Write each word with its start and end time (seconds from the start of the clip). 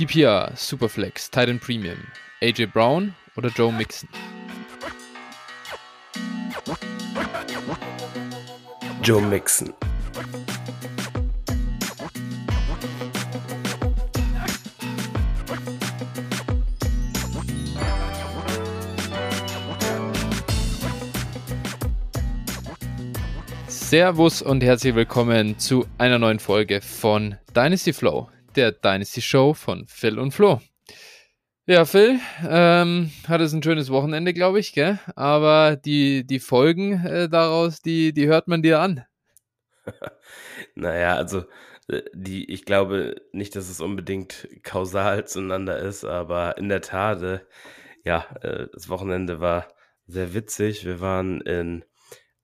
PPR, 0.00 0.56
Superflex, 0.56 1.30
Titan 1.30 1.58
Premium, 1.58 1.98
AJ 2.40 2.68
Brown 2.72 3.14
oder 3.36 3.50
Joe 3.50 3.70
Mixon? 3.70 4.08
Joe 9.02 9.20
Mixon. 9.20 9.74
Servus 23.68 24.40
und 24.40 24.62
herzlich 24.62 24.94
willkommen 24.94 25.58
zu 25.58 25.84
einer 25.98 26.18
neuen 26.18 26.38
Folge 26.38 26.80
von 26.80 27.36
Dynasty 27.54 27.92
Flow, 27.92 28.30
der 28.56 28.72
Dynasty 28.72 29.22
Show 29.22 29.54
von 29.54 29.86
Phil 29.86 30.18
und 30.18 30.32
Flo. 30.32 30.60
Ja, 31.66 31.84
Phil, 31.84 32.18
ähm, 32.48 33.12
hat 33.28 33.40
es 33.40 33.52
ein 33.52 33.62
schönes 33.62 33.90
Wochenende, 33.90 34.34
glaube 34.34 34.58
ich, 34.58 34.72
gell? 34.72 34.98
Aber 35.14 35.76
die, 35.76 36.26
die 36.26 36.40
Folgen 36.40 37.04
äh, 37.04 37.28
daraus, 37.28 37.80
die, 37.80 38.12
die 38.12 38.26
hört 38.26 38.48
man 38.48 38.62
dir 38.62 38.80
an. 38.80 39.04
naja, 40.74 41.14
also 41.14 41.44
äh, 41.88 42.02
die, 42.12 42.50
ich 42.50 42.64
glaube 42.64 43.16
nicht, 43.32 43.54
dass 43.54 43.68
es 43.68 43.80
unbedingt 43.80 44.48
kausal 44.62 45.26
zueinander 45.26 45.78
ist, 45.78 46.04
aber 46.04 46.58
in 46.58 46.68
der 46.68 46.80
Tat, 46.80 47.22
äh, 47.22 47.40
ja, 48.04 48.26
äh, 48.42 48.66
das 48.72 48.88
Wochenende 48.88 49.40
war 49.40 49.68
sehr 50.06 50.34
witzig. 50.34 50.84
Wir 50.84 51.00
waren 51.00 51.40
in 51.42 51.84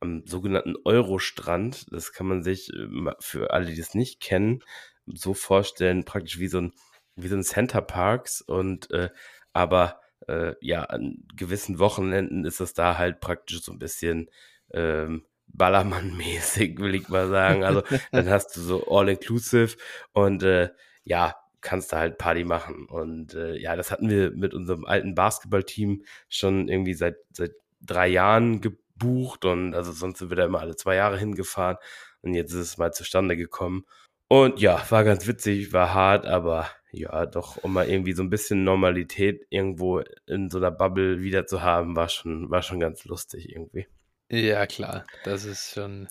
am 0.00 0.22
sogenannten 0.26 0.74
Eurostrand. 0.84 1.86
Das 1.90 2.12
kann 2.12 2.26
man 2.26 2.42
sich 2.42 2.70
äh, 2.72 3.12
für 3.20 3.50
alle, 3.50 3.66
die 3.66 3.76
das 3.76 3.94
nicht 3.94 4.20
kennen, 4.20 4.62
so 5.06 5.34
vorstellen, 5.34 6.04
praktisch 6.04 6.38
wie 6.38 6.48
so 6.48 6.60
ein, 6.60 6.72
wie 7.16 7.28
so 7.28 7.36
ein 7.36 7.44
Center 7.44 7.82
Parks 7.82 8.40
und 8.40 8.90
äh, 8.90 9.10
aber 9.52 10.00
äh, 10.28 10.54
ja, 10.60 10.82
an 10.84 11.24
gewissen 11.34 11.78
Wochenenden 11.78 12.44
ist 12.44 12.60
es 12.60 12.74
da 12.74 12.98
halt 12.98 13.20
praktisch 13.20 13.62
so 13.62 13.72
ein 13.72 13.78
bisschen 13.78 14.30
ähm, 14.72 15.24
Ballermann-mäßig, 15.46 16.78
will 16.78 16.94
ich 16.94 17.08
mal 17.08 17.28
sagen. 17.28 17.64
Also 17.64 17.82
dann 18.12 18.28
hast 18.28 18.56
du 18.56 18.60
so 18.60 18.86
All-Inclusive 18.88 19.76
und 20.12 20.42
äh, 20.42 20.70
ja, 21.04 21.36
kannst 21.60 21.92
da 21.92 21.98
halt 21.98 22.18
Party 22.18 22.44
machen. 22.44 22.86
Und 22.86 23.34
äh, 23.34 23.56
ja, 23.56 23.76
das 23.76 23.90
hatten 23.90 24.10
wir 24.10 24.32
mit 24.32 24.54
unserem 24.54 24.84
alten 24.84 25.14
Basketballteam 25.14 26.04
schon 26.28 26.68
irgendwie 26.68 26.94
seit, 26.94 27.16
seit 27.30 27.52
drei 27.80 28.08
Jahren 28.08 28.60
ge 28.60 28.72
gebucht 28.98 29.44
und 29.44 29.74
also 29.74 29.92
sonst 29.92 30.18
sind 30.18 30.30
wir 30.30 30.36
da 30.36 30.44
immer 30.44 30.60
alle 30.60 30.76
zwei 30.76 30.96
Jahre 30.96 31.18
hingefahren 31.18 31.76
und 32.22 32.34
jetzt 32.34 32.52
ist 32.52 32.60
es 32.60 32.78
mal 32.78 32.92
zustande 32.92 33.36
gekommen. 33.36 33.84
Und 34.28 34.60
ja, 34.60 34.82
war 34.90 35.04
ganz 35.04 35.26
witzig, 35.26 35.72
war 35.72 35.94
hart, 35.94 36.26
aber 36.26 36.68
ja, 36.90 37.26
doch, 37.26 37.62
um 37.62 37.72
mal 37.74 37.88
irgendwie 37.88 38.12
so 38.12 38.22
ein 38.22 38.30
bisschen 38.30 38.64
Normalität 38.64 39.46
irgendwo 39.50 40.00
in 40.26 40.50
so 40.50 40.58
einer 40.58 40.70
Bubble 40.70 41.20
wieder 41.20 41.46
zu 41.46 41.62
haben, 41.62 41.94
war 41.94 42.08
schon, 42.08 42.50
war 42.50 42.62
schon 42.62 42.80
ganz 42.80 43.04
lustig 43.04 43.50
irgendwie. 43.50 43.86
Ja, 44.28 44.66
klar, 44.66 45.06
das 45.24 45.44
ist 45.44 45.74
schon, 45.74 46.08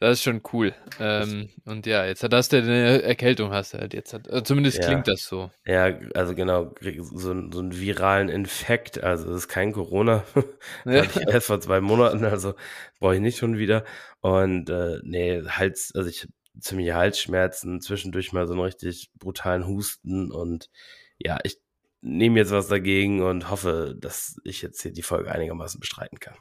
das 0.00 0.14
ist 0.14 0.24
schon 0.24 0.42
cool. 0.52 0.74
Ähm, 0.98 1.50
und 1.64 1.86
ja, 1.86 2.04
jetzt 2.04 2.24
hast 2.24 2.52
du 2.52 2.56
eine 2.56 3.02
Erkältung, 3.02 3.52
hast 3.52 3.74
du 3.74 3.78
halt 3.78 3.94
jetzt. 3.94 4.12
Äh, 4.14 4.42
zumindest 4.42 4.78
ja. 4.78 4.86
klingt 4.86 5.06
das 5.06 5.22
so. 5.22 5.52
Ja, 5.64 5.96
also 6.14 6.34
genau, 6.34 6.74
so, 6.80 7.34
so 7.50 7.60
einen 7.60 7.78
viralen 7.78 8.28
Infekt. 8.28 9.02
Also 9.04 9.30
es 9.30 9.44
ist 9.44 9.48
kein 9.48 9.72
Corona. 9.72 10.24
Ja. 10.84 11.04
Hatte 11.04 11.20
ich 11.20 11.28
erst 11.28 11.46
vor 11.46 11.60
zwei 11.60 11.80
Monaten, 11.80 12.24
also 12.24 12.54
brauche 12.98 13.14
ich 13.14 13.20
nicht 13.20 13.38
schon 13.38 13.58
wieder. 13.58 13.84
Und 14.20 14.68
äh, 14.68 14.98
nee, 15.04 15.42
Hals, 15.46 15.92
also 15.94 16.08
ich 16.08 16.26
ziemliche 16.60 16.94
Halsschmerzen, 16.94 17.80
zwischendurch 17.80 18.32
mal 18.32 18.46
so 18.46 18.54
einen 18.54 18.62
richtig 18.62 19.10
brutalen 19.18 19.66
Husten 19.66 20.30
und 20.30 20.70
ja, 21.18 21.38
ich 21.44 21.58
nehme 22.00 22.38
jetzt 22.38 22.52
was 22.52 22.68
dagegen 22.68 23.22
und 23.22 23.50
hoffe, 23.50 23.96
dass 23.98 24.36
ich 24.44 24.62
jetzt 24.62 24.82
hier 24.82 24.92
die 24.92 25.02
Folge 25.02 25.32
einigermaßen 25.32 25.80
bestreiten 25.80 26.20
kann. 26.20 26.36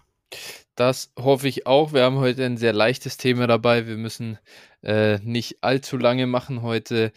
Das 0.75 1.13
hoffe 1.17 1.47
ich 1.47 1.66
auch. 1.66 1.94
Wir 1.94 2.03
haben 2.03 2.17
heute 2.17 2.44
ein 2.45 2.57
sehr 2.57 2.73
leichtes 2.73 3.17
Thema 3.17 3.47
dabei. 3.47 3.88
Wir 3.88 3.97
müssen 3.97 4.38
äh, 4.84 5.19
nicht 5.19 5.57
allzu 5.62 5.97
lange 5.97 6.28
machen 6.28 6.61
heute. 6.61 7.13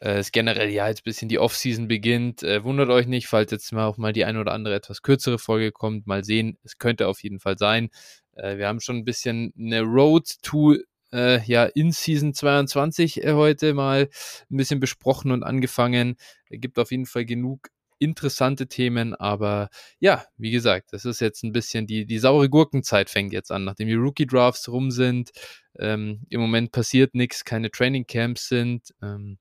Äh, 0.00 0.18
es 0.18 0.32
generell 0.32 0.70
ja 0.70 0.88
jetzt 0.88 1.00
ein 1.00 1.04
bisschen 1.04 1.28
die 1.28 1.38
Offseason 1.38 1.88
beginnt. 1.88 2.42
Äh, 2.42 2.64
wundert 2.64 2.88
euch 2.88 3.06
nicht, 3.06 3.26
falls 3.26 3.50
jetzt 3.50 3.72
mal 3.72 3.86
auch 3.86 3.98
mal 3.98 4.12
die 4.12 4.24
ein 4.24 4.38
oder 4.38 4.52
andere 4.52 4.74
etwas 4.74 5.02
kürzere 5.02 5.38
Folge 5.38 5.70
kommt. 5.72 6.06
Mal 6.06 6.24
sehen. 6.24 6.58
Es 6.64 6.78
könnte 6.78 7.08
auf 7.08 7.22
jeden 7.22 7.40
Fall 7.40 7.58
sein. 7.58 7.90
Äh, 8.34 8.56
wir 8.56 8.68
haben 8.68 8.80
schon 8.80 8.96
ein 8.96 9.04
bisschen 9.04 9.52
eine 9.58 9.82
Road 9.82 10.28
to 10.42 10.76
äh, 11.12 11.42
ja, 11.44 11.64
in 11.64 11.92
Season 11.92 12.34
22 12.34 13.22
äh, 13.24 13.32
heute 13.32 13.74
mal 13.74 14.08
ein 14.50 14.56
bisschen 14.56 14.80
besprochen 14.80 15.30
und 15.30 15.42
angefangen. 15.42 16.16
Gibt 16.50 16.78
auf 16.78 16.90
jeden 16.90 17.06
Fall 17.06 17.24
genug 17.24 17.68
interessante 17.98 18.66
Themen, 18.66 19.14
aber 19.14 19.68
ja, 20.00 20.24
wie 20.36 20.50
gesagt, 20.50 20.92
das 20.92 21.04
ist 21.04 21.20
jetzt 21.20 21.44
ein 21.44 21.52
bisschen 21.52 21.86
die, 21.86 22.04
die 22.04 22.18
saure 22.18 22.48
Gurkenzeit 22.48 23.08
fängt 23.08 23.32
jetzt 23.32 23.52
an, 23.52 23.64
nachdem 23.64 23.86
die 23.86 23.94
Rookie-Drafts 23.94 24.68
rum 24.68 24.90
sind. 24.90 25.30
Ähm, 25.78 26.26
Im 26.28 26.40
Moment 26.40 26.72
passiert 26.72 27.14
nichts, 27.14 27.44
keine 27.44 27.70
Training 27.70 28.06
Camps 28.06 28.48
sind. 28.48 28.92
Ähm, 29.02 29.38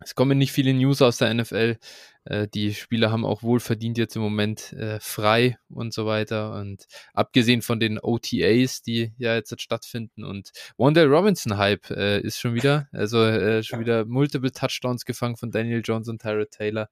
es 0.00 0.14
kommen 0.14 0.38
nicht 0.38 0.52
viele 0.52 0.72
News 0.74 1.02
aus 1.02 1.18
der 1.18 1.34
NFL. 1.34 1.76
Äh, 2.24 2.48
die 2.48 2.74
Spieler 2.74 3.10
haben 3.10 3.24
auch 3.24 3.42
wohlverdient 3.42 3.98
jetzt 3.98 4.16
im 4.16 4.22
Moment 4.22 4.72
äh, 4.74 5.00
frei 5.00 5.58
und 5.68 5.92
so 5.92 6.06
weiter. 6.06 6.52
Und 6.52 6.86
abgesehen 7.14 7.62
von 7.62 7.80
den 7.80 7.98
OTAs, 7.98 8.82
die 8.82 9.12
ja 9.18 9.34
jetzt 9.34 9.60
stattfinden 9.60 10.24
und 10.24 10.50
Wandale 10.76 11.08
Robinson 11.08 11.56
Hype 11.56 11.90
äh, 11.90 12.20
ist 12.20 12.38
schon 12.38 12.54
wieder, 12.54 12.88
also 12.92 13.18
schon 13.62 13.80
wieder 13.80 14.04
multiple 14.04 14.52
Touchdowns 14.52 15.04
gefangen 15.04 15.36
von 15.36 15.50
Daniel 15.50 15.82
Jones 15.84 16.08
und 16.08 16.22
Tyrod 16.22 16.50
Taylor. 16.50 16.88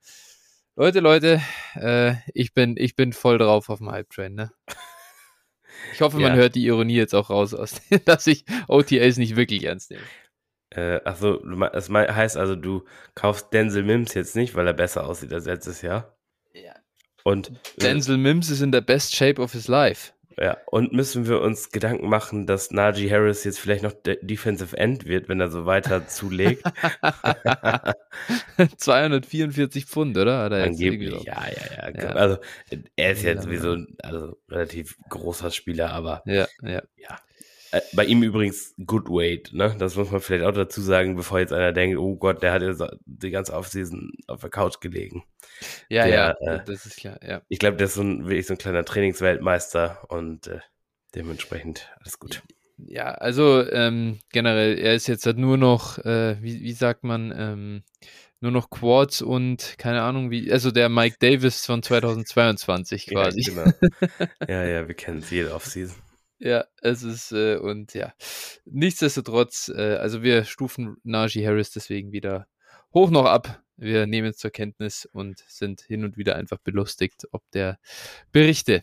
Leute, 0.79 1.01
Leute, 1.01 1.41
ich, 2.35 2.53
bin, 2.53 2.77
ich 2.77 2.97
bin 2.97 3.15
voll 3.15 3.39
drauf 3.39 3.71
auf 3.71 3.79
dem 3.79 3.91
Hype-Train, 3.91 4.35
ne? 4.35 4.53
Ich 5.95 6.01
hoffe, 6.01 6.19
man 6.19 6.33
ja. 6.33 6.35
hört 6.35 6.55
die 6.55 6.67
Ironie 6.67 6.97
jetzt 6.97 7.15
auch 7.15 7.31
raus, 7.31 7.55
aus, 7.55 7.81
dass 8.05 8.27
ich 8.27 8.45
OTAs 8.69 9.17
nicht 9.17 9.37
wirklich 9.37 9.65
ernst 9.65 9.91
nehme. 9.91 10.03
Äh, 10.77 11.01
achso, 11.05 11.41
das 11.73 11.89
heißt 11.89 12.37
also, 12.37 12.55
du 12.55 12.85
kaufst 13.15 13.51
Denzel 13.53 13.83
Mims 13.83 14.13
jetzt 14.13 14.37
nicht, 14.37 14.55
weil 14.55 14.67
er 14.67 14.75
besser 14.75 15.07
aussieht 15.07 15.33
als 15.33 15.47
letztes 15.47 15.81
Jahr? 15.81 16.15
Ja. 16.53 16.75
Und 17.25 17.53
Denzel 17.81 18.19
Mims 18.19 18.51
ist 18.51 18.61
in 18.61 18.73
der 18.73 18.83
best 18.83 19.17
shape 19.17 19.41
of 19.41 19.53
his 19.53 19.69
life. 19.69 20.13
Ja, 20.39 20.59
und 20.67 20.93
müssen 20.93 21.27
wir 21.27 21.41
uns 21.41 21.71
Gedanken 21.71 22.11
machen, 22.11 22.47
dass 22.47 22.71
Najee 22.71 23.11
Harris 23.11 23.43
jetzt 23.45 23.59
vielleicht 23.59 23.83
noch 23.83 23.95
Defensive 24.05 24.77
End 24.77 25.07
wird, 25.07 25.31
wenn 25.31 25.41
er 25.41 25.51
so 25.51 25.65
weiter 25.65 26.07
zulegt? 26.09 26.63
244 28.77 29.87
Pfund, 29.87 30.19
oder? 30.19 30.45
Hat 30.45 30.53
er 30.53 30.65
Angeblich, 30.65 31.23
ja, 31.23 31.43
ja, 31.49 31.89
ja, 31.89 32.03
ja, 32.03 32.09
Also, 32.11 32.37
er 32.97 33.13
ist 33.13 33.23
ja 33.23 33.41
sowieso 33.41 33.79
also 34.03 34.37
relativ 34.51 34.99
großer 35.09 35.51
Spieler, 35.51 35.93
aber 35.93 36.23
ja, 36.27 36.47
ja. 36.61 36.83
ja. 36.99 37.19
Äh, 37.73 37.81
bei 37.95 38.05
ihm 38.05 38.23
übrigens 38.23 38.75
Good 38.85 39.09
Weight, 39.09 39.53
ne? 39.53 39.75
Das 39.79 39.97
muss 39.97 40.11
man 40.11 40.21
vielleicht 40.21 40.45
auch 40.45 40.53
dazu 40.53 40.81
sagen, 40.81 41.17
bevor 41.17 41.41
jetzt 41.41 41.53
einer 41.53 41.73
denkt, 41.73 41.99
oh 41.99 42.17
Gott, 42.17 42.43
der 42.43 42.53
hat 42.53 42.63
jetzt 42.63 42.83
die 43.05 43.31
ganze 43.31 43.55
Offseason 43.55 44.13
auf 44.27 44.41
der 44.41 44.51
Couch 44.51 44.81
gelegen. 44.81 45.25
Ja, 45.89 46.05
der, 46.05 46.37
ja, 46.41 46.55
äh, 46.55 46.65
das 46.65 46.87
ist 46.87 46.97
klar, 46.97 47.19
ja. 47.27 47.43
Ich 47.49 47.59
glaube, 47.59 47.77
der 47.77 47.87
ist 47.87 47.95
so 47.95 48.03
ein, 48.03 48.27
wirklich 48.27 48.47
so 48.47 48.55
ein 48.55 48.59
kleiner 48.59 48.85
Trainingsweltmeister 48.85 50.05
und 50.09 50.47
äh, 50.47 50.61
dementsprechend 51.15 51.91
alles 52.01 52.19
gut. 52.19 52.43
Ja, 52.79 53.13
also 53.13 53.67
ähm, 53.71 54.19
generell, 54.33 54.79
er 54.79 54.95
ist 54.95 55.07
jetzt 55.07 55.25
halt 55.25 55.39
nur 55.39 55.57
noch, 55.57 55.99
äh, 55.99 56.37
wie, 56.43 56.61
wie 56.61 56.73
sagt 56.73 57.05
man, 57.05 57.33
ähm, 57.37 57.83
nur 58.41 58.53
noch 58.53 58.69
Quads 58.69 59.23
und 59.23 59.77
keine 59.79 60.03
Ahnung 60.03 60.31
wie, 60.31 60.53
also 60.53 60.71
der 60.71 60.89
Mike 60.89 61.17
Davis 61.19 61.65
von 61.65 61.83
2022 61.83 63.07
quasi. 63.07 63.41
Ja, 63.41 63.65
genau. 63.65 63.73
ja, 64.47 64.65
ja, 64.65 64.89
wir 64.89 64.95
kennen 64.95 65.19
es 65.19 65.31
jede 65.31 65.55
Offseason. 65.55 65.97
Ja, 66.39 66.67
es 66.83 67.03
ist, 67.03 67.33
äh, 67.33 67.57
und 67.57 67.95
ja, 67.95 68.13
nichtsdestotrotz, 68.67 69.71
äh, 69.75 69.97
also 69.97 70.23
wir 70.23 70.45
stufen 70.45 70.99
Najee 71.03 71.47
Harris 71.47 71.71
deswegen 71.71 72.13
wieder 72.13 72.47
hoch 72.93 73.11
noch 73.11 73.25
ab. 73.25 73.63
Wir 73.79 74.07
nehmen 74.07 74.29
es 74.29 74.39
zur 74.39 74.51
Kenntnis 74.51 75.07
und 75.13 75.45
sind 75.49 75.83
hin 75.83 76.05
und 76.05 76.17
wieder 76.17 76.37
einfach 76.37 76.59
belustigt, 76.59 77.27
ob 77.33 77.43
der 77.53 77.79
Berichte. 78.33 78.83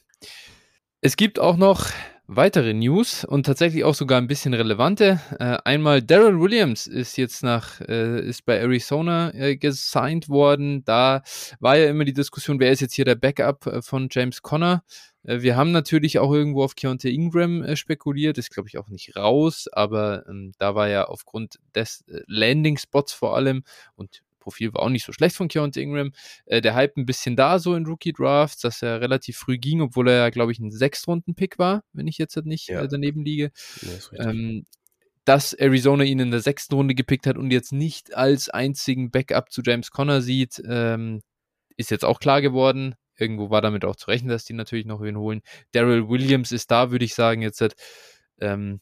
Es 1.01 1.15
gibt 1.15 1.39
auch 1.39 1.57
noch 1.57 1.87
weitere 2.27 2.73
News 2.73 3.25
und 3.25 3.45
tatsächlich 3.45 3.83
auch 3.83 3.95
sogar 3.95 4.19
ein 4.19 4.27
bisschen 4.27 4.53
relevante. 4.53 5.19
Äh, 5.39 5.57
einmal 5.65 6.01
Daryl 6.01 6.39
Williams 6.39 6.87
ist 6.87 7.17
jetzt 7.17 7.43
nach, 7.43 7.81
äh, 7.81 8.21
ist 8.21 8.45
bei 8.45 8.57
Arizona 8.57 9.33
äh, 9.33 9.57
gesigned 9.57 10.29
worden. 10.29 10.83
Da 10.85 11.23
war 11.59 11.77
ja 11.77 11.89
immer 11.89 12.05
die 12.05 12.13
Diskussion, 12.13 12.59
wer 12.59 12.71
ist 12.71 12.79
jetzt 12.79 12.93
hier 12.93 13.05
der 13.05 13.15
Backup 13.15 13.67
äh, 13.67 13.81
von 13.81 14.07
James 14.09 14.41
Conner. 14.41 14.83
Äh, 15.23 15.41
wir 15.41 15.55
haben 15.55 15.71
natürlich 15.71 16.19
auch 16.19 16.31
irgendwo 16.31 16.63
auf 16.63 16.75
Keontae 16.75 17.11
Ingram 17.11 17.63
äh, 17.63 17.75
spekuliert, 17.75 18.37
ist 18.37 18.51
glaube 18.51 18.69
ich 18.69 18.77
auch 18.77 18.89
nicht 18.89 19.15
raus, 19.15 19.67
aber 19.71 20.27
ähm, 20.27 20.53
da 20.59 20.75
war 20.75 20.89
ja 20.89 21.05
aufgrund 21.05 21.59
des 21.75 22.03
äh, 22.07 22.21
Landing-Spots 22.27 23.13
vor 23.13 23.35
allem 23.35 23.63
und 23.95 24.23
Profil 24.43 24.73
war 24.73 24.81
auch 24.83 24.89
nicht 24.89 25.05
so 25.05 25.13
schlecht 25.13 25.35
von 25.35 25.47
Keontae 25.47 25.81
Ingram. 25.81 26.11
Äh, 26.45 26.61
der 26.61 26.75
Hype 26.75 26.97
ein 26.97 27.05
bisschen 27.05 27.35
da 27.35 27.59
so 27.59 27.75
in 27.75 27.85
Rookie 27.85 28.13
Drafts, 28.13 28.61
dass 28.61 28.81
er 28.81 29.01
relativ 29.01 29.37
früh 29.37 29.57
ging, 29.57 29.81
obwohl 29.81 30.09
er 30.09 30.17
ja, 30.17 30.29
glaube 30.29 30.51
ich, 30.51 30.59
ein 30.59 30.71
Sechstrunden-Pick 30.71 31.57
war, 31.57 31.83
wenn 31.93 32.07
ich 32.07 32.17
jetzt 32.17 32.35
nicht 32.45 32.67
ja. 32.67 32.81
äh, 32.81 32.87
daneben 32.87 33.23
liege. 33.23 33.51
Ja, 33.81 34.29
ähm, 34.29 34.65
dass 35.25 35.53
Arizona 35.53 36.03
ihn 36.03 36.19
in 36.19 36.31
der 36.31 36.41
sechsten 36.41 36.75
Runde 36.75 36.95
gepickt 36.95 37.25
hat 37.25 37.37
und 37.37 37.51
jetzt 37.51 37.71
nicht 37.71 38.13
als 38.13 38.49
einzigen 38.49 39.09
Backup 39.09 39.51
zu 39.51 39.61
James 39.63 39.89
Conner 39.89 40.21
sieht, 40.21 40.61
ähm, 40.67 41.21
ist 41.77 41.91
jetzt 41.91 42.03
auch 42.03 42.19
klar 42.19 42.41
geworden. 42.41 42.95
Irgendwo 43.17 43.49
war 43.49 43.61
damit 43.61 43.85
auch 43.85 43.95
zu 43.95 44.07
rechnen, 44.07 44.29
dass 44.29 44.45
die 44.45 44.53
natürlich 44.53 44.85
noch 44.85 45.01
wen 45.01 45.17
holen. 45.17 45.41
Daryl 45.71 46.09
Williams 46.09 46.51
ist 46.51 46.71
da, 46.71 46.91
würde 46.91 47.05
ich 47.05 47.13
sagen, 47.13 47.41
jetzt 47.41 47.63
ähm, 48.39 48.81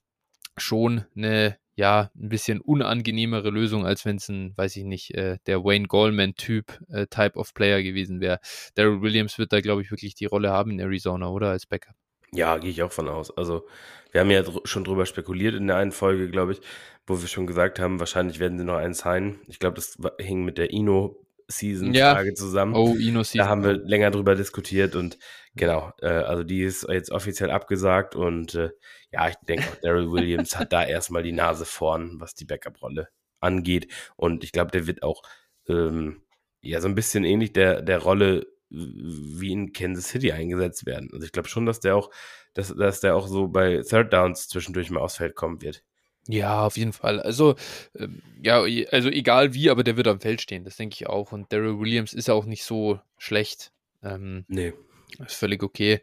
schon 0.57 1.05
eine 1.15 1.57
ja, 1.75 2.11
ein 2.15 2.29
bisschen 2.29 2.61
unangenehmere 2.61 3.49
Lösung, 3.49 3.85
als 3.85 4.05
wenn 4.05 4.17
es 4.17 4.29
ein, 4.29 4.55
weiß 4.55 4.75
ich 4.75 4.83
nicht, 4.83 5.15
äh, 5.15 5.37
der 5.47 5.63
Wayne 5.63 5.87
Gallman-Typ 5.87 6.79
äh, 6.89 7.07
Type 7.07 7.39
of 7.39 7.53
Player 7.53 7.81
gewesen 7.81 8.19
wäre. 8.19 8.39
Daryl 8.75 9.01
Williams 9.01 9.37
wird 9.37 9.53
da, 9.53 9.61
glaube 9.61 9.81
ich, 9.81 9.89
wirklich 9.89 10.13
die 10.13 10.25
Rolle 10.25 10.51
haben 10.51 10.71
in 10.71 10.79
Arizona, 10.79 11.29
oder? 11.29 11.49
Als 11.49 11.65
Backup. 11.65 11.95
Ja, 12.33 12.57
gehe 12.57 12.69
ich 12.69 12.83
auch 12.83 12.91
von 12.91 13.09
aus. 13.09 13.35
Also, 13.35 13.65
wir 14.11 14.21
haben 14.21 14.29
ja 14.29 14.41
dr 14.43 14.61
schon 14.65 14.83
drüber 14.83 15.05
spekuliert 15.05 15.55
in 15.55 15.67
der 15.67 15.77
einen 15.77 15.91
Folge, 15.91 16.29
glaube 16.29 16.53
ich, 16.53 16.61
wo 17.07 17.19
wir 17.19 17.27
schon 17.27 17.47
gesagt 17.47 17.79
haben, 17.79 17.99
wahrscheinlich 17.99 18.39
werden 18.39 18.57
sie 18.57 18.63
noch 18.63 18.77
einen 18.77 18.93
sein. 18.93 19.39
Ich 19.47 19.59
glaube, 19.59 19.75
das 19.75 19.97
hing 20.19 20.45
mit 20.45 20.57
der 20.57 20.71
Ino 20.71 21.25
Season-Frage 21.51 22.29
ja. 22.29 22.35
zusammen. 22.35 22.75
Oh, 22.75 22.95
Ino 22.95 23.23
Season. 23.23 23.39
Da 23.39 23.47
haben 23.47 23.63
wir 23.63 23.73
länger 23.73 24.11
drüber 24.11 24.35
diskutiert 24.35 24.95
und 24.95 25.17
genau, 25.55 25.91
äh, 26.01 26.07
also 26.07 26.43
die 26.43 26.63
ist 26.63 26.87
jetzt 26.89 27.11
offiziell 27.11 27.51
abgesagt 27.51 28.15
und 28.15 28.55
äh, 28.55 28.71
ja, 29.11 29.29
ich 29.29 29.35
denke 29.47 29.67
auch 29.69 29.75
Daryl 29.81 30.11
Williams 30.11 30.57
hat 30.57 30.73
da 30.73 30.83
erstmal 30.87 31.23
die 31.23 31.31
Nase 31.31 31.65
vorn, 31.65 32.19
was 32.19 32.33
die 32.33 32.45
Backup-Rolle 32.45 33.09
angeht 33.39 33.91
und 34.15 34.43
ich 34.43 34.51
glaube, 34.51 34.71
der 34.71 34.87
wird 34.87 35.03
auch 35.03 35.21
ähm, 35.67 36.23
ja 36.61 36.81
so 36.81 36.87
ein 36.87 36.95
bisschen 36.95 37.23
ähnlich 37.23 37.53
der, 37.53 37.81
der 37.81 37.99
Rolle 37.99 38.47
wie 38.71 39.51
in 39.51 39.73
Kansas 39.73 40.07
City 40.07 40.31
eingesetzt 40.31 40.85
werden. 40.85 41.09
Also 41.11 41.25
ich 41.25 41.31
glaube 41.31 41.49
schon, 41.49 41.65
dass 41.65 41.81
der 41.81 41.95
auch, 41.95 42.09
dass, 42.53 42.73
dass 42.73 43.01
der 43.01 43.15
auch 43.15 43.27
so 43.27 43.47
bei 43.47 43.81
Third 43.81 44.13
Downs 44.13 44.47
zwischendurch 44.47 44.89
mal 44.89 45.01
aufs 45.01 45.17
Feld 45.17 45.35
kommen 45.35 45.61
wird. 45.61 45.83
Ja, 46.27 46.65
auf 46.65 46.77
jeden 46.77 46.93
Fall. 46.93 47.19
Also, 47.19 47.55
ähm, 47.97 48.21
ja, 48.41 48.61
also 48.91 49.09
egal 49.09 49.53
wie, 49.53 49.69
aber 49.69 49.83
der 49.83 49.97
wird 49.97 50.07
am 50.07 50.19
Feld 50.19 50.41
stehen, 50.41 50.63
das 50.63 50.77
denke 50.77 50.95
ich 50.99 51.07
auch. 51.07 51.31
Und 51.31 51.51
Daryl 51.51 51.79
Williams 51.79 52.13
ist 52.13 52.29
auch 52.29 52.45
nicht 52.45 52.63
so 52.63 52.99
schlecht. 53.17 53.71
Ähm, 54.03 54.45
nee. 54.47 54.73
Ist 55.19 55.35
völlig 55.35 55.61
okay. 55.61 55.99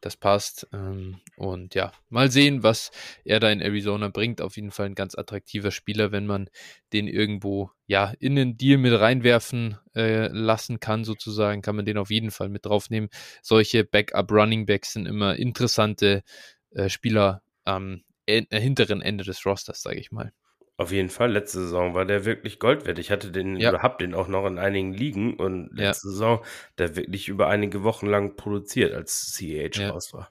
Das 0.00 0.16
passt. 0.16 0.68
Ähm, 0.72 1.20
und 1.36 1.74
ja, 1.74 1.92
mal 2.10 2.30
sehen, 2.30 2.62
was 2.62 2.90
er 3.24 3.40
da 3.40 3.50
in 3.50 3.60
Arizona 3.60 4.08
bringt. 4.08 4.40
Auf 4.40 4.56
jeden 4.56 4.70
Fall 4.70 4.86
ein 4.86 4.94
ganz 4.94 5.16
attraktiver 5.16 5.72
Spieler, 5.72 6.12
wenn 6.12 6.26
man 6.26 6.48
den 6.92 7.08
irgendwo 7.08 7.70
ja 7.86 8.12
in 8.20 8.36
den 8.36 8.56
Deal 8.56 8.78
mit 8.78 8.98
reinwerfen 8.98 9.78
äh, 9.96 10.28
lassen 10.28 10.78
kann, 10.78 11.04
sozusagen, 11.04 11.62
kann 11.62 11.76
man 11.76 11.84
den 11.84 11.98
auf 11.98 12.10
jeden 12.10 12.30
Fall 12.30 12.48
mit 12.48 12.64
draufnehmen. 12.64 13.10
Solche 13.42 13.84
Backup 13.84 14.30
Running 14.30 14.66
Backs 14.66 14.92
sind 14.92 15.06
immer 15.06 15.36
interessante 15.36 16.22
äh, 16.70 16.88
Spieler 16.88 17.42
am 17.64 18.02
hinteren 18.50 19.02
Ende 19.02 19.24
des 19.24 19.44
Rosters, 19.46 19.82
sage 19.82 19.98
ich 19.98 20.12
mal. 20.12 20.32
Auf 20.78 20.90
jeden 20.90 21.10
Fall, 21.10 21.32
letzte 21.32 21.60
Saison 21.60 21.94
war 21.94 22.06
der 22.06 22.24
wirklich 22.24 22.58
Gold 22.58 22.86
wert. 22.86 22.98
Ich 22.98 23.10
hatte 23.10 23.30
den 23.30 23.56
ja. 23.56 23.68
oder 23.68 23.82
hab 23.82 23.98
den 23.98 24.14
auch 24.14 24.26
noch 24.26 24.46
in 24.46 24.58
einigen 24.58 24.92
Ligen 24.92 25.36
und 25.36 25.68
letzte 25.72 26.08
ja. 26.08 26.12
Saison 26.12 26.44
der 26.78 26.96
wirklich 26.96 27.28
über 27.28 27.48
einige 27.48 27.82
Wochen 27.84 28.06
lang 28.06 28.36
produziert, 28.36 28.94
als 28.94 29.32
CH 29.32 29.78
ja. 29.78 29.90
raus 29.90 30.12
war. 30.12 30.30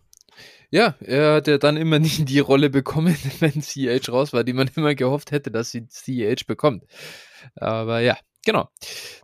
Ja, 0.71 0.95
er 1.01 1.35
hat 1.35 1.47
ja 1.47 1.57
dann 1.57 1.77
immer 1.77 1.99
nie 1.99 2.25
die 2.25 2.39
Rolle 2.39 2.69
bekommen, 2.69 3.15
wenn 3.39 3.61
CH 3.61 4.09
raus 4.09 4.33
war, 4.33 4.43
die 4.43 4.53
man 4.53 4.69
immer 4.75 4.95
gehofft 4.95 5.31
hätte, 5.31 5.51
dass 5.51 5.71
sie 5.71 5.87
CH 5.87 6.47
bekommt. 6.47 6.83
Aber 7.55 7.99
ja, 7.99 8.17
genau. 8.45 8.69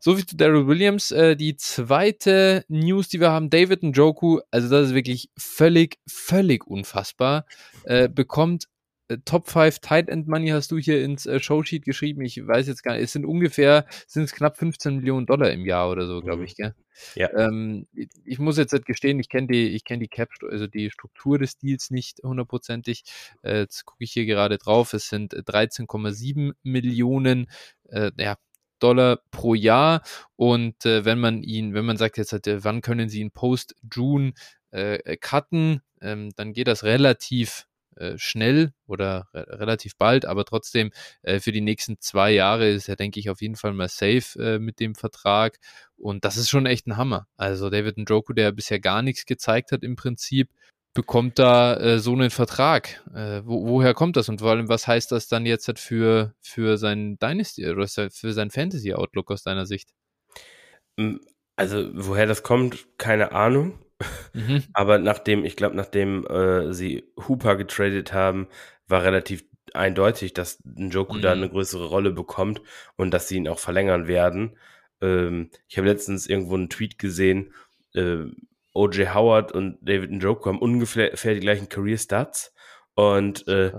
Soviel 0.01 0.25
zu 0.25 0.35
Daryl 0.35 0.67
Williams. 0.67 1.11
Äh, 1.11 1.35
die 1.35 1.55
zweite 1.55 2.65
News, 2.67 3.07
die 3.07 3.19
wir 3.19 3.31
haben, 3.31 3.49
David 3.49 3.83
Njoku, 3.83 4.39
also 4.51 4.69
das 4.69 4.89
ist 4.89 4.95
wirklich 4.95 5.29
völlig, 5.37 5.97
völlig 6.07 6.67
unfassbar, 6.67 7.45
äh, 7.87 8.09
bekommt 8.09 8.67
äh, 9.07 9.17
Top 9.25 9.47
5 9.47 9.79
Tight 9.79 10.09
End 10.09 10.27
Money 10.27 10.49
hast 10.49 10.71
du 10.71 10.77
hier 10.77 11.03
ins 11.03 11.25
äh, 11.25 11.39
Showsheet 11.39 11.85
geschrieben. 11.85 12.21
Ich 12.21 12.45
weiß 12.45 12.67
jetzt 12.67 12.83
gar 12.83 12.93
nicht, 12.93 13.03
es 13.03 13.13
sind 13.13 13.25
ungefähr, 13.25 13.85
sind 14.07 14.23
es 14.23 14.33
knapp 14.33 14.57
15 14.57 14.97
Millionen 14.97 15.25
Dollar 15.25 15.51
im 15.51 15.65
Jahr 15.65 15.89
oder 15.89 16.05
so, 16.07 16.21
glaube 16.21 16.39
mhm. 16.39 16.45
ich, 16.45 16.55
gell? 16.55 16.75
Ja. 17.15 17.29
Ähm, 17.33 17.87
ich 18.25 18.39
muss 18.39 18.57
jetzt 18.57 18.73
halt 18.73 18.85
gestehen, 18.85 19.19
ich 19.19 19.29
kenne 19.29 19.47
die, 19.47 19.67
ich 19.69 19.85
kenne 19.85 19.99
die 19.99 20.07
Cap, 20.07 20.29
also 20.49 20.67
die 20.67 20.89
Struktur 20.89 21.37
des 21.39 21.57
Deals 21.57 21.91
nicht 21.91 22.19
hundertprozentig. 22.23 23.03
Äh, 23.43 23.59
jetzt 23.59 23.85
gucke 23.85 24.03
ich 24.03 24.11
hier 24.11 24.25
gerade 24.25 24.57
drauf. 24.57 24.93
Es 24.93 25.07
sind 25.07 25.33
13,7 25.33 26.53
Millionen, 26.63 27.49
äh, 27.89 28.11
ja, 28.17 28.35
Dollar 28.79 29.19
pro 29.31 29.53
Jahr. 29.55 30.01
Und 30.35 30.85
äh, 30.85 31.05
wenn 31.05 31.19
man 31.19 31.43
ihn, 31.43 31.73
wenn 31.73 31.85
man 31.85 31.97
sagt 31.97 32.17
jetzt, 32.17 32.33
halt, 32.33 32.47
äh, 32.47 32.63
wann 32.63 32.81
können 32.81 33.09
Sie 33.09 33.21
ihn 33.21 33.31
post-June 33.31 34.33
äh, 34.71 35.17
cutten, 35.17 35.81
ähm, 36.01 36.31
dann 36.35 36.53
geht 36.53 36.67
das 36.67 36.83
relativ 36.83 37.61
äh, 37.61 37.76
schnell 38.17 38.73
oder 38.85 39.27
re 39.33 39.45
relativ 39.59 39.97
bald, 39.97 40.25
aber 40.25 40.45
trotzdem 40.45 40.91
äh, 41.23 41.39
für 41.39 41.51
die 41.51 41.61
nächsten 41.61 41.99
zwei 41.99 42.31
Jahre 42.31 42.69
ist 42.69 42.89
er, 42.89 42.95
denke 42.95 43.19
ich, 43.19 43.29
auf 43.29 43.41
jeden 43.41 43.55
Fall 43.55 43.73
mal 43.73 43.89
safe 43.89 44.39
äh, 44.39 44.59
mit 44.59 44.79
dem 44.79 44.95
Vertrag. 44.95 45.57
Und 45.97 46.25
das 46.25 46.37
ist 46.37 46.49
schon 46.49 46.65
echt 46.65 46.87
ein 46.87 46.97
Hammer. 46.97 47.27
Also 47.37 47.69
David 47.69 47.97
Njoku, 47.97 48.33
der 48.33 48.51
bisher 48.51 48.79
gar 48.79 49.01
nichts 49.01 49.25
gezeigt 49.25 49.71
hat 49.71 49.83
im 49.83 49.95
Prinzip, 49.95 50.49
bekommt 50.93 51.37
da 51.37 51.75
äh, 51.77 51.99
so 51.99 52.13
einen 52.13 52.31
Vertrag. 52.31 53.03
Äh, 53.13 53.41
wo, 53.45 53.67
woher 53.67 53.93
kommt 53.93 54.17
das 54.17 54.29
und 54.29 54.39
vor 54.41 54.51
allem, 54.51 54.67
was 54.67 54.87
heißt 54.87 55.11
das 55.11 55.27
dann 55.27 55.45
jetzt 55.45 55.67
halt 55.67 55.79
für, 55.79 56.33
für 56.41 56.77
sein 56.77 57.19
Dynasty 57.19 57.69
oder 57.69 57.87
für 57.87 58.33
sein 58.33 58.49
Fantasy-Outlook 58.49 59.31
aus 59.31 59.43
deiner 59.43 59.65
Sicht? 59.65 59.89
Hm, 60.99 61.21
also, 61.55 61.89
woher 61.93 62.25
das 62.25 62.43
kommt, 62.43 62.87
keine 62.97 63.31
Ahnung. 63.31 63.79
Mhm. 64.33 64.63
Aber 64.73 64.97
nachdem, 64.97 65.45
ich 65.45 65.55
glaube, 65.55 65.75
nachdem 65.75 66.25
äh, 66.27 66.73
sie 66.73 67.11
Hooper 67.27 67.55
getradet 67.55 68.13
haben, 68.13 68.47
war 68.87 69.03
relativ 69.03 69.43
eindeutig, 69.73 70.33
dass 70.33 70.59
Njoku 70.63 71.17
mhm. 71.17 71.21
da 71.21 71.31
eine 71.31 71.49
größere 71.49 71.85
Rolle 71.85 72.11
bekommt 72.11 72.61
und 72.95 73.11
dass 73.11 73.27
sie 73.27 73.37
ihn 73.37 73.47
auch 73.47 73.59
verlängern 73.59 74.07
werden. 74.07 74.57
Ähm, 75.01 75.49
ich 75.67 75.77
habe 75.77 75.87
letztens 75.87 76.27
irgendwo 76.27 76.55
einen 76.55 76.69
Tweet 76.69 76.97
gesehen, 76.99 77.53
äh, 77.93 78.25
O.J. 78.73 79.13
Howard 79.13 79.51
und 79.51 79.77
David 79.81 80.11
Njoku 80.11 80.49
haben 80.49 80.59
ungefähr 80.59 81.11
die 81.11 81.39
gleichen 81.39 81.67
Career 81.67 81.97
Stats 81.97 82.53
und 82.93 83.47
äh, 83.47 83.71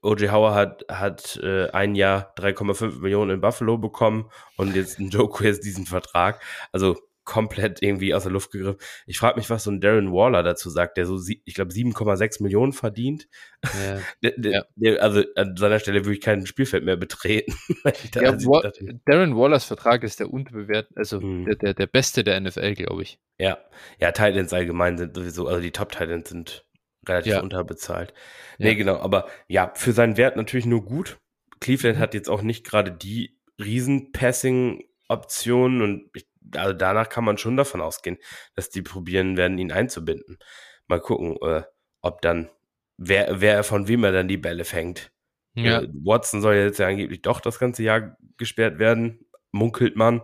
O.J. 0.00 0.32
Howard 0.32 0.56
hat, 0.56 0.84
hat 0.88 1.40
äh, 1.42 1.70
ein 1.70 1.94
Jahr 1.94 2.34
3,5 2.36 3.00
Millionen 3.00 3.32
in 3.32 3.40
Buffalo 3.40 3.78
bekommen 3.78 4.30
und 4.56 4.76
jetzt 4.76 4.98
Njoku 4.98 5.44
jetzt 5.44 5.64
diesen 5.64 5.86
Vertrag. 5.86 6.42
Also 6.72 6.96
komplett 7.24 7.82
irgendwie 7.82 8.14
aus 8.14 8.24
der 8.24 8.32
Luft 8.32 8.50
gegriffen. 8.50 8.80
Ich 9.06 9.18
frage 9.18 9.38
mich, 9.38 9.50
was 9.50 9.64
so 9.64 9.70
ein 9.70 9.80
Darren 9.80 10.12
Waller 10.12 10.42
dazu 10.42 10.70
sagt, 10.70 10.96
der 10.96 11.06
so, 11.06 11.20
ich 11.26 11.54
glaube, 11.54 11.72
7,6 11.72 12.42
Millionen 12.42 12.72
verdient. 12.72 13.28
Ja, 13.62 14.00
der, 14.22 14.32
der, 14.36 14.66
ja. 14.76 14.94
Also 14.96 15.22
an 15.36 15.56
seiner 15.56 15.78
Stelle 15.78 16.04
würde 16.04 16.14
ich 16.14 16.20
kein 16.20 16.46
Spielfeld 16.46 16.84
mehr 16.84 16.96
betreten. 16.96 17.54
ja, 18.14 18.32
Wa 18.44 18.70
Darren 19.06 19.36
Wallers 19.36 19.64
Vertrag 19.64 20.02
ist 20.04 20.20
der 20.20 20.32
unterbewertet, 20.32 20.96
also 20.96 21.20
mhm. 21.20 21.46
der, 21.46 21.56
der, 21.56 21.74
der 21.74 21.86
beste 21.86 22.24
der 22.24 22.40
NFL, 22.40 22.74
glaube 22.74 23.02
ich. 23.02 23.18
Ja, 23.38 23.58
ja, 23.98 24.12
Titans 24.12 24.52
allgemein 24.52 24.98
sind 24.98 25.16
sowieso, 25.16 25.48
also 25.48 25.60
die 25.60 25.72
Top-Titans 25.72 26.28
sind 26.28 26.64
relativ 27.08 27.32
ja. 27.32 27.40
unterbezahlt. 27.40 28.12
Nee, 28.58 28.74
genau, 28.74 28.96
aber 28.96 29.28
ja, 29.48 29.72
für 29.74 29.92
seinen 29.92 30.16
Wert 30.16 30.36
natürlich 30.36 30.66
nur 30.66 30.84
gut. 30.84 31.18
Cleveland 31.60 31.98
mhm. 31.98 32.02
hat 32.02 32.14
jetzt 32.14 32.28
auch 32.28 32.42
nicht 32.42 32.64
gerade 32.64 32.90
die 32.92 33.38
Riesen-Passing-Optionen 33.58 35.82
und 35.82 36.10
ich 36.14 36.26
also 36.54 36.72
danach 36.72 37.08
kann 37.08 37.24
man 37.24 37.38
schon 37.38 37.56
davon 37.56 37.80
ausgehen, 37.80 38.18
dass 38.54 38.70
die 38.70 38.82
probieren 38.82 39.36
werden, 39.36 39.58
ihn 39.58 39.72
einzubinden. 39.72 40.38
Mal 40.86 41.00
gucken, 41.00 41.36
äh, 41.42 41.62
ob 42.00 42.20
dann, 42.22 42.50
wer, 42.96 43.40
wer 43.40 43.64
von 43.64 43.88
wem 43.88 44.04
er 44.04 44.12
dann 44.12 44.28
die 44.28 44.36
Bälle 44.36 44.64
fängt. 44.64 45.12
Ja. 45.54 45.82
Äh, 45.82 45.88
Watson 46.04 46.40
soll 46.40 46.54
jetzt 46.56 46.78
ja 46.78 46.88
angeblich 46.88 47.22
doch 47.22 47.40
das 47.40 47.58
ganze 47.58 47.82
Jahr 47.82 48.16
gesperrt 48.36 48.78
werden, 48.78 49.26
munkelt 49.52 49.96
man. 49.96 50.22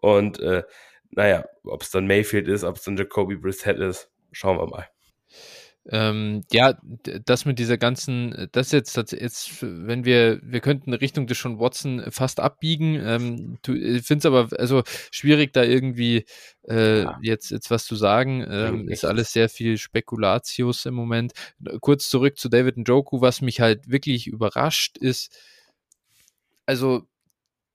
Und 0.00 0.40
äh, 0.40 0.64
naja, 1.10 1.44
ob 1.64 1.82
es 1.82 1.90
dann 1.90 2.06
Mayfield 2.06 2.48
ist, 2.48 2.64
ob 2.64 2.76
es 2.76 2.82
dann 2.82 2.96
Jacoby 2.96 3.36
Brissett 3.36 3.78
ist, 3.78 4.10
schauen 4.32 4.58
wir 4.58 4.66
mal. 4.66 4.88
Ähm, 5.90 6.44
ja, 6.52 6.78
das 7.24 7.44
mit 7.44 7.58
dieser 7.58 7.76
ganzen, 7.76 8.48
das 8.52 8.70
jetzt, 8.70 8.96
das 8.96 9.10
jetzt, 9.10 9.62
wenn 9.62 10.04
wir, 10.04 10.40
wir 10.42 10.60
könnten 10.60 10.92
Richtung 10.94 11.26
des 11.26 11.38
schon 11.38 11.58
Watson 11.58 12.04
fast 12.10 12.38
abbiegen. 12.38 13.00
Ähm, 13.04 13.58
du, 13.62 13.74
ich 13.74 14.06
finde 14.06 14.20
es 14.20 14.26
aber 14.26 14.48
also 14.60 14.84
schwierig, 15.10 15.52
da 15.52 15.64
irgendwie 15.64 16.24
äh, 16.68 17.02
ja. 17.02 17.18
jetzt, 17.22 17.50
jetzt 17.50 17.70
was 17.70 17.84
zu 17.84 17.96
sagen. 17.96 18.46
Ähm, 18.48 18.88
ist 18.88 19.04
alles 19.04 19.32
sehr 19.32 19.48
viel 19.48 19.76
Spekulatius 19.76 20.86
im 20.86 20.94
Moment. 20.94 21.32
Kurz 21.80 22.08
zurück 22.08 22.38
zu 22.38 22.48
David 22.48 22.76
Njoku, 22.76 23.20
was 23.20 23.40
mich 23.40 23.60
halt 23.60 23.90
wirklich 23.90 24.28
überrascht 24.28 24.98
ist. 24.98 25.36
Also, 26.64 27.08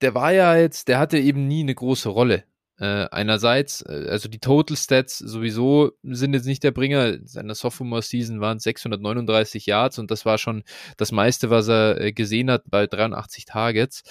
der 0.02 0.14
war 0.16 0.32
ja 0.32 0.56
jetzt, 0.56 0.88
der 0.88 1.00
hatte 1.00 1.18
eben 1.18 1.48
nie 1.48 1.62
eine 1.62 1.76
große 1.76 2.08
Rolle 2.08 2.46
äh, 2.80 3.08
einerseits, 3.10 3.82
äh, 3.82 4.08
also 4.10 4.30
die 4.30 4.40
Total 4.40 4.78
Stats 4.78 5.18
sowieso 5.18 5.92
sind 6.04 6.34
jetzt 6.34 6.46
nicht 6.46 6.64
der 6.64 6.72
Bringer. 6.72 7.18
Seine 7.24 7.56
Sophomore-Season 7.56 8.40
waren 8.40 8.60
639 8.60 9.66
Yards 9.66 9.98
und 9.98 10.12
das 10.12 10.26
war 10.26 10.38
schon 10.38 10.64
das 10.98 11.12
meiste, 11.12 11.50
was 11.50 11.68
er 11.68 12.00
äh, 12.00 12.12
gesehen 12.12 12.52
hat 12.52 12.64
bei 12.68 12.86
83 12.86 13.46
Targets. 13.46 14.04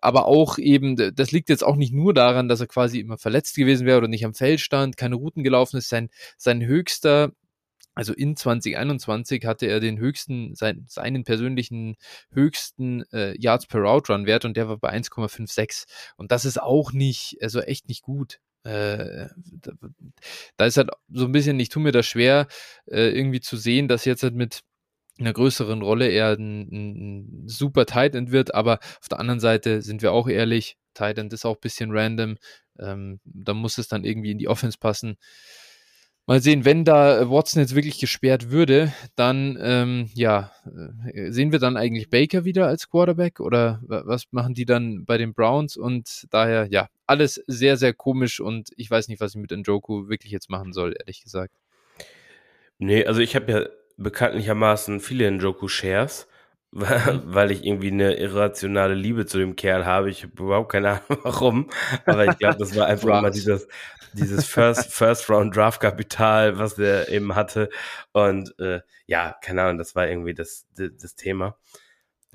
Aber 0.00 0.26
auch 0.26 0.58
eben, 0.58 0.96
das 1.14 1.30
liegt 1.30 1.48
jetzt 1.48 1.64
auch 1.64 1.76
nicht 1.76 1.92
nur 1.92 2.12
daran, 2.14 2.48
dass 2.48 2.60
er 2.60 2.66
quasi 2.66 3.00
immer 3.00 3.18
verletzt 3.18 3.56
gewesen 3.56 3.86
wäre 3.86 3.98
oder 3.98 4.08
nicht 4.08 4.24
am 4.24 4.34
Feld 4.34 4.60
stand, 4.60 4.96
keine 4.96 5.14
Routen 5.14 5.44
gelaufen 5.44 5.76
ist. 5.76 5.88
Sein, 5.88 6.08
sein 6.36 6.64
höchster 6.64 7.32
Also 7.98 8.12
in 8.12 8.36
2021 8.36 9.44
hatte 9.44 9.66
er 9.66 9.80
den 9.80 9.98
höchsten, 9.98 10.54
sein, 10.54 10.84
seinen 10.86 11.24
persönlichen 11.24 11.96
höchsten 12.30 13.02
äh, 13.12 13.36
Yards 13.36 13.66
per 13.66 13.80
Route 13.80 14.12
Run 14.12 14.24
Wert 14.24 14.44
und 14.44 14.56
der 14.56 14.68
war 14.68 14.78
bei 14.78 14.92
1,56. 14.92 15.84
Und 16.16 16.30
das 16.30 16.44
ist 16.44 16.62
auch 16.62 16.92
nicht, 16.92 17.38
also 17.42 17.60
echt 17.60 17.88
nicht 17.88 18.02
gut. 18.02 18.38
Äh, 18.62 19.26
da, 19.36 19.72
da, 20.56 20.66
ist 20.66 20.76
halt 20.76 20.90
so 21.08 21.24
ein 21.24 21.32
bisschen, 21.32 21.58
ich 21.58 21.70
tue 21.70 21.82
mir 21.82 21.90
das 21.90 22.06
schwer, 22.06 22.46
äh, 22.86 23.10
irgendwie 23.10 23.40
zu 23.40 23.56
sehen, 23.56 23.88
dass 23.88 24.04
jetzt 24.04 24.22
halt 24.22 24.36
mit 24.36 24.60
einer 25.18 25.32
größeren 25.32 25.82
Rolle 25.82 26.06
er 26.06 26.36
ein, 26.36 26.68
ein 26.70 27.48
super 27.48 27.84
Tight 27.84 28.14
End 28.14 28.30
wird, 28.30 28.54
aber 28.54 28.78
auf 29.00 29.08
der 29.10 29.18
anderen 29.18 29.40
Seite 29.40 29.82
sind 29.82 30.02
wir 30.02 30.12
auch 30.12 30.28
ehrlich, 30.28 30.76
Tight 30.94 31.18
End 31.18 31.32
ist 31.32 31.44
auch 31.44 31.56
ein 31.56 31.60
bisschen 31.62 31.90
random, 31.90 32.36
ähm, 32.78 33.18
da 33.24 33.54
muss 33.54 33.76
es 33.76 33.88
dann 33.88 34.04
irgendwie 34.04 34.30
in 34.30 34.38
die 34.38 34.46
Offense 34.46 34.78
passen. 34.78 35.16
Mal 36.28 36.42
sehen, 36.42 36.66
wenn 36.66 36.84
da 36.84 37.22
äh, 37.22 37.30
Watson 37.30 37.62
jetzt 37.62 37.74
wirklich 37.74 37.98
gesperrt 37.98 38.50
würde, 38.50 38.92
dann 39.16 39.56
ähm, 39.62 40.10
ja, 40.12 40.52
äh, 41.10 41.30
sehen 41.30 41.52
wir 41.52 41.58
dann 41.58 41.78
eigentlich 41.78 42.10
Baker 42.10 42.44
wieder 42.44 42.66
als 42.66 42.90
Quarterback 42.90 43.40
oder 43.40 43.80
was 43.86 44.24
machen 44.30 44.52
die 44.52 44.66
dann 44.66 45.06
bei 45.06 45.16
den 45.16 45.32
Browns? 45.32 45.78
Und 45.78 46.26
daher, 46.28 46.66
ja, 46.70 46.88
alles 47.06 47.42
sehr, 47.46 47.78
sehr 47.78 47.94
komisch 47.94 48.40
und 48.40 48.68
ich 48.76 48.90
weiß 48.90 49.08
nicht, 49.08 49.22
was 49.22 49.34
ich 49.34 49.40
mit 49.40 49.52
Njoku 49.52 50.10
wirklich 50.10 50.30
jetzt 50.30 50.50
machen 50.50 50.74
soll, 50.74 50.94
ehrlich 50.98 51.22
gesagt. 51.22 51.54
Nee, 52.78 53.06
also 53.06 53.22
ich 53.22 53.34
habe 53.34 53.50
ja 53.50 53.66
bekanntlichermaßen 53.96 55.00
viele 55.00 55.30
Njoku-Shares 55.30 56.28
Mhm. 56.70 57.22
weil 57.24 57.50
ich 57.50 57.64
irgendwie 57.64 57.90
eine 57.90 58.16
irrationale 58.16 58.92
Liebe 58.92 59.24
zu 59.24 59.38
dem 59.38 59.56
Kerl 59.56 59.86
habe. 59.86 60.10
Ich 60.10 60.22
habe 60.22 60.34
überhaupt 60.36 60.70
keine 60.70 60.90
Ahnung 60.90 61.02
warum, 61.22 61.70
aber 62.04 62.26
ich 62.26 62.36
glaube, 62.36 62.58
das 62.58 62.76
war 62.76 62.86
einfach 62.86 63.18
immer 63.18 63.30
dieses, 63.30 63.66
dieses 64.18 64.46
First, 64.46 64.92
First 64.92 65.30
Round 65.30 65.56
Draft 65.56 65.80
Kapital, 65.80 66.58
was 66.58 66.76
der 66.76 67.08
eben 67.08 67.34
hatte. 67.34 67.68
Und 68.12 68.58
äh, 68.58 68.80
ja, 69.06 69.36
keine 69.42 69.62
Ahnung, 69.62 69.78
das 69.78 69.94
war 69.94 70.08
irgendwie 70.08 70.34
das, 70.34 70.66
das, 70.76 70.90
das 71.00 71.14
Thema. 71.14 71.58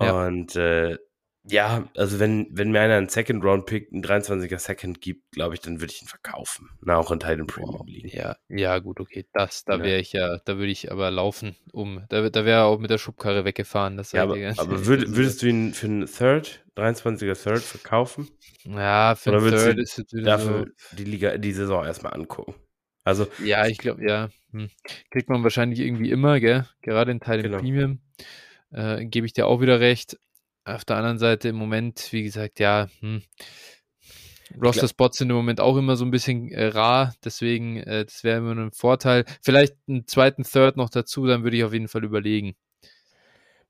Ja. 0.00 0.26
Und 0.26 0.56
äh, 0.56 0.98
ja, 1.46 1.86
also 1.94 2.18
wenn, 2.20 2.46
wenn 2.50 2.72
mir 2.72 2.80
einer 2.80 2.96
einen 2.96 3.08
Second 3.08 3.44
Round 3.44 3.66
Pick, 3.66 3.92
einen 3.92 4.02
23er 4.02 4.58
Second 4.58 5.00
gibt, 5.02 5.32
glaube 5.32 5.54
ich, 5.54 5.60
dann 5.60 5.80
würde 5.80 5.92
ich 5.92 6.00
ihn 6.00 6.08
verkaufen. 6.08 6.70
Na, 6.80 6.96
auch 6.96 7.10
in 7.10 7.20
Titan 7.20 7.46
Premium 7.46 7.86
League. 7.86 8.14
Ja, 8.14 8.36
ja, 8.48 8.78
gut, 8.78 8.98
okay. 8.98 9.26
Das, 9.34 9.64
da 9.64 9.82
wäre 9.82 9.98
ich 9.98 10.12
ja, 10.12 10.38
da 10.44 10.56
würde 10.56 10.72
ich 10.72 10.90
aber 10.90 11.10
laufen, 11.10 11.54
um, 11.72 12.02
da, 12.08 12.28
da 12.30 12.44
wäre 12.46 12.60
er 12.60 12.64
auch 12.64 12.78
mit 12.78 12.90
der 12.90 12.98
Schubkarre 12.98 13.44
weggefahren. 13.44 13.98
Das 13.98 14.12
ja, 14.12 14.22
aber, 14.22 14.36
aber 14.56 14.86
würd, 14.86 15.14
würdest 15.16 15.42
du 15.42 15.46
ihn 15.46 15.74
für 15.74 15.86
einen 15.86 16.06
Third, 16.06 16.64
23er 16.76 17.42
Third 17.42 17.62
verkaufen? 17.62 18.28
Ja, 18.66 19.14
für 19.14 19.36
einen 19.36 19.50
Third 19.50 19.78
ist 19.78 19.98
es 19.98 20.06
dafür 20.24 20.68
so. 20.74 20.96
die 20.96 21.04
Liga, 21.04 21.36
die 21.36 21.52
Saison 21.52 21.84
erstmal 21.84 22.14
angucken. 22.14 22.54
Also. 23.04 23.26
Ja, 23.44 23.66
ich 23.66 23.76
glaube, 23.76 24.02
ja. 24.08 24.30
Hm. 24.52 24.70
Kriegt 25.10 25.28
man 25.28 25.42
wahrscheinlich 25.42 25.80
irgendwie 25.80 26.10
immer, 26.10 26.40
gell? 26.40 26.66
Gerade 26.80 27.10
in 27.12 27.20
Titan 27.20 27.42
genau. 27.42 27.58
Premium. 27.58 28.00
Äh, 28.70 29.04
Gebe 29.04 29.26
ich 29.26 29.34
dir 29.34 29.46
auch 29.46 29.60
wieder 29.60 29.80
recht. 29.80 30.18
Auf 30.64 30.84
der 30.84 30.96
anderen 30.96 31.18
Seite 31.18 31.48
im 31.48 31.56
Moment, 31.56 32.08
wie 32.12 32.22
gesagt, 32.22 32.58
ja, 32.58 32.88
hm, 33.00 33.22
Roster-Spots 34.62 35.18
sind 35.18 35.30
im 35.30 35.36
Moment 35.36 35.60
auch 35.60 35.76
immer 35.76 35.96
so 35.96 36.04
ein 36.04 36.10
bisschen 36.10 36.50
äh, 36.50 36.66
rar, 36.66 37.14
deswegen, 37.24 37.78
äh, 37.78 38.04
das 38.04 38.24
wäre 38.24 38.38
immer 38.38 38.52
ein 38.52 38.72
Vorteil. 38.72 39.24
Vielleicht 39.42 39.74
einen 39.88 40.06
zweiten 40.06 40.44
Third 40.44 40.76
noch 40.76 40.90
dazu, 40.90 41.26
dann 41.26 41.42
würde 41.42 41.56
ich 41.56 41.64
auf 41.64 41.72
jeden 41.72 41.88
Fall 41.88 42.04
überlegen. 42.04 42.54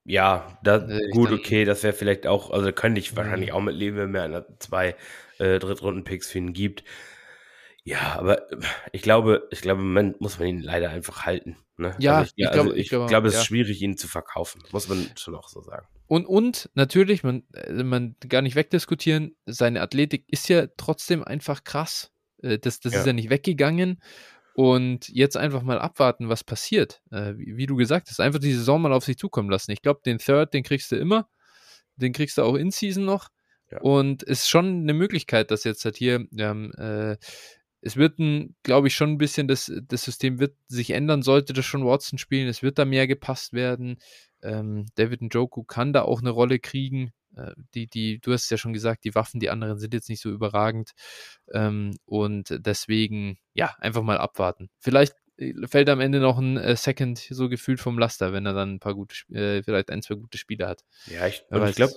Ja, 0.04 0.58
das, 0.62 0.88
äh, 0.90 1.08
gut, 1.10 1.30
dann, 1.30 1.38
okay, 1.38 1.64
das 1.64 1.82
wäre 1.82 1.94
vielleicht 1.94 2.26
auch, 2.26 2.50
also 2.50 2.70
könnte 2.72 3.00
ich 3.00 3.16
wahrscheinlich 3.16 3.52
auch 3.52 3.62
mit 3.62 3.74
leben, 3.74 3.96
wenn 3.96 4.10
mir 4.10 4.22
einer 4.22 4.44
zwei 4.58 4.96
äh, 5.38 5.58
Drittrunden-Picks 5.58 6.30
für 6.30 6.38
ihn 6.38 6.52
gibt. 6.52 6.84
Ja, 7.84 8.16
aber 8.18 8.46
ich 8.92 9.02
glaube, 9.02 9.48
ich 9.50 9.60
glaube, 9.60 9.80
im 9.80 9.88
Moment 9.88 10.20
muss 10.20 10.38
man 10.38 10.48
ihn 10.48 10.60
leider 10.60 10.90
einfach 10.90 11.26
halten. 11.26 11.56
Ne? 11.76 11.94
Ja, 11.98 12.18
also 12.18 12.32
ich, 12.36 12.44
ich, 12.44 12.52
glaube, 12.52 12.76
ich, 12.76 12.88
glaube, 12.88 13.06
glaub, 13.06 13.24
es 13.24 13.34
ja. 13.34 13.40
ist 13.40 13.46
schwierig, 13.46 13.82
ihn 13.82 13.96
zu 13.96 14.08
verkaufen. 14.08 14.62
Muss 14.72 14.88
man 14.88 15.10
schon 15.16 15.34
auch 15.34 15.48
so 15.48 15.60
sagen. 15.60 15.86
Und, 16.14 16.26
und 16.26 16.70
natürlich, 16.74 17.24
man, 17.24 17.42
äh, 17.54 17.82
man 17.82 18.14
gar 18.28 18.40
nicht 18.40 18.54
wegdiskutieren, 18.54 19.34
seine 19.46 19.80
Athletik 19.80 20.24
ist 20.28 20.48
ja 20.48 20.68
trotzdem 20.76 21.24
einfach 21.24 21.64
krass. 21.64 22.12
Äh, 22.40 22.60
das, 22.60 22.78
das 22.78 22.92
ja. 22.92 23.00
ist 23.00 23.06
ja 23.06 23.12
nicht 23.12 23.30
weggegangen. 23.30 24.00
Und 24.54 25.08
jetzt 25.08 25.36
einfach 25.36 25.62
mal 25.62 25.80
abwarten, 25.80 26.28
was 26.28 26.44
passiert. 26.44 27.02
Äh, 27.10 27.36
wie, 27.36 27.56
wie, 27.56 27.66
du 27.66 27.74
gesagt 27.74 28.10
hast, 28.10 28.20
einfach 28.20 28.38
die 28.38 28.52
Saison 28.52 28.80
mal 28.80 28.92
auf 28.92 29.04
sich 29.04 29.18
zukommen 29.18 29.50
lassen. 29.50 29.72
Ich 29.72 29.82
glaube, 29.82 30.02
den 30.06 30.18
Third, 30.18 30.54
den 30.54 30.62
kriegst 30.62 30.92
du 30.92 30.96
immer. 30.96 31.28
Den 31.96 32.12
kriegst 32.12 32.38
du 32.38 32.42
auch 32.42 32.54
in 32.54 32.70
Season 32.70 33.04
noch. 33.04 33.30
Ja. 33.72 33.80
Und 33.80 34.22
ist 34.22 34.48
schon 34.48 34.82
eine 34.82 34.94
Möglichkeit, 34.94 35.50
dass 35.50 35.64
jetzt 35.64 35.84
halt 35.84 35.96
hier, 35.96 36.28
haben 36.38 36.72
äh, 36.74 37.16
es 37.80 37.96
wird, 37.96 38.20
glaube 38.62 38.86
ich, 38.86 38.94
schon 38.94 39.10
ein 39.10 39.18
bisschen, 39.18 39.48
das, 39.48 39.72
das 39.88 40.04
System 40.04 40.38
wird 40.38 40.56
sich 40.68 40.90
ändern, 40.90 41.22
sollte 41.22 41.52
das 41.52 41.66
schon 41.66 41.84
Watson 41.84 42.20
spielen. 42.20 42.46
Es 42.46 42.62
wird 42.62 42.78
da 42.78 42.84
mehr 42.84 43.08
gepasst 43.08 43.52
werden. 43.52 43.98
Ähm, 44.44 44.86
David 44.94 45.22
Njoku 45.22 45.64
kann 45.64 45.92
da 45.92 46.02
auch 46.02 46.20
eine 46.20 46.30
Rolle 46.30 46.58
kriegen. 46.58 47.12
Äh, 47.36 47.52
die, 47.74 47.88
die, 47.88 48.20
du 48.20 48.32
hast 48.32 48.50
ja 48.50 48.56
schon 48.56 48.72
gesagt, 48.72 49.04
die 49.04 49.14
Waffen, 49.14 49.40
die 49.40 49.50
anderen 49.50 49.78
sind 49.78 49.94
jetzt 49.94 50.08
nicht 50.08 50.20
so 50.20 50.30
überragend. 50.30 50.92
Ähm, 51.52 51.96
und 52.04 52.54
deswegen, 52.58 53.38
ja, 53.54 53.74
einfach 53.78 54.02
mal 54.02 54.18
abwarten. 54.18 54.68
Vielleicht 54.78 55.14
äh, 55.38 55.54
fällt 55.66 55.88
am 55.88 56.00
Ende 56.00 56.20
noch 56.20 56.38
ein 56.38 56.56
äh, 56.56 56.76
Second 56.76 57.18
so 57.18 57.48
gefühlt 57.48 57.80
vom 57.80 57.98
Laster, 57.98 58.32
wenn 58.32 58.46
er 58.46 58.54
dann 58.54 58.74
ein 58.74 58.80
paar 58.80 58.94
gute, 58.94 59.16
äh, 59.32 59.62
vielleicht 59.62 59.90
ein, 59.90 60.02
zwei 60.02 60.14
gute 60.14 60.38
Spiele 60.38 60.68
hat. 60.68 60.84
Ja, 61.06 61.26
ich, 61.26 61.44
ich 61.50 61.74
glaube, 61.74 61.94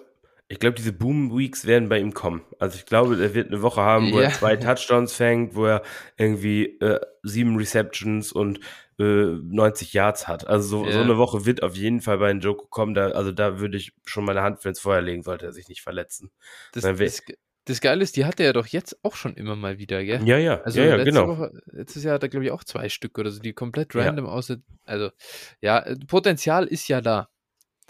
ich 0.49 0.59
glaube, 0.59 0.75
diese 0.75 0.93
Boom-Weeks 0.93 1.65
werden 1.65 1.89
bei 1.89 1.99
ihm 1.99 2.13
kommen. 2.13 2.41
Also 2.57 2.77
ich 2.77 2.85
glaube, 2.85 3.21
er 3.21 3.33
wird 3.33 3.49
eine 3.49 3.61
Woche 3.61 3.81
haben, 3.81 4.13
wo 4.13 4.21
ja. 4.21 4.27
er 4.27 4.33
zwei 4.33 4.55
Touchdowns 4.57 5.13
fängt, 5.13 5.55
wo 5.55 5.65
er 5.65 5.83
irgendwie 6.17 6.79
äh, 6.79 7.01
sieben 7.23 7.57
Receptions 7.57 8.31
und 8.31 8.59
äh, 8.99 9.03
90 9.03 9.93
Yards 9.93 10.27
hat. 10.27 10.47
Also 10.47 10.67
so, 10.67 10.85
ja. 10.85 10.93
so 10.93 10.99
eine 10.99 11.17
Woche 11.17 11.45
wird 11.45 11.63
auf 11.63 11.75
jeden 11.75 12.01
Fall 12.01 12.17
bei 12.17 12.31
Joko 12.31 12.67
kommen. 12.67 12.93
Da, 12.93 13.09
also 13.09 13.31
da 13.31 13.59
würde 13.59 13.77
ich 13.77 13.93
schon 14.05 14.25
meine 14.25 14.41
Hand 14.41 14.61
für 14.61 14.69
ins 14.69 14.79
Feuer 14.79 15.01
legen, 15.01 15.23
sollte 15.23 15.45
er 15.45 15.51
sich 15.51 15.67
nicht 15.69 15.81
verletzen. 15.81 16.31
Das, 16.73 16.83
das, 16.83 17.21
das 17.65 17.81
Geile 17.81 18.01
ist, 18.01 18.15
die 18.15 18.25
hatte 18.25 18.43
er 18.43 18.53
doch 18.53 18.67
jetzt 18.67 18.97
auch 19.03 19.15
schon 19.15 19.35
immer 19.35 19.55
mal 19.55 19.77
wieder, 19.77 20.03
gell? 20.03 20.25
Ja, 20.25 20.37
ja. 20.37 20.61
Also 20.61 20.79
ja, 20.79 20.97
ja, 20.97 21.03
genau. 21.03 21.27
Woche, 21.27 21.51
letztes 21.65 22.03
Jahr 22.03 22.15
hat 22.15 22.23
er, 22.23 22.29
glaube 22.29 22.45
ich, 22.45 22.51
auch 22.51 22.63
zwei 22.63 22.87
Stück 22.87 23.19
oder 23.19 23.29
so, 23.29 23.41
die 23.41 23.53
komplett 23.53 23.93
random 23.93 24.25
ja. 24.25 24.31
außer. 24.31 24.57
Also, 24.85 25.11
ja, 25.59 25.85
Potenzial 26.07 26.65
ist 26.65 26.87
ja 26.87 27.01
da. 27.01 27.29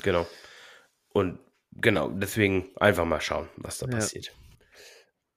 Genau. 0.01 0.27
Und 1.09 1.39
genau, 1.73 2.09
deswegen 2.09 2.69
einfach 2.77 3.05
mal 3.05 3.21
schauen, 3.21 3.49
was 3.55 3.77
da 3.77 3.85
ja. 3.85 3.93
passiert. 3.93 4.33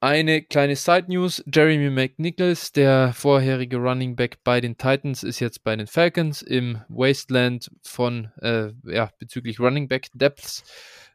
Eine 0.03 0.41
kleine 0.41 0.77
Side 0.77 1.09
News: 1.09 1.45
Jeremy 1.47 1.91
McNichols, 1.91 2.73
der 2.73 3.13
vorherige 3.13 3.77
Running 3.77 4.17
Back 4.17 4.39
bei 4.45 4.63
den 4.63 4.79
Titans, 4.79 5.23
ist 5.23 5.41
jetzt 5.41 5.63
bei 5.63 5.77
den 5.77 5.87
Falcons 5.87 6.41
im 6.41 6.81
Wasteland 6.89 7.71
von, 7.83 8.31
äh, 8.41 8.73
ja, 8.85 9.11
bezüglich 9.19 9.61
Running 9.61 9.89
Back 9.89 10.07
Depths. 10.15 10.65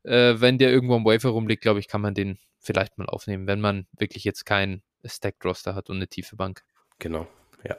Äh, 0.04 0.39
wenn 0.39 0.60
der 0.60 0.70
irgendwo 0.70 0.96
am 0.96 1.04
Wafer 1.04 1.30
rumliegt, 1.30 1.63
glaube 1.63 1.80
ich, 1.80 1.88
kann 1.88 2.01
man 2.01 2.13
den 2.13 2.38
vielleicht 2.60 3.00
mal 3.00 3.08
aufnehmen, 3.08 3.48
wenn 3.48 3.60
man 3.60 3.88
wirklich 3.98 4.24
jetzt 4.24 4.46
kein 4.46 4.84
Stacked 5.04 5.44
Roster 5.44 5.74
hat 5.74 5.89
und 5.89 5.96
eine 5.96 6.08
tiefe 6.08 6.36
Bank. 6.36 6.62
Genau, 7.00 7.27
ja. 7.63 7.77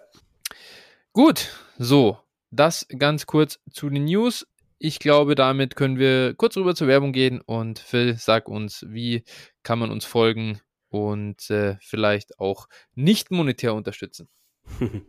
Gut, 1.13 1.53
so, 1.79 2.19
das 2.51 2.85
ganz 2.99 3.27
kurz 3.27 3.61
zu 3.71 3.91
den 3.91 4.07
News 4.07 4.45
ich 4.79 4.99
glaube, 4.99 5.35
damit 5.35 5.75
können 5.75 5.99
wir 5.99 6.35
kurz 6.35 6.57
rüber 6.57 6.75
zur 6.75 6.87
Werbung 6.87 7.13
gehen 7.13 7.41
und 7.41 7.79
Phil, 7.79 8.17
sag 8.19 8.47
uns, 8.47 8.85
wie 8.89 9.25
kann 9.63 9.79
man 9.79 9.91
uns 9.91 10.05
folgen 10.05 10.61
und 10.89 11.51
äh, 11.51 11.77
vielleicht 11.81 12.39
auch 12.39 12.69
nicht 12.95 13.31
monetär 13.31 13.75
unterstützen. 13.75 14.29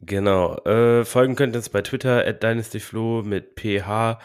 genau. 0.00 0.56
Äh, 0.64 1.04
folgen 1.04 1.36
könnt 1.36 1.54
ihr 1.54 1.58
uns 1.58 1.68
bei 1.68 1.82
Twitter 1.82 2.26
at 2.26 2.42
DynastyFlo 2.42 3.22
mit 3.22 3.54
PH, 3.56 4.18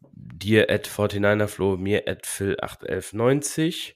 dir 0.00 0.70
at 0.70 0.88
49erFlo, 0.88 1.76
mir 1.76 2.06
at 2.06 2.24
Phil81190. 2.24 3.94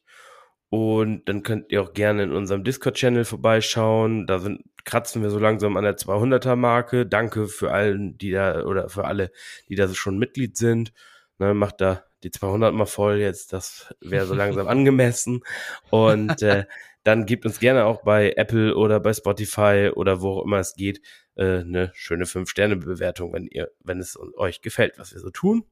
Und 0.68 1.28
dann 1.28 1.42
könnt 1.42 1.70
ihr 1.70 1.82
auch 1.82 1.92
gerne 1.92 2.22
in 2.22 2.32
unserem 2.32 2.64
Discord-Channel 2.64 3.26
vorbeischauen. 3.26 4.26
Da 4.26 4.38
sind, 4.38 4.62
kratzen 4.84 5.22
wir 5.22 5.28
so 5.28 5.38
langsam 5.38 5.76
an 5.76 5.84
der 5.84 5.98
200er-Marke. 5.98 7.04
Danke 7.04 7.46
für 7.46 7.72
allen, 7.72 8.16
die 8.16 8.30
da, 8.30 8.64
oder 8.64 8.88
für 8.88 9.04
alle, 9.04 9.32
die 9.68 9.74
da 9.74 9.86
schon 9.88 10.18
Mitglied 10.18 10.56
sind. 10.56 10.94
Ne, 11.38 11.52
macht 11.52 11.82
da 11.82 12.04
die 12.24 12.30
200 12.30 12.74
mal 12.74 12.86
voll 12.86 13.18
jetzt. 13.18 13.52
Das 13.52 13.94
wäre 14.00 14.26
so 14.26 14.34
langsam 14.34 14.68
angemessen. 14.68 15.42
Und 15.90 16.42
äh, 16.42 16.64
dann 17.04 17.26
gebt 17.26 17.44
uns 17.44 17.58
gerne 17.58 17.84
auch 17.84 18.02
bei 18.02 18.32
Apple 18.36 18.76
oder 18.76 19.00
bei 19.00 19.12
Spotify 19.12 19.90
oder 19.94 20.20
wo 20.20 20.38
auch 20.38 20.44
immer 20.44 20.58
es 20.58 20.74
geht, 20.74 21.00
äh, 21.34 21.58
eine 21.60 21.90
schöne 21.94 22.24
5-Sterne-Bewertung, 22.24 23.32
wenn 23.32 23.46
ihr, 23.46 23.70
wenn 23.80 23.98
es 23.98 24.18
euch 24.36 24.60
gefällt, 24.60 24.98
was 24.98 25.12
wir 25.12 25.20
so 25.20 25.30
tun. 25.30 25.64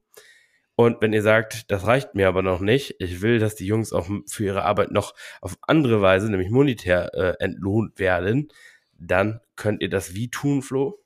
Und 0.74 1.02
wenn 1.02 1.12
ihr 1.12 1.22
sagt, 1.22 1.70
das 1.70 1.86
reicht 1.86 2.14
mir 2.14 2.26
aber 2.26 2.42
noch 2.42 2.60
nicht, 2.60 2.96
ich 3.00 3.20
will, 3.20 3.38
dass 3.38 3.54
die 3.54 3.66
Jungs 3.66 3.92
auch 3.92 4.08
für 4.26 4.44
ihre 4.44 4.64
Arbeit 4.64 4.90
noch 4.92 5.14
auf 5.42 5.58
andere 5.62 6.00
Weise, 6.00 6.30
nämlich 6.30 6.48
monetär, 6.48 7.12
äh, 7.14 7.44
entlohnt 7.44 7.98
werden, 7.98 8.48
dann 8.98 9.40
könnt 9.56 9.82
ihr 9.82 9.90
das 9.90 10.14
wie 10.14 10.30
tun, 10.30 10.62
Flo? 10.62 10.98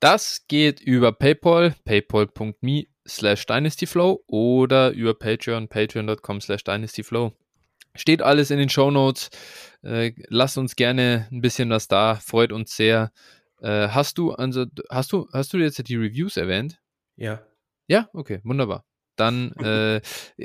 Das 0.00 0.46
geht 0.48 0.80
über 0.80 1.12
PayPal, 1.12 1.74
paypal.me 1.84 2.86
slash 3.08 3.46
dynastyflow 3.46 4.22
oder 4.26 4.90
über 4.90 5.14
Patreon, 5.14 5.68
patreon.com 5.68 6.40
slash 6.40 6.64
dynastyflow. 6.64 7.32
Steht 7.94 8.22
alles 8.22 8.50
in 8.50 8.58
den 8.58 8.68
Show 8.68 8.90
Notes. 8.90 9.30
Äh, 9.82 10.12
lasst 10.28 10.58
uns 10.58 10.76
gerne 10.76 11.26
ein 11.32 11.40
bisschen 11.40 11.70
was 11.70 11.88
da, 11.88 12.16
freut 12.16 12.52
uns 12.52 12.76
sehr. 12.76 13.12
Äh, 13.60 13.88
hast 13.88 14.18
du, 14.18 14.32
also, 14.32 14.66
hast 14.90 15.12
du, 15.12 15.28
hast 15.32 15.52
du 15.52 15.58
jetzt 15.58 15.88
die 15.88 15.96
Reviews 15.96 16.36
erwähnt? 16.36 16.80
Ja. 17.16 17.42
Ja, 17.88 18.08
okay, 18.12 18.40
wunderbar. 18.44 18.84
Dann, 19.18 19.52
äh, 19.56 20.00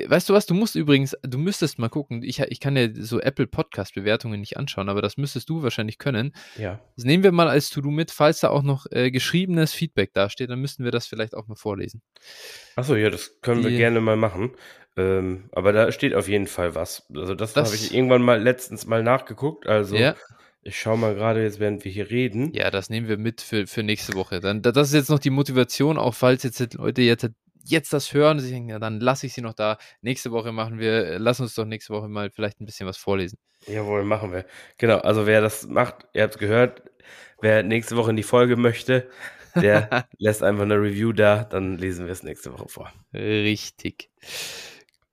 weißt 0.08 0.28
du 0.28 0.32
was, 0.34 0.46
du 0.46 0.54
musst 0.54 0.74
übrigens, 0.74 1.16
du 1.22 1.38
müsstest 1.38 1.78
mal 1.78 1.88
gucken, 1.88 2.22
ich, 2.22 2.40
ich 2.40 2.60
kann 2.60 2.76
ja 2.76 2.88
so 2.94 3.20
Apple 3.20 3.46
Podcast-Bewertungen 3.46 4.40
nicht 4.40 4.56
anschauen, 4.56 4.88
aber 4.88 5.00
das 5.02 5.16
müsstest 5.16 5.48
du 5.48 5.62
wahrscheinlich 5.62 5.98
können. 5.98 6.32
Ja. 6.58 6.80
Das 6.96 7.04
nehmen 7.04 7.22
wir 7.22 7.32
mal 7.32 7.48
als 7.48 7.70
To-Do 7.70 7.90
mit, 7.90 8.10
falls 8.10 8.40
da 8.40 8.48
auch 8.50 8.62
noch 8.62 8.86
äh, 8.90 9.10
geschriebenes 9.10 9.72
Feedback 9.72 10.12
dasteht, 10.12 10.50
dann 10.50 10.60
müssten 10.60 10.84
wir 10.84 10.90
das 10.90 11.06
vielleicht 11.06 11.34
auch 11.34 11.46
mal 11.46 11.56
vorlesen. 11.56 12.02
Achso, 12.76 12.94
ja, 12.96 13.10
das 13.10 13.40
können 13.40 13.62
Die- 13.62 13.68
wir 13.70 13.76
gerne 13.76 14.00
mal 14.00 14.16
machen. 14.16 14.52
Ähm, 14.96 15.48
aber 15.52 15.72
da 15.72 15.90
steht 15.90 16.14
auf 16.14 16.28
jeden 16.28 16.46
Fall 16.46 16.74
was. 16.76 17.04
Also 17.14 17.34
das, 17.34 17.52
Das- 17.52 17.66
habe 17.68 17.76
ich 17.76 17.92
irgendwann 17.94 18.22
mal 18.22 18.40
letztens 18.40 18.86
mal 18.86 19.02
nachgeguckt. 19.02 19.66
Also 19.66 19.96
Ja, 19.96 20.14
ich 20.62 20.78
schaue 20.78 20.96
mal 20.96 21.14
gerade 21.14 21.42
jetzt, 21.42 21.58
während 21.58 21.84
wir 21.84 21.90
hier 21.90 22.10
reden. 22.10 22.52
ja, 22.54 22.70
das 22.70 22.90
nehmen 22.90 23.08
wir 23.08 23.18
mit 23.18 23.40
für, 23.40 23.66
für 23.66 23.82
nächste 23.82 24.14
Woche. 24.14 24.38
Dann, 24.40 24.62
da- 24.62 24.70
das 24.72 24.88
ist 24.88 24.94
jetzt 24.94 25.10
noch 25.10 25.18
die 25.18 25.30
Motivation, 25.30 25.98
auch 25.98 26.14
falls 26.14 26.42
jetzt 26.44 26.74
Leute 26.74 27.02
jetzt, 27.02 27.28
jetzt 27.64 27.92
das 27.92 28.12
hören, 28.12 28.40
sie 28.40 28.50
denken, 28.50 28.70
ja, 28.70 28.78
dann 28.78 29.00
lasse 29.00 29.26
ich 29.26 29.34
sie 29.34 29.40
noch 29.40 29.54
da. 29.54 29.78
Nächste 30.02 30.30
Woche 30.30 30.52
machen 30.52 30.78
wir, 30.78 31.06
äh, 31.06 31.16
lass 31.18 31.40
uns 31.40 31.54
doch 31.54 31.64
nächste 31.64 31.92
Woche 31.92 32.08
mal 32.08 32.30
vielleicht 32.30 32.60
ein 32.60 32.66
bisschen 32.66 32.86
was 32.86 32.96
vorlesen. 32.96 33.38
Jawohl, 33.66 34.04
machen 34.04 34.32
wir. 34.32 34.44
Genau, 34.78 34.98
also 34.98 35.26
wer 35.26 35.40
das 35.40 35.66
macht, 35.66 36.06
ihr 36.12 36.22
habt 36.22 36.34
es 36.34 36.38
gehört, 36.38 36.82
wer 37.40 37.62
nächste 37.62 37.96
Woche 37.96 38.10
in 38.10 38.16
die 38.16 38.22
Folge 38.22 38.56
möchte, 38.56 39.08
der 39.54 40.06
lässt 40.18 40.42
einfach 40.42 40.64
eine 40.64 40.76
Review 40.76 41.12
da, 41.12 41.44
dann 41.44 41.78
lesen 41.78 42.06
wir 42.06 42.12
es 42.12 42.22
nächste 42.22 42.52
Woche 42.52 42.68
vor. 42.68 42.92
Richtig. 43.12 44.10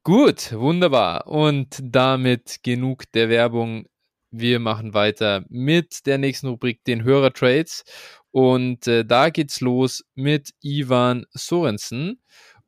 Gut, 0.03 0.51
wunderbar. 0.53 1.27
Und 1.27 1.79
damit 1.81 2.60
genug 2.63 3.03
der 3.13 3.29
Werbung. 3.29 3.86
Wir 4.31 4.60
machen 4.60 4.93
weiter 4.93 5.43
mit 5.50 6.05
der 6.08 6.17
nächsten 6.17 6.48
Rubrik, 6.48 6.84
den 6.86 7.03
Hörertrades. 7.03 7.84
Und 8.31 8.88
äh, 8.88 9.05
da 9.05 9.29
geht's 9.29 9.61
los 9.61 10.03
mit 10.15 10.51
Ivan 10.61 11.25
Sorensen. 11.31 12.21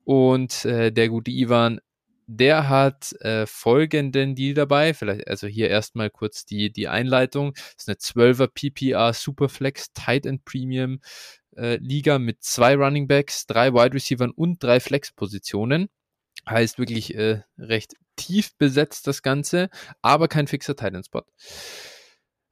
Und 0.03 0.65
äh, 0.65 0.91
der 0.91 1.09
gute 1.09 1.31
Ivan, 1.31 1.79
der 2.27 2.69
hat 2.69 3.13
äh, 3.21 3.45
folgenden 3.45 4.35
Deal 4.35 4.53
dabei. 4.53 4.93
Vielleicht, 4.93 5.27
also 5.27 5.47
hier 5.47 5.69
erstmal 5.69 6.09
kurz 6.09 6.45
die, 6.45 6.71
die 6.71 6.87
Einleitung. 6.87 7.53
Das 7.53 7.87
ist 7.87 8.15
eine 8.15 8.25
12er 8.25 8.47
PPR 8.47 9.13
Superflex 9.13 9.93
Tight 9.93 10.25
End 10.25 10.43
Premium 10.45 10.99
äh, 11.55 11.77
Liga 11.77 12.19
mit 12.19 12.43
zwei 12.43 12.75
Running 12.75 13.07
Backs, 13.07 13.45
drei 13.45 13.73
Wide 13.73 13.93
Receivern 13.93 14.31
und 14.31 14.61
drei 14.61 14.79
Flex-Positionen. 14.79 15.89
Heißt 16.47 16.77
wirklich 16.77 17.15
äh, 17.15 17.41
recht 17.57 17.93
tief 18.15 18.55
besetzt 18.57 19.07
das 19.07 19.21
Ganze, 19.21 19.69
aber 20.01 20.27
kein 20.27 20.47
fixer 20.47 20.75
Titan-Spot. 20.75 21.23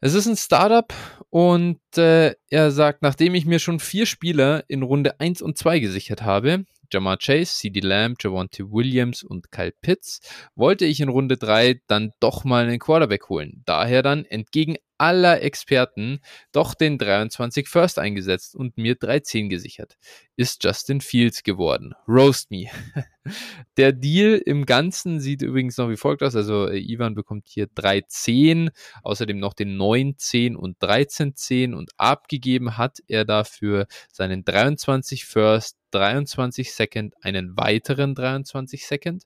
Es 0.04 0.16
ist 0.16 0.26
ein 0.26 0.36
Startup 0.36 0.92
und 1.30 1.80
äh, 1.96 2.34
er 2.50 2.72
sagt, 2.72 3.04
nachdem 3.04 3.36
ich 3.36 3.46
mir 3.46 3.60
schon 3.60 3.80
vier 3.80 4.08
Spieler 4.08 4.64
in 4.68 4.82
Runde 4.82 5.20
1 5.20 5.44
und 5.44 5.60
2 5.60 5.78
gesichert 5.78 6.24
habe, 6.24 6.66
Jamar 6.92 7.18
Chase, 7.18 7.56
CD 7.56 7.82
Lamb, 7.82 8.18
Javonte 8.20 8.72
Williams 8.72 9.22
und 9.22 9.52
Kyle 9.52 9.74
Pitts, 9.80 10.20
wollte 10.56 10.86
ich 10.86 11.02
in 11.02 11.10
Runde 11.10 11.38
3 11.38 11.82
dann 11.86 12.14
doch 12.20 12.44
mal 12.44 12.64
einen 12.64 12.80
Quarterback 12.80 13.30
holen. 13.30 13.62
Daher 13.66 14.02
dann 14.02 14.26
entgegen 14.26 14.78
aller 15.02 15.42
Experten 15.42 16.20
doch 16.52 16.76
den 16.76 17.00
23 17.00 17.68
First 17.68 17.98
eingesetzt 17.98 18.56
und 18.56 18.78
mir 18.78 18.94
13 18.94 19.50
gesichert. 19.50 19.98
Ist 20.36 20.64
Justin 20.64 21.02
Fields 21.02 21.42
geworden. 21.42 21.96
Roast 22.08 22.52
me. 22.52 22.68
Der 23.78 23.94
Deal 23.94 24.40
im 24.46 24.68
Ganzen 24.68 25.20
sieht 25.20 25.42
übrigens 25.42 25.78
noch 25.78 25.90
wie 25.90 25.98
folgt 25.98 26.22
aus. 26.22 26.36
Also 26.36 26.68
äh, 26.68 26.78
Ivan 26.78 27.16
bekommt 27.16 27.48
hier 27.48 27.68
310, 27.74 28.70
außerdem 29.02 29.40
noch 29.40 29.56
den 29.56 29.76
910 29.76 30.56
und 30.56 30.78
1310 30.82 31.74
und 31.74 31.90
abgegeben 31.98 32.78
hat 32.78 33.00
er 33.08 33.26
dafür 33.26 33.88
seinen 34.12 34.46
23 34.46 35.26
First, 35.26 35.78
23 35.92 36.72
Second, 36.72 37.16
einen 37.22 37.58
weiteren 37.58 38.14
23 38.14 38.86
Second 38.86 39.24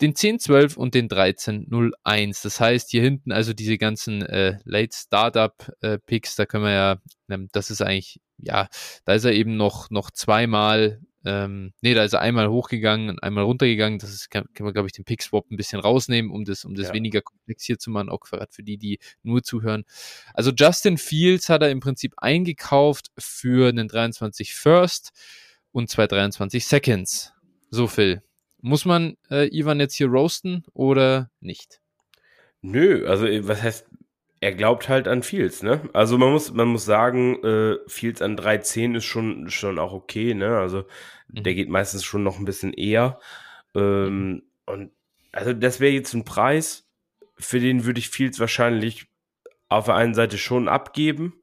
den 0.00 0.14
10-12 0.14 0.76
und 0.76 0.94
den 0.94 1.08
13-01. 1.08 2.42
Das 2.42 2.60
heißt, 2.60 2.90
hier 2.90 3.02
hinten 3.02 3.32
also 3.32 3.52
diese 3.52 3.78
ganzen 3.78 4.22
äh, 4.22 4.58
Late 4.64 4.94
Startup 4.96 5.54
äh, 5.80 5.98
Picks, 5.98 6.36
da 6.36 6.46
können 6.46 6.64
wir 6.64 6.72
ja, 6.72 6.96
ähm, 7.28 7.48
das 7.52 7.70
ist 7.70 7.82
eigentlich, 7.82 8.20
ja, 8.38 8.68
da 9.04 9.14
ist 9.14 9.24
er 9.24 9.32
eben 9.32 9.56
noch, 9.56 9.90
noch 9.90 10.10
zweimal, 10.10 11.00
ähm, 11.24 11.72
nee, 11.80 11.94
da 11.94 12.04
ist 12.04 12.12
er 12.12 12.20
einmal 12.20 12.48
hochgegangen 12.48 13.10
und 13.10 13.22
einmal 13.22 13.42
runtergegangen. 13.44 13.98
Das 13.98 14.10
ist, 14.10 14.30
kann, 14.30 14.44
kann 14.54 14.64
man, 14.64 14.72
glaube 14.72 14.86
ich, 14.86 14.92
den 14.92 15.04
Pick-Swap 15.04 15.50
ein 15.50 15.56
bisschen 15.56 15.80
rausnehmen, 15.80 16.30
um 16.30 16.44
das, 16.44 16.64
um 16.64 16.74
das 16.74 16.88
Ja. 16.88 16.94
weniger 16.94 17.20
komplex 17.20 17.64
hier 17.64 17.78
zu 17.78 17.90
machen, 17.90 18.08
auch 18.08 18.20
gerade 18.20 18.46
für 18.52 18.62
die, 18.62 18.78
die 18.78 19.00
nur 19.24 19.42
zuhören. 19.42 19.84
Also 20.32 20.52
Justin 20.52 20.96
Fields 20.96 21.48
hat 21.48 21.62
er 21.62 21.70
im 21.70 21.80
Prinzip 21.80 22.14
eingekauft 22.18 23.08
für 23.18 23.68
einen 23.68 23.88
23 23.88 24.54
First 24.54 25.10
und 25.72 25.90
zwei 25.90 26.06
23 26.06 26.64
Seconds. 26.64 27.32
So 27.70 27.88
viel. 27.88 28.22
Muss 28.60 28.84
man 28.84 29.16
äh, 29.30 29.48
Ivan 29.56 29.80
jetzt 29.80 29.96
hier 29.96 30.08
roasten 30.08 30.64
oder 30.72 31.30
nicht? 31.40 31.80
Nö, 32.62 33.06
also 33.06 33.26
äh, 33.26 33.46
was 33.46 33.62
heißt, 33.62 33.86
er 34.40 34.54
glaubt 34.54 34.88
halt 34.88 35.08
an 35.08 35.22
Fields, 35.22 35.62
ne? 35.62 35.88
Also 35.92 36.18
man 36.18 36.30
muss, 36.32 36.52
man 36.52 36.68
muss 36.68 36.84
sagen, 36.84 37.42
äh, 37.44 37.76
Fields 37.88 38.22
an 38.22 38.36
3.10 38.36 38.94
ist 38.94 39.04
schon, 39.04 39.50
schon 39.50 39.78
auch 39.78 39.92
okay, 39.92 40.34
ne? 40.34 40.58
Also 40.58 40.84
Mhm. 41.28 41.42
der 41.44 41.54
geht 41.54 41.68
meistens 41.68 42.04
schon 42.04 42.22
noch 42.22 42.38
ein 42.38 42.44
bisschen 42.44 42.72
eher. 42.72 43.18
Ähm, 43.74 44.42
Und 44.66 44.92
also 45.32 45.52
das 45.52 45.80
wäre 45.80 45.92
jetzt 45.92 46.14
ein 46.14 46.24
Preis, 46.24 46.86
für 47.38 47.60
den 47.60 47.84
würde 47.84 48.00
ich 48.00 48.10
Fields 48.10 48.40
wahrscheinlich 48.40 49.06
auf 49.68 49.86
der 49.86 49.94
einen 49.96 50.14
Seite 50.14 50.38
schon 50.38 50.68
abgeben, 50.68 51.34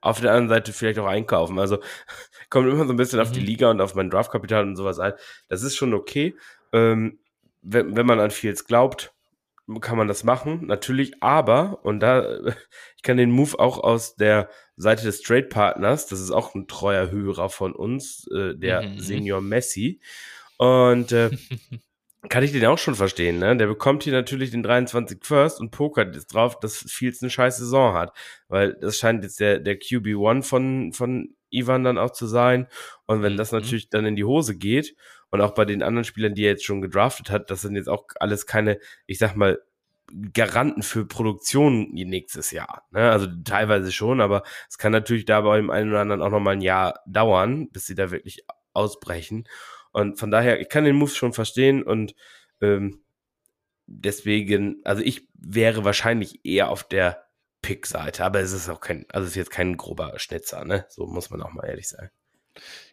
auf 0.00 0.20
der 0.20 0.30
anderen 0.32 0.48
Seite 0.48 0.72
vielleicht 0.72 0.98
auch 0.98 1.06
einkaufen. 1.06 1.58
Also 1.58 1.78
kommt 2.50 2.68
immer 2.68 2.86
so 2.86 2.92
ein 2.92 2.96
bisschen 2.96 3.20
auf 3.20 3.32
die 3.32 3.40
Mhm. 3.40 3.46
Liga 3.46 3.70
und 3.70 3.80
auf 3.80 3.94
mein 3.94 4.10
Draftkapital 4.10 4.64
und 4.64 4.76
sowas 4.76 4.98
ein. 5.00 5.12
Das 5.48 5.62
ist 5.62 5.76
schon 5.76 5.94
okay. 5.94 6.36
Ähm, 6.72 7.18
wenn, 7.62 7.96
wenn 7.96 8.06
man 8.06 8.20
an 8.20 8.30
Fields 8.30 8.64
glaubt, 8.64 9.12
kann 9.80 9.96
man 9.96 10.08
das 10.08 10.24
machen, 10.24 10.66
natürlich, 10.66 11.22
aber, 11.22 11.84
und 11.84 12.00
da, 12.00 12.38
ich 12.96 13.02
kann 13.02 13.16
den 13.16 13.30
Move 13.30 13.58
auch 13.58 13.78
aus 13.78 14.16
der 14.16 14.48
Seite 14.76 15.04
des 15.04 15.22
Trade-Partners, 15.22 16.06
das 16.06 16.20
ist 16.20 16.30
auch 16.32 16.54
ein 16.54 16.66
treuer 16.66 17.10
Hörer 17.10 17.48
von 17.48 17.72
uns, 17.72 18.26
äh, 18.34 18.54
der 18.56 18.82
Mhm. 18.82 18.98
Senior 18.98 19.40
Messi, 19.40 20.00
und 20.56 21.12
äh, 21.12 21.30
kann 22.28 22.44
ich 22.44 22.52
den 22.52 22.66
auch 22.66 22.78
schon 22.78 22.94
verstehen, 22.94 23.38
ne? 23.38 23.56
Der 23.56 23.66
bekommt 23.66 24.04
hier 24.04 24.12
natürlich 24.12 24.50
den 24.50 24.62
23 24.62 25.18
First 25.24 25.60
und 25.60 25.70
pokert 25.70 26.14
jetzt 26.14 26.34
drauf, 26.34 26.58
dass 26.60 26.76
Fields 26.78 27.22
eine 27.22 27.30
scheiß 27.30 27.56
Saison 27.58 27.94
hat, 27.94 28.12
weil 28.48 28.74
das 28.80 28.98
scheint 28.98 29.24
jetzt 29.24 29.40
der, 29.40 29.58
der 29.60 29.78
QB1 29.78 30.42
von, 30.44 30.92
von 30.92 31.34
Ivan 31.50 31.84
dann 31.84 31.98
auch 31.98 32.10
zu 32.10 32.26
sein, 32.26 32.66
und 33.06 33.22
wenn 33.22 33.36
das 33.36 33.52
Mhm. 33.52 33.58
natürlich 33.58 33.88
dann 33.90 34.06
in 34.06 34.16
die 34.16 34.24
Hose 34.24 34.56
geht, 34.56 34.94
und 35.32 35.40
auch 35.40 35.54
bei 35.54 35.64
den 35.64 35.82
anderen 35.82 36.04
Spielern, 36.04 36.34
die 36.34 36.44
er 36.44 36.52
jetzt 36.52 36.64
schon 36.64 36.82
gedraftet 36.82 37.30
hat, 37.30 37.50
das 37.50 37.62
sind 37.62 37.74
jetzt 37.74 37.88
auch 37.88 38.04
alles 38.20 38.46
keine, 38.46 38.78
ich 39.06 39.18
sag 39.18 39.34
mal, 39.34 39.58
Garanten 40.34 40.82
für 40.82 41.06
Produktion 41.06 41.90
nächstes 41.92 42.50
Jahr. 42.50 42.86
Ne? 42.90 43.10
Also 43.10 43.28
teilweise 43.42 43.92
schon, 43.92 44.20
aber 44.20 44.42
es 44.68 44.76
kann 44.76 44.92
natürlich 44.92 45.24
da 45.24 45.40
bei 45.40 45.56
dem 45.56 45.70
einen 45.70 45.88
oder 45.88 46.00
anderen 46.00 46.20
auch 46.20 46.28
nochmal 46.28 46.56
ein 46.56 46.60
Jahr 46.60 47.00
dauern, 47.06 47.70
bis 47.70 47.86
sie 47.86 47.94
da 47.94 48.10
wirklich 48.10 48.44
ausbrechen. 48.74 49.48
Und 49.92 50.18
von 50.18 50.30
daher, 50.30 50.60
ich 50.60 50.68
kann 50.68 50.84
den 50.84 50.96
Move 50.96 51.10
schon 51.10 51.32
verstehen 51.32 51.82
und 51.82 52.14
ähm, 52.60 53.02
deswegen, 53.86 54.82
also 54.84 55.02
ich 55.02 55.28
wäre 55.32 55.82
wahrscheinlich 55.82 56.44
eher 56.44 56.68
auf 56.68 56.84
der 56.84 57.24
Pick-Seite, 57.62 58.22
aber 58.22 58.40
es 58.40 58.52
ist 58.52 58.68
auch 58.68 58.80
kein, 58.80 59.06
also 59.08 59.24
es 59.24 59.30
ist 59.30 59.36
jetzt 59.36 59.50
kein 59.50 59.78
grober 59.78 60.18
Schnitzer, 60.18 60.66
ne? 60.66 60.84
So 60.90 61.06
muss 61.06 61.30
man 61.30 61.40
auch 61.40 61.52
mal 61.52 61.66
ehrlich 61.66 61.88
sein. 61.88 62.10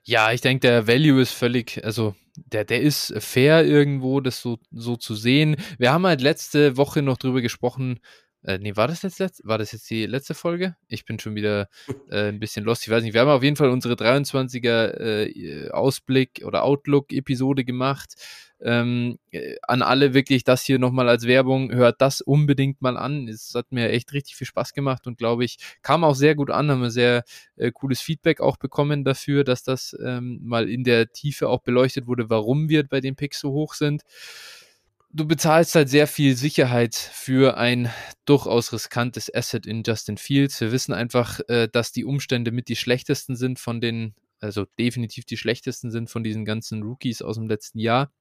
Ja, 0.09 0.31
ich 0.31 0.41
denke, 0.41 0.61
der 0.61 0.87
Value 0.87 1.21
ist 1.21 1.33
völlig, 1.33 1.85
also 1.85 2.15
der, 2.35 2.65
der 2.65 2.81
ist 2.81 3.13
fair 3.19 3.63
irgendwo, 3.63 4.21
das 4.21 4.41
so, 4.41 4.57
so 4.71 4.95
zu 4.95 5.13
sehen. 5.13 5.55
Wir 5.77 5.93
haben 5.93 6.07
halt 6.07 6.21
letzte 6.21 6.77
Woche 6.77 7.03
noch 7.03 7.17
drüber 7.17 7.41
gesprochen. 7.41 7.99
Äh, 8.43 8.57
nee, 8.57 8.75
war 8.75 8.87
das 8.87 9.01
jetzt 9.01 9.19
letzt, 9.19 9.41
war 9.45 9.57
das 9.57 9.73
jetzt 9.73 9.89
die 9.89 10.05
letzte 10.05 10.33
Folge? 10.33 10.75
Ich 10.87 11.03
bin 11.03 11.19
schon 11.19 11.35
wieder 11.35 11.67
äh, 12.09 12.29
ein 12.29 12.39
bisschen 12.39 12.63
lost. 12.63 12.83
Ich 12.83 12.89
weiß 12.89 13.03
nicht. 13.03 13.13
Wir 13.13 13.21
haben 13.21 13.29
auf 13.29 13.43
jeden 13.43 13.57
Fall 13.57 13.69
unsere 13.69 13.95
23er 13.95 14.97
äh, 14.97 15.69
Ausblick 15.71 16.41
oder 16.45 16.63
Outlook-Episode 16.63 17.65
gemacht. 17.65 18.15
Ähm, 18.61 19.19
äh, 19.31 19.55
an 19.67 19.81
alle 19.81 20.13
wirklich 20.13 20.43
das 20.43 20.63
hier 20.63 20.79
nochmal 20.79 21.09
als 21.09 21.27
Werbung. 21.27 21.71
Hört 21.71 22.01
das 22.01 22.21
unbedingt 22.21 22.81
mal 22.81 22.97
an. 22.97 23.27
Es 23.27 23.53
hat 23.55 23.71
mir 23.71 23.89
echt 23.89 24.13
richtig 24.13 24.35
viel 24.35 24.47
Spaß 24.47 24.73
gemacht 24.73 25.05
und 25.07 25.17
glaube 25.17 25.43
ich, 25.43 25.57
kam 25.81 26.03
auch 26.05 26.15
sehr 26.15 26.35
gut 26.35 26.49
an. 26.49 26.71
Haben 26.71 26.81
wir 26.81 26.91
sehr 26.91 27.23
äh, 27.57 27.71
cooles 27.71 27.99
Feedback 28.01 28.39
auch 28.39 28.57
bekommen 28.57 29.03
dafür, 29.03 29.43
dass 29.43 29.63
das 29.63 29.95
ähm, 30.01 30.39
mal 30.43 30.69
in 30.69 30.83
der 30.85 31.11
Tiefe 31.11 31.49
auch 31.49 31.61
beleuchtet 31.61 32.07
wurde, 32.07 32.29
warum 32.29 32.69
wir 32.69 32.87
bei 32.87 33.01
den 33.01 33.15
Picks 33.15 33.39
so 33.41 33.51
hoch 33.51 33.73
sind. 33.73 34.03
Du 35.11 35.25
bezahlst 35.25 35.73
halt 35.73 35.89
sehr 35.89 36.05
viel 36.05 36.35
Sicherheit 36.35 36.93
für 36.95 37.57
ein 37.57 37.89
durchaus 38.25 38.71
riskantes 38.73 39.33
Asset 39.33 39.65
in 39.65 39.81
Justin 39.83 40.17
Fields. 40.17 40.61
Wir 40.61 40.71
wissen 40.71 40.93
einfach, 40.93 41.39
äh, 41.47 41.67
dass 41.67 41.91
die 41.91 42.05
Umstände 42.05 42.51
mit 42.51 42.69
die 42.69 42.75
schlechtesten 42.75 43.35
sind 43.35 43.57
von 43.57 43.81
den, 43.81 44.13
also 44.39 44.65
definitiv 44.77 45.25
die 45.25 45.37
schlechtesten 45.37 45.89
sind 45.89 46.11
von 46.11 46.23
diesen 46.23 46.45
ganzen 46.45 46.83
Rookies 46.83 47.23
aus 47.23 47.37
dem 47.37 47.47
letzten 47.47 47.79
Jahr. 47.79 48.11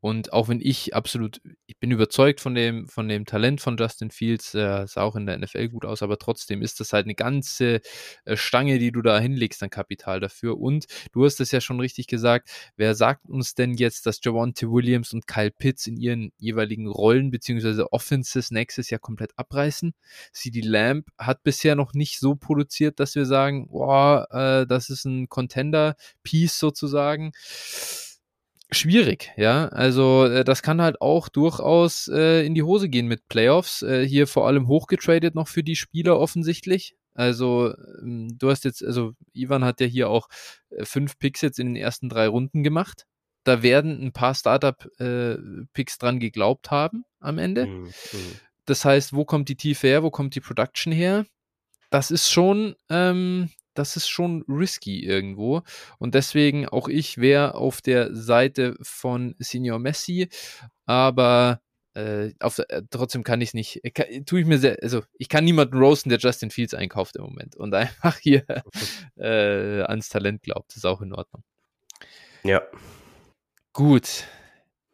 Und 0.00 0.32
auch 0.32 0.48
wenn 0.48 0.60
ich 0.60 0.94
absolut, 0.94 1.40
ich 1.66 1.78
bin 1.78 1.90
überzeugt 1.90 2.40
von 2.40 2.54
dem, 2.54 2.86
von 2.86 3.08
dem 3.08 3.26
Talent 3.26 3.60
von 3.60 3.76
Justin 3.76 4.10
Fields, 4.10 4.54
äh, 4.54 4.86
sah 4.86 5.02
auch 5.02 5.16
in 5.16 5.26
der 5.26 5.36
NFL 5.38 5.68
gut 5.68 5.84
aus, 5.84 6.02
aber 6.02 6.18
trotzdem 6.18 6.62
ist 6.62 6.78
das 6.78 6.92
halt 6.92 7.06
eine 7.06 7.16
ganze 7.16 7.80
äh, 8.24 8.36
Stange, 8.36 8.78
die 8.78 8.92
du 8.92 9.02
da 9.02 9.18
hinlegst 9.18 9.62
an 9.62 9.70
Kapital 9.70 10.20
dafür. 10.20 10.58
Und 10.58 10.86
du 11.12 11.24
hast 11.24 11.40
es 11.40 11.50
ja 11.50 11.60
schon 11.60 11.80
richtig 11.80 12.06
gesagt, 12.06 12.50
wer 12.76 12.94
sagt 12.94 13.28
uns 13.28 13.54
denn 13.54 13.74
jetzt, 13.74 14.06
dass 14.06 14.20
Javante 14.22 14.70
Williams 14.70 15.12
und 15.12 15.26
Kyle 15.26 15.50
Pitts 15.50 15.88
in 15.88 15.96
ihren 15.96 16.32
jeweiligen 16.38 16.86
Rollen 16.86 17.32
bzw. 17.32 17.86
Offenses 17.90 18.52
nächstes 18.52 18.90
Jahr 18.90 19.00
komplett 19.00 19.32
abreißen? 19.36 19.94
CD 20.32 20.60
Lamb 20.60 21.08
hat 21.18 21.42
bisher 21.42 21.74
noch 21.74 21.92
nicht 21.92 22.20
so 22.20 22.36
produziert, 22.36 23.00
dass 23.00 23.16
wir 23.16 23.26
sagen, 23.26 23.68
boah, 23.68 24.28
äh, 24.30 24.66
das 24.66 24.90
ist 24.90 25.06
ein 25.06 25.28
Contender-Piece 25.28 26.56
sozusagen 26.56 27.32
schwierig, 28.70 29.32
ja. 29.36 29.68
Also 29.68 30.24
äh, 30.24 30.44
das 30.44 30.62
kann 30.62 30.80
halt 30.80 31.00
auch 31.00 31.28
durchaus 31.28 32.08
äh, 32.08 32.44
in 32.44 32.54
die 32.54 32.62
Hose 32.62 32.88
gehen 32.88 33.06
mit 33.06 33.28
Playoffs. 33.28 33.82
Äh, 33.82 34.06
hier 34.06 34.26
vor 34.26 34.46
allem 34.46 34.68
hochgetradet 34.68 35.34
noch 35.34 35.48
für 35.48 35.62
die 35.62 35.76
Spieler 35.76 36.18
offensichtlich. 36.18 36.96
Also 37.14 37.74
ähm, 38.00 38.38
du 38.38 38.50
hast 38.50 38.64
jetzt, 38.64 38.84
also 38.84 39.12
Ivan 39.32 39.64
hat 39.64 39.80
ja 39.80 39.86
hier 39.86 40.08
auch 40.08 40.28
äh, 40.70 40.84
fünf 40.84 41.18
Picks 41.18 41.40
jetzt 41.40 41.58
in 41.58 41.66
den 41.66 41.76
ersten 41.76 42.08
drei 42.08 42.28
Runden 42.28 42.62
gemacht. 42.62 43.06
Da 43.44 43.62
werden 43.62 44.00
ein 44.00 44.12
paar 44.12 44.34
Startup-Picks 44.34 45.94
äh, 45.94 45.98
dran 45.98 46.20
geglaubt 46.20 46.70
haben 46.70 47.04
am 47.18 47.38
Ende. 47.38 47.66
Mhm, 47.66 47.84
mhm. 47.84 47.92
Das 48.66 48.84
heißt, 48.84 49.14
wo 49.14 49.24
kommt 49.24 49.48
die 49.48 49.56
Tiefe 49.56 49.88
her, 49.88 50.02
wo 50.02 50.10
kommt 50.10 50.34
die 50.34 50.40
Production 50.40 50.92
her? 50.92 51.24
Das 51.90 52.10
ist 52.10 52.30
schon, 52.30 52.76
ähm, 52.90 53.48
das 53.78 53.96
ist 53.96 54.08
schon 54.08 54.44
risky 54.48 55.04
irgendwo. 55.04 55.62
Und 55.98 56.14
deswegen 56.14 56.68
auch 56.68 56.88
ich 56.88 57.18
wäre 57.18 57.54
auf 57.54 57.80
der 57.80 58.14
Seite 58.14 58.76
von 58.82 59.34
Senior 59.38 59.78
Messi, 59.78 60.28
aber 60.86 61.60
äh, 61.94 62.32
auf, 62.40 62.58
äh, 62.58 62.82
trotzdem 62.90 63.24
kann 63.24 63.40
ich 63.40 63.50
es 63.50 63.54
nicht, 63.54 63.80
kann, 63.94 64.06
tue 64.24 64.40
ich 64.40 64.46
mir 64.46 64.58
sehr, 64.58 64.78
also 64.82 65.02
ich 65.18 65.28
kann 65.28 65.44
niemanden 65.44 65.78
roasten, 65.78 66.10
der 66.10 66.18
Justin 66.18 66.50
Fields 66.50 66.74
einkauft 66.74 67.16
im 67.16 67.22
Moment 67.22 67.56
und 67.56 67.74
einfach 67.74 68.18
hier 68.18 68.44
äh, 69.16 69.82
ans 69.82 70.08
Talent 70.08 70.42
glaubt. 70.42 70.70
Das 70.70 70.78
ist 70.78 70.84
auch 70.84 71.00
in 71.00 71.12
Ordnung. 71.12 71.42
Ja. 72.44 72.62
Gut. 73.72 74.24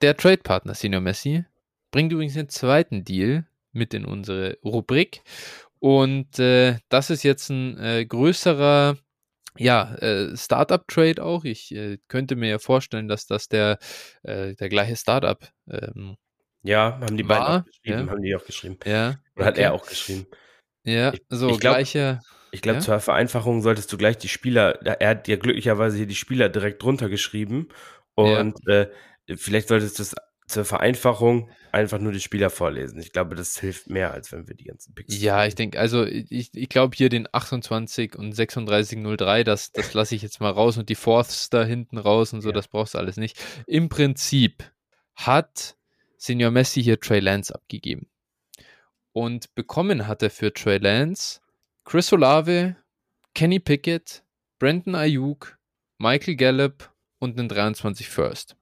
Der 0.03 0.17
Trade-Partner 0.17 0.75
Senior 0.75 1.01
Messi 1.01 1.45
bringt 1.91 2.13
übrigens 2.13 2.35
den 2.35 2.49
zweiten 2.49 3.05
Deal 3.05 3.47
mit 3.73 3.93
in 3.95 4.05
unsere 4.05 4.59
Rubrik 4.65 5.23
und 5.85 6.39
äh, 6.39 6.79
das 6.89 7.11
ist 7.11 7.25
jetzt 7.25 7.51
ein 7.51 7.79
äh, 7.79 8.07
größerer 8.07 8.97
ja, 9.59 9.95
äh, 9.97 10.35
Startup-Trade 10.35 11.23
auch. 11.23 11.45
Ich 11.45 11.75
äh, 11.75 11.99
könnte 12.09 12.37
mir 12.37 12.49
ja 12.49 12.59
vorstellen, 12.59 13.07
dass 13.07 13.27
das 13.27 13.49
der, 13.49 13.79
äh, 14.23 14.55
der 14.55 14.71
gleiche 14.71 14.97
Startup 14.97 15.47
ähm, 15.69 16.17
Ja, 16.63 16.99
haben 17.03 17.19
die 17.19 17.23
beiden 17.23 17.45
auch 17.45 17.65
geschrieben, 17.67 18.07
ja. 18.07 18.11
haben 18.11 18.23
die 18.23 18.35
auch 18.35 18.47
geschrieben. 18.47 18.79
Ja. 18.87 19.17
Oder 19.37 19.45
hat 19.45 19.59
er 19.59 19.75
auch 19.75 19.87
geschrieben. 19.87 20.27
Ja, 20.85 21.13
ich, 21.13 21.21
so 21.29 21.51
ich 21.51 21.61
glaub, 21.61 21.75
gleiche. 21.75 22.19
Ich 22.51 22.63
glaube, 22.63 22.79
ja? 22.79 22.83
zur 22.83 23.01
Vereinfachung 23.01 23.61
solltest 23.61 23.93
du 23.93 23.99
gleich 23.99 24.17
die 24.17 24.29
Spieler, 24.29 24.81
er 24.87 25.11
hat 25.11 25.29
ja 25.29 25.37
glücklicherweise 25.37 25.99
hier 25.99 26.07
die 26.07 26.15
Spieler 26.15 26.49
direkt 26.49 26.83
drunter 26.83 27.11
geschrieben. 27.11 27.69
Und 28.15 28.55
ja. 28.67 28.85
äh, 28.85 28.91
vielleicht 29.37 29.69
solltest 29.69 29.99
du 29.99 30.03
es 30.03 30.15
zur 30.47 30.65
Vereinfachung 30.65 31.51
einfach 31.73 31.99
nur 31.99 32.13
die 32.13 32.21
Spieler 32.21 32.51
vorlesen. 32.51 33.01
Ich 33.01 33.13
glaube, 33.13 33.35
das 33.35 33.59
hilft 33.59 33.89
mehr, 33.89 34.13
als 34.13 34.31
wenn 34.31 34.47
wir 34.47 34.55
die 34.55 34.65
ganzen 34.65 34.95
Picks. 34.95 35.19
Ja, 35.19 35.47
ich 35.47 35.55
denke, 35.55 35.79
also 35.81 36.05
ich, 36.05 36.51
ich 36.55 36.69
glaube 36.69 36.97
hier 36.97 37.09
den 37.09 37.27
28 37.33 38.17
und 38.17 38.37
3603, 38.37 39.43
das, 39.45 39.73
das 39.73 39.95
lasse 39.95 40.15
ich 40.15 40.23
jetzt 40.23 40.41
mal 40.41 40.51
raus 40.51 40.77
und 40.77 40.89
die 40.89 40.95
Fourths 40.95 41.51
da 41.51 41.65
hinten 41.65 41.99
raus 41.99 42.33
und 42.33 42.43
so, 42.43 42.51
ja. 42.51 42.55
das 42.55 42.69
brauchst 42.69 42.95
du 42.95 42.99
alles 42.99 43.17
nicht. 43.17 43.43
Im 43.67 43.89
Prinzip 43.89 44.71
hat 45.15 45.77
Senior 46.17 46.51
Messi 46.51 46.83
hier 46.83 47.01
Trey 47.01 47.21
Lance 47.21 47.55
abgegeben. 47.55 48.09
Und 49.13 49.55
bekommen 49.55 50.07
hat 50.07 50.23
er 50.23 50.31
für 50.31 50.53
Trey 50.53 50.79
Lance 50.79 51.41
Chris 51.85 52.13
Olave, 52.13 52.77
Kenny 53.35 53.61
Pickett, 53.61 54.25
Brandon 54.59 54.95
Ayuk, 54.95 55.59
Michael 55.99 56.37
Gallup 56.37 56.93
und 57.19 57.39
einen 57.39 57.49
23 57.49 58.09
First. 58.09 58.57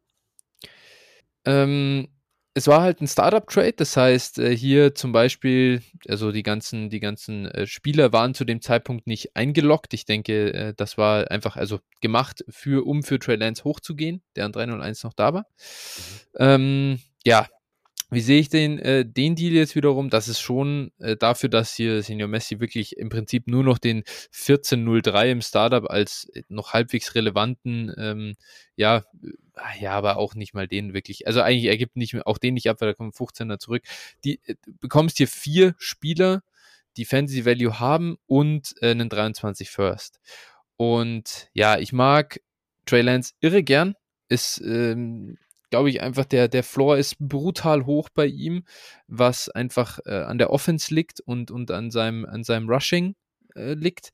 Ähm, 1.45 2.09
es 2.55 2.67
war 2.67 2.83
halt 2.83 3.01
ein 3.01 3.09
Startup-Trade, 3.09 3.73
das 3.73 3.97
heißt, 3.97 4.39
äh, 4.39 4.55
hier 4.55 4.95
zum 4.95 5.13
Beispiel, 5.13 5.83
also 6.07 6.33
die 6.33 6.43
ganzen, 6.43 6.91
die 6.91 7.01
ganzen 7.01 7.47
äh, 7.47 7.67
Spieler 7.67 8.13
waren 8.13 8.35
zu 8.35 8.45
dem 8.45 8.61
Zeitpunkt 8.61 9.07
nicht 9.07 9.35
eingeloggt. 9.37 9.95
Ich 9.95 10.05
denke, 10.05 10.53
äh, 10.53 10.75
das 10.77 10.99
war 10.99 11.31
einfach 11.31 11.57
also 11.57 11.81
gemacht, 12.01 12.45
für, 12.51 12.87
um 12.87 13.03
für 13.03 13.19
Trey 13.19 13.37
Lance 13.37 13.65
hochzugehen, 13.65 14.23
der 14.37 14.45
an 14.45 14.53
301 14.53 15.03
noch 15.03 15.15
da 15.15 15.33
war. 15.33 15.47
Mhm. 16.39 16.39
Ähm, 16.39 16.99
ja, 17.25 17.47
wie 18.13 18.21
sehe 18.21 18.41
ich 18.41 18.51
den, 18.51 18.79
äh, 18.79 19.07
den 19.07 19.37
Deal 19.37 19.55
jetzt 19.55 19.75
wiederum? 19.75 20.11
Das 20.11 20.29
ist 20.29 20.39
schon 20.39 20.93
äh, 20.99 21.17
dafür, 21.17 21.49
dass 21.49 21.75
hier 21.75 22.03
Senior 22.03 22.29
Messi 22.29 22.61
wirklich 22.61 22.99
im 22.99 23.09
Prinzip 23.09 23.47
nur 23.47 23.65
noch 23.65 23.79
den 23.79 24.05
1403 24.39 25.31
im 25.31 25.41
Startup 25.41 25.89
als 25.91 26.29
äh, 26.35 26.43
noch 26.49 26.75
halbwegs 26.75 27.15
relevanten, 27.15 27.91
ähm, 27.97 28.35
ja, 28.77 28.99
äh, 28.99 29.83
ja, 29.83 29.93
aber 29.93 30.19
auch 30.19 30.35
nicht 30.35 30.53
mal 30.53 30.69
den 30.69 30.93
wirklich. 30.93 31.27
Also 31.27 31.41
eigentlich 31.41 31.65
ergibt 31.65 31.97
nicht 31.97 32.27
auch 32.27 32.37
den 32.37 32.53
nicht 32.53 32.69
ab, 32.69 32.83
weil 32.83 32.89
da 32.89 32.95
kommen 32.95 33.13
15er 33.13 33.59
zurück. 33.59 33.83
Die 34.25 34.41
äh, 34.45 34.57
bekommst 34.81 35.17
hier 35.17 35.29
vier 35.29 35.75
Spieler, 35.79 36.43
die 36.99 37.07
Fantasy 37.07 37.47
Value 37.47 37.81
haben 37.81 38.19
und 38.27 38.75
äh, 38.83 38.91
einen 38.91 39.09
23 39.09 39.71
First. 39.71 40.21
Und 40.77 41.49
ja, 41.55 41.79
ich 41.79 41.95
mag 41.95 42.41
Trey 42.85 43.01
Lance 43.01 43.33
irre 43.41 43.63
gern. 43.63 43.95
Ist 44.29 44.61
ähm, 44.61 45.39
glaube 45.73 45.89
ich, 45.89 46.03
einfach 46.03 46.27
der, 46.27 46.49
der 46.49 46.63
Floor 46.63 46.99
ist 46.99 47.17
brutal 47.19 47.87
hoch 47.87 48.11
bei 48.11 48.27
ihm, 48.27 48.65
was 49.07 49.49
einfach 49.49 50.01
äh, 50.05 50.11
an 50.11 50.37
der 50.37 50.51
Offense 50.51 50.95
liegt 50.95 51.21
und, 51.21 51.51
und 51.51 51.71
an 51.71 51.91
seinem, 51.91 52.27
an 52.27 52.45
seinem 52.45 52.69
Rushing 52.69 53.15
äh, 53.57 53.73
liegt. 53.73 54.11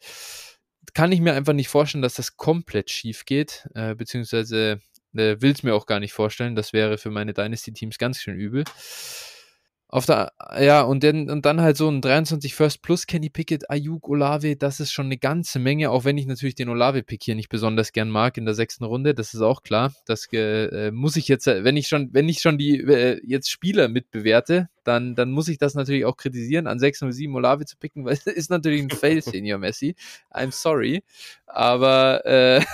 Kann 0.95 1.11
ich 1.11 1.21
mir 1.21 1.35
einfach 1.35 1.55
nicht 1.55 1.67
vorstellen, 1.67 2.03
dass 2.03 2.15
das 2.15 2.37
komplett 2.37 2.91
schief 2.91 3.25
geht, 3.25 3.69
äh, 3.75 3.97
beziehungsweise 3.97 4.81
äh, 5.15 5.37
will 5.41 5.51
es 5.51 5.65
mir 5.65 5.75
auch 5.75 5.87
gar 5.87 5.99
nicht 5.99 6.13
vorstellen. 6.13 6.55
Das 6.55 6.73
wäre 6.73 6.97
für 6.97 7.11
meine 7.11 7.35
Dynasty-Teams 7.35 7.99
ganz 7.99 8.21
schön 8.21 8.37
übel. 8.37 8.63
Auf 9.91 10.05
der, 10.05 10.33
ja, 10.61 10.83
und 10.83 11.03
dann, 11.03 11.31
und 11.31 11.47
dann 11.47 11.63
halt 11.63 11.79
so 11.79 11.89
ein 11.89 12.03
23 12.03 12.55
First 12.55 12.83
plus 12.83 13.07
Kenny 13.07 13.31
Pickett, 13.31 13.71
Ayuk, 13.71 14.07
Olave, 14.07 14.55
das 14.55 14.81
ist 14.81 14.93
schon 14.93 15.07
eine 15.07 15.17
ganze 15.17 15.59
Menge, 15.59 15.91
auch 15.91 16.05
wenn 16.05 16.19
ich 16.19 16.27
natürlich 16.27 16.55
den 16.55 16.69
Olave-Pick 16.69 17.23
hier 17.23 17.35
nicht 17.35 17.49
besonders 17.49 17.93
gern 17.93 18.11
mag 18.11 18.37
in 18.37 18.45
der 18.45 18.53
sechsten 18.53 18.85
Runde, 18.85 19.15
das 19.15 19.33
ist 19.33 19.41
auch 19.41 19.63
klar. 19.63 19.95
Das 20.05 20.29
äh, 20.33 20.91
muss 20.91 21.17
ich 21.17 21.27
jetzt, 21.27 21.47
wenn 21.47 21.79
ich 21.79 21.89
schon, 21.89 22.11
wenn 22.13 22.29
ich 22.29 22.41
schon 22.41 22.59
die 22.59 22.81
äh, 22.81 23.19
jetzt 23.25 23.51
Spieler 23.51 23.89
mitbewerte, 23.89 24.69
dann, 24.89 25.15
dann 25.15 25.31
muss 25.31 25.49
ich 25.49 25.59
das 25.59 25.75
natürlich 25.75 26.07
auch 26.07 26.17
kritisieren, 26.17 26.67
an 26.67 26.79
607 26.79 27.35
Olavi 27.35 27.67
zu 27.67 27.77
picken, 27.77 28.05
weil 28.05 28.15
es 28.15 28.27
ist 28.27 28.51
natürlich 28.51 28.83
ein 28.83 28.91
Fail, 28.91 29.23
Senior 29.23 29.59
Messi. 29.59 29.95
I'm 30.33 30.51
sorry. 30.51 31.05
Aber 31.47 32.25
äh, 32.25 32.65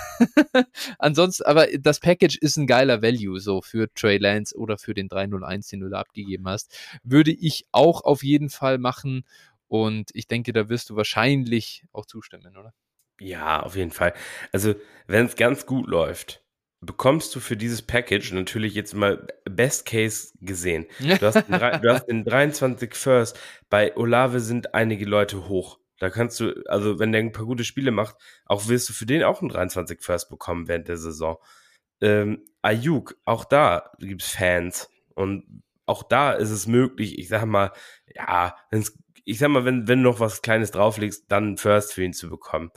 ansonsten, 0.99 1.43
aber 1.43 1.67
das 1.77 1.99
Package 1.99 2.37
ist 2.37 2.57
ein 2.57 2.67
geiler 2.67 3.01
Value, 3.01 3.39
so 3.39 3.61
für 3.61 3.93
Trey 3.93 4.17
Lance 4.17 4.57
oder 4.57 4.77
für 4.77 4.93
den 4.93 5.09
301, 5.09 5.67
den 5.67 5.81
du 5.81 5.89
da 5.89 5.99
abgegeben 5.99 6.47
hast. 6.47 6.73
Würde 7.03 7.31
ich 7.31 7.67
auch 7.71 8.01
auf 8.01 8.23
jeden 8.23 8.49
Fall 8.49 8.77
machen. 8.77 9.25
Und 9.67 10.11
ich 10.13 10.27
denke, 10.27 10.53
da 10.53 10.69
wirst 10.69 10.89
du 10.89 10.95
wahrscheinlich 10.95 11.83
auch 11.91 12.05
zustimmen, 12.05 12.55
oder? 12.55 12.73
Ja, 13.19 13.61
auf 13.61 13.75
jeden 13.75 13.91
Fall. 13.91 14.13
Also, 14.51 14.75
wenn 15.07 15.25
es 15.25 15.35
ganz 15.35 15.65
gut 15.65 15.87
läuft, 15.87 16.44
bekommst 16.85 17.35
du 17.35 17.39
für 17.39 17.57
dieses 17.57 17.81
Package 17.81 18.33
natürlich 18.33 18.73
jetzt 18.73 18.93
mal 18.93 19.27
Best 19.45 19.85
Case 19.85 20.33
gesehen. 20.41 20.85
Du 20.99 21.21
hast, 21.21 21.47
den, 21.47 21.81
du 21.81 21.93
hast 21.93 22.05
den 22.05 22.23
23 22.23 22.93
First. 22.95 23.39
Bei 23.69 23.95
Olave 23.95 24.39
sind 24.39 24.73
einige 24.73 25.05
Leute 25.05 25.47
hoch. 25.47 25.79
Da 25.99 26.09
kannst 26.09 26.39
du, 26.39 26.53
also 26.67 26.99
wenn 26.99 27.11
der 27.11 27.21
ein 27.21 27.31
paar 27.31 27.45
gute 27.45 27.63
Spiele 27.63 27.91
macht, 27.91 28.15
auch 28.45 28.67
wirst 28.67 28.89
du 28.89 28.93
für 28.93 29.05
den 29.05 29.23
auch 29.23 29.41
einen 29.41 29.49
23 29.49 30.01
First 30.01 30.29
bekommen 30.29 30.67
während 30.67 30.87
der 30.87 30.97
Saison. 30.97 31.37
Ähm, 32.01 32.43
Ayuk, 32.61 33.15
auch 33.25 33.45
da 33.45 33.91
gibt's 33.99 34.29
Fans. 34.29 34.89
Und 35.13 35.63
auch 35.85 36.03
da 36.03 36.33
ist 36.33 36.49
es 36.49 36.67
möglich, 36.67 37.17
ich 37.17 37.29
sag 37.29 37.45
mal, 37.45 37.71
ja, 38.13 38.55
ich 39.23 39.39
sag 39.39 39.49
mal, 39.49 39.65
wenn, 39.65 39.87
wenn 39.87 40.03
du 40.03 40.09
noch 40.09 40.19
was 40.19 40.41
Kleines 40.41 40.71
drauflegst, 40.71 41.25
dann 41.29 41.57
First 41.57 41.93
für 41.93 42.03
ihn 42.03 42.13
zu 42.13 42.29
bekommen. 42.29 42.71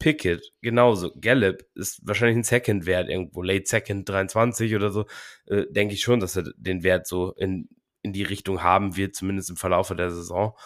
Pickett, 0.00 0.52
genauso. 0.62 1.12
Gallup 1.20 1.62
ist 1.74 2.00
wahrscheinlich 2.02 2.38
ein 2.38 2.42
Second 2.42 2.86
Wert 2.86 3.08
irgendwo, 3.10 3.42
Late 3.42 3.66
Second 3.66 4.08
23 4.08 4.74
oder 4.74 4.90
so. 4.90 5.04
Äh, 5.46 5.66
denke 5.70 5.94
ich 5.94 6.00
schon, 6.00 6.20
dass 6.20 6.36
er 6.36 6.50
den 6.56 6.82
Wert 6.82 7.06
so 7.06 7.32
in, 7.34 7.68
in 8.02 8.14
die 8.14 8.22
Richtung 8.22 8.62
haben 8.62 8.96
wird, 8.96 9.14
zumindest 9.14 9.50
im 9.50 9.56
Verlauf 9.56 9.94
der 9.94 10.10
Saison. 10.10 10.56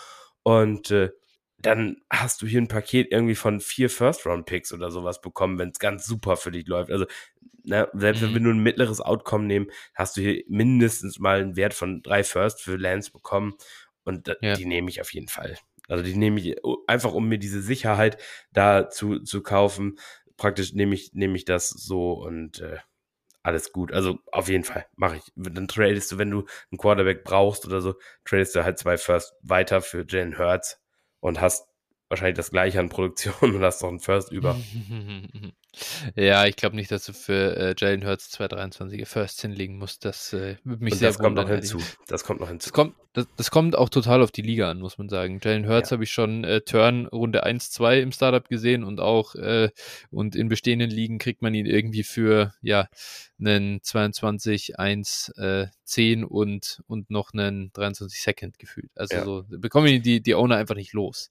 Und 0.45 0.93
äh, 0.93 1.11
dann 1.59 1.97
hast 2.11 2.43
du 2.43 2.47
hier 2.47 2.61
ein 2.61 2.69
Paket 2.69 3.11
irgendwie 3.11 3.35
von 3.35 3.61
vier 3.61 3.91
First-Round-Picks 3.91 4.73
oder 4.73 4.93
sowas 4.93 5.21
bekommen, 5.21 5.59
wenn 5.59 5.71
es 5.71 5.81
ganz 5.81 6.07
super 6.07 6.37
für 6.37 6.53
dich 6.53 6.69
läuft. 6.69 6.93
Also, 6.93 7.07
na, 7.65 7.89
selbst 7.93 8.23
mhm. 8.23 8.27
wenn 8.27 8.35
wir 8.35 8.41
nur 8.41 8.55
ein 8.55 8.63
mittleres 8.63 9.01
Outcome 9.01 9.47
nehmen, 9.47 9.67
hast 9.95 10.17
du 10.17 10.21
hier 10.21 10.45
mindestens 10.47 11.19
mal 11.19 11.41
einen 11.41 11.57
Wert 11.57 11.75
von 11.75 12.03
drei 12.03 12.23
First 12.23 12.63
für 12.63 12.77
Lance 12.77 13.11
bekommen. 13.11 13.55
Und 14.05 14.31
ja. 14.43 14.55
die 14.55 14.67
nehme 14.67 14.91
ich 14.91 15.01
auf 15.01 15.13
jeden 15.13 15.29
Fall. 15.29 15.57
Also 15.89 16.03
die 16.03 16.17
nehme 16.17 16.41
ich 16.41 16.57
einfach, 16.87 17.13
um 17.13 17.29
mir 17.29 17.39
diese 17.39 17.63
Sicherheit 17.63 18.19
da 18.53 18.89
zu, 18.89 19.21
zu 19.21 19.43
kaufen. 19.43 19.99
Praktisch 20.37 20.73
nehme 20.73 20.95
ich, 20.95 21.13
nehme 21.13 21.37
ich 21.37 21.45
das 21.45 21.69
so 21.69 22.13
und 22.13 22.61
äh, 22.61 22.79
alles 23.43 23.73
gut. 23.73 23.93
Also 23.93 24.19
auf 24.33 24.49
jeden 24.49 24.65
Fall 24.65 24.87
mache 24.97 25.17
ich. 25.17 25.25
Dann 25.37 25.69
tradest 25.69 26.11
du, 26.11 26.19
wenn 26.19 26.31
du 26.31 26.47
einen 26.71 26.79
Quarterback 26.79 27.25
brauchst 27.25 27.67
oder 27.67 27.81
so, 27.81 27.95
tradest 28.25 28.57
du 28.57 28.65
halt 28.65 28.79
zwei 28.79 28.97
First 28.97 29.35
weiter 29.43 29.83
für 29.83 30.05
Jalen 30.09 30.39
Hurts 30.39 30.81
und 31.21 31.41
hast 31.41 31.69
wahrscheinlich 32.09 32.37
das 32.37 32.51
gleiche 32.51 32.81
an 32.81 32.89
Produktion 32.89 33.35
und 33.55 33.63
hast 33.63 33.83
noch 33.83 33.91
einen 33.91 34.01
First 34.01 34.33
über. 34.33 34.59
Ja, 36.17 36.47
ich 36.47 36.57
glaube 36.57 36.77
nicht, 36.77 36.91
dass 36.91 37.05
du 37.05 37.13
für 37.13 37.57
äh, 37.57 37.75
Jalen 37.77 38.07
Hurts 38.07 38.33
223er 38.39 39.07
First 39.07 39.41
hinlegen 39.41 39.79
musst. 39.79 40.05
Das 40.05 40.33
äh, 40.33 40.57
würde 40.65 40.85
mich 40.85 40.93
und 40.95 40.99
sehr 40.99 41.09
das 41.09 41.19
kommt 41.19 41.37
noch 41.37 41.49
hinzu. 41.49 41.79
Das 42.07 42.25
kommt 42.25 42.41
noch 42.41 42.49
hinzu. 42.49 42.69
Das 42.69 42.73
kommt, 42.73 42.95
das, 43.13 43.27
das 43.37 43.51
kommt 43.51 43.77
auch 43.77 43.89
total 43.89 44.23
auf 44.23 44.31
die 44.31 44.43
Liga 44.43 44.71
an, 44.71 44.79
muss 44.81 44.99
man 44.99 45.09
sagen. 45.09 45.41
Jalen 45.43 45.69
Hurts 45.69 45.91
Ja. 45.91 45.95
habe 45.95 46.05
ich 46.05 46.13
schon 46.13 46.45
äh, 46.45 46.61
Turn 46.61 47.07
Runde 47.07 47.43
1, 47.45 47.71
2 47.71 48.01
im 48.01 48.13
Startup 48.13 48.47
gesehen 48.49 48.85
und 48.85 49.01
auch 49.01 49.35
äh, 49.35 49.71
und 50.11 50.37
in 50.37 50.49
bestehenden 50.49 50.91
Ligen 50.91 51.19
kriegt 51.19 51.43
man 51.43 51.55
ihn 51.55 51.67
irgendwie 51.67 52.03
für 52.05 52.55
ja 52.63 52.89
einen 53.39 53.83
22, 53.83 54.79
1, 54.79 55.33
äh, 55.37 55.67
10 55.85 56.25
und, 56.25 56.83
und 56.87 57.11
noch 57.11 57.33
einen 57.33 57.73
23 57.73 58.21
Second 58.23 58.59
gefühlt. 58.59 58.91
Also 58.95 59.17
Ja. 59.17 59.25
so 59.25 59.45
bekommen 59.49 60.03
die, 60.03 60.21
die 60.23 60.35
Owner 60.35 60.57
einfach 60.57 60.77
nicht 60.77 60.93
los. 60.93 61.31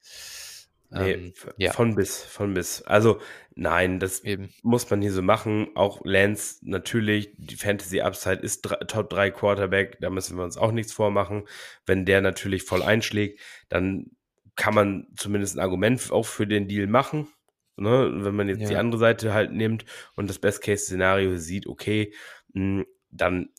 Nee, 0.94 1.14
Ähm, 1.14 1.34
ja, 1.58 1.72
von 1.72 1.96
bis, 1.96 2.24
von 2.24 2.54
bis. 2.54 2.82
Also, 2.84 3.20
nein, 3.56 4.00
das 4.00 4.24
eben. 4.24 4.50
muss 4.62 4.90
man 4.90 5.02
hier 5.02 5.12
so 5.12 5.22
machen. 5.22 5.70
Auch 5.76 6.02
Lance, 6.06 6.58
natürlich, 6.62 7.32
die 7.38 7.56
Fantasy 7.56 8.02
Upside 8.02 8.42
ist 8.42 8.64
Top 8.88 9.10
3 9.10 9.32
Quarterback, 9.32 9.98
da 10.02 10.10
müssen 10.10 10.38
wir 10.38 10.44
uns 10.44 10.58
auch 10.58 10.72
nichts 10.72 10.94
vormachen. 10.94 11.44
Wenn 11.86 12.06
der 12.06 12.22
natürlich 12.22 12.64
voll 12.64 12.84
einschlägt, 12.84 13.40
dann 13.70 14.12
kann 14.56 14.76
man 14.76 15.08
zumindest 15.16 15.56
ein 15.58 15.62
Argument 15.62 16.12
auch 16.12 16.26
für 16.26 16.46
den 16.48 16.68
Deal 16.68 16.88
machen. 16.88 17.28
Ne? 17.76 18.12
Wenn 18.24 18.36
man 18.36 18.50
jetzt 18.50 18.70
die 18.70 18.74
Ja. 18.74 18.80
andere 18.80 19.00
Seite 19.00 19.34
halt 19.34 19.52
nimmt 19.52 19.86
und 20.16 20.30
das 20.30 20.38
Best-Case-Szenario 20.40 21.38
sieht, 21.38 21.66
okay, 21.68 22.14
mh, 22.54 22.84
dann, 23.10 23.50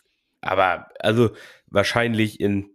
aber 0.40 0.88
also 1.00 1.30
wahrscheinlich 1.66 2.38
in 2.40 2.70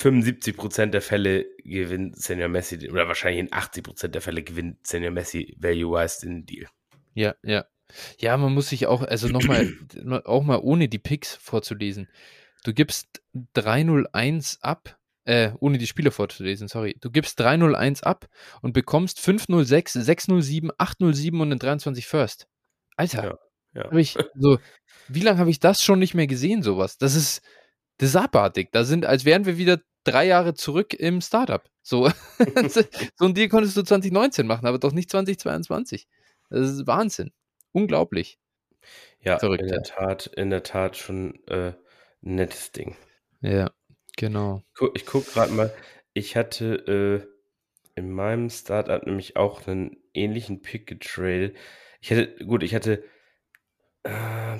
75% 0.00 0.86
der 0.86 1.02
Fälle 1.02 1.46
gewinnt 1.62 2.16
Senior 2.16 2.48
Messi, 2.48 2.90
oder 2.90 3.06
wahrscheinlich 3.06 3.40
in 3.40 3.50
80% 3.50 4.08
der 4.08 4.22
Fälle 4.22 4.42
gewinnt 4.42 4.86
Senior 4.86 5.12
Messi 5.12 5.56
value-wise 5.58 6.26
den 6.26 6.46
Deal. 6.46 6.66
Ja, 7.14 7.34
ja. 7.42 7.66
Ja, 8.18 8.36
man 8.36 8.54
muss 8.54 8.68
sich 8.68 8.86
auch, 8.86 9.02
also 9.02 9.28
nochmal, 9.28 9.72
auch 10.24 10.42
mal 10.42 10.60
ohne 10.62 10.88
die 10.88 10.98
Picks 10.98 11.34
vorzulesen. 11.34 12.08
Du 12.64 12.72
gibst 12.72 13.22
301 13.54 14.58
ab, 14.62 14.98
äh, 15.24 15.52
ohne 15.60 15.76
die 15.76 15.86
Spiele 15.86 16.10
vorzulesen, 16.10 16.68
sorry. 16.68 16.96
Du 17.00 17.10
gibst 17.10 17.38
301 17.40 18.02
ab 18.02 18.28
und 18.62 18.72
bekommst 18.72 19.20
506, 19.20 19.94
607, 19.94 20.70
807 20.78 21.40
und 21.40 21.50
einen 21.50 21.58
23 21.58 22.06
First. 22.06 22.46
Alter, 22.96 23.38
Ja, 23.74 23.84
ja. 23.84 23.92
ich 23.98 24.16
so, 24.34 24.58
wie 25.08 25.20
lange 25.20 25.38
habe 25.38 25.50
ich 25.50 25.60
das 25.60 25.82
schon 25.82 25.98
nicht 25.98 26.14
mehr 26.14 26.26
gesehen, 26.26 26.62
sowas? 26.62 26.96
Das 26.96 27.14
ist, 27.14 27.42
das 27.98 28.10
ist 28.10 28.16
abartig. 28.16 28.70
Da 28.72 28.84
sind, 28.84 29.04
als 29.04 29.24
wären 29.24 29.46
wir 29.46 29.58
wieder 29.58 29.80
drei 30.10 30.26
Jahre 30.26 30.54
zurück 30.54 30.94
im 30.94 31.20
Startup. 31.20 31.62
So, 31.82 32.10
so 33.16 33.24
ein 33.24 33.34
Deal 33.34 33.48
konntest 33.48 33.76
du 33.76 33.82
2019 33.82 34.46
machen, 34.46 34.66
aber 34.66 34.78
doch 34.78 34.92
nicht 34.92 35.10
2022. 35.10 36.06
Das 36.50 36.68
ist 36.68 36.86
Wahnsinn. 36.86 37.32
Unglaublich. 37.72 38.38
Ja, 39.20 39.38
Verrückt, 39.38 39.62
in 39.62 39.68
der. 39.68 39.82
Tat, 39.82 40.26
in 40.26 40.50
der 40.50 40.62
Tat 40.62 40.96
schon 40.96 41.34
äh, 41.46 41.72
ein 42.22 42.34
nettes 42.34 42.72
Ding. 42.72 42.96
Ja, 43.40 43.70
genau. 44.16 44.62
Ich 44.94 45.06
gucke 45.06 45.30
gerade 45.30 45.52
mal, 45.52 45.72
ich 46.14 46.36
hatte 46.36 47.26
äh, 47.96 47.98
in 47.98 48.10
meinem 48.10 48.50
Startup 48.50 49.04
nämlich 49.04 49.36
auch 49.36 49.66
einen 49.66 49.96
ähnlichen 50.14 50.62
Pick 50.62 50.86
getradet. 50.86 51.56
Ich 52.00 52.10
hätte, 52.10 52.44
gut, 52.44 52.62
ich 52.62 52.74
hatte, 52.74 53.04
äh, 54.04 54.56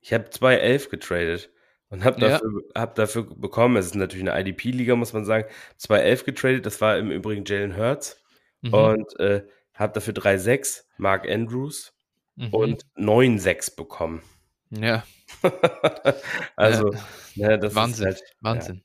ich 0.00 0.12
habe 0.12 0.28
2.11 0.28 0.90
getradet 0.90 1.50
und 1.90 2.04
habe 2.04 2.20
Ja. 2.20 2.28
dafür, 2.30 2.62
hab 2.74 2.94
dafür 2.96 3.22
bekommen, 3.24 3.76
es 3.76 3.86
ist 3.86 3.94
natürlich 3.94 4.28
eine 4.28 4.40
IDP-Liga, 4.40 4.96
muss 4.96 5.12
man 5.12 5.24
sagen, 5.24 5.46
2.11 5.78 6.24
getradet, 6.24 6.66
das 6.66 6.80
war 6.80 6.98
im 6.98 7.10
Übrigen 7.10 7.44
Jalen 7.46 7.76
Hurts 7.76 8.22
Mhm. 8.62 8.74
und 8.74 9.20
äh, 9.20 9.42
habe 9.74 9.92
dafür 9.92 10.14
3.6 10.14 10.84
Mark 10.98 11.28
Andrews 11.28 11.92
mhm. 12.36 12.48
und 12.54 12.86
9.6 12.96 13.76
bekommen. 13.76 14.22
ja, 14.70 15.04
also, 16.56 16.94
ne, 17.34 17.58
das 17.58 17.74
Wahnsinn. 17.74 18.08
ist 18.08 18.20
halt, 18.20 18.34
Wahnsinn. 18.40 18.82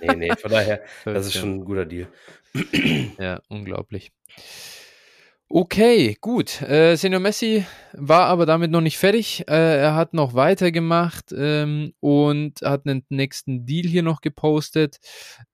nee, 0.00 0.14
nee, 0.16 0.36
von 0.36 0.50
daher, 0.50 0.82
das 1.04 1.26
ist 1.26 1.34
ja. 1.34 1.40
schon 1.40 1.56
ein 1.56 1.64
guter 1.64 1.86
Deal. 1.86 2.06
Ja, 3.18 3.40
unglaublich. 3.48 4.12
Okay, 5.52 6.16
gut. 6.20 6.62
Äh, 6.62 6.94
Senior 6.94 7.20
Messi 7.20 7.66
war 7.92 8.26
aber 8.26 8.46
damit 8.46 8.70
noch 8.70 8.80
nicht 8.80 8.98
fertig. 8.98 9.48
Äh, 9.48 9.80
er 9.80 9.96
hat 9.96 10.14
noch 10.14 10.34
weitergemacht 10.34 11.34
ähm, 11.36 11.92
und 11.98 12.62
hat 12.62 12.86
einen 12.86 13.04
nächsten 13.08 13.66
Deal 13.66 13.88
hier 13.88 14.04
noch 14.04 14.20
gepostet. 14.20 14.98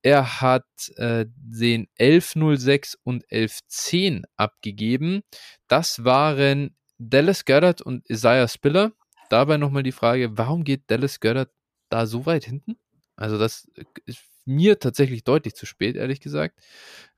Er 0.02 0.42
hat 0.42 0.66
äh, 0.96 1.24
den 1.28 1.88
1106 1.98 2.98
und 3.04 3.24
1110 3.32 4.26
abgegeben. 4.36 5.22
Das 5.66 6.04
waren 6.04 6.76
Dallas 6.98 7.46
Goddard 7.46 7.80
und 7.80 8.04
Isaiah 8.10 8.48
Spiller. 8.48 8.92
Dabei 9.30 9.56
nochmal 9.56 9.82
die 9.82 9.92
Frage, 9.92 10.36
warum 10.36 10.64
geht 10.64 10.90
Dallas 10.90 11.20
Goddard 11.20 11.48
da 11.88 12.04
so 12.04 12.26
weit 12.26 12.44
hinten? 12.44 12.76
Also 13.16 13.38
das 13.38 13.66
ist 14.04 14.20
mir 14.46 14.78
tatsächlich 14.78 15.24
deutlich 15.24 15.54
zu 15.54 15.66
spät, 15.66 15.96
ehrlich 15.96 16.20
gesagt. 16.20 16.58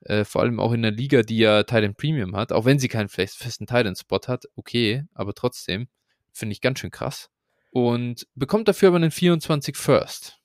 Äh, 0.01 0.25
vor 0.25 0.43
allem 0.43 0.59
auch 0.61 0.73
in 0.73 0.83
der 0.83 0.91
Liga, 0.91 1.23
die 1.23 1.39
ja 1.39 1.63
Titan 1.63 1.95
Premium 1.95 2.35
hat, 2.37 2.53
auch 2.53 2.65
wenn 2.65 2.79
sie 2.79 2.89
keinen 2.89 3.09
fest- 3.09 3.37
festen 3.39 3.67
Titan-Spot 3.67 4.21
hat, 4.27 4.47
okay, 4.57 5.05
aber 5.15 5.35
trotzdem 5.35 5.89
finde 6.33 6.53
ich 6.53 6.61
ganz 6.61 6.79
schön 6.81 6.91
krass. 6.91 7.31
Und 7.71 8.27
bekommt 8.35 8.67
dafür 8.69 8.89
aber 8.89 8.97
einen 8.97 9.11
24 9.11 9.77
First. 9.77 10.39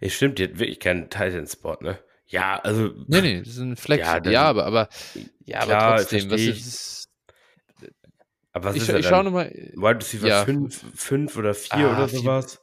Äh, 0.00 0.08
stimmt, 0.10 0.38
die 0.38 0.44
hat 0.44 0.58
wirklich 0.58 0.80
keinen 0.80 1.10
Titan-Spot, 1.10 1.76
ne? 1.80 1.98
Ja, 2.26 2.58
also, 2.60 2.88
Nee, 3.06 3.20
nee, 3.20 3.38
das 3.40 3.48
ist 3.48 3.58
ein 3.58 3.76
Flex. 3.76 4.00
Ja, 4.06 4.14
Ja, 4.14 4.20
dann- 4.20 4.36
aber, 4.36 4.64
aber, 4.66 4.88
ja, 5.44 5.60
klar, 5.64 5.82
aber 5.82 5.96
trotzdem, 6.00 6.30
was 6.30 6.40
ist. 6.40 7.08
aber 8.52 8.64
was 8.66 8.76
Ich, 8.76 8.82
ist 8.82 8.90
scha- 8.90 8.98
ich 8.98 9.06
schaue 9.06 9.24
nochmal. 9.24 9.50
Wide 9.50 9.96
Receiver 9.96 10.26
ja. 10.28 10.44
5 10.44 10.84
fünf 10.94 11.36
oder 11.36 11.54
4 11.54 11.72
Ah, 11.74 11.96
oder 11.96 12.08
sowas? 12.08 12.60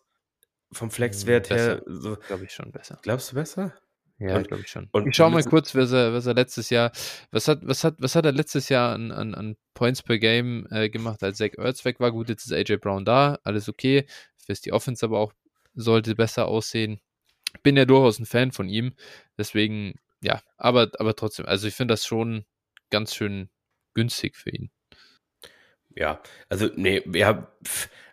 Vom 0.73 0.91
Flexwert 0.91 1.49
her, 1.49 1.81
so, 1.85 2.15
Glaube 2.27 2.45
ich 2.45 2.51
schon 2.51 2.71
besser. 2.71 2.99
glaubst 3.01 3.31
du 3.31 3.35
besser? 3.35 3.73
Ja, 4.21 4.39
glaube 4.43 4.61
ich 4.61 4.69
schon. 4.69 4.87
und 4.91 5.07
ich 5.07 5.15
schaue 5.15 5.31
mal 5.31 5.43
kurz, 5.43 5.73
was 5.73 5.91
er, 5.91 6.13
was 6.13 6.27
er 6.27 6.35
letztes 6.35 6.69
Jahr, 6.69 6.91
was 7.31 7.47
hat, 7.47 7.59
was 7.63 7.83
hat, 7.83 7.95
was 7.97 8.15
hat 8.15 8.23
er 8.23 8.31
letztes 8.31 8.69
Jahr 8.69 8.93
an, 8.93 9.11
an, 9.11 9.33
an 9.33 9.57
Points 9.73 10.03
per 10.03 10.19
Game 10.19 10.67
äh, 10.69 10.89
gemacht, 10.89 11.23
als 11.23 11.39
Zach 11.39 11.57
Ertz 11.57 11.83
weg 11.85 11.99
war? 11.99 12.11
Gut, 12.11 12.29
jetzt 12.29 12.45
ist 12.45 12.53
AJ 12.53 12.77
Brown 12.77 13.03
da, 13.03 13.39
alles 13.43 13.67
okay. 13.67 14.05
Fürs 14.45 14.61
die 14.61 14.73
Offense 14.73 15.03
aber 15.03 15.19
auch 15.19 15.33
sollte 15.73 16.13
besser 16.13 16.47
aussehen. 16.47 16.99
Bin 17.63 17.75
ja 17.75 17.85
durchaus 17.85 18.19
ein 18.19 18.27
Fan 18.27 18.51
von 18.51 18.69
ihm, 18.69 18.93
deswegen, 19.39 19.95
ja, 20.21 20.41
aber, 20.57 20.91
aber 20.99 21.15
trotzdem, 21.15 21.47
also 21.47 21.67
ich 21.67 21.73
finde 21.73 21.93
das 21.93 22.05
schon 22.05 22.45
ganz 22.91 23.15
schön 23.15 23.49
günstig 23.95 24.35
für 24.35 24.51
ihn. 24.51 24.69
Ja, 25.95 26.21
also, 26.47 26.69
nee, 26.75 27.01
ja, 27.13 27.51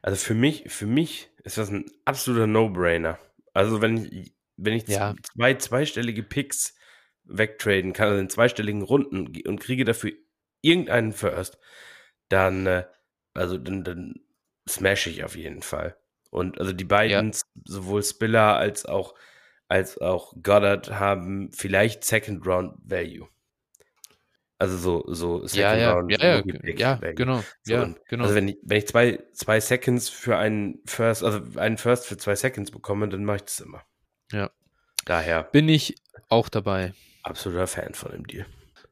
also 0.00 0.16
für 0.16 0.34
mich, 0.34 0.64
für 0.68 0.86
mich 0.86 1.30
ist 1.44 1.58
das 1.58 1.70
ein 1.70 1.86
absoluter 2.04 2.46
No-Brainer. 2.46 3.18
Also, 3.54 3.80
wenn 3.80 4.04
ich, 4.04 4.34
wenn 4.56 4.74
ich 4.74 4.86
Ja. 4.88 5.14
zwei 5.36 5.54
zweistellige 5.54 6.22
Picks 6.22 6.74
wegtraden 7.24 7.92
kann, 7.92 8.08
also 8.08 8.20
in 8.20 8.30
zweistelligen 8.30 8.82
Runden 8.82 9.26
und 9.46 9.60
kriege 9.60 9.84
dafür 9.84 10.12
irgendeinen 10.62 11.12
First, 11.12 11.58
dann, 12.28 12.66
äh, 12.66 12.84
also 13.34 13.58
dann, 13.58 13.84
dann 13.84 14.20
smash 14.68 15.06
ich 15.06 15.24
auf 15.24 15.36
jeden 15.36 15.62
Fall. 15.62 15.96
Und 16.30 16.58
also 16.60 16.72
die 16.72 16.84
beiden, 16.84 17.30
s- 17.30 17.42
sowohl 17.64 18.02
Spiller 18.02 18.56
als 18.56 18.84
auch, 18.86 19.14
als 19.68 19.98
auch 19.98 20.34
Goddard 20.42 20.90
haben 20.90 21.50
vielleicht 21.52 22.04
Second 22.04 22.46
Round 22.46 22.74
Value. 22.84 23.28
Also 24.60 24.76
so, 24.76 25.04
so 25.06 25.46
Second 25.46 25.56
Ja, 25.56 25.76
ja, 25.76 25.92
Round 25.92 26.10
ja, 26.10 26.36
ja, 26.36 26.42
Pick 26.42 26.80
ja, 26.80 26.94
genau, 26.96 27.44
So, 27.62 27.74
ja, 27.74 27.94
genau. 28.08 28.24
Also 28.24 28.34
wenn 28.34 28.48
ich, 28.48 28.58
wenn 28.62 28.78
ich 28.78 28.88
zwei, 28.88 29.20
zwei 29.32 29.60
Seconds 29.60 30.08
für 30.08 30.36
einen 30.36 30.80
First, 30.84 31.22
also 31.22 31.40
einen 31.58 31.78
First 31.78 32.06
für 32.06 32.16
zwei 32.16 32.34
Seconds 32.34 32.72
bekomme, 32.72 33.08
dann 33.08 33.24
mache 33.24 33.36
ich 33.36 33.42
das 33.42 33.60
immer. 33.60 33.84
Ja. 34.32 34.50
Daher 35.04 35.44
Bin 35.44 35.68
ich 35.68 35.94
auch 36.28 36.48
dabei. 36.48 36.92
absoluter 37.22 37.68
Fan 37.68 37.94
von 37.94 38.10
dem 38.10 38.26
Deal. 38.26 38.46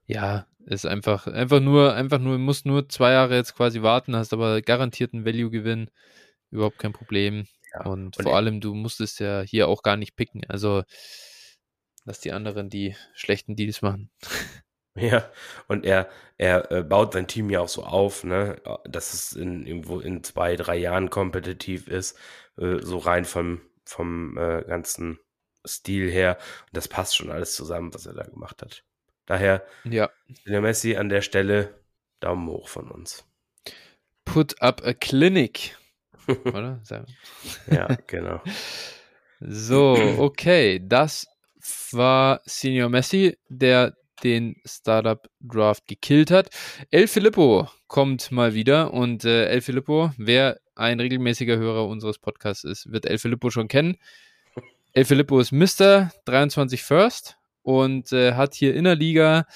Ja, 0.06 0.46
ist 0.66 0.86
einfach, 0.86 1.26
einfach 1.26 1.60
nur, 1.60 1.94
einfach 1.94 2.18
nur, 2.18 2.38
musst 2.38 2.64
nur 2.64 2.88
zwei 2.88 3.12
Jahre 3.12 3.34
jetzt 3.34 3.54
quasi 3.56 3.82
warten, 3.82 4.14
hast 4.14 4.32
aber 4.32 4.62
garantierten 4.62 5.24
Value-Gewinn. 5.24 5.90
Überhaupt 6.50 6.78
kein 6.78 6.92
Problem. 6.92 7.46
Ja. 7.74 7.86
Und, 7.86 8.16
Und 8.16 8.22
vor 8.22 8.36
allem, 8.36 8.60
du 8.60 8.72
musstest 8.74 9.18
ja 9.18 9.42
hier 9.42 9.66
auch 9.68 9.82
gar 9.82 9.96
nicht 9.96 10.16
picken. 10.16 10.42
Also, 10.48 10.84
lass 12.04 12.20
die 12.20 12.32
anderen 12.32 12.70
die 12.70 12.94
schlechten 13.14 13.56
Deals 13.56 13.82
machen. 13.82 14.10
Ja, 14.96 15.30
und 15.68 15.84
er, 15.84 16.08
er 16.38 16.70
äh, 16.72 16.82
baut 16.82 17.12
sein 17.12 17.26
Team 17.26 17.50
ja 17.50 17.60
auch 17.60 17.68
so 17.68 17.84
auf, 17.84 18.24
ne, 18.24 18.60
dass 18.84 19.12
es 19.14 19.32
in, 19.32 19.66
irgendwo 19.66 20.00
in 20.00 20.22
zwei, 20.24 20.56
drei 20.56 20.76
Jahren 20.76 21.10
kompetitiv 21.10 21.86
ist, 21.88 22.18
äh, 22.58 22.78
so 22.80 22.98
rein 22.98 23.24
vom, 23.24 23.60
vom 23.84 24.36
äh, 24.38 24.62
ganzen 24.66 25.18
Stil 25.66 26.10
her. 26.10 26.38
Und 26.66 26.76
das 26.76 26.88
passt 26.88 27.16
schon 27.16 27.30
alles 27.30 27.54
zusammen, 27.54 27.92
was 27.92 28.06
er 28.06 28.14
da 28.14 28.22
gemacht 28.24 28.62
hat. 28.62 28.84
Daher, 29.26 29.64
Ja. 29.84 30.10
der 30.46 30.60
Messi 30.60 30.96
an 30.96 31.08
der 31.08 31.22
Stelle, 31.22 31.74
Daumen 32.20 32.48
hoch 32.48 32.68
von 32.68 32.90
uns. 32.90 33.24
put 34.24 34.60
up 34.62 34.82
a 34.84 34.92
clinic. 34.94 35.76
Oder? 36.44 36.80
ja, 37.70 37.88
genau. 38.06 38.40
So, 39.40 39.92
okay. 40.18 40.80
Das 40.82 41.26
war 41.92 42.40
Senior 42.46 42.88
Messi, 42.88 43.36
der 43.48 43.94
den 44.22 44.56
Startup 44.64 45.28
Draft 45.40 45.86
gekillt 45.86 46.30
hat. 46.30 46.50
El 46.90 47.08
Filippo 47.08 47.68
kommt 47.86 48.32
mal 48.32 48.54
wieder 48.54 48.92
und 48.92 49.24
äh, 49.24 49.46
El 49.46 49.60
Filippo, 49.60 50.12
wer 50.16 50.58
ein 50.74 51.00
regelmäßiger 51.00 51.56
Hörer 51.56 51.86
unseres 51.86 52.18
Podcasts 52.18 52.64
ist, 52.64 52.90
wird 52.90 53.06
El 53.06 53.18
Filippo 53.18 53.50
schon 53.50 53.68
kennen. 53.68 53.96
El 54.92 55.04
Filippo 55.04 55.38
ist 55.40 55.52
Mr. 55.52 56.10
23 56.24 56.82
First 56.82 57.36
und 57.62 58.12
äh, 58.12 58.34
hat 58.34 58.54
hier 58.54 58.74
in 58.74 58.84
der 58.84 58.94
Liga 58.94 59.46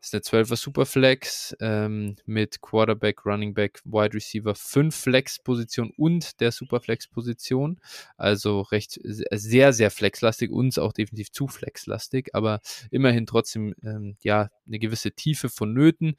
ist 0.00 0.14
eine 0.14 0.22
12er 0.22 0.56
Superflex 0.56 1.56
ähm, 1.60 2.16
mit 2.24 2.60
Quarterback, 2.60 3.26
Running 3.26 3.54
Back, 3.54 3.80
Wide 3.84 4.14
Receiver, 4.14 4.54
5 4.54 4.94
Flex-Position 4.94 5.92
und 5.96 6.40
der 6.40 6.52
Superflex-Position. 6.52 7.80
Also 8.16 8.62
recht 8.62 8.98
sehr, 9.02 9.72
sehr 9.72 9.90
flexlastig, 9.90 10.50
uns 10.50 10.78
auch 10.78 10.92
definitiv 10.92 11.32
zu 11.32 11.48
flexlastig, 11.48 12.34
aber 12.34 12.60
immerhin 12.90 13.26
trotzdem 13.26 13.74
ähm, 13.82 14.16
ja 14.22 14.48
eine 14.66 14.78
gewisse 14.78 15.12
Tiefe 15.12 15.48
vonnöten. 15.48 16.16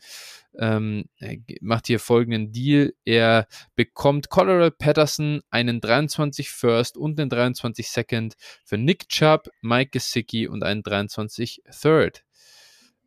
Ähm, 0.58 1.06
er 1.17 1.38
macht 1.62 1.88
hier 1.88 2.00
folgenden 2.00 2.52
Deal. 2.52 2.94
Er 3.06 3.48
bekommt 3.76 4.30
Colorado 4.30 4.76
Patterson 4.78 5.41
einen 5.50 5.82
23 5.82 6.52
First 6.52 6.98
und 6.98 7.20
einen 7.20 7.30
23 7.30 7.89
Second 7.89 8.36
für 8.63 8.78
Nick 8.78 9.10
Chubb, 9.10 9.50
Mike 9.62 9.91
Gesicki 9.91 10.48
und 10.48 10.63
einen 10.63 10.84
23 10.84 11.63
Third. 11.82 12.24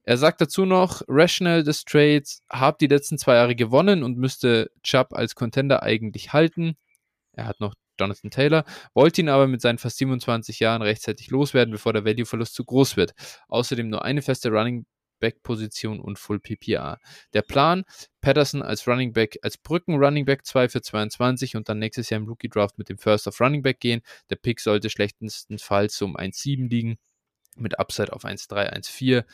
Er 0.05 0.19
sagt 0.19 0.41
dazu 0.41 0.67
noch, 0.67 1.03
Rational 1.09 1.63
des 1.63 1.85
Trades 1.85 2.43
hat 2.51 2.81
die 2.81 2.87
letzten 2.87 3.19
zwei 3.19 3.35
Jahre 3.37 3.55
gewonnen 3.55 4.03
und 4.03 4.19
müsste 4.19 4.71
Chubb 4.83 5.15
als 5.15 5.35
Contender 5.35 5.83
eigentlich 5.83 6.33
halten. 6.33 6.77
Er 7.33 7.47
hat 7.47 7.61
noch 7.61 7.75
Jonathan 7.99 8.31
Taylor, 8.31 8.65
wollte 8.93 9.21
ihn 9.23 9.29
aber 9.29 9.47
mit 9.47 9.61
seinen 9.61 9.79
fast 9.79 9.99
27 9.99 10.61
Jahren 10.61 10.83
rechtzeitig 10.83 11.31
loswerden, 11.31 11.73
bevor 11.73 11.93
der 11.93 12.05
Value-Verlust 12.05 12.55
zu 12.55 12.65
groß 12.65 12.97
wird. 12.97 13.15
Außerdem 13.49 13.89
nur 13.89 14.05
eine 14.05 14.21
feste 14.21 14.51
Running 14.51 14.85
Back-Position 15.21 16.01
und 16.01 16.19
Full 16.19 16.41
PPA. 16.41 16.99
Der 17.33 17.43
Plan, 17.43 17.85
Patterson 18.21 18.63
als 18.63 18.87
Running 18.87 19.13
Back, 19.13 19.39
als 19.43 19.57
Brücken 19.57 19.95
Running 19.97 20.25
Back 20.25 20.45
2 20.45 20.69
für 20.69 20.83
22 20.83 21.57
und 21.57 21.69
dann 21.69 21.79
nächstes 21.79 22.11
Jahr 22.11 22.21
im 22.21 22.27
Rookie 22.27 22.49
Draft 22.49 22.77
mit 22.79 22.89
dem 22.89 22.99
First 22.99 23.27
of 23.27 23.41
Running 23.41 23.63
Back 23.63 23.81
gehen. 23.81 24.03
Der 24.29 24.37
Pick 24.37 24.61
sollte 24.61 24.91
schlechtestenfalls 24.91 26.03
um 26.03 26.17
1,7 26.17 26.69
liegen, 26.69 26.99
mit 27.57 27.79
Upside 27.79 28.13
auf 28.13 28.25
1,3, 28.25 28.73
1,4 28.73 29.25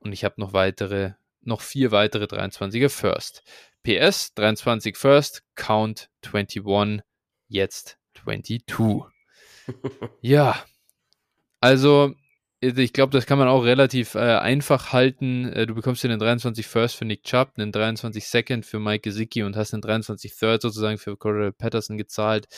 und 0.00 0.12
ich 0.12 0.24
habe 0.24 0.40
noch 0.40 0.52
weitere, 0.52 1.12
noch 1.42 1.60
vier 1.60 1.90
weitere 1.92 2.24
23er 2.24 2.88
First. 2.88 3.42
PS 3.82 4.34
23 4.34 4.96
First, 4.96 5.42
Count 5.54 6.10
21, 6.24 7.02
jetzt 7.48 7.98
22. 8.14 8.64
ja, 10.20 10.62
also 11.60 12.14
ich 12.62 12.92
glaube, 12.92 13.10
das 13.10 13.24
kann 13.24 13.38
man 13.38 13.48
auch 13.48 13.64
relativ 13.64 14.14
äh, 14.14 14.18
einfach 14.18 14.92
halten. 14.92 15.46
Äh, 15.46 15.66
du 15.66 15.74
bekommst 15.74 16.02
hier 16.02 16.10
einen 16.10 16.20
23 16.20 16.66
First 16.66 16.94
für 16.94 17.06
Nick 17.06 17.22
Chubb, 17.24 17.52
einen 17.56 17.72
23 17.72 18.26
Second 18.26 18.66
für 18.66 18.78
Mike 18.78 19.00
Gesicki 19.00 19.42
und 19.42 19.56
hast 19.56 19.72
einen 19.72 19.80
23 19.80 20.34
Third 20.34 20.60
sozusagen 20.60 20.98
für 20.98 21.16
Cordell 21.16 21.52
Patterson 21.52 21.96
gezahlt. 21.96 22.48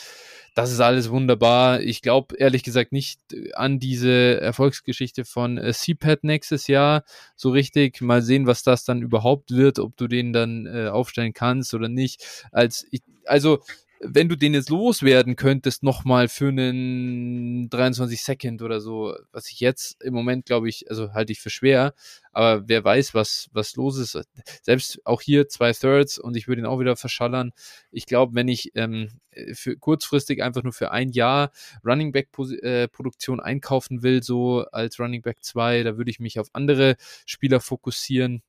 Das 0.55 0.73
ist 0.73 0.81
alles 0.81 1.09
wunderbar. 1.09 1.79
Ich 1.79 2.01
glaube 2.01 2.35
ehrlich 2.35 2.63
gesagt 2.63 2.91
nicht 2.91 3.21
an 3.53 3.79
diese 3.79 4.41
Erfolgsgeschichte 4.41 5.23
von 5.23 5.57
äh, 5.57 5.71
CPAT 5.71 6.25
nächstes 6.25 6.67
Jahr 6.67 7.05
so 7.37 7.51
richtig. 7.51 8.01
Mal 8.01 8.21
sehen, 8.21 8.45
was 8.45 8.63
das 8.63 8.83
dann 8.83 9.01
überhaupt 9.01 9.51
wird, 9.51 9.79
ob 9.79 9.95
du 9.95 10.09
den 10.09 10.33
dann 10.33 10.65
äh, 10.65 10.89
aufstellen 10.89 11.33
kannst 11.33 11.73
oder 11.73 11.87
nicht. 11.87 12.45
Als 12.51 12.85
ich, 12.91 13.03
also 13.25 13.63
wenn 14.05 14.29
du 14.29 14.35
den 14.35 14.53
jetzt 14.53 14.69
loswerden 14.69 15.35
könntest, 15.35 15.83
nochmal 15.83 16.27
für 16.27 16.49
einen 16.49 17.69
23 17.69 18.21
Second 18.21 18.61
oder 18.61 18.79
so, 18.79 19.15
was 19.31 19.49
ich 19.49 19.59
jetzt 19.59 20.01
im 20.03 20.13
Moment 20.13 20.45
glaube 20.45 20.69
ich, 20.69 20.89
also 20.89 21.13
halte 21.13 21.31
ich 21.31 21.39
für 21.39 21.49
schwer, 21.49 21.93
aber 22.31 22.67
wer 22.67 22.83
weiß, 22.83 23.13
was, 23.13 23.49
was 23.53 23.75
los 23.75 23.97
ist. 23.97 24.19
Selbst 24.61 24.99
auch 25.05 25.21
hier 25.21 25.47
zwei 25.47 25.73
Thirds 25.73 26.17
und 26.17 26.35
ich 26.35 26.47
würde 26.47 26.61
ihn 26.61 26.65
auch 26.65 26.79
wieder 26.79 26.95
verschallern. 26.95 27.51
Ich 27.91 28.05
glaube, 28.05 28.35
wenn 28.35 28.47
ich 28.47 28.71
ähm, 28.75 29.09
für 29.53 29.77
kurzfristig 29.77 30.43
einfach 30.43 30.63
nur 30.63 30.73
für 30.73 30.91
ein 30.91 31.09
Jahr 31.09 31.51
Running 31.85 32.11
Back 32.11 32.29
äh, 32.61 32.87
Produktion 32.87 33.39
einkaufen 33.39 34.03
will, 34.03 34.23
so 34.23 34.65
als 34.71 34.99
Running 34.99 35.21
Back 35.21 35.43
2, 35.43 35.83
da 35.83 35.97
würde 35.97 36.11
ich 36.11 36.19
mich 36.19 36.39
auf 36.39 36.49
andere 36.53 36.95
Spieler 37.25 37.59
fokussieren 37.59 38.41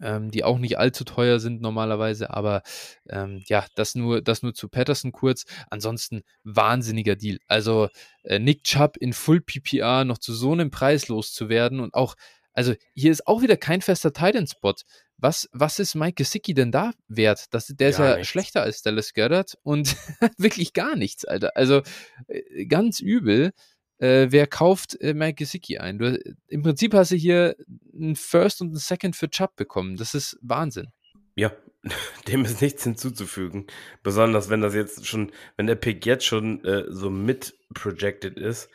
ähm, 0.00 0.30
die 0.30 0.44
auch 0.44 0.58
nicht 0.58 0.78
allzu 0.78 1.04
teuer 1.04 1.40
sind 1.40 1.60
normalerweise, 1.60 2.30
aber 2.30 2.62
ähm, 3.08 3.42
ja, 3.46 3.66
das 3.74 3.94
nur, 3.94 4.22
das 4.22 4.42
nur 4.42 4.54
zu 4.54 4.68
Patterson 4.68 5.12
kurz. 5.12 5.44
Ansonsten 5.70 6.22
wahnsinniger 6.44 7.16
Deal. 7.16 7.38
Also 7.46 7.88
äh, 8.22 8.38
Nick 8.38 8.64
Chubb 8.64 8.96
in 8.96 9.12
Full 9.12 9.40
PPR 9.40 10.04
noch 10.04 10.18
zu 10.18 10.34
so 10.34 10.52
einem 10.52 10.70
Preis 10.70 11.08
loszuwerden 11.08 11.80
und 11.80 11.94
auch, 11.94 12.14
also 12.52 12.74
hier 12.94 13.12
ist 13.12 13.26
auch 13.26 13.42
wieder 13.42 13.56
kein 13.56 13.82
fester 13.82 14.12
Titan-Spot. 14.12 14.74
Was, 15.18 15.48
was 15.52 15.78
ist 15.78 15.94
Mike 15.94 16.16
Gesicki 16.16 16.52
denn 16.52 16.70
da 16.70 16.92
wert? 17.08 17.46
Das, 17.52 17.68
der 17.68 17.88
ist 17.88 17.98
ja 17.98 18.16
nichts. 18.16 18.28
schlechter 18.28 18.62
als 18.62 18.82
Dallas 18.82 19.14
Goddard 19.14 19.56
und 19.62 19.96
wirklich 20.36 20.74
gar 20.74 20.94
nichts, 20.94 21.24
Alter. 21.24 21.52
Also 21.56 21.82
äh, 22.28 22.66
ganz 22.66 23.00
übel 23.00 23.52
äh, 23.98 24.26
wer 24.30 24.46
kauft 24.46 25.00
äh, 25.00 25.14
Mike 25.14 25.36
Gesicki 25.36 25.78
ein? 25.78 25.98
Du, 25.98 26.18
Im 26.48 26.62
Prinzip 26.62 26.94
hast 26.94 27.12
du 27.12 27.16
hier 27.16 27.56
einen 27.94 28.16
First 28.16 28.60
und 28.60 28.68
einen 28.68 28.76
Second 28.76 29.16
für 29.16 29.30
Chubb 29.30 29.56
bekommen. 29.56 29.96
Das 29.96 30.14
ist 30.14 30.38
Wahnsinn. 30.42 30.92
Ja, 31.34 31.52
dem 32.28 32.44
ist 32.44 32.60
nichts 32.60 32.84
hinzuzufügen. 32.84 33.66
Besonders 34.02 34.50
wenn 34.50 34.60
das 34.60 34.74
jetzt 34.74 35.06
schon, 35.06 35.32
wenn 35.56 35.66
der 35.66 35.76
Pick 35.76 36.04
jetzt 36.06 36.24
schon 36.24 36.64
äh, 36.64 36.84
so 36.88 37.10
mit 37.10 37.54
projected 37.74 38.38
ist, 38.38 38.68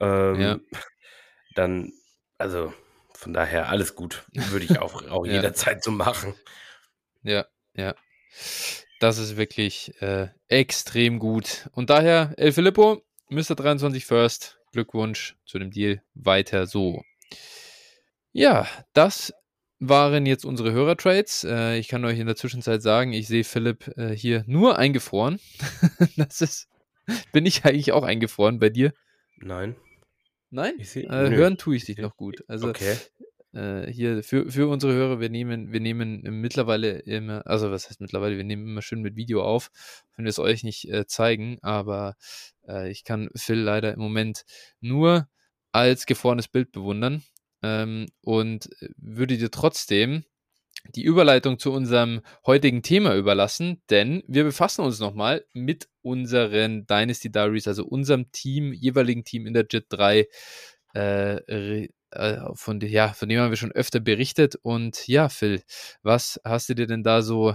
ähm, 0.00 0.40
ja. 0.40 0.58
dann, 1.54 1.92
also 2.38 2.72
von 3.14 3.32
daher 3.32 3.68
alles 3.68 3.94
gut. 3.94 4.24
Würde 4.32 4.64
ich 4.64 4.78
auch, 4.78 5.06
auch 5.08 5.26
ja. 5.26 5.34
jederzeit 5.34 5.82
so 5.82 5.90
machen. 5.90 6.34
Ja, 7.22 7.46
ja. 7.74 7.94
Das 9.00 9.18
ist 9.18 9.36
wirklich 9.36 10.00
äh, 10.00 10.28
extrem 10.48 11.18
gut. 11.18 11.68
Und 11.72 11.90
daher, 11.90 12.34
El 12.36 12.52
Filippo, 12.52 13.02
Mr. 13.28 13.54
23 13.54 14.04
First, 14.04 14.57
Glückwunsch 14.72 15.36
zu 15.44 15.58
dem 15.58 15.70
Deal. 15.70 16.02
Weiter 16.14 16.66
so. 16.66 17.02
Ja, 18.32 18.66
das 18.92 19.32
waren 19.80 20.26
jetzt 20.26 20.44
unsere 20.44 20.72
Hörertrades. 20.72 21.44
Äh, 21.44 21.78
ich 21.78 21.88
kann 21.88 22.04
euch 22.04 22.18
in 22.18 22.26
der 22.26 22.36
Zwischenzeit 22.36 22.82
sagen, 22.82 23.12
ich 23.12 23.28
sehe 23.28 23.44
Philipp 23.44 23.88
äh, 23.96 24.10
hier 24.10 24.44
nur 24.46 24.78
eingefroren. 24.78 25.40
das 26.16 26.40
ist, 26.40 26.68
bin 27.32 27.46
ich 27.46 27.64
eigentlich 27.64 27.92
auch 27.92 28.02
eingefroren 28.02 28.58
bei 28.58 28.70
dir? 28.70 28.92
Nein. 29.38 29.76
Nein? 30.50 30.74
Seh, 30.82 31.04
äh, 31.04 31.30
hören 31.30 31.58
tue 31.58 31.76
ich 31.76 31.84
dich 31.84 31.98
noch 31.98 32.16
gut. 32.16 32.44
Also 32.48 32.68
okay. 32.68 32.96
Äh, 33.52 33.90
hier 33.90 34.22
für, 34.22 34.50
für 34.50 34.68
unsere 34.68 34.92
Hörer, 34.92 35.20
wir 35.20 35.30
nehmen, 35.30 35.72
wir 35.72 35.80
nehmen 35.80 36.20
mittlerweile 36.40 36.98
immer, 37.00 37.46
also 37.46 37.70
was 37.70 37.88
heißt 37.88 38.00
mittlerweile, 38.00 38.36
wir 38.36 38.44
nehmen 38.44 38.66
immer 38.66 38.82
schön 38.82 39.00
mit 39.00 39.16
Video 39.16 39.42
auf, 39.42 39.70
wenn 40.16 40.26
wir 40.26 40.30
es 40.30 40.38
euch 40.38 40.64
nicht 40.64 40.90
äh, 40.90 41.06
zeigen, 41.06 41.58
aber 41.62 42.16
äh, 42.68 42.90
ich 42.90 43.04
kann 43.04 43.30
Phil 43.34 43.58
leider 43.58 43.94
im 43.94 44.00
Moment 44.00 44.44
nur 44.80 45.28
als 45.72 46.04
gefrorenes 46.06 46.48
Bild 46.48 46.72
bewundern 46.72 47.22
ähm, 47.62 48.06
und 48.20 48.68
würde 48.96 49.38
dir 49.38 49.50
trotzdem 49.50 50.24
die 50.94 51.02
Überleitung 51.02 51.58
zu 51.58 51.72
unserem 51.72 52.20
heutigen 52.46 52.82
Thema 52.82 53.14
überlassen, 53.16 53.82
denn 53.90 54.22
wir 54.26 54.44
befassen 54.44 54.84
uns 54.84 55.00
nochmal 55.00 55.44
mit 55.52 55.88
unseren 56.02 56.86
Dynasty 56.86 57.30
Diaries, 57.30 57.68
also 57.68 57.84
unserem 57.84 58.30
Team, 58.30 58.72
jeweiligen 58.72 59.24
Team 59.24 59.46
in 59.46 59.54
der 59.54 59.66
JIT 59.68 59.86
3, 59.88 60.28
äh, 60.94 61.36
äh, 61.36 61.88
von, 62.54 62.80
ja, 62.80 63.12
von 63.12 63.28
dem 63.28 63.40
haben 63.40 63.50
wir 63.50 63.56
schon 63.56 63.72
öfter 63.72 64.00
berichtet. 64.00 64.56
Und 64.62 65.06
ja, 65.08 65.28
Phil, 65.28 65.62
was 66.02 66.40
hast 66.44 66.68
du 66.68 66.74
dir 66.74 66.86
denn 66.86 67.02
da 67.02 67.22
so 67.22 67.54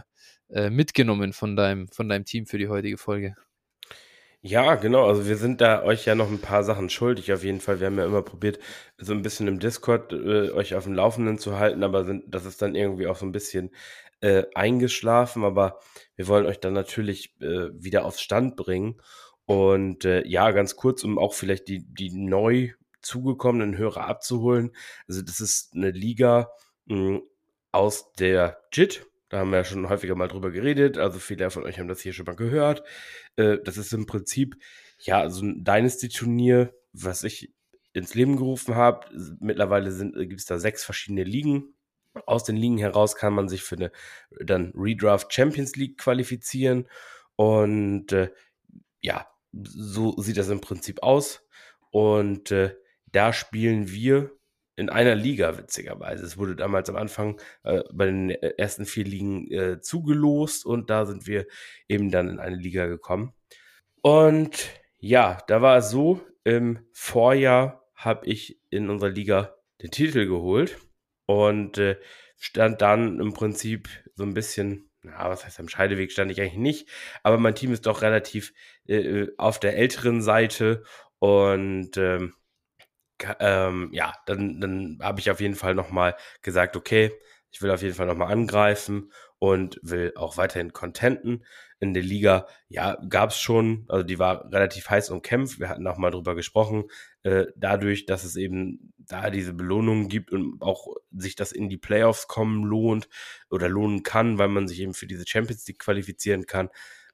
äh, 0.49 0.69
mitgenommen 0.69 1.33
von 1.33 1.55
deinem, 1.55 1.87
von 1.87 2.09
deinem 2.09 2.25
Team 2.25 2.45
für 2.45 2.57
die 2.57 2.69
heutige 2.69 2.97
Folge? 2.97 3.35
Ja, 4.45 4.75
genau. 4.75 5.07
Also 5.07 5.25
wir 5.25 5.37
sind 5.37 5.61
da 5.61 5.83
euch 5.83 6.05
ja 6.05 6.15
noch 6.15 6.29
ein 6.29 6.41
paar 6.41 6.65
Sachen 6.65 6.89
schuldig 6.89 7.31
auf 7.31 7.45
jeden 7.45 7.61
Fall. 7.61 7.79
Wir 7.79 7.87
haben 7.87 7.97
ja 7.97 8.05
immer 8.05 8.21
probiert, 8.23 8.59
so 8.97 9.13
ein 9.13 9.21
bisschen 9.21 9.47
im 9.47 9.59
Discord 9.59 10.11
äh, 10.11 10.51
euch 10.51 10.75
auf 10.75 10.83
dem 10.83 10.93
Laufenden 10.93 11.37
zu 11.37 11.57
halten, 11.57 11.81
aber 11.81 12.03
sind, 12.03 12.25
das 12.27 12.43
ist 12.45 12.61
dann 12.61 12.75
irgendwie 12.75 13.07
auch 13.07 13.15
so 13.15 13.25
ein 13.25 13.31
bisschen 13.31 13.71
äh, 14.19 14.43
eingeschlafen. 14.53 15.45
Aber 15.45 15.79
wir 16.17 16.27
wollen 16.27 16.45
euch 16.45 16.59
dann 16.59 16.73
natürlich 16.73 17.33
äh, 17.41 17.69
wieder 17.73 18.03
aufs 18.03 18.21
Stand 18.21 18.57
bringen. 18.57 19.01
Und 19.45 20.03
äh, 20.03 20.27
ja, 20.27 20.51
ganz 20.51 20.75
kurz, 20.75 21.05
um 21.05 21.17
auch 21.17 21.33
vielleicht 21.33 21.69
die, 21.69 21.85
die 21.85 22.11
neu 22.11 22.71
zugekommenen 23.03 23.77
Hörer 23.77 24.07
abzuholen. 24.07 24.71
Also 25.07 25.21
das 25.21 25.39
ist 25.39 25.73
eine 25.75 25.91
Liga 25.91 26.49
mh, 26.85 26.95
hm, 26.95 27.21
aus 27.71 28.13
der 28.13 28.61
JIT. 28.71 29.05
Da 29.29 29.39
haben 29.39 29.51
wir 29.51 29.57
ja 29.57 29.63
schon 29.63 29.89
häufiger 29.89 30.15
mal 30.15 30.27
drüber 30.27 30.51
geredet. 30.51 30.97
Also 30.97 31.19
viele 31.19 31.49
von 31.49 31.63
euch 31.63 31.79
haben 31.79 31.87
das 31.87 32.01
hier 32.01 32.13
schon 32.13 32.25
mal 32.25 32.35
gehört. 32.35 32.83
Äh, 33.35 33.57
das 33.63 33.77
ist 33.77 33.93
im 33.93 34.05
Prinzip 34.05 34.55
ja 34.99 35.29
so 35.29 35.43
ein 35.43 35.63
Dynasty-Turnier, 35.63 36.73
was 36.93 37.23
ich 37.23 37.51
ins 37.93 38.13
Leben 38.13 38.37
gerufen 38.37 38.75
habe. 38.75 39.07
Mittlerweile 39.39 39.91
gibt 40.27 40.39
es 40.39 40.45
da 40.45 40.59
sechs 40.59 40.83
verschiedene 40.83 41.23
Ligen. 41.23 41.73
Aus 42.27 42.43
den 42.43 42.57
Ligen 42.57 42.77
heraus 42.77 43.15
kann 43.15 43.33
man 43.33 43.49
sich 43.49 43.63
für 43.63 43.75
eine 43.75 43.91
dann 44.39 44.71
Redraft 44.75 45.33
Champions 45.33 45.75
League 45.75 45.97
qualifizieren. 45.97 46.87
Und 47.35 48.11
äh, 48.11 48.29
ja, 49.01 49.27
so 49.51 50.15
sieht 50.17 50.37
das 50.37 50.49
im 50.49 50.61
Prinzip 50.61 51.01
aus. 51.01 51.43
Und 51.89 52.51
äh, 52.51 52.75
da 53.13 53.31
spielen 53.31 53.89
wir 53.89 54.31
in 54.75 54.89
einer 54.89 55.15
Liga, 55.15 55.57
witzigerweise. 55.57 56.25
Es 56.25 56.37
wurde 56.37 56.55
damals 56.55 56.89
am 56.89 56.95
Anfang 56.95 57.39
äh, 57.63 57.83
bei 57.93 58.07
den 58.07 58.29
ersten 58.31 58.85
vier 58.85 59.05
Ligen 59.05 59.49
äh, 59.51 59.81
zugelost 59.81 60.65
und 60.65 60.89
da 60.89 61.05
sind 61.05 61.27
wir 61.27 61.45
eben 61.87 62.09
dann 62.09 62.27
in 62.27 62.39
eine 62.39 62.55
Liga 62.55 62.87
gekommen. 62.87 63.33
Und 64.01 64.69
ja, 64.97 65.37
da 65.47 65.61
war 65.61 65.77
es 65.77 65.91
so, 65.91 66.21
im 66.43 66.79
Vorjahr 66.91 67.85
habe 67.95 68.25
ich 68.25 68.59
in 68.69 68.89
unserer 68.89 69.11
Liga 69.11 69.55
den 69.81 69.91
Titel 69.91 70.25
geholt 70.25 70.77
und 71.25 71.77
äh, 71.77 71.97
stand 72.37 72.81
dann 72.81 73.19
im 73.19 73.33
Prinzip 73.33 73.87
so 74.15 74.23
ein 74.23 74.33
bisschen, 74.33 74.89
na, 75.03 75.29
was 75.29 75.45
heißt 75.45 75.59
am 75.59 75.69
Scheideweg 75.69 76.11
stand 76.11 76.31
ich 76.31 76.41
eigentlich 76.41 76.55
nicht, 76.55 76.89
aber 77.21 77.37
mein 77.37 77.55
Team 77.55 77.71
ist 77.71 77.85
doch 77.85 78.01
relativ 78.01 78.53
äh, 78.87 78.95
äh 78.95 79.33
auf 79.37 79.59
der 79.59 79.77
älteren 79.77 80.21
Seite 80.21 80.83
und 81.19 81.95
ähm, 81.97 82.33
ähm, 83.39 83.89
ja, 83.93 84.13
dann, 84.25 84.59
dann 84.59 84.99
habe 85.01 85.19
ich 85.19 85.31
auf 85.31 85.39
jeden 85.39 85.55
Fall 85.55 85.75
nochmal 85.75 86.15
gesagt, 86.41 86.75
okay, 86.75 87.11
ich 87.53 87.61
will 87.61 87.71
auf 87.71 87.81
jeden 87.81 87.93
Fall 87.93 88.07
nochmal 88.07 88.31
angreifen 88.31 89.11
und 89.37 89.79
will 89.83 90.13
auch 90.15 90.37
weiterhin 90.37 90.73
contenten. 90.73 91.45
In 91.79 91.93
der 91.93 92.01
Liga, 92.01 92.47
ja, 92.67 92.97
gab 93.09 93.29
es 93.29 93.39
schon, 93.39 93.85
also 93.89 94.03
die 94.03 94.17
war 94.17 94.51
relativ 94.51 94.89
heiß 94.89 95.11
umkämpft. 95.11 95.59
Wir 95.59 95.69
hatten 95.69 95.85
auch 95.85 95.97
mal 95.97 96.11
drüber 96.11 96.33
gesprochen, 96.33 96.85
äh, 97.23 97.45
dadurch, 97.55 98.05
dass 98.05 98.23
es 98.23 98.35
eben 98.37 98.93
da 98.97 99.29
diese 99.29 99.53
Belohnungen 99.53 100.07
gibt 100.07 100.31
und 100.31 100.61
auch 100.61 100.87
sich 101.11 101.35
das 101.35 101.51
in 101.51 101.69
die 101.69 101.77
Playoffs 101.77 102.27
kommen 102.27 102.63
lohnt 102.63 103.07
oder 103.49 103.69
lohnen 103.69 104.01
kann, 104.01 104.39
weil 104.39 104.47
man 104.47 104.67
sich 104.67 104.79
eben 104.79 104.93
für 104.93 105.07
diese 105.07 105.27
Champions 105.27 105.67
League 105.67 105.79
qualifizieren 105.79 106.45
kann. 106.45 106.69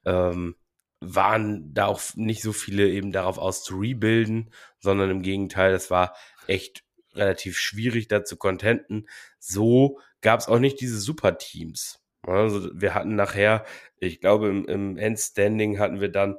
Ähm, 0.06 0.56
waren 1.02 1.74
da 1.74 1.86
auch 1.86 2.02
nicht 2.16 2.41
so 2.41 2.52
viele 2.52 2.89
eben 2.89 3.12
darauf 3.12 3.38
aus 3.38 3.64
zu 3.64 3.78
rebuilden, 3.78 4.52
sondern 4.80 5.10
im 5.10 5.22
Gegenteil, 5.22 5.74
es 5.74 5.89
war 5.89 6.16
echt 6.47 6.84
relativ 7.14 7.58
schwierig 7.58 8.08
da 8.08 8.24
zu 8.24 8.38
contenten. 8.38 9.08
So 9.39 10.00
gab 10.22 10.39
es 10.39 10.47
auch 10.47 10.60
nicht 10.60 10.82
diese 10.82 11.00
Superteams. 11.00 12.00
Also 12.24 12.70
wir 12.74 12.93
hatten 12.93 13.16
nachher, 13.16 13.66
ich 13.97 14.20
glaube, 14.20 14.50
im, 14.50 14.66
im 14.66 14.97
Endstanding 14.97 15.80
hatten 15.80 16.02
wir 16.02 16.10
dann 16.10 16.38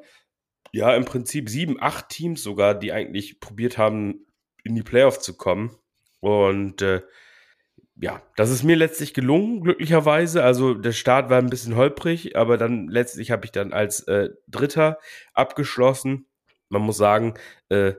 ja 0.72 0.94
im 0.94 1.04
Prinzip 1.04 1.48
sieben, 1.48 1.80
acht 1.80 2.10
Teams 2.10 2.42
sogar, 2.42 2.74
die 2.74 2.92
eigentlich 2.92 3.40
probiert 3.40 3.78
haben, 3.78 4.26
in 4.62 4.74
die 4.74 4.82
Playoffs 4.82 5.20
zu 5.20 5.36
kommen. 5.36 5.76
Und 6.20 6.82
äh, 6.82 7.00
ja, 8.00 8.22
das 8.36 8.50
ist 8.50 8.62
mir 8.62 8.76
letztlich 8.76 9.12
gelungen, 9.12 9.62
glücklicherweise. 9.62 10.42
Also 10.42 10.72
der 10.74 10.92
Start 10.92 11.28
war 11.28 11.38
ein 11.38 11.50
bisschen 11.50 11.76
holprig, 11.76 12.34
aber 12.34 12.56
dann 12.56 12.88
letztlich 12.88 13.30
habe 13.30 13.44
ich 13.44 13.52
dann 13.52 13.74
als 13.74 14.00
äh, 14.08 14.30
Dritter 14.48 14.98
abgeschlossen. 15.34 16.26
Man 16.70 16.82
muss 16.82 16.96
sagen, 16.96 17.34
äh, 17.68 17.92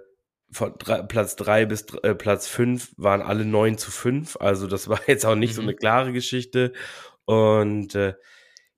von 0.51 0.73
drei, 0.79 1.03
Platz 1.03 1.35
3 1.35 1.65
bis 1.67 1.85
äh, 2.01 2.15
Platz 2.15 2.47
5 2.47 2.93
waren 2.97 3.21
alle 3.21 3.45
9 3.45 3.77
zu 3.77 3.91
5. 3.91 4.37
Also 4.39 4.65
das 4.65 4.89
war 4.89 4.99
jetzt 5.07 5.25
auch 5.25 5.35
nicht 5.35 5.51
mhm. 5.51 5.55
so 5.55 5.61
eine 5.61 5.75
klare 5.75 6.13
Geschichte. 6.13 6.73
Und 7.25 7.93
äh, 7.93 8.15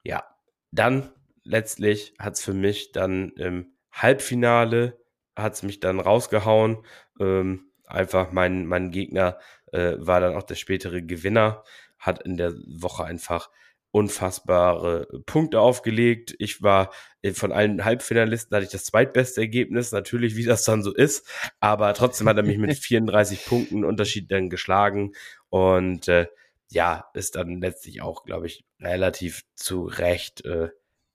ja, 0.03 0.23
dann 0.71 1.09
letztlich 1.43 2.15
hat 2.19 2.33
es 2.33 2.43
für 2.43 2.53
mich 2.53 2.91
dann 2.91 3.29
im 3.37 3.73
Halbfinale, 3.93 4.99
hat 5.37 5.53
es 5.53 5.63
mich 5.63 5.79
dann 5.79 6.01
rausgehauen. 6.01 6.85
Ähm, 7.19 7.71
einfach 7.85 8.31
mein, 8.33 8.65
mein 8.65 8.91
Gegner 8.91 9.37
äh, 9.73 9.95
war 9.97 10.21
dann 10.21 10.35
auch 10.35 10.43
der 10.43 10.55
spätere 10.55 11.01
Gewinner, 11.01 11.63
hat 11.97 12.23
in 12.23 12.37
der 12.37 12.53
Woche 12.67 13.03
einfach 13.03 13.49
unfassbare 13.91 15.07
Punkte 15.27 15.59
aufgelegt. 15.59 16.35
Ich 16.39 16.63
war 16.63 16.91
äh, 17.21 17.33
von 17.33 17.51
allen 17.51 17.85
Halbfinalisten 17.85 18.55
hatte 18.55 18.65
ich 18.65 18.71
das 18.71 18.85
zweitbeste 18.85 19.41
Ergebnis, 19.41 19.91
natürlich, 19.91 20.35
wie 20.35 20.45
das 20.45 20.63
dann 20.63 20.81
so 20.81 20.93
ist, 20.93 21.27
aber 21.59 21.93
trotzdem 21.93 22.27
hat 22.27 22.37
er 22.37 22.43
mich 22.43 22.57
mit 22.57 22.77
34 22.79 23.45
Punkten 23.45 23.85
Unterschied 23.85 24.31
dann 24.31 24.49
geschlagen 24.49 25.13
und 25.49 26.07
äh, 26.07 26.27
ja, 26.69 27.05
ist 27.13 27.35
dann 27.35 27.61
letztlich 27.61 28.01
auch, 28.01 28.23
glaube 28.23 28.47
ich, 28.47 28.65
relativ 28.79 29.43
zu 29.55 29.83
Recht 29.83 30.43
äh, 30.45 30.69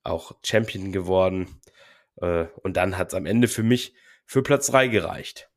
auch 0.05 0.33
Champion 0.45 0.93
geworden. 0.93 1.61
Äh, 2.21 2.47
und 2.63 2.77
dann 2.77 2.97
hat 2.97 3.09
es 3.09 3.15
am 3.15 3.27
Ende 3.27 3.49
für 3.49 3.65
mich 3.65 3.95
für 4.25 4.43
Platz 4.43 4.69
drei 4.69 4.87
gereicht. 4.87 5.51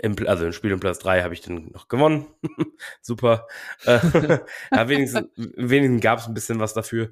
Im, 0.00 0.16
also 0.26 0.46
im 0.46 0.52
Spiel 0.52 0.72
um 0.72 0.80
Platz 0.80 0.98
drei 0.98 1.22
habe 1.22 1.34
ich 1.34 1.40
dann 1.40 1.70
noch 1.72 1.88
gewonnen. 1.88 2.26
Super. 3.00 3.46
Äh, 3.84 3.98
ja, 4.72 4.88
wenigstens 4.88 5.28
wenigstens 5.36 6.02
gab 6.02 6.18
es 6.18 6.26
ein 6.26 6.34
bisschen 6.34 6.60
was 6.60 6.74
dafür. 6.74 7.10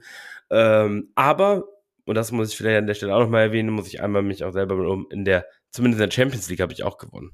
Ähm, 0.51 1.11
aber, 1.15 1.65
und 2.05 2.15
das 2.15 2.33
muss 2.33 2.51
ich 2.51 2.57
vielleicht 2.57 2.79
an 2.79 2.87
der 2.87 2.95
Stelle 2.95 3.15
auch 3.15 3.21
nochmal 3.21 3.43
erwähnen, 3.43 3.71
muss 3.71 3.87
ich 3.87 4.03
einmal 4.03 4.23
mich 4.23 4.45
auch 4.45 4.53
selber 4.53 4.75
um 4.75 5.07
in 5.11 5.25
der, 5.25 5.47
zumindest 5.71 6.03
in 6.03 6.09
der 6.09 6.15
Champions 6.15 6.49
League 6.49 6.61
habe 6.61 6.73
ich 6.73 6.85
auch 6.85 6.99
gewonnen. 6.99 7.33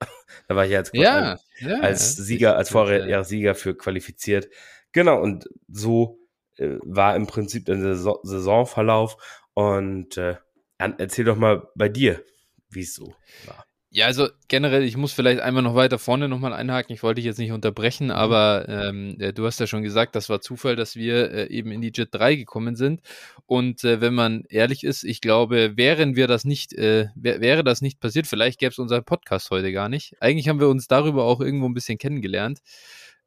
da 0.48 0.56
war 0.56 0.64
ich 0.64 0.72
ja 0.72 0.78
als, 0.78 0.90
ja, 0.92 1.38
ja, 1.60 1.80
als 1.80 2.16
Sieger, 2.16 2.56
als 2.56 2.70
Vorjahresieger 2.70 3.54
für 3.54 3.76
qualifiziert. 3.76 4.48
Genau, 4.92 5.20
und 5.20 5.48
so 5.68 6.18
äh, 6.56 6.78
war 6.82 7.16
im 7.16 7.26
Prinzip 7.26 7.66
der 7.66 7.78
Saison 7.78 8.18
Saisonverlauf. 8.22 9.16
Und 9.54 10.16
äh, 10.16 10.36
erzähl 10.78 11.24
doch 11.24 11.36
mal 11.36 11.68
bei 11.74 11.88
dir, 11.88 12.24
wie 12.68 12.82
es 12.82 12.94
so 12.94 13.14
war. 13.46 13.67
Ja, 13.98 14.06
also 14.06 14.28
generell, 14.46 14.84
ich 14.84 14.96
muss 14.96 15.12
vielleicht 15.12 15.40
einmal 15.40 15.64
noch 15.64 15.74
weiter 15.74 15.98
vorne 15.98 16.28
nochmal 16.28 16.52
einhaken. 16.52 16.94
Ich 16.94 17.02
wollte 17.02 17.16
dich 17.16 17.24
jetzt 17.24 17.40
nicht 17.40 17.50
unterbrechen, 17.50 18.04
mhm. 18.04 18.12
aber 18.12 18.68
ähm, 18.68 19.16
äh, 19.18 19.32
du 19.32 19.44
hast 19.44 19.58
ja 19.58 19.66
schon 19.66 19.82
gesagt, 19.82 20.14
das 20.14 20.28
war 20.28 20.40
Zufall, 20.40 20.76
dass 20.76 20.94
wir 20.94 21.32
äh, 21.32 21.46
eben 21.48 21.72
in 21.72 21.80
die 21.80 21.90
Jet 21.92 22.10
3 22.12 22.36
gekommen 22.36 22.76
sind. 22.76 23.00
Und 23.46 23.82
äh, 23.82 24.00
wenn 24.00 24.14
man 24.14 24.44
ehrlich 24.50 24.84
ist, 24.84 25.02
ich 25.02 25.20
glaube, 25.20 25.76
wären 25.76 26.14
wir 26.14 26.28
das 26.28 26.44
nicht, 26.44 26.74
äh, 26.74 27.08
wär, 27.16 27.40
wäre 27.40 27.64
das 27.64 27.82
nicht 27.82 27.98
passiert, 27.98 28.28
vielleicht 28.28 28.60
gäbe 28.60 28.70
es 28.70 28.78
unseren 28.78 29.02
Podcast 29.02 29.50
heute 29.50 29.72
gar 29.72 29.88
nicht. 29.88 30.14
Eigentlich 30.20 30.48
haben 30.48 30.60
wir 30.60 30.68
uns 30.68 30.86
darüber 30.86 31.24
auch 31.24 31.40
irgendwo 31.40 31.66
ein 31.66 31.74
bisschen 31.74 31.98
kennengelernt, 31.98 32.60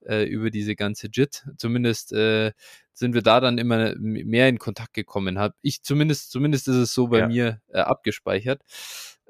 äh, 0.05 0.23
über 0.23 0.51
diese 0.51 0.77
ganze 0.77 1.09
JIT. 1.11 1.47
Zumindest 1.57 2.13
äh, 2.13 2.53
sind 2.93 3.13
wir 3.13 3.23
da 3.23 3.41
dann 3.41 3.57
immer 3.57 3.93
mehr 3.97 4.47
in 4.47 4.57
Kontakt 4.57 4.93
gekommen. 4.93 5.37
Hab 5.37 5.53
ich 5.61 5.83
zumindest, 5.83 6.31
zumindest 6.31 6.69
ist 6.69 6.77
es 6.77 6.93
so 6.93 7.09
bei 7.09 7.19
ja. 7.19 7.27
mir 7.27 7.61
abgespeichert. 7.73 8.61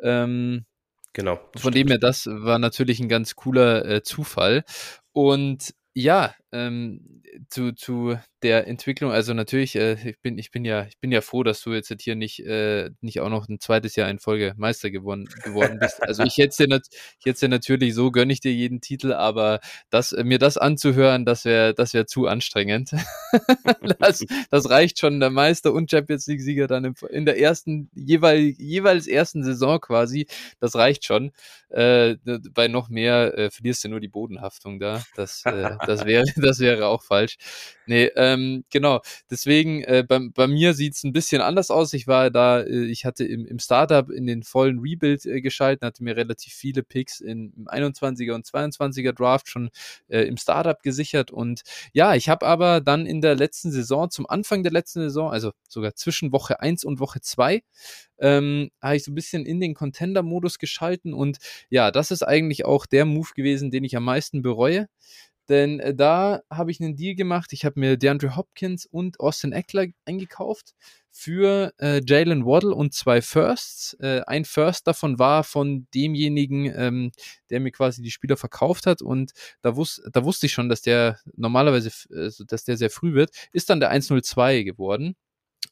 Ähm, 0.03 0.65
Genau. 1.13 1.39
Von 1.55 1.73
dem 1.73 1.87
her, 1.87 1.97
das 1.97 2.27
war 2.27 2.59
natürlich 2.59 2.99
ein 2.99 3.09
ganz 3.09 3.35
cooler 3.35 3.85
äh, 3.85 4.03
Zufall. 4.03 4.63
Und 5.11 5.73
ja, 5.93 6.33
ähm, 6.51 7.20
zu, 7.49 7.73
zu 7.73 8.17
der 8.43 8.67
Entwicklung, 8.67 9.11
also 9.11 9.33
natürlich, 9.33 9.75
äh, 9.75 9.93
ich 10.09 10.19
bin, 10.19 10.37
ich 10.37 10.51
bin 10.51 10.65
ja, 10.65 10.85
ich 10.85 10.97
bin 10.99 11.11
ja 11.11 11.21
froh, 11.21 11.43
dass 11.43 11.61
du 11.61 11.73
jetzt 11.73 11.93
hier 12.01 12.15
nicht, 12.15 12.39
äh, 12.39 12.89
nicht 13.01 13.21
auch 13.21 13.29
noch 13.29 13.47
ein 13.47 13.59
zweites 13.59 13.95
Jahr 13.95 14.09
in 14.09 14.19
Folge 14.19 14.53
Meister 14.57 14.89
geworden, 14.89 15.29
geworden 15.43 15.77
bist. 15.79 16.01
Also 16.01 16.23
ich 16.23 16.37
hätte 16.37 16.67
dir, 16.67 17.33
dir 17.33 17.49
natürlich 17.49 17.93
so, 17.93 18.11
gönne 18.11 18.33
ich 18.33 18.39
dir 18.39 18.53
jeden 18.53 18.81
Titel, 18.81 19.13
aber 19.13 19.59
das, 19.91 20.11
äh, 20.11 20.23
mir 20.23 20.39
das 20.39 20.57
anzuhören, 20.57 21.25
das 21.25 21.45
wäre, 21.45 21.73
das 21.73 21.93
wäre 21.93 22.07
zu 22.07 22.27
anstrengend. 22.27 22.91
das, 23.99 24.25
das 24.49 24.69
reicht 24.69 24.99
schon, 24.99 25.19
der 25.19 25.29
Meister 25.29 25.71
und 25.71 25.91
Champions 25.91 26.25
League 26.27 26.41
Sieger 26.41 26.67
dann 26.67 26.85
in, 26.85 26.95
in 27.11 27.25
der 27.25 27.39
ersten, 27.39 27.89
jeweil, 27.93 28.39
jeweils 28.57 29.07
ersten 29.07 29.43
Saison 29.43 29.79
quasi, 29.79 30.27
das 30.59 30.75
reicht 30.75 31.05
schon. 31.05 31.31
Äh, 31.69 32.17
bei 32.53 32.67
noch 32.67 32.89
mehr 32.89 33.37
äh, 33.37 33.51
verlierst 33.51 33.83
du 33.83 33.89
nur 33.89 33.99
die 33.99 34.09
Bodenhaftung 34.09 34.79
da. 34.79 35.03
Das, 35.15 35.45
äh, 35.45 35.77
das 35.85 36.05
wäre, 36.05 36.25
das 36.35 36.59
wäre 36.59 36.87
auch 36.87 37.03
falsch. 37.03 37.20
Nee, 37.85 38.11
ähm, 38.15 38.63
genau. 38.69 39.01
Deswegen, 39.29 39.83
äh, 39.83 40.03
bei, 40.07 40.19
bei 40.33 40.47
mir 40.47 40.73
sieht's 40.73 41.03
ein 41.03 41.13
bisschen 41.13 41.41
anders 41.41 41.71
aus. 41.71 41.93
Ich 41.93 42.07
war 42.07 42.29
da, 42.29 42.61
äh, 42.61 42.85
ich 42.85 43.05
hatte 43.05 43.25
im, 43.25 43.45
im 43.45 43.59
Startup 43.59 44.09
in 44.09 44.27
den 44.27 44.43
vollen 44.43 44.79
Rebuild 44.79 45.25
äh, 45.25 45.41
geschalten, 45.41 45.85
hatte 45.85 46.03
mir 46.03 46.15
relativ 46.15 46.53
viele 46.53 46.83
Picks 46.83 47.19
in, 47.19 47.53
im 47.57 47.67
21er 47.67 48.33
und 48.33 48.45
22er 48.45 49.13
Draft 49.13 49.49
schon 49.49 49.69
äh, 50.07 50.21
im 50.21 50.37
Startup 50.37 50.81
gesichert. 50.81 51.31
Und 51.31 51.61
ja, 51.93 52.15
ich 52.15 52.29
habe 52.29 52.45
aber 52.45 52.81
dann 52.81 53.05
in 53.05 53.21
der 53.21 53.35
letzten 53.35 53.71
Saison, 53.71 54.09
zum 54.09 54.25
Anfang 54.29 54.63
der 54.63 54.71
letzten 54.71 55.01
Saison, 55.01 55.31
also 55.31 55.51
sogar 55.67 55.95
zwischen 55.95 56.31
Woche 56.31 56.59
1 56.61 56.83
und 56.83 56.99
Woche 56.99 57.21
2, 57.21 57.61
ähm, 58.19 58.69
habe 58.81 58.95
ich 58.95 59.03
so 59.03 59.11
ein 59.11 59.15
bisschen 59.15 59.45
in 59.45 59.59
den 59.59 59.73
Contender-Modus 59.73 60.59
geschalten. 60.59 61.13
Und 61.13 61.39
ja, 61.69 61.91
das 61.91 62.11
ist 62.11 62.23
eigentlich 62.23 62.65
auch 62.65 62.85
der 62.85 63.05
Move 63.05 63.29
gewesen, 63.35 63.71
den 63.71 63.83
ich 63.83 63.97
am 63.97 64.05
meisten 64.05 64.41
bereue. 64.41 64.87
Denn 65.49 65.79
äh, 65.79 65.93
da 65.93 66.41
habe 66.49 66.71
ich 66.71 66.79
einen 66.79 66.95
Deal 66.95 67.15
gemacht. 67.15 67.53
Ich 67.53 67.65
habe 67.65 67.79
mir 67.79 67.97
DeAndre 67.97 68.35
Hopkins 68.35 68.85
und 68.85 69.19
Austin 69.19 69.51
Eckler 69.51 69.87
eingekauft 70.05 70.73
für 71.11 71.73
äh, 71.79 72.01
Jalen 72.05 72.45
Waddle 72.45 72.73
und 72.73 72.93
zwei 72.93 73.21
Firsts. 73.21 73.95
Äh, 73.99 74.21
ein 74.27 74.45
First 74.45 74.87
davon 74.87 75.19
war 75.19 75.43
von 75.43 75.87
demjenigen, 75.93 76.71
ähm, 76.75 77.11
der 77.49 77.59
mir 77.59 77.71
quasi 77.71 78.01
die 78.01 78.11
Spieler 78.11 78.37
verkauft 78.37 78.85
hat. 78.85 79.01
Und 79.01 79.31
da, 79.61 79.75
wus 79.75 80.01
da 80.11 80.23
wusste 80.23 80.45
ich 80.45 80.53
schon, 80.53 80.69
dass 80.69 80.81
der 80.81 81.19
normalerweise, 81.35 81.89
äh, 82.13 82.31
dass 82.47 82.63
der 82.63 82.77
sehr 82.77 82.89
früh 82.89 83.13
wird. 83.13 83.31
Ist 83.51 83.69
dann 83.69 83.81
der 83.81 83.89
102 83.89 84.63
geworden 84.63 85.15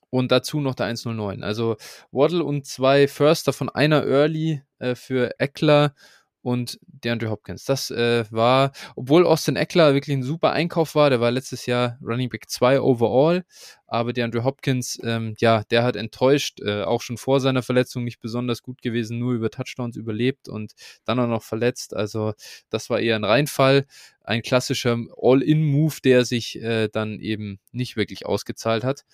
und 0.09 0.31
dazu 0.31 0.59
noch 0.59 0.75
der 0.75 0.87
109. 0.87 1.43
Also 1.43 1.77
Waddle 2.11 2.43
und 2.43 2.65
zwei 2.65 3.07
First, 3.07 3.47
davon 3.47 3.69
einer 3.69 4.05
Early 4.05 4.61
äh, 4.79 4.95
für 4.95 5.39
Eckler 5.39 5.93
und 6.41 6.79
DeAndre 6.81 7.29
Hopkins. 7.29 7.65
Das 7.65 7.91
äh, 7.91 8.25
war, 8.29 8.71
obwohl 8.95 9.25
Austin 9.25 9.55
Eckler 9.55 9.93
wirklich 9.93 10.15
ein 10.15 10.23
super 10.23 10.51
Einkauf 10.51 10.95
war, 10.95 11.09
der 11.09 11.19
war 11.19 11.31
letztes 11.31 11.65
Jahr 11.65 11.97
Running 12.01 12.29
Back 12.29 12.49
2 12.49 12.81
overall, 12.81 13.43
aber 13.87 14.13
DeAndre 14.13 14.43
Hopkins, 14.43 14.99
ähm, 15.03 15.35
ja, 15.39 15.63
der 15.71 15.83
hat 15.83 15.95
enttäuscht, 15.95 16.61
äh, 16.61 16.83
auch 16.83 17.01
schon 17.01 17.17
vor 17.17 17.39
seiner 17.39 17.63
Verletzung 17.63 18.03
nicht 18.03 18.19
besonders 18.21 18.61
gut 18.61 18.81
gewesen, 18.81 19.19
nur 19.19 19.33
über 19.33 19.49
Touchdowns 19.49 19.97
überlebt 19.97 20.47
und 20.47 20.73
dann 21.05 21.19
auch 21.19 21.27
noch 21.27 21.43
verletzt. 21.43 21.95
Also 21.95 22.33
das 22.69 22.89
war 22.89 22.99
eher 22.99 23.15
ein 23.15 23.23
Reinfall, 23.23 23.85
ein 24.23 24.41
klassischer 24.41 24.97
All-In-Move, 25.17 25.95
der 26.03 26.23
sich 26.23 26.61
äh, 26.61 26.87
dann 26.87 27.19
eben 27.19 27.59
nicht 27.71 27.97
wirklich 27.97 28.25
ausgezahlt 28.25 28.83
hat. 28.83 29.05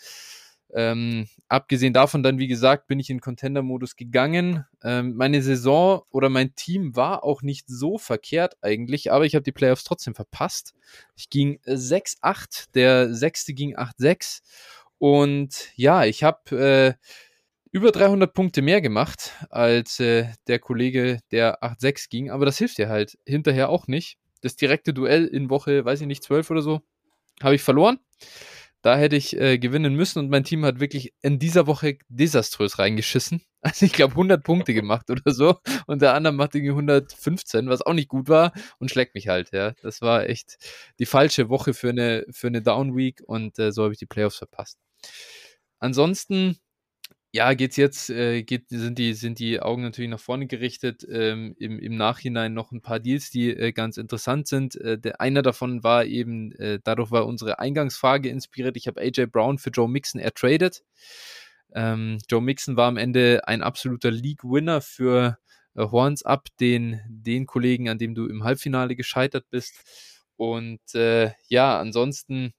Ähm, 0.73 1.27
abgesehen 1.47 1.93
davon 1.93 2.23
dann, 2.23 2.37
wie 2.37 2.47
gesagt, 2.47 2.87
bin 2.87 2.99
ich 2.99 3.09
in 3.09 3.21
Contender-Modus 3.21 3.95
gegangen. 3.95 4.65
Ähm, 4.83 5.15
meine 5.15 5.41
Saison 5.41 6.01
oder 6.09 6.29
mein 6.29 6.55
Team 6.55 6.95
war 6.95 7.23
auch 7.23 7.41
nicht 7.41 7.67
so 7.67 7.97
verkehrt 7.97 8.57
eigentlich, 8.61 9.11
aber 9.11 9.25
ich 9.25 9.35
habe 9.35 9.43
die 9.43 9.51
Playoffs 9.51 9.83
trotzdem 9.83 10.15
verpasst. 10.15 10.73
Ich 11.15 11.29
ging 11.29 11.59
6-8, 11.65 12.71
der 12.73 13.13
sechste 13.13 13.53
ging 13.53 13.77
8-6 13.77 14.41
und 14.97 15.69
ja, 15.75 16.05
ich 16.05 16.23
habe 16.23 16.97
äh, 16.99 17.09
über 17.71 17.91
300 17.91 18.33
Punkte 18.33 18.61
mehr 18.61 18.81
gemacht 18.81 19.33
als 19.49 19.99
äh, 19.99 20.27
der 20.47 20.59
Kollege, 20.59 21.19
der 21.31 21.61
8-6 21.61 22.09
ging, 22.09 22.31
aber 22.31 22.45
das 22.45 22.57
hilft 22.57 22.77
dir 22.77 22.89
halt 22.89 23.17
hinterher 23.25 23.69
auch 23.69 23.87
nicht. 23.87 24.17
Das 24.41 24.55
direkte 24.55 24.93
Duell 24.93 25.25
in 25.25 25.49
Woche, 25.49 25.83
weiß 25.83 26.01
ich 26.01 26.07
nicht, 26.07 26.23
12 26.23 26.51
oder 26.51 26.61
so, 26.61 26.81
habe 27.41 27.55
ich 27.55 27.61
verloren. 27.61 27.99
Da 28.85 28.97
hätte 28.97 29.15
ich 29.15 29.35
äh, 29.35 29.57
gewinnen 29.57 29.95
müssen 29.95 30.19
und 30.19 30.29
mein 30.29 30.43
Team 30.43 30.63
hat 30.63 30.79
wirklich 30.79 31.11
in 31.23 31.39
dieser 31.39 31.65
Woche 31.65 31.97
desaströs 32.07 32.77
reingeschissen. 32.77 33.41
Also 33.65 33.87
ich 33.87 33.93
glaube 33.93 34.11
100 34.11 34.43
Punkte 34.43 34.75
gemacht 34.75 35.09
oder 35.09 35.33
so 35.33 35.55
und 35.87 36.03
der 36.03 36.13
andere 36.13 36.35
macht 36.35 36.53
irgendwie 36.53 36.69
115, 36.69 37.67
was 37.67 37.81
auch 37.81 37.93
nicht 37.93 38.09
gut 38.09 38.29
war 38.29 38.53
und 38.77 38.91
schlägt 38.91 39.15
mich 39.15 39.27
halt. 39.27 39.49
Ja, 39.53 39.71
das 39.81 40.01
war 40.01 40.29
echt 40.29 40.57
die 40.99 41.07
falsche 41.07 41.49
Woche 41.49 41.73
für 41.73 41.89
eine 41.89 42.27
für 42.29 42.45
eine 42.45 42.61
Down 42.61 42.95
Week 42.95 43.23
und 43.25 43.57
äh, 43.57 43.71
so 43.71 43.81
habe 43.85 43.93
ich 43.93 43.97
die 43.97 44.05
Playoffs 44.05 44.37
verpasst. 44.37 44.77
Ansonsten 45.79 46.59
ja, 47.35 47.53
geht's 47.53 47.75
jetzt, 47.75 48.09
äh, 48.09 48.43
geht, 48.43 48.69
sind, 48.69 48.97
die, 48.97 49.13
sind 49.13 49.39
die 49.39 49.59
Augen 49.59 49.81
natürlich 49.81 50.09
nach 50.09 50.21
vorne 50.21 50.47
gerichtet. 50.47 51.05
Ähm, 51.11 51.53
im, 51.59 51.79
Im 51.79 51.97
Nachhinein 51.97 52.53
noch 52.53 52.71
ein 52.71 52.81
paar 52.81 53.01
Deals, 53.01 53.29
die 53.29 53.49
äh, 53.49 53.73
ganz 53.73 53.97
interessant 53.97 54.47
sind. 54.47 54.77
Äh, 54.77 54.97
der, 54.97 55.19
einer 55.19 55.41
davon 55.41 55.83
war 55.83 56.05
eben, 56.05 56.53
äh, 56.53 56.79
dadurch 56.81 57.11
war 57.11 57.25
unsere 57.25 57.59
Eingangsfrage 57.59 58.29
inspiriert. 58.29 58.77
Ich 58.77 58.87
habe 58.87 59.01
AJ 59.01 59.25
Brown 59.25 59.57
für 59.57 59.69
Joe 59.69 59.89
Mixon 59.89 60.21
ertradet. 60.21 60.85
Ähm, 61.73 62.19
Joe 62.29 62.41
Mixon 62.41 62.77
war 62.77 62.87
am 62.87 62.95
Ende 62.95 63.45
ein 63.45 63.61
absoluter 63.61 64.11
League-Winner 64.11 64.79
für 64.79 65.37
äh, 65.75 65.81
Horns 65.81 66.23
ab, 66.23 66.47
den, 66.61 67.01
den 67.09 67.47
Kollegen, 67.47 67.89
an 67.89 67.97
dem 67.97 68.15
du 68.15 68.27
im 68.27 68.45
Halbfinale 68.45 68.95
gescheitert 68.95 69.45
bist. 69.49 69.73
Und 70.37 70.79
äh, 70.95 71.31
ja, 71.49 71.81
ansonsten 71.81 72.53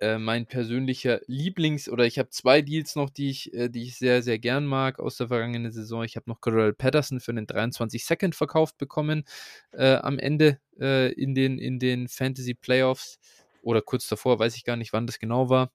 äh, 0.00 0.18
mein 0.18 0.46
persönlicher 0.46 1.20
Lieblings- 1.26 1.88
oder 1.88 2.06
ich 2.06 2.18
habe 2.18 2.30
zwei 2.30 2.62
Deals 2.62 2.96
noch, 2.96 3.10
die 3.10 3.30
ich, 3.30 3.52
äh, 3.54 3.68
die 3.68 3.82
ich 3.84 3.96
sehr, 3.96 4.22
sehr 4.22 4.38
gern 4.38 4.66
mag 4.66 4.98
aus 4.98 5.16
der 5.16 5.28
vergangenen 5.28 5.72
Saison. 5.72 6.04
Ich 6.04 6.16
habe 6.16 6.28
noch 6.28 6.40
Corral 6.40 6.72
Patterson 6.72 7.20
für 7.20 7.32
einen 7.32 7.46
23 7.46 8.04
Second 8.04 8.34
verkauft 8.34 8.78
bekommen 8.78 9.24
äh, 9.72 9.94
am 9.96 10.18
Ende 10.18 10.58
äh, 10.80 11.12
in, 11.12 11.34
den, 11.34 11.58
in 11.58 11.78
den 11.78 12.08
Fantasy 12.08 12.54
Playoffs 12.54 13.18
oder 13.62 13.82
kurz 13.82 14.08
davor, 14.08 14.38
weiß 14.38 14.56
ich 14.56 14.64
gar 14.64 14.76
nicht, 14.76 14.92
wann 14.92 15.06
das 15.06 15.18
genau 15.18 15.50
war. 15.50 15.70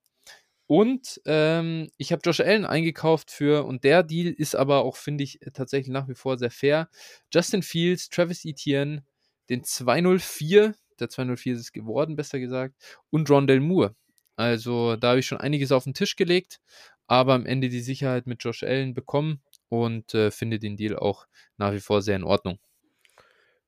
Und 0.66 1.20
ähm, 1.26 1.90
ich 1.96 2.10
habe 2.10 2.22
Josh 2.24 2.40
Allen 2.40 2.64
eingekauft 2.64 3.30
für, 3.30 3.64
und 3.64 3.84
der 3.84 4.02
Deal 4.02 4.32
ist 4.32 4.56
aber 4.56 4.84
auch, 4.84 4.96
finde 4.96 5.22
ich, 5.22 5.38
tatsächlich 5.52 5.92
nach 5.92 6.08
wie 6.08 6.16
vor 6.16 6.38
sehr 6.38 6.50
fair. 6.50 6.88
Justin 7.32 7.62
Fields, 7.62 8.08
Travis 8.08 8.44
Etienne, 8.44 9.04
den 9.48 9.62
204, 9.62 10.74
der 10.98 11.08
204 11.08 11.54
ist 11.54 11.60
es 11.60 11.72
geworden, 11.72 12.16
besser 12.16 12.40
gesagt, 12.40 12.74
und 13.10 13.30
Rondell 13.30 13.60
Moore. 13.60 13.94
Also 14.36 14.96
da 14.96 15.10
habe 15.10 15.20
ich 15.20 15.26
schon 15.26 15.38
einiges 15.38 15.72
auf 15.72 15.84
den 15.84 15.94
Tisch 15.94 16.16
gelegt, 16.16 16.60
aber 17.06 17.34
am 17.34 17.46
Ende 17.46 17.68
die 17.68 17.80
Sicherheit 17.80 18.26
mit 18.26 18.42
Josh 18.44 18.62
Allen 18.62 18.94
bekommen 18.94 19.40
und 19.68 20.14
äh, 20.14 20.30
finde 20.30 20.58
den 20.58 20.76
Deal 20.76 20.96
auch 20.96 21.26
nach 21.56 21.72
wie 21.72 21.80
vor 21.80 22.02
sehr 22.02 22.16
in 22.16 22.24
Ordnung. 22.24 22.58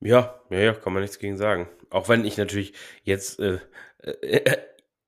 Ja, 0.01 0.41
ja, 0.51 0.59
ja, 0.59 0.75
kann 0.75 0.93
man 0.93 1.03
nichts 1.03 1.19
gegen 1.19 1.37
sagen. 1.37 1.69
Auch 1.91 2.09
wenn 2.09 2.25
ich 2.25 2.37
natürlich 2.37 2.75
jetzt 3.03 3.41
äh, 3.41 3.59
äh, 4.03 4.59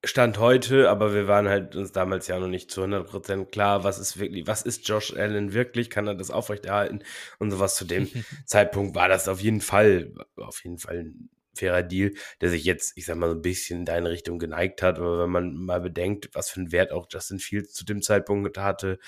Stand 0.03 0.39
heute, 0.39 0.89
aber 0.89 1.13
wir 1.15 1.29
waren 1.29 1.49
halt 1.49 1.77
uns 1.77 1.93
damals 1.93 2.27
ja 2.27 2.39
noch 2.39 2.49
nicht 2.49 2.71
zu 2.71 2.83
100% 2.83 3.51
klar, 3.51 3.85
was 3.85 3.99
ist 3.99 4.19
wirklich, 4.19 4.47
was 4.47 4.63
ist 4.63 4.89
Josh 4.89 5.15
Allen 5.15 5.53
wirklich, 5.53 5.91
kann 5.91 6.07
er 6.07 6.15
das 6.15 6.31
aufrechterhalten 6.31 7.05
und 7.39 7.51
sowas. 7.51 7.77
Zu 7.77 7.85
dem 7.85 8.09
Zeitpunkt 8.47 8.95
war 8.97 9.09
das 9.09 9.29
auf 9.29 9.41
jeden 9.41 9.61
Fall, 9.61 10.15
auf 10.37 10.65
jeden 10.65 10.79
Fall 10.79 11.01
ein 11.01 11.31
fairer 11.61 11.83
Deal, 11.83 12.13
der 12.41 12.51
sich 12.51 12.65
jetzt, 12.65 12.93
ich 12.97 13.07
sag 13.07 13.17
mal, 13.17 13.29
so 13.29 13.37
ein 13.37 13.43
bisschen 13.43 13.81
in 13.81 13.85
deine 13.85 14.11
Richtung 14.11 14.39
geneigt 14.39 14.83
hat. 14.83 14.99
Aber 14.99 15.23
wenn 15.23 15.31
man 15.31 15.55
mal 15.55 15.81
bedenkt, 15.81 16.31
was 16.33 16.51
für 16.51 16.61
einen 16.61 16.73
Wert 16.73 16.93
auch 16.93 17.07
Justin 17.11 17.39
Fields 17.39 17.73
zu 17.75 17.85
dem 17.85 18.03
Zeitpunkt 18.03 18.59
hatte, 18.59 18.99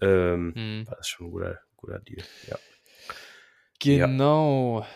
ähm, 0.00 0.52
hm. 0.54 0.86
war 0.86 0.96
das 0.96 1.08
schon 1.08 1.26
ein 1.26 1.30
guter, 1.30 1.60
guter 1.76 1.98
Deal. 1.98 2.22
Ja. 2.48 2.58
Genau. 3.80 4.80
Ja. 4.80 4.86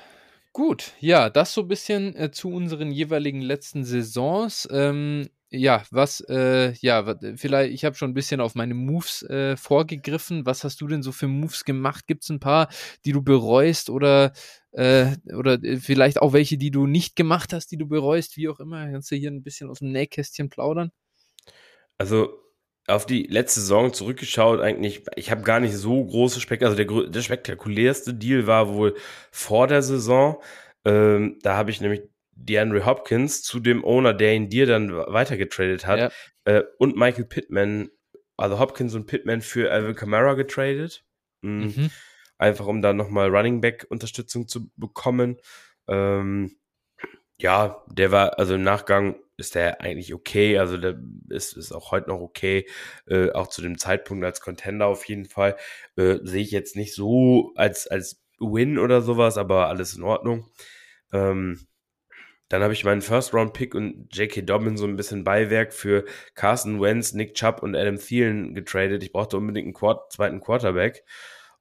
Gut, 0.53 0.93
ja, 1.01 1.29
das 1.29 1.53
so 1.53 1.61
ein 1.63 1.69
bisschen 1.69 2.17
äh, 2.17 2.31
zu 2.31 2.49
unseren 2.49 2.91
jeweiligen 2.91 3.43
letzten 3.43 3.85
Saisons. 3.85 4.67
Ähm, 4.71 5.29
ja, 5.51 5.85
was, 5.91 6.21
äh, 6.29 6.73
ja, 6.81 7.15
vielleicht, 7.37 7.75
ich 7.75 7.85
habe 7.85 7.95
schon 7.95 8.11
ein 8.11 8.15
bisschen 8.15 8.41
auf 8.41 8.55
meine 8.55 8.73
Moves 8.73 9.23
äh, 9.25 9.57
vorgegriffen. 9.57 10.47
Was 10.47 10.65
hast 10.65 10.81
du 10.81 10.87
denn 10.89 11.03
so 11.03 11.13
für 11.13 11.29
Moves 11.29 11.65
gemacht? 11.65 12.07
Gibt 12.07 12.25
es 12.25 12.31
ein 12.31 12.41
paar, 12.41 12.69
die 13.05 13.13
du 13.13 13.23
bereust 13.23 13.91
oder, 13.91 14.33
äh, 14.77 15.17
oder 15.35 15.55
äh, 15.63 15.79
vielleicht 15.79 16.21
auch 16.21 16.35
welche, 16.35 16.59
die 16.59 16.71
du 16.71 16.87
nicht 16.87 17.17
gemacht 17.17 17.55
hast, 17.55 17.71
die 17.73 17.79
du 17.79 17.87
bereust, 17.87 18.37
wie 18.37 18.49
auch 18.49 18.61
immer? 18.61 18.91
Kannst 18.91 19.11
du 19.11 19.17
hier 19.17 19.31
ein 19.31 19.43
bisschen 19.43 19.71
aus 19.71 19.79
dem 19.79 19.91
Nähkästchen 19.91 20.51
plaudern? 20.51 20.93
Also, 21.97 22.39
auf 22.87 23.07
die 23.07 23.23
letzte 23.23 23.61
Saison 23.61 23.93
zurückgeschaut, 23.93 24.61
eigentlich, 24.61 25.05
ich 25.17 25.31
habe 25.31 25.43
gar 25.43 25.61
nicht 25.61 25.75
so 25.75 26.05
große 26.05 26.41
Spektakel, 26.41 26.77
also 26.77 27.01
der, 27.03 27.11
der 27.11 27.23
spektakulärste 27.23 28.15
Deal 28.15 28.47
war 28.47 28.75
wohl 28.75 28.95
vor 29.33 29.67
der 29.67 29.81
Saison. 29.83 30.43
Ähm, 30.85 31.39
da 31.43 31.57
habe 31.57 31.71
ich 31.71 31.81
nämlich 31.81 32.03
DeAndre 32.33 32.85
Hopkins 32.85 33.43
zu 33.43 33.61
dem 33.61 33.83
Owner, 33.83 34.13
der 34.13 34.35
ihn 34.35 34.51
dir 34.51 34.67
dann 34.67 34.93
weitergetradet 34.93 35.87
hat, 35.87 35.99
ja. 35.99 36.11
äh, 36.45 36.65
und 36.79 36.97
Michael 36.97 37.25
Pittman, 37.25 37.89
also 38.37 38.59
Hopkins 38.59 38.95
und 38.95 39.07
Pittman 39.07 39.41
für 39.41 39.73
Alvin 39.73 39.95
Kamara 39.95 40.35
getradet. 40.35 41.03
Mhm. 41.41 41.65
Mhm. 41.65 41.91
Einfach 42.39 42.67
um 42.67 42.83
da 42.83 42.93
nochmal 42.93 43.35
Running 43.35 43.61
Back 43.61 43.87
Unterstützung 43.89 44.49
zu 44.49 44.71
bekommen. 44.77 45.39
Ähm, 45.89 46.57
ja, 47.39 47.85
der 47.89 48.13
war, 48.13 48.39
also 48.39 48.55
im 48.55 48.63
Nachgang 48.63 49.17
ist 49.37 49.55
der 49.55 49.83
eigentlich 49.83 50.15
okay, 50.15 50.59
also 50.59 50.79
der 50.79 50.99
ist, 51.29 51.57
ist 51.57 51.73
auch 51.73 51.91
heute 51.91 52.09
noch 52.09 52.21
okay, 52.21 52.67
äh, 53.07 53.31
auch 53.33 53.49
zu 53.49 53.61
dem 53.63 53.79
Zeitpunkt 53.79 54.25
als 54.25 54.41
Contender 54.41 54.87
auf 54.87 55.05
jeden 55.07 55.27
Fall. 55.27 55.57
Äh, 55.97 56.19
Sehe 56.23 56.43
ich 56.43 56.51
jetzt 56.51 56.77
nicht 56.77 56.95
so 56.95 57.53
als, 57.57 57.87
als 57.87 58.23
Win 58.39 58.79
oder 58.79 59.03
sowas, 59.03 59.37
aber 59.39 59.69
alles 59.69 59.95
in 59.95 60.03
Ordnung. 60.03 60.49
Ähm, 61.13 61.67
dann 62.49 62.63
habe 62.63 62.73
ich 62.73 62.85
meinen 62.85 63.03
First-Round-Pick 63.03 63.75
und 63.75 64.15
J.K. 64.17 64.43
Dobbin 64.43 64.77
so 64.77 64.87
ein 64.87 64.97
bisschen 64.97 65.25
Beiwerk 65.25 65.75
für 65.75 66.05
Carson 66.35 66.81
Wentz, 66.81 67.13
Nick 67.13 67.35
Chubb 67.35 67.63
und 67.63 67.75
Adam 67.75 67.99
Thielen 67.99 68.55
getradet. 68.55 69.03
Ich 69.03 69.13
brauchte 69.13 69.37
unbedingt 69.37 69.67
einen 69.67 69.75
Quart 69.75 70.13
zweiten 70.13 70.41
Quarterback. 70.41 71.05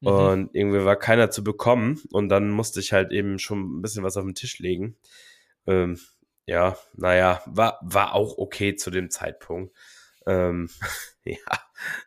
Mhm. 0.02 0.08
Und 0.08 0.50
irgendwie 0.56 0.84
war 0.84 0.96
keiner 0.96 1.32
zu 1.32 1.43
bekommen. 1.43 2.02
Und 2.12 2.30
dann 2.30 2.50
musste 2.50 2.80
ich 2.80 2.93
halt 2.93 3.12
eben 3.12 3.39
schon 3.39 3.78
ein 3.78 3.82
bisschen 3.82 4.04
was 4.04 4.18
auf 4.18 4.26
den 4.26 4.36
Tisch 4.36 4.60
legen. 4.60 4.98
Ähm, 5.68 6.00
ja, 6.46 6.78
naja, 6.96 7.41
war, 7.46 7.80
war 7.82 8.14
auch 8.14 8.38
okay 8.38 8.76
zu 8.76 8.91
dem 8.91 9.10
Zeitpunkt. 9.10 9.76
Ähm, 10.28 10.70
ja, 11.24 11.38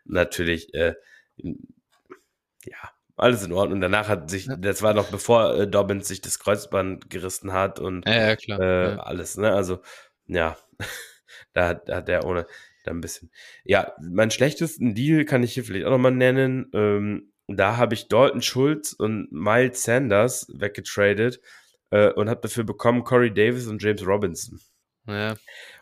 natürlich, 0.04 0.72
äh, 0.74 0.94
ja, 1.36 2.92
alles 3.16 3.44
in 3.44 3.52
Ordnung. 3.52 3.80
Danach 3.80 4.08
hat 4.08 4.30
sich, 4.30 4.46
ja. 4.46 4.56
das 4.56 4.82
war 4.82 4.94
noch 4.94 5.10
bevor 5.10 5.54
äh, 5.54 5.66
Dobbins 5.68 6.08
sich 6.08 6.20
das 6.20 6.38
Kreuzband 6.38 7.10
gerissen 7.10 7.52
hat 7.52 7.80
und 7.80 8.08
ja, 8.08 8.36
ja, 8.38 8.58
äh, 8.58 8.96
alles, 8.98 9.36
ne? 9.36 9.52
Also, 9.52 9.80
ja, 10.26 10.56
da, 11.52 11.74
da 11.74 11.96
hat 11.96 12.08
er 12.08 12.24
ohne 12.24 12.46
da 12.84 12.92
ein 12.92 13.00
bisschen. 13.00 13.30
Ja, 13.64 13.92
meinen 14.00 14.30
schlechtesten 14.30 14.94
Deal 14.94 15.24
kann 15.24 15.42
ich 15.42 15.54
hier 15.54 15.64
vielleicht 15.64 15.86
auch 15.86 15.90
nochmal 15.90 16.12
nennen. 16.12 16.70
Ähm, 16.72 17.32
da 17.56 17.76
habe 17.76 17.94
ich 17.94 18.08
Dalton 18.08 18.42
Schulz 18.42 18.92
und 18.92 19.32
Miles 19.32 19.82
Sanders 19.82 20.46
weggetradet 20.52 21.40
äh, 21.90 22.12
und 22.12 22.28
habe 22.28 22.40
dafür 22.42 22.64
bekommen 22.64 23.04
Corey 23.04 23.32
Davis 23.32 23.66
und 23.66 23.82
James 23.82 24.06
Robinson. 24.06 24.60
Ja. 25.06 25.36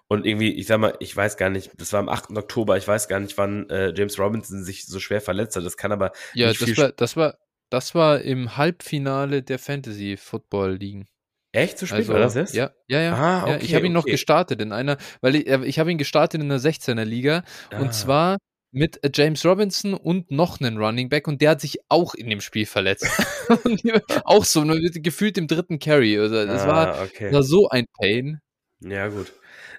Und 0.08 0.24
irgendwie, 0.24 0.52
ich 0.52 0.68
sag 0.68 0.78
mal, 0.78 0.94
ich 1.00 1.16
weiß 1.16 1.36
gar 1.36 1.50
nicht, 1.50 1.72
das 1.78 1.92
war 1.92 2.00
am 2.00 2.08
8. 2.08 2.30
Oktober, 2.36 2.76
ich 2.76 2.86
weiß 2.86 3.08
gar 3.08 3.18
nicht, 3.18 3.36
wann 3.38 3.68
äh, 3.70 3.92
James 3.96 4.18
Robinson 4.18 4.62
sich 4.62 4.86
so 4.86 5.00
schwer 5.00 5.20
verletzt 5.20 5.56
hat. 5.56 5.64
Das 5.64 5.76
kann 5.76 5.90
aber. 5.90 6.12
Ja, 6.34 6.52
das 6.52 6.76
war, 6.76 6.92
das 6.92 7.16
war, 7.16 7.38
das 7.70 7.94
war 7.96 8.20
im 8.20 8.56
Halbfinale 8.56 9.42
der 9.42 9.58
Fantasy 9.58 10.16
Football 10.16 10.74
Ligen. 10.76 11.08
Echt? 11.50 11.78
So 11.78 11.86
spät 11.86 11.98
also, 11.98 12.12
war 12.12 12.20
das 12.20 12.34
jetzt? 12.34 12.54
Ja, 12.54 12.70
ja, 12.86 13.00
ja. 13.00 13.14
Ah, 13.14 13.42
okay, 13.42 13.50
ja 13.50 13.56
ich 13.62 13.74
habe 13.74 13.86
ihn 13.86 13.96
okay. 13.96 14.06
noch 14.06 14.12
gestartet 14.12 14.60
in 14.60 14.72
einer, 14.72 14.98
weil 15.22 15.36
ich, 15.36 15.48
äh, 15.48 15.64
ich 15.64 15.78
habe 15.80 15.90
ihn 15.90 15.98
gestartet 15.98 16.40
in 16.40 16.50
einer 16.50 16.60
16er 16.60 17.04
Liga. 17.04 17.42
Ah. 17.70 17.80
Und 17.80 17.94
zwar 17.94 18.38
mit 18.72 19.02
äh, 19.02 19.10
James 19.12 19.44
Robinson 19.44 19.94
und 19.94 20.30
noch 20.30 20.60
einen 20.60 20.78
Running 20.78 21.08
Back 21.08 21.28
und 21.28 21.40
der 21.40 21.50
hat 21.50 21.60
sich 21.60 21.78
auch 21.88 22.14
in 22.14 22.28
dem 22.28 22.40
Spiel 22.40 22.66
verletzt. 22.66 23.06
auch 24.24 24.44
so, 24.44 24.64
nur 24.64 24.78
gefühlt 24.80 25.38
im 25.38 25.46
dritten 25.46 25.78
Carry. 25.78 26.18
Also 26.18 26.46
das 26.46 26.62
ah, 26.62 26.68
war, 26.68 27.02
okay. 27.02 27.32
war, 27.32 27.42
so 27.42 27.68
ein 27.68 27.86
Pain. 27.98 28.40
Ja, 28.80 29.08
gut. 29.08 29.32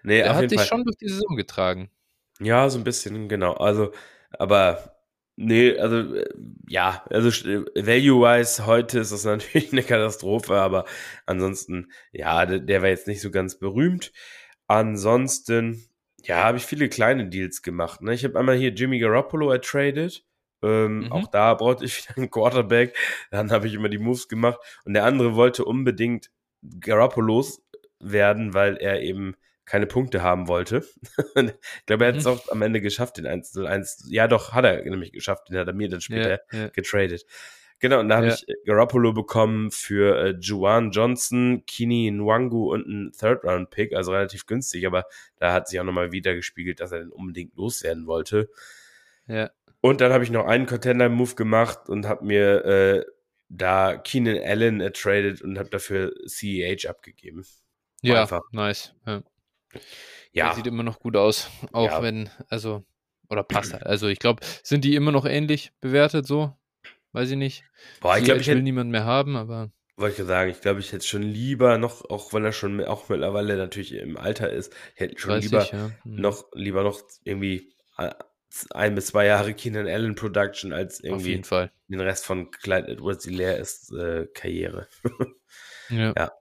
Nee, 0.04 0.18
der 0.18 0.36
hat 0.36 0.52
dich 0.52 0.64
schon 0.64 0.84
durch 0.84 0.98
die 0.98 1.10
Saison 1.10 1.36
getragen. 1.36 1.90
Ja, 2.40 2.70
so 2.70 2.78
ein 2.78 2.84
bisschen, 2.84 3.28
genau. 3.30 3.54
Also, 3.54 3.92
aber 4.32 4.98
nee, 5.36 5.78
also 5.78 6.16
äh, 6.16 6.30
ja, 6.68 7.04
also 7.10 7.30
value-wise 7.30 8.66
heute 8.66 9.00
ist 9.00 9.12
das 9.12 9.24
natürlich 9.26 9.72
eine 9.72 9.84
Katastrophe, 9.84 10.56
aber 10.56 10.86
ansonsten, 11.26 11.92
ja, 12.12 12.46
der, 12.46 12.60
der 12.60 12.82
war 12.82 12.90
jetzt 12.90 13.08
nicht 13.08 13.22
so 13.22 13.32
ganz 13.32 13.58
berühmt. 13.58 14.12
Ansonsten, 14.68 15.88
ja, 16.24 16.44
habe 16.44 16.58
ich 16.58 16.66
viele 16.66 16.90
kleine 16.90 17.28
Deals 17.28 17.62
gemacht. 17.62 18.02
Ne? 18.02 18.14
Ich 18.14 18.24
habe 18.24 18.38
einmal 18.38 18.58
hier 18.58 18.72
Jimmy 18.72 19.00
Garoppolo 19.00 19.52
ertradet. 19.52 20.26
Ähm, 20.64 21.00
mhm. 21.00 21.12
Auch 21.12 21.28
da 21.28 21.54
brauchte 21.54 21.86
ich 21.86 21.98
wieder 22.10 22.18
einen 22.18 22.30
Quarterback. 22.30 22.96
Dann 23.32 23.52
habe 23.52 23.68
ich 23.68 23.74
immer 23.74 23.90
die 23.90 24.00
Moves 24.00 24.28
gemacht. 24.28 24.60
Und 24.86 24.94
der 24.94 25.06
andere 25.06 25.36
wollte 25.36 25.66
unbedingt 25.66 26.32
Garoppolos 26.80 27.62
werden, 28.00 28.54
weil 28.54 28.78
er 28.78 29.02
eben 29.02 29.36
keine 29.66 29.86
Punkte 29.86 30.22
haben 30.22 30.48
wollte. 30.48 30.86
ich 31.36 31.54
glaube, 31.86 32.06
er 32.06 32.10
hat 32.10 32.18
es 32.18 32.26
mhm. 32.26 32.32
auch 32.32 32.50
am 32.50 32.62
Ende 32.62 32.82
geschafft, 32.82 33.18
den 33.18 33.28
1 33.28 33.56
1. 33.56 34.06
Ja, 34.10 34.28
doch, 34.28 34.54
hat 34.54 34.66
er 34.66 34.84
nämlich 34.84 35.12
geschafft. 35.12 35.50
Den 35.50 35.58
hat 35.58 35.68
er 35.68 35.74
mir 35.74 35.90
dann 35.90 36.02
später 36.02 36.40
ja, 36.52 36.60
ja. 36.60 36.68
getradet. 36.70 37.26
Genau, 37.80 38.00
und 38.00 38.10
da 38.10 38.18
habe 38.18 38.28
ja. 38.28 38.34
ich 38.34 38.46
Garoppolo 38.66 39.14
bekommen 39.14 39.70
für 39.70 40.18
äh, 40.18 40.36
Juwan 40.40 40.92
Johnson, 40.92 41.64
Kini 41.68 42.10
Nwangu 42.10 42.74
und 42.74 42.86
einen 42.86 43.12
Third-Round-Pick, 43.12 43.94
also 43.94 44.12
relativ 44.12 44.48
günstig, 44.48 44.88
aber 44.88 45.06
da 45.36 45.54
hat 45.54 45.68
sich 45.68 45.80
auch 45.80 45.84
nochmal 45.84 46.12
wieder 46.12 46.34
gespiegelt, 46.34 46.80
dass 46.80 46.92
er 46.92 47.00
den 47.00 47.12
unbedingt 47.12 47.56
loswerden 47.56 48.08
wollte. 48.08 48.50
Ja. 49.28 49.52
Und 49.82 50.02
dann 50.02 50.12
habe 50.12 50.24
ich 50.24 50.32
noch 50.32 50.48
einen 50.48 50.66
Contender-Move 50.66 51.36
gemacht 51.36 51.88
und 51.88 52.08
habe 52.08 52.26
mir 52.26 52.66
äh, 52.66 53.06
da 53.50 53.98
Keenan 53.98 54.40
Allen 54.44 54.82
ertradet 54.82 55.42
und 55.44 55.60
habe 55.60 55.70
dafür 55.70 56.14
CEH 56.26 56.90
abgegeben. 56.90 57.46
War 58.02 58.12
ja, 58.12 58.22
einfach. 58.24 58.42
nice. 58.52 58.94
Ja. 59.06 59.22
ja. 60.32 60.54
sieht 60.56 60.68
immer 60.68 60.84
noch 60.84 61.00
gut 61.00 61.16
aus, 61.16 61.50
auch 61.74 61.92
ja. 61.92 62.02
wenn, 62.02 62.30
also, 62.50 62.84
oder 63.30 63.44
passt 63.44 63.74
halt. 63.74 63.86
Also 63.86 64.08
ich 64.08 64.20
glaube, 64.20 64.44
sind 64.64 64.84
die 64.84 64.96
immer 64.96 65.12
noch 65.12 65.26
ähnlich 65.26 65.72
bewertet 65.80 66.26
so? 66.26 66.56
Weiß 67.18 67.32
ich 67.32 67.36
nicht. 67.36 67.64
Boah, 68.00 68.16
ich 68.16 68.26
glaube, 68.26 68.42
ich 68.42 68.48
will 68.48 68.62
niemand 68.62 68.92
mehr 68.92 69.04
haben, 69.04 69.36
aber. 69.36 69.72
Wollte 69.96 70.22
ich 70.22 70.28
sagen, 70.28 70.52
ich 70.52 70.62
glaube, 70.62 70.82
ich 70.82 70.92
hätte 70.92 71.08
schon 71.08 71.24
lieber 71.24 71.80
noch, 71.80 72.08
auch 72.12 72.32
wenn 72.32 72.46
er 72.46 72.52
schon 72.52 72.80
auch 72.84 73.10
mittlerweile 73.10 73.58
natürlich 73.58 73.94
im 73.94 74.18
Alter 74.18 74.52
ist, 74.52 74.72
ich 74.94 75.00
hätte 75.00 75.18
schon 75.18 75.32
30, 75.32 75.50
lieber 75.50 75.66
ja. 75.66 75.92
hm. 76.04 76.16
noch, 76.22 76.46
lieber 76.54 76.84
noch 76.84 77.02
irgendwie 77.24 77.74
äh, 77.98 78.12
ein 78.70 78.94
bis 78.94 79.08
zwei 79.08 79.26
Jahre 79.26 79.56
Keenan 79.56 79.88
Allen 79.88 80.14
Production 80.14 80.74
als 80.74 81.00
irgendwie 81.00 81.42
den 81.88 82.00
Rest 82.02 82.24
von 82.28 82.52
Clyde 82.52 82.90
Edwards 82.90 83.26
leer 83.26 83.58
ist 83.58 83.92
äh, 83.94 84.28
Karriere. 84.36 84.88
ja. 85.90 86.14
ja. 86.16 86.32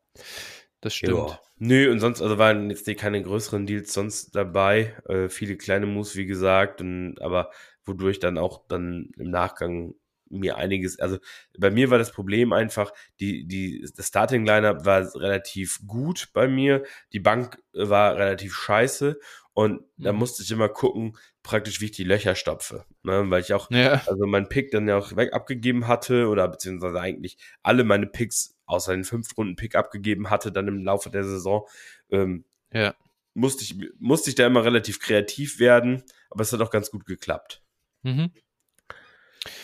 Das 0.82 0.94
stimmt. 0.94 1.16
Ja. 1.16 1.40
Nö, 1.56 1.90
und 1.90 2.00
sonst, 2.00 2.20
also 2.20 2.36
waren 2.36 2.68
jetzt 2.68 2.86
keine 2.98 3.22
größeren 3.22 3.64
Deals 3.64 3.94
sonst 3.94 4.36
dabei. 4.36 4.94
Äh, 5.08 5.30
viele 5.30 5.56
kleine 5.56 5.86
Moves, 5.86 6.16
wie 6.16 6.26
gesagt, 6.26 6.82
und, 6.82 7.18
aber 7.22 7.50
wodurch 7.86 8.18
dann 8.18 8.36
auch 8.36 8.66
dann 8.68 9.08
im 9.16 9.30
Nachgang 9.30 9.94
mir 10.28 10.56
einiges, 10.56 10.98
also 10.98 11.18
bei 11.58 11.70
mir 11.70 11.90
war 11.90 11.98
das 11.98 12.12
Problem 12.12 12.52
einfach, 12.52 12.92
die, 13.20 13.46
die, 13.46 13.86
das 13.96 14.08
Starting 14.08 14.44
Lineup 14.44 14.84
war 14.84 15.14
relativ 15.14 15.80
gut 15.86 16.30
bei 16.32 16.48
mir, 16.48 16.84
die 17.12 17.20
Bank 17.20 17.58
war 17.72 18.16
relativ 18.16 18.54
scheiße 18.54 19.18
und 19.52 19.80
mhm. 19.96 20.04
da 20.04 20.12
musste 20.12 20.42
ich 20.42 20.50
immer 20.50 20.68
gucken, 20.68 21.16
praktisch, 21.42 21.80
wie 21.80 21.86
ich 21.86 21.92
die 21.92 22.04
Löcher 22.04 22.34
stopfe. 22.34 22.84
Ne? 23.02 23.24
Weil 23.30 23.40
ich 23.40 23.54
auch, 23.54 23.70
ja. 23.70 24.02
also 24.06 24.26
mein 24.26 24.48
Pick 24.48 24.70
dann 24.70 24.88
ja 24.88 24.98
auch 24.98 25.16
weg 25.16 25.32
abgegeben 25.32 25.86
hatte 25.86 26.28
oder 26.28 26.46
beziehungsweise 26.48 27.00
eigentlich 27.00 27.38
alle 27.62 27.84
meine 27.84 28.06
Picks 28.06 28.56
außer 28.66 28.92
den 28.92 29.04
fünf 29.04 29.36
Runden 29.38 29.56
Pick 29.56 29.74
abgegeben 29.74 30.28
hatte, 30.28 30.52
dann 30.52 30.68
im 30.68 30.84
Laufe 30.84 31.08
der 31.08 31.24
Saison. 31.24 31.66
Ähm, 32.10 32.44
ja. 32.72 32.94
Musste 33.32 33.64
ich, 33.64 33.78
musste 33.98 34.30
ich 34.30 34.36
da 34.36 34.46
immer 34.46 34.64
relativ 34.64 35.00
kreativ 35.00 35.58
werden, 35.58 36.02
aber 36.30 36.42
es 36.42 36.52
hat 36.52 36.60
auch 36.60 36.70
ganz 36.70 36.90
gut 36.90 37.06
geklappt. 37.06 37.62
Mhm. 38.02 38.32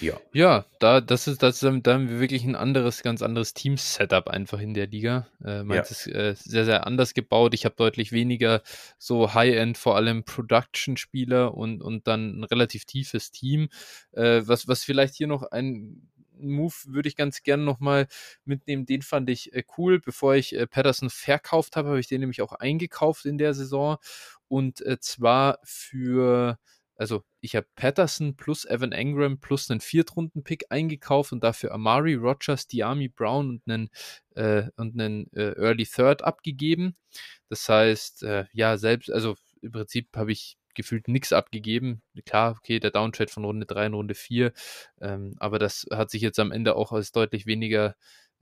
Ja. 0.00 0.20
Ja, 0.32 0.66
da, 0.78 1.00
das 1.00 1.26
ist, 1.26 1.42
das 1.42 1.62
ist, 1.62 1.86
da 1.86 1.94
haben 1.94 2.08
wir 2.08 2.20
wirklich 2.20 2.44
ein 2.44 2.56
anderes, 2.56 3.02
ganz 3.02 3.22
anderes 3.22 3.54
Team-Setup 3.54 4.28
einfach 4.28 4.60
in 4.60 4.74
der 4.74 4.86
Liga. 4.86 5.26
Äh, 5.44 5.62
meins 5.62 5.88
ja. 5.88 5.92
ist 5.92 6.06
äh, 6.06 6.34
sehr, 6.36 6.64
sehr 6.64 6.86
anders 6.86 7.14
gebaut. 7.14 7.54
Ich 7.54 7.64
habe 7.64 7.74
deutlich 7.76 8.12
weniger 8.12 8.62
so 8.98 9.34
High-End, 9.34 9.78
vor 9.78 9.96
allem 9.96 10.24
Production-Spieler 10.24 11.54
und, 11.54 11.82
und 11.82 12.06
dann 12.06 12.40
ein 12.40 12.44
relativ 12.44 12.84
tiefes 12.84 13.30
Team. 13.30 13.68
Äh, 14.12 14.42
was, 14.44 14.68
was 14.68 14.84
vielleicht 14.84 15.14
hier 15.14 15.26
noch 15.26 15.42
ein 15.42 16.08
Move 16.42 16.74
würde 16.86 17.08
ich 17.08 17.16
ganz 17.16 17.42
gerne 17.42 17.62
nochmal 17.62 18.08
mitnehmen. 18.44 18.86
Den 18.86 19.02
fand 19.02 19.30
ich 19.30 19.52
äh, 19.54 19.64
cool. 19.78 20.00
Bevor 20.00 20.34
ich 20.34 20.54
äh, 20.54 20.66
Patterson 20.66 21.10
verkauft 21.10 21.76
habe, 21.76 21.88
habe 21.88 22.00
ich 22.00 22.08
den 22.08 22.20
nämlich 22.20 22.42
auch 22.42 22.52
eingekauft 22.52 23.24
in 23.24 23.38
der 23.38 23.54
Saison. 23.54 23.96
Und 24.48 24.84
äh, 24.84 24.98
zwar 25.00 25.58
für 25.62 26.58
also 26.96 27.24
ich 27.40 27.56
habe 27.56 27.66
Patterson 27.74 28.36
plus 28.36 28.64
Evan 28.64 28.92
Engram 28.92 29.38
plus 29.38 29.70
einen 29.70 29.80
Viertrunden-Pick 29.80 30.66
eingekauft 30.70 31.32
und 31.32 31.42
dafür 31.42 31.72
Amari 31.72 32.14
Rogers, 32.14 32.66
Diami 32.66 33.08
Brown 33.08 33.50
und 33.50 33.62
einen, 33.66 33.90
äh, 34.34 34.68
und 34.76 35.00
einen 35.00 35.32
äh, 35.32 35.52
Early 35.56 35.86
Third 35.86 36.22
abgegeben. 36.22 36.96
Das 37.48 37.68
heißt, 37.68 38.22
äh, 38.24 38.44
ja, 38.52 38.76
selbst, 38.76 39.10
also 39.10 39.36
im 39.62 39.72
Prinzip 39.72 40.08
habe 40.16 40.32
ich 40.32 40.56
gefühlt 40.74 41.08
nichts 41.08 41.32
abgegeben. 41.32 42.02
Klar, 42.24 42.56
okay, 42.58 42.80
der 42.80 42.90
Downtrade 42.90 43.30
von 43.30 43.44
Runde 43.44 43.66
3 43.66 43.86
in 43.86 43.94
Runde 43.94 44.14
4, 44.14 44.52
ähm, 45.00 45.34
aber 45.38 45.58
das 45.58 45.86
hat 45.92 46.10
sich 46.10 46.22
jetzt 46.22 46.38
am 46.38 46.52
Ende 46.52 46.76
auch 46.76 46.92
als 46.92 47.12
deutlich 47.12 47.46
weniger 47.46 47.94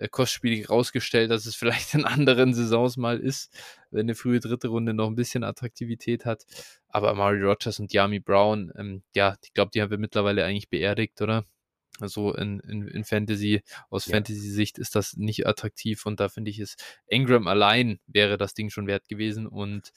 kostspielig 0.08 0.70
rausgestellt, 0.70 1.30
dass 1.30 1.46
es 1.46 1.54
vielleicht 1.54 1.94
in 1.94 2.04
anderen 2.04 2.54
Saisons 2.54 2.96
mal 2.96 3.18
ist, 3.18 3.52
wenn 3.90 4.02
eine 4.02 4.14
frühe 4.14 4.40
dritte 4.40 4.68
Runde 4.68 4.94
noch 4.94 5.08
ein 5.08 5.16
bisschen 5.16 5.44
Attraktivität 5.44 6.24
hat. 6.24 6.44
Aber 6.88 7.14
Mari 7.14 7.42
Rogers 7.42 7.78
und 7.80 7.92
Yami 7.92 8.20
Brown, 8.20 8.72
ähm, 8.76 9.02
ja, 9.14 9.36
ich 9.42 9.52
glaube, 9.52 9.70
die 9.72 9.82
haben 9.82 9.90
wir 9.90 9.98
mittlerweile 9.98 10.44
eigentlich 10.44 10.70
beerdigt, 10.70 11.20
oder? 11.20 11.44
Also 12.00 12.34
in, 12.34 12.60
in, 12.60 12.88
in 12.88 13.04
Fantasy, 13.04 13.62
aus 13.90 14.06
ja. 14.06 14.14
Fantasy-Sicht 14.14 14.78
ist 14.78 14.94
das 14.94 15.16
nicht 15.16 15.46
attraktiv 15.46 16.06
und 16.06 16.18
da 16.20 16.28
finde 16.28 16.50
ich 16.50 16.58
es, 16.58 16.76
Engram 17.06 17.46
allein 17.46 18.00
wäre 18.06 18.38
das 18.38 18.54
Ding 18.54 18.70
schon 18.70 18.86
wert 18.86 19.08
gewesen 19.08 19.46
und 19.46 19.92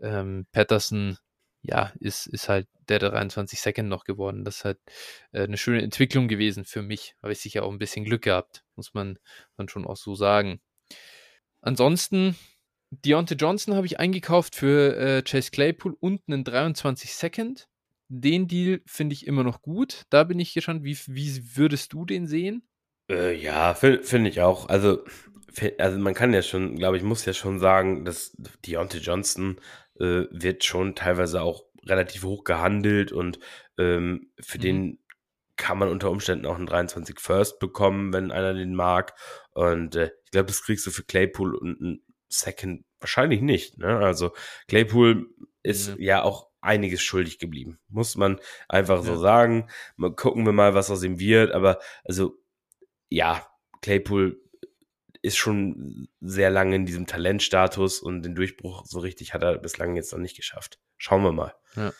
ähm, 0.00 0.46
Patterson 0.52 1.18
ja, 1.62 1.92
ist, 2.00 2.26
ist 2.26 2.48
halt 2.48 2.68
der 2.88 2.98
23 2.98 3.60
Second 3.60 3.88
noch 3.88 4.04
geworden. 4.04 4.44
Das 4.44 4.58
ist 4.58 4.64
halt 4.64 4.78
äh, 5.32 5.42
eine 5.42 5.58
schöne 5.58 5.82
Entwicklung 5.82 6.28
gewesen 6.28 6.64
für 6.64 6.82
mich. 6.82 7.14
Habe 7.22 7.32
ich 7.32 7.40
sicher 7.40 7.64
auch 7.64 7.72
ein 7.72 7.78
bisschen 7.78 8.04
Glück 8.04 8.22
gehabt, 8.22 8.64
muss 8.76 8.94
man 8.94 9.18
dann 9.56 9.68
schon 9.68 9.86
auch 9.86 9.96
so 9.96 10.14
sagen. 10.14 10.60
Ansonsten, 11.60 12.36
Deontay 12.90 13.34
Johnson 13.34 13.74
habe 13.74 13.86
ich 13.86 13.98
eingekauft 13.98 14.54
für 14.54 14.96
äh, 14.96 15.22
Chase 15.22 15.50
Claypool 15.50 15.96
und 15.98 16.22
einen 16.28 16.44
23 16.44 17.12
Second. 17.12 17.68
Den 18.08 18.48
Deal 18.48 18.80
finde 18.86 19.12
ich 19.12 19.26
immer 19.26 19.44
noch 19.44 19.60
gut. 19.60 20.04
Da 20.08 20.24
bin 20.24 20.38
ich 20.38 20.54
gespannt, 20.54 20.84
wie, 20.84 20.96
wie 21.08 21.56
würdest 21.56 21.92
du 21.92 22.06
den 22.06 22.26
sehen? 22.26 22.66
Äh, 23.10 23.36
ja, 23.36 23.74
finde 23.74 24.02
find 24.02 24.26
ich 24.26 24.40
auch. 24.40 24.68
Also, 24.68 25.04
also 25.78 25.98
man 25.98 26.14
kann 26.14 26.32
ja 26.32 26.42
schon, 26.42 26.76
glaube 26.76 26.96
ich, 26.96 27.02
muss 27.02 27.26
ja 27.26 27.34
schon 27.34 27.58
sagen, 27.58 28.04
dass 28.04 28.34
Deontay 28.64 28.98
Johnson 28.98 29.60
äh, 30.00 30.26
wird 30.30 30.64
schon 30.64 30.94
teilweise 30.94 31.42
auch 31.42 31.64
relativ 31.86 32.24
hoch 32.24 32.44
gehandelt 32.44 33.12
und 33.12 33.38
ähm, 33.78 34.30
für 34.40 34.58
mhm. 34.58 34.62
den 34.62 34.98
kann 35.56 35.78
man 35.78 35.88
unter 35.88 36.10
Umständen 36.10 36.46
auch 36.46 36.56
einen 36.56 36.66
23 36.66 37.18
First 37.18 37.58
bekommen, 37.58 38.12
wenn 38.12 38.30
einer 38.30 38.54
den 38.54 38.74
mag. 38.74 39.14
Und 39.50 39.96
äh, 39.96 40.12
ich 40.24 40.30
glaube, 40.30 40.46
das 40.46 40.62
kriegst 40.62 40.86
du 40.86 40.90
für 40.90 41.02
Claypool 41.02 41.54
und 41.54 41.80
einen 41.80 42.02
Second 42.28 42.84
wahrscheinlich 43.00 43.40
nicht. 43.40 43.78
Ne? 43.78 43.98
Also 43.98 44.32
Claypool 44.68 45.28
ist 45.62 45.96
mhm. 45.96 46.02
ja 46.02 46.22
auch 46.22 46.48
einiges 46.60 47.02
schuldig 47.02 47.38
geblieben, 47.38 47.78
muss 47.88 48.16
man 48.16 48.40
einfach 48.68 48.98
ja. 48.98 49.02
so 49.02 49.16
sagen. 49.16 49.68
Mal 49.96 50.14
gucken 50.14 50.46
wir 50.46 50.52
mal, 50.52 50.74
was 50.74 50.90
aus 50.90 51.02
ihm 51.02 51.18
wird. 51.18 51.52
Aber 51.52 51.80
also 52.04 52.38
ja, 53.08 53.46
Claypool 53.80 54.40
ist 55.22 55.36
schon 55.36 56.08
sehr 56.20 56.50
lange 56.50 56.76
in 56.76 56.86
diesem 56.86 57.06
Talentstatus 57.06 58.00
und 58.00 58.22
den 58.22 58.34
Durchbruch 58.34 58.84
so 58.86 59.00
richtig 59.00 59.34
hat 59.34 59.42
er 59.42 59.58
bislang 59.58 59.96
jetzt 59.96 60.12
noch 60.12 60.18
nicht 60.18 60.36
geschafft. 60.36 60.78
Schauen 60.96 61.22
wir 61.22 61.32
mal. 61.32 61.54
Ja. 61.76 61.92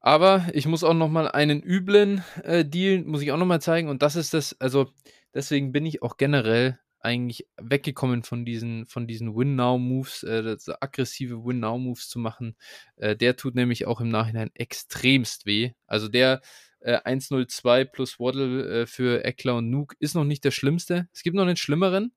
Aber 0.00 0.46
ich 0.52 0.66
muss 0.66 0.84
auch 0.84 0.94
noch 0.94 1.08
mal 1.08 1.28
einen 1.28 1.62
üblen 1.62 2.24
äh, 2.42 2.64
Deal, 2.64 3.04
muss 3.04 3.22
ich 3.22 3.32
auch 3.32 3.36
noch 3.36 3.46
mal 3.46 3.60
zeigen. 3.60 3.88
Und 3.88 4.02
das 4.02 4.16
ist 4.16 4.32
das, 4.34 4.58
also 4.60 4.92
deswegen 5.34 5.72
bin 5.72 5.84
ich 5.86 6.02
auch 6.02 6.16
generell 6.16 6.78
eigentlich 7.00 7.46
weggekommen 7.60 8.22
von 8.22 8.44
diesen, 8.44 8.86
von 8.86 9.06
diesen 9.06 9.36
Win-Now-Moves, 9.36 10.24
äh, 10.24 10.56
aggressive 10.80 11.44
Win-Now-Moves 11.44 12.08
zu 12.08 12.18
machen. 12.18 12.56
Äh, 12.96 13.16
der 13.16 13.36
tut 13.36 13.54
nämlich 13.54 13.86
auch 13.86 14.00
im 14.00 14.08
Nachhinein 14.08 14.50
extremst 14.54 15.46
weh. 15.46 15.72
Also 15.86 16.08
der 16.08 16.40
äh, 16.80 16.98
1-0-2 16.98 17.84
plus 17.86 18.18
Waddle 18.18 18.82
äh, 18.82 18.86
für 18.86 19.24
Eckler 19.24 19.56
und 19.56 19.70
Nuke 19.70 19.96
ist 19.98 20.14
noch 20.14 20.24
nicht 20.24 20.44
der 20.44 20.50
schlimmste. 20.50 21.08
Es 21.12 21.22
gibt 21.22 21.36
noch 21.36 21.42
einen 21.42 21.56
schlimmeren. 21.56 22.12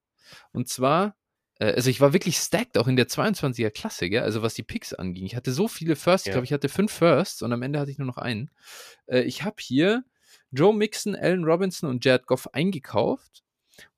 Und 0.52 0.68
zwar 0.68 1.16
äh, 1.62 1.74
also 1.74 1.90
ich 1.90 2.00
war 2.00 2.12
wirklich 2.12 2.36
stacked 2.36 2.76
auch 2.76 2.88
in 2.88 2.96
der 2.96 3.08
22er 3.08 3.70
Klasse, 3.70 4.10
gell? 4.10 4.22
also 4.22 4.42
was 4.42 4.54
die 4.54 4.62
Picks 4.62 4.92
anging. 4.92 5.24
Ich 5.24 5.36
hatte 5.36 5.52
so 5.52 5.68
viele 5.68 5.96
Firsts, 5.96 6.26
ja. 6.26 6.30
ich 6.30 6.34
glaube, 6.34 6.44
ich 6.44 6.52
hatte 6.52 6.68
fünf 6.68 6.92
Firsts 6.92 7.42
und 7.42 7.52
am 7.52 7.62
Ende 7.62 7.78
hatte 7.78 7.90
ich 7.90 7.98
nur 7.98 8.06
noch 8.06 8.18
einen. 8.18 8.50
Äh, 9.06 9.22
ich 9.22 9.44
habe 9.44 9.56
hier 9.60 10.04
Joe 10.50 10.74
Mixon, 10.74 11.14
Allen 11.14 11.44
Robinson 11.44 11.88
und 11.88 12.04
Jared 12.04 12.26
Goff 12.26 12.48
eingekauft 12.52 13.42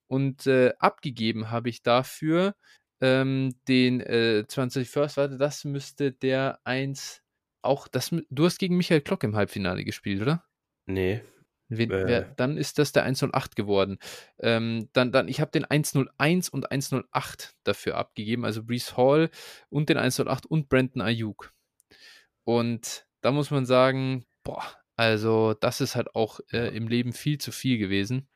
und 0.08 0.46
äh, 0.46 0.72
abgegeben 0.78 1.50
habe 1.50 1.68
ich 1.70 1.82
dafür 1.82 2.54
ähm, 3.00 3.54
den 3.68 4.00
äh, 4.00 4.44
20 4.46 4.88
First. 4.88 5.16
Warte, 5.16 5.38
das 5.38 5.64
müsste 5.64 6.12
der 6.12 6.60
1 6.64 7.22
auch, 7.62 7.88
das, 7.88 8.14
du 8.30 8.44
hast 8.44 8.58
gegen 8.58 8.76
Michael 8.76 9.00
Klock 9.00 9.24
im 9.24 9.36
Halbfinale 9.36 9.84
gespielt, 9.84 10.20
oder? 10.20 10.44
Nee. 10.86 11.22
Wen, 11.68 11.90
äh. 11.90 12.06
wer, 12.06 12.22
dann 12.22 12.56
ist 12.56 12.78
das 12.78 12.92
der 12.92 13.04
108 13.04 13.56
geworden. 13.56 13.98
Ähm, 14.38 14.88
dann, 14.92 15.12
dann, 15.12 15.28
ich 15.28 15.40
habe 15.40 15.50
den 15.50 15.64
101 15.64 16.50
und 16.50 16.70
108 16.70 17.54
dafür 17.64 17.96
abgegeben, 17.96 18.44
also 18.44 18.62
Brees 18.62 18.96
Hall 18.96 19.30
und 19.70 19.88
den 19.88 19.96
108 19.96 20.46
und 20.46 20.68
Brandon 20.68 21.02
Ayuk. 21.02 21.52
Und 22.44 23.06
da 23.22 23.32
muss 23.32 23.50
man 23.50 23.64
sagen, 23.64 24.26
boah, 24.42 24.64
also 24.96 25.54
das 25.54 25.80
ist 25.80 25.96
halt 25.96 26.14
auch 26.14 26.40
äh, 26.52 26.76
im 26.76 26.88
Leben 26.88 27.12
viel 27.12 27.38
zu 27.38 27.50
viel 27.50 27.78
gewesen. 27.78 28.28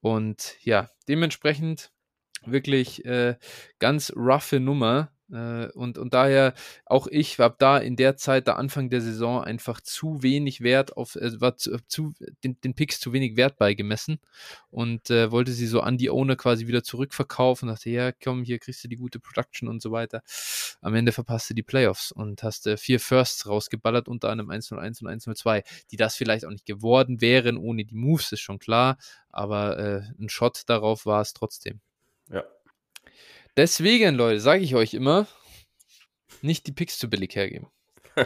Und 0.00 0.56
ja, 0.62 0.90
dementsprechend 1.08 1.90
wirklich 2.44 3.04
äh, 3.04 3.36
ganz 3.78 4.12
roughe 4.14 4.60
Nummer. 4.60 5.10
Äh, 5.32 5.66
und, 5.72 5.98
und 5.98 6.14
daher 6.14 6.54
auch 6.84 7.06
ich 7.08 7.38
habe 7.38 7.56
da 7.58 7.78
in 7.78 7.96
der 7.96 8.16
Zeit, 8.16 8.46
der 8.46 8.56
Anfang 8.56 8.90
der 8.90 9.00
Saison, 9.00 9.42
einfach 9.42 9.80
zu 9.80 10.22
wenig 10.22 10.60
Wert 10.60 10.96
auf, 10.96 11.16
äh, 11.16 11.40
war 11.40 11.56
zu, 11.56 11.78
zu, 11.88 12.14
den, 12.44 12.60
den 12.60 12.74
Picks 12.74 13.00
zu 13.00 13.12
wenig 13.12 13.36
Wert 13.36 13.58
beigemessen 13.58 14.20
und 14.70 15.10
äh, 15.10 15.30
wollte 15.32 15.52
sie 15.52 15.66
so 15.66 15.80
an 15.80 15.98
die 15.98 16.10
Owner 16.10 16.36
quasi 16.36 16.66
wieder 16.66 16.82
zurückverkaufen. 16.82 17.68
Dachte, 17.68 17.90
ja, 17.90 18.12
komm, 18.12 18.44
hier 18.44 18.58
kriegst 18.58 18.84
du 18.84 18.88
die 18.88 18.96
gute 18.96 19.18
Production 19.18 19.68
und 19.68 19.82
so 19.82 19.90
weiter. 19.90 20.22
Am 20.80 20.94
Ende 20.94 21.12
verpasst 21.12 21.50
du 21.50 21.54
die 21.54 21.62
Playoffs 21.62 22.12
und 22.12 22.42
hast 22.42 22.66
äh, 22.66 22.76
vier 22.76 23.00
Firsts 23.00 23.46
rausgeballert, 23.48 24.08
unter 24.08 24.30
anderem 24.30 24.50
101 24.50 25.02
und 25.02 25.08
102, 25.08 25.64
die 25.90 25.96
das 25.96 26.14
vielleicht 26.16 26.44
auch 26.44 26.50
nicht 26.50 26.66
geworden 26.66 27.20
wären 27.20 27.56
ohne 27.56 27.84
die 27.84 27.96
Moves, 27.96 28.32
ist 28.32 28.40
schon 28.40 28.58
klar, 28.58 28.96
aber 29.30 29.78
äh, 29.78 30.02
ein 30.20 30.28
Shot 30.28 30.62
darauf 30.66 31.06
war 31.06 31.20
es 31.20 31.32
trotzdem. 31.32 31.80
Ja, 32.28 32.44
Deswegen, 33.56 34.14
Leute, 34.14 34.40
sage 34.40 34.62
ich 34.62 34.74
euch 34.74 34.92
immer, 34.92 35.26
nicht 36.42 36.66
die 36.66 36.72
Picks 36.72 36.98
zu 36.98 37.08
billig 37.08 37.34
hergeben. 37.34 37.68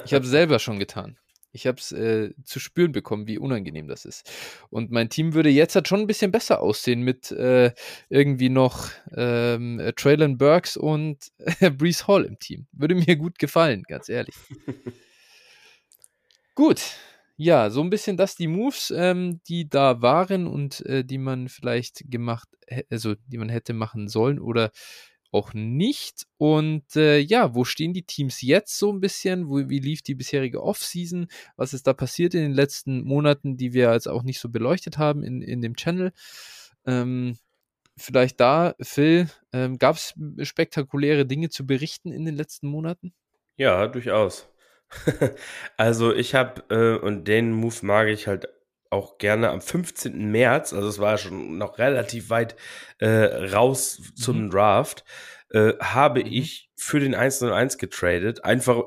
Ich 0.05 0.13
habe 0.13 0.25
es 0.25 0.31
selber 0.31 0.59
schon 0.59 0.79
getan. 0.79 1.19
Ich 1.53 1.67
habe 1.67 1.79
es 1.79 1.93
äh, 1.93 2.33
zu 2.45 2.61
spüren 2.61 2.93
bekommen, 2.93 3.27
wie 3.27 3.39
unangenehm 3.39 3.89
das 3.89 4.05
ist. 4.05 4.31
Und 4.71 4.91
mein 4.91 5.09
Team 5.09 5.35
würde 5.35 5.49
jetzt 5.49 5.75
halt 5.75 5.89
schon 5.89 6.01
ein 6.01 6.07
bisschen 6.07 6.31
besser 6.31 6.61
aussehen 6.61 7.03
mit 7.03 7.33
äh, 7.33 7.73
irgendwie 8.09 8.49
noch 8.49 8.89
ähm, 9.17 9.81
äh, 9.81 9.93
Traylon 9.93 10.39
Burks 10.39 10.77
und 10.77 11.31
äh, 11.61 11.71
Brees 11.71 12.07
Hall 12.07 12.25
im 12.25 12.39
Team. 12.39 12.67
Würde 12.73 12.95
mir 12.95 13.17
gut 13.17 13.39
gefallen, 13.39 13.83
ganz 13.89 14.09
ehrlich. 14.09 14.35
gut. 16.55 16.83
Ja, 17.37 17.71
so 17.71 17.81
ein 17.81 17.89
bisschen 17.91 18.19
das 18.19 18.37
die 18.37 18.49
Moves, 18.49 18.93
ähm, 18.95 19.41
die 19.49 19.69
da 19.69 20.03
waren 20.03 20.47
und 20.47 20.85
äh, 20.85 21.05
die 21.05 21.19
man 21.19 21.49
vielleicht 21.49 22.11
gemacht, 22.11 22.49
also 22.91 23.15
die 23.27 23.39
man 23.39 23.49
hätte 23.49 23.73
machen 23.73 24.09
sollen 24.09 24.39
oder 24.39 24.71
auch 25.33 25.55
nicht. 25.55 26.27
Und 26.37 26.97
äh, 26.97 27.19
ja, 27.19 27.55
wo 27.55 27.65
stehen 27.65 27.93
die 27.93 28.03
Teams 28.03 28.43
jetzt 28.43 28.79
so 28.79 28.93
ein 28.93 29.01
bisschen? 29.01 29.49
Wo, 29.49 29.69
wie 29.69 29.79
lief 29.79 30.03
die 30.03 30.15
bisherige 30.15 30.63
Offseason? 30.63 31.29
Was 31.57 31.75
ist 31.75 31.87
da 31.87 31.93
passiert 31.93 32.35
in 32.35 32.43
den 32.43 32.53
letzten 32.53 33.03
Monaten, 33.05 33.57
die 33.57 33.73
wir 33.73 33.93
jetzt 33.93 34.09
auch 34.09 34.23
nicht 34.23 34.41
so 34.41 34.49
beleuchtet 34.49 34.99
haben 34.99 35.23
in, 35.23 35.43
in 35.43 35.61
dem 35.61 35.77
Channel? 35.77 36.13
Ähm, 36.87 37.39
vielleicht 37.97 38.41
da, 38.41 38.75
Phil, 38.81 39.29
ähm, 39.53 39.79
gab 39.79 39.97
es 39.97 40.15
spektakuläre 40.43 41.27
Dinge 41.27 41.51
zu 41.51 41.67
berichten 41.67 42.13
in 42.13 42.25
den 42.25 42.37
letzten 42.37 42.69
Monaten? 42.69 43.13
Ja, 43.57 43.87
durchaus. 43.87 44.49
also 45.77 46.13
ich 46.15 46.35
habe, 46.35 46.63
äh, 46.71 46.99
und 46.99 47.29
den 47.29 47.53
Move 47.53 47.77
mag 47.83 48.09
ich 48.09 48.27
halt 48.27 48.49
auch 48.91 49.19
gerne 49.19 49.51
am 49.51 49.61
15. 49.61 50.31
März, 50.31 50.73
also 50.73 50.89
es 50.89 50.99
war 50.99 51.17
schon 51.17 51.59
noch 51.59 51.79
relativ 51.79 52.29
weit 52.29 52.57
äh, 52.99 53.09
raus 53.09 54.03
zum 54.17 54.45
mhm. 54.45 54.51
Draft, 54.51 55.05
äh, 55.51 55.75
habe 55.81 56.21
mhm. 56.21 56.33
ich 56.33 56.71
für 56.77 57.01
den 57.01 57.15
101 57.15 57.79
getradet, 57.79 58.45
einfach 58.45 58.83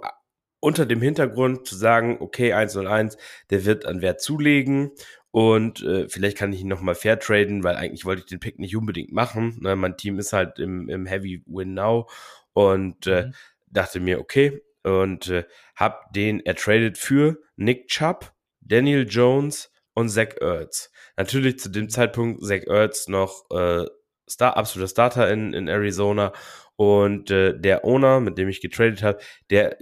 unter 0.60 0.86
dem 0.86 1.02
Hintergrund 1.02 1.68
zu 1.68 1.76
sagen, 1.76 2.18
okay, 2.20 2.54
101, 2.54 3.18
der 3.50 3.66
wird 3.66 3.86
an 3.86 4.02
Wert 4.02 4.22
zulegen 4.22 4.92
und 5.32 5.82
äh, 5.84 6.08
vielleicht 6.08 6.38
kann 6.38 6.54
ich 6.54 6.62
ihn 6.62 6.68
nochmal 6.68 6.96
fair 6.96 7.20
traden, 7.20 7.64
weil 7.64 7.76
eigentlich 7.76 8.06
wollte 8.06 8.22
ich 8.22 8.28
den 8.28 8.40
Pick 8.40 8.60
nicht 8.60 8.76
unbedingt 8.76 9.12
machen. 9.12 9.58
Ne? 9.62 9.76
Mein 9.76 9.98
Team 9.98 10.20
ist 10.20 10.32
halt 10.32 10.60
im, 10.60 10.88
im 10.90 11.06
Heavy 11.06 11.44
Win 11.48 11.74
Now 11.74 12.08
und 12.54 13.08
äh, 13.08 13.26
mhm. 13.26 13.34
dachte 13.68 14.00
mir, 14.00 14.20
okay, 14.20 14.62
und 14.84 15.30
äh, 15.30 15.46
hab 15.76 16.14
den 16.14 16.40
ertradet 16.46 16.98
für 16.98 17.40
Nick 17.56 17.88
Chubb, 17.88 18.34
Daniel 18.62 19.08
Jones, 19.10 19.73
und 19.94 20.10
Zach 20.10 20.36
Ertz. 20.40 20.92
Natürlich 21.18 21.60
zu 21.60 21.70
dem 21.70 21.90
Zeitpunkt 21.90 22.44
Zach 22.44 22.64
Ertz 22.68 23.08
noch 23.08 23.50
äh, 23.52 23.86
Star, 24.30 24.58
absoluter 24.58 24.90
Starter 24.90 25.32
in, 25.32 25.54
in 25.54 25.68
Arizona 25.68 26.34
und 26.76 27.30
äh, 27.30 27.58
der 27.58 27.86
Owner, 27.86 28.20
mit 28.20 28.38
dem 28.38 28.50
ich 28.50 28.62
getradet 28.62 29.04
habe, 29.04 29.20
der 29.50 29.78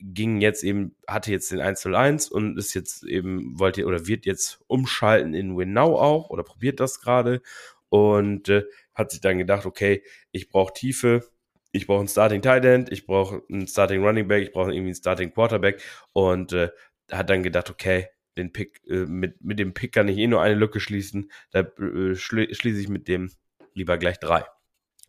ging 0.00 0.40
jetzt 0.40 0.64
eben, 0.64 0.96
hatte 1.06 1.30
jetzt 1.30 1.52
den 1.52 1.60
101 1.60 2.28
und 2.30 2.58
ist 2.58 2.74
jetzt 2.74 3.04
eben, 3.04 3.58
wollte 3.58 3.84
oder 3.84 4.06
wird 4.06 4.24
jetzt 4.24 4.60
umschalten 4.66 5.34
in 5.34 5.56
Winnow 5.56 6.00
auch 6.00 6.30
oder 6.30 6.42
probiert 6.42 6.80
das 6.80 7.00
gerade 7.00 7.42
und 7.90 8.48
äh, 8.48 8.64
hat 8.94 9.10
sich 9.10 9.20
dann 9.20 9.38
gedacht, 9.38 9.66
okay, 9.66 10.02
ich 10.32 10.48
brauche 10.48 10.72
Tiefe, 10.72 11.28
ich 11.72 11.86
brauche 11.86 12.00
einen 12.00 12.08
Starting 12.08 12.42
Tight 12.42 12.64
End, 12.64 12.90
ich 12.90 13.06
brauche 13.06 13.42
einen 13.50 13.66
Starting 13.66 14.02
Running 14.02 14.26
Back, 14.26 14.42
ich 14.42 14.52
brauche 14.52 14.70
irgendwie 14.72 14.88
einen 14.88 14.94
Starting 14.94 15.32
Quarterback 15.32 15.82
und 16.12 16.52
äh, 16.52 16.70
hat 17.10 17.28
dann 17.28 17.42
gedacht, 17.42 17.70
okay, 17.70 18.08
den 18.40 18.52
Pick, 18.52 18.80
äh, 18.88 19.06
mit, 19.06 19.42
mit 19.42 19.58
dem 19.58 19.74
Pick 19.74 19.92
kann 19.92 20.08
ich 20.08 20.18
eh 20.18 20.26
nur 20.26 20.42
eine 20.42 20.54
Lücke 20.54 20.80
schließen. 20.80 21.30
Da 21.52 21.60
äh, 21.60 22.14
schli 22.14 22.54
schließe 22.54 22.80
ich 22.80 22.88
mit 22.88 23.08
dem 23.08 23.30
lieber 23.74 23.98
gleich 23.98 24.18
drei. 24.18 24.44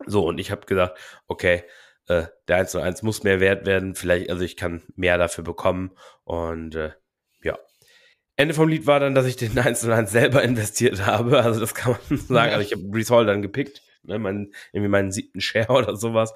So, 0.06 0.26
und 0.26 0.38
ich 0.38 0.50
habe 0.50 0.66
gesagt, 0.66 0.98
okay, 1.26 1.64
äh, 2.08 2.24
der 2.48 2.56
1 2.56 2.76
1 2.76 3.02
muss 3.02 3.22
mehr 3.22 3.40
wert 3.40 3.66
werden. 3.66 3.94
Vielleicht, 3.94 4.30
also 4.30 4.42
ich 4.42 4.56
kann 4.56 4.82
mehr 4.96 5.18
dafür 5.18 5.44
bekommen. 5.44 5.92
Und 6.24 6.74
äh, 6.74 6.92
ja. 7.42 7.58
Ende 8.36 8.54
vom 8.54 8.68
Lied 8.68 8.86
war 8.86 9.00
dann, 9.00 9.14
dass 9.14 9.26
ich 9.26 9.36
den 9.36 9.58
1 9.58 9.84
1 9.84 10.10
selber 10.10 10.42
investiert 10.42 11.06
habe. 11.06 11.42
Also 11.42 11.60
das 11.60 11.74
kann 11.74 11.96
man 12.08 12.18
sagen. 12.20 12.52
Also 12.52 12.66
ich 12.66 12.72
habe 12.72 12.88
Brees 12.88 13.10
Hall 13.10 13.26
dann 13.26 13.42
gepickt 13.42 13.82
ne, 14.04 14.18
mein, 14.18 14.52
irgendwie 14.72 14.90
meinen 14.90 15.12
siebten 15.12 15.40
Share 15.40 15.72
oder 15.72 15.96
sowas. 15.96 16.32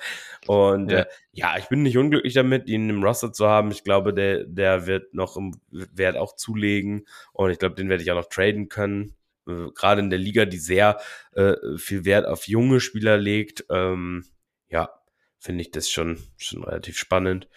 Und 0.47 0.91
ja. 0.91 1.01
Äh, 1.01 1.07
ja, 1.33 1.57
ich 1.59 1.67
bin 1.67 1.83
nicht 1.83 1.99
unglücklich 1.99 2.35
damit, 2.35 2.69
ihn 2.69 2.89
im 2.89 3.03
Roster 3.03 3.33
zu 3.33 3.47
haben. 3.47 3.71
Ich 3.71 3.85
glaube, 3.85 4.15
der, 4.15 4.45
der 4.45 4.87
wird 4.87 5.15
noch 5.15 5.37
im 5.37 5.55
Wert 5.71 6.17
auch 6.17 6.35
zulegen 6.35 7.07
und 7.33 7.51
ich 7.51 7.59
glaube, 7.59 7.75
den 7.75 7.89
werde 7.89 8.03
ich 8.03 8.11
auch 8.11 8.17
noch 8.17 8.29
traden 8.29 8.69
können. 8.69 9.15
Äh, 9.47 9.71
Gerade 9.75 10.01
in 10.01 10.11
der 10.11 10.19
Liga, 10.19 10.45
die 10.45 10.59
sehr 10.59 10.99
äh, 11.33 11.55
viel 11.77 12.05
Wert 12.05 12.27
auf 12.27 12.49
junge 12.49 12.81
Spieler 12.81 13.17
legt. 13.17 13.65
Ähm, 13.71 14.25
ja, 14.69 14.91
finde 15.39 15.63
ich 15.63 15.71
das 15.71 15.91
schon, 15.91 16.19
schon 16.37 16.65
relativ 16.65 16.99
spannend. 16.99 17.49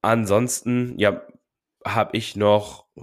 Ansonsten, 0.00 0.98
ja, 0.98 1.24
habe 1.84 2.16
ich 2.16 2.36
noch, 2.36 2.86
äh, 2.96 3.02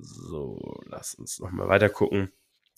so, 0.00 0.80
lass 0.86 1.14
uns 1.14 1.38
noch 1.38 1.50
mal 1.50 1.68
weiter 1.68 1.88
gucken. 1.88 2.30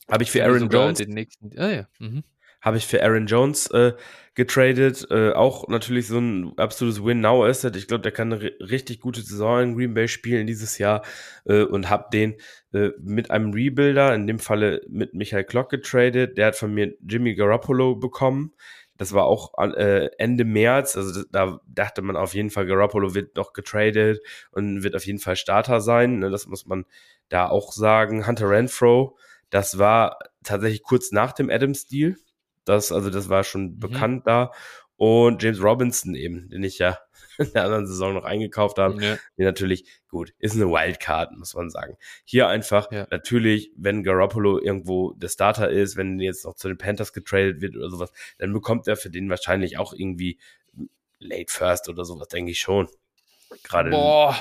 Habe 0.09 0.23
ich 0.23 0.31
für 0.31 0.45
Aaron 0.45 0.71
Jones 0.71 0.99
den 0.99 1.11
nächsten, 1.11 1.59
ah 1.59 1.73
ja, 1.73 1.89
mhm 1.99 2.23
habe 2.67 2.79
ich 2.79 2.87
für 2.87 3.01
Aaron 3.01 3.27
Jones 3.27 3.71
äh, 3.71 3.93
getradet. 4.35 5.07
Äh, 5.09 5.31
auch 5.31 5.69
natürlich 5.69 6.09
so 6.09 6.19
ein 6.19 6.59
absolutes 6.59 7.03
Win-Now-Asset. 7.03 7.77
Ich 7.77 7.87
glaube, 7.87 8.03
der 8.03 8.11
kann 8.11 8.33
eine 8.33 8.43
richtig 8.59 9.01
gute 9.01 9.23
Saison 9.23 9.63
in 9.63 9.77
Green 9.77 9.95
Bay 9.95 10.09
spielen 10.09 10.49
dieses 10.49 10.77
Jahr 10.79 11.03
äh, 11.45 11.63
und 11.63 11.89
habe 11.89 12.09
den 12.13 12.35
äh, 12.73 12.91
mit 12.99 13.31
einem 13.31 13.53
Rebuilder, 13.53 14.13
in 14.17 14.27
dem 14.27 14.41
Falle 14.41 14.83
mit 14.89 15.15
Michael 15.15 15.45
Klock 15.45 15.71
getradet. 15.71 16.37
Der 16.37 16.47
hat 16.47 16.57
von 16.57 16.75
mir 16.75 16.93
Jimmy 17.09 17.37
Garoppolo 17.37 17.95
bekommen. 17.95 18.53
Das 18.97 19.13
war 19.13 19.27
auch 19.27 19.53
äh, 19.59 20.09
Ende 20.19 20.45
März. 20.45 20.97
Also 20.97 21.23
da 21.31 21.61
dachte 21.69 22.03
man 22.03 22.17
auf 22.17 22.35
jeden 22.35 22.51
Fall, 22.51 22.67
Garoppolo 22.67 23.15
wird 23.15 23.37
noch 23.37 23.53
getradet 23.53 24.21
und 24.51 24.83
wird 24.83 24.97
auf 24.97 25.07
jeden 25.07 25.21
Fall 25.21 25.37
Starter 25.37 25.81
sein. 25.81 26.19
Ne, 26.19 26.31
das 26.31 26.49
muss 26.49 26.67
man 26.67 26.85
da 27.29 27.49
auch 27.49 27.71
sagen. 27.71 28.27
Hunter 28.27 28.51
Renfro, 28.51 29.17
das 29.51 29.79
war 29.79 30.19
tatsächlich 30.43 30.83
kurz 30.83 31.13
nach 31.13 31.31
dem 31.31 31.49
Adams-Deal 31.49 32.17
das, 32.67 32.93
also 32.93 33.11
das 33.11 33.29
war 33.29 33.45
schon 33.45 33.73
mhm. 33.75 33.79
bekannt 33.79 34.27
da. 34.27 34.53
Und 34.97 35.43
James 35.43 35.63
Robinson 35.63 36.15
eben, 36.15 36.49
den 36.49 36.63
ich 36.63 36.79
ja 36.79 36.99
in 37.39 37.53
der 37.53 37.65
anderen 37.65 37.87
Saison 37.87 38.15
noch 38.15 38.25
eingekauft 38.25 38.79
habe. 38.79 39.03
Ja. 39.03 39.19
Die 39.37 39.43
natürlich, 39.43 39.87
gut, 40.09 40.33
ist 40.39 40.55
eine 40.55 40.67
Wildcard, 40.67 41.33
muss 41.33 41.55
man 41.55 41.71
sagen. 41.71 41.97
Hier 42.25 42.49
einfach, 42.49 42.91
ja. 42.91 43.07
natürlich, 43.11 43.71
wenn 43.77 44.03
Garoppolo 44.03 44.59
irgendwo 44.59 45.13
der 45.13 45.29
Starter 45.29 45.71
ist, 45.71 45.97
wenn 45.97 46.19
jetzt 46.19 46.45
noch 46.45 46.55
zu 46.55 46.69
den 46.69 46.79
Panthers 46.79 47.13
getradet 47.13 47.61
wird 47.61 47.77
oder 47.77 47.91
sowas, 47.91 48.11
dann 48.39 48.53
bekommt 48.53 48.89
er 48.89 48.97
für 48.97 49.11
den 49.11 49.29
wahrscheinlich 49.29 49.79
auch 49.79 49.93
irgendwie 49.93 50.39
Late 51.19 51.53
First 51.53 51.89
oder 51.89 52.05
sowas, 52.05 52.29
denke 52.29 52.51
ich 52.51 52.61
schon. 52.61 52.89
Gerade. 53.63 53.91
Boah. 53.91 54.37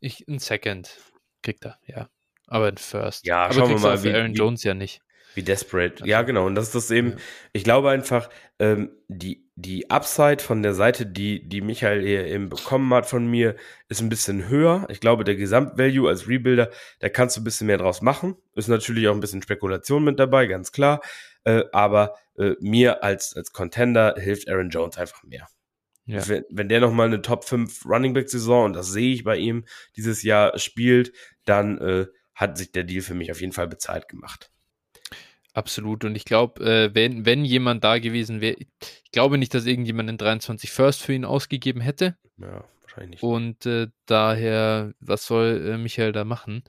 Ich, 0.00 0.26
ein 0.28 0.38
Second 0.38 0.98
kriegt 1.42 1.64
er, 1.64 1.78
ja. 1.86 2.08
Aber 2.46 2.66
ein 2.66 2.78
First. 2.78 3.26
Ja, 3.26 3.44
Aber 3.44 3.54
schauen 3.54 3.70
wir 3.70 3.78
mal. 3.78 3.98
Für 3.98 4.14
Aaron 4.14 4.32
wie, 4.32 4.36
Jones 4.38 4.64
ja 4.64 4.74
nicht. 4.74 5.00
Wie 5.34 5.42
desperate. 5.42 6.06
Ja, 6.06 6.22
genau. 6.22 6.46
Und 6.46 6.54
das 6.54 6.66
ist 6.66 6.74
das 6.74 6.90
eben, 6.90 7.10
ja. 7.10 7.16
ich 7.52 7.64
glaube 7.64 7.90
einfach, 7.90 8.28
ähm, 8.58 8.90
die, 9.08 9.48
die 9.54 9.90
Upside 9.90 10.42
von 10.42 10.62
der 10.62 10.74
Seite, 10.74 11.06
die, 11.06 11.48
die 11.48 11.60
Michael 11.60 12.02
hier 12.02 12.26
eben 12.26 12.48
bekommen 12.48 12.92
hat 12.94 13.06
von 13.06 13.26
mir, 13.26 13.56
ist 13.88 14.00
ein 14.00 14.08
bisschen 14.08 14.48
höher. 14.48 14.86
Ich 14.90 15.00
glaube, 15.00 15.24
der 15.24 15.36
Gesamtvalue 15.36 16.08
als 16.08 16.28
Rebuilder, 16.28 16.70
da 17.00 17.08
kannst 17.08 17.36
du 17.36 17.40
ein 17.40 17.44
bisschen 17.44 17.66
mehr 17.66 17.78
draus 17.78 18.02
machen. 18.02 18.36
Ist 18.54 18.68
natürlich 18.68 19.08
auch 19.08 19.14
ein 19.14 19.20
bisschen 19.20 19.42
Spekulation 19.42 20.04
mit 20.04 20.18
dabei, 20.18 20.46
ganz 20.46 20.72
klar. 20.72 21.00
Äh, 21.44 21.64
aber 21.72 22.14
äh, 22.38 22.54
mir 22.60 23.02
als, 23.02 23.34
als 23.36 23.52
Contender 23.52 24.14
hilft 24.18 24.48
Aaron 24.48 24.70
Jones 24.70 24.96
einfach 24.96 25.22
mehr. 25.22 25.48
Ja. 26.04 26.26
Wenn, 26.28 26.44
wenn 26.50 26.68
der 26.68 26.80
nochmal 26.80 27.06
eine 27.06 27.22
Top 27.22 27.44
5 27.44 27.86
Running 27.86 28.12
Back 28.12 28.28
Saison, 28.28 28.66
und 28.66 28.72
das 28.74 28.88
sehe 28.88 29.12
ich 29.12 29.24
bei 29.24 29.36
ihm 29.36 29.64
dieses 29.96 30.22
Jahr, 30.22 30.58
spielt, 30.58 31.12
dann 31.44 31.78
äh, 31.78 32.06
hat 32.34 32.58
sich 32.58 32.72
der 32.72 32.84
Deal 32.84 33.02
für 33.02 33.14
mich 33.14 33.30
auf 33.30 33.40
jeden 33.40 33.52
Fall 33.52 33.68
bezahlt 33.68 34.08
gemacht. 34.08 34.50
Absolut. 35.54 36.04
Und 36.04 36.16
ich 36.16 36.24
glaube, 36.24 36.64
äh, 36.64 36.94
wenn, 36.94 37.26
wenn 37.26 37.44
jemand 37.44 37.84
da 37.84 37.98
gewesen 37.98 38.40
wäre, 38.40 38.56
ich 38.58 39.10
glaube 39.10 39.38
nicht, 39.38 39.52
dass 39.54 39.66
irgendjemand 39.66 40.08
in 40.08 40.16
23 40.16 40.70
First 40.70 41.02
für 41.02 41.12
ihn 41.12 41.24
ausgegeben 41.24 41.80
hätte. 41.80 42.16
Ja, 42.38 42.64
wahrscheinlich. 42.80 43.22
Und 43.22 43.66
äh, 43.66 43.88
daher, 44.06 44.94
was 45.00 45.26
soll 45.26 45.72
äh, 45.74 45.78
Michael 45.78 46.12
da 46.12 46.24
machen? 46.24 46.64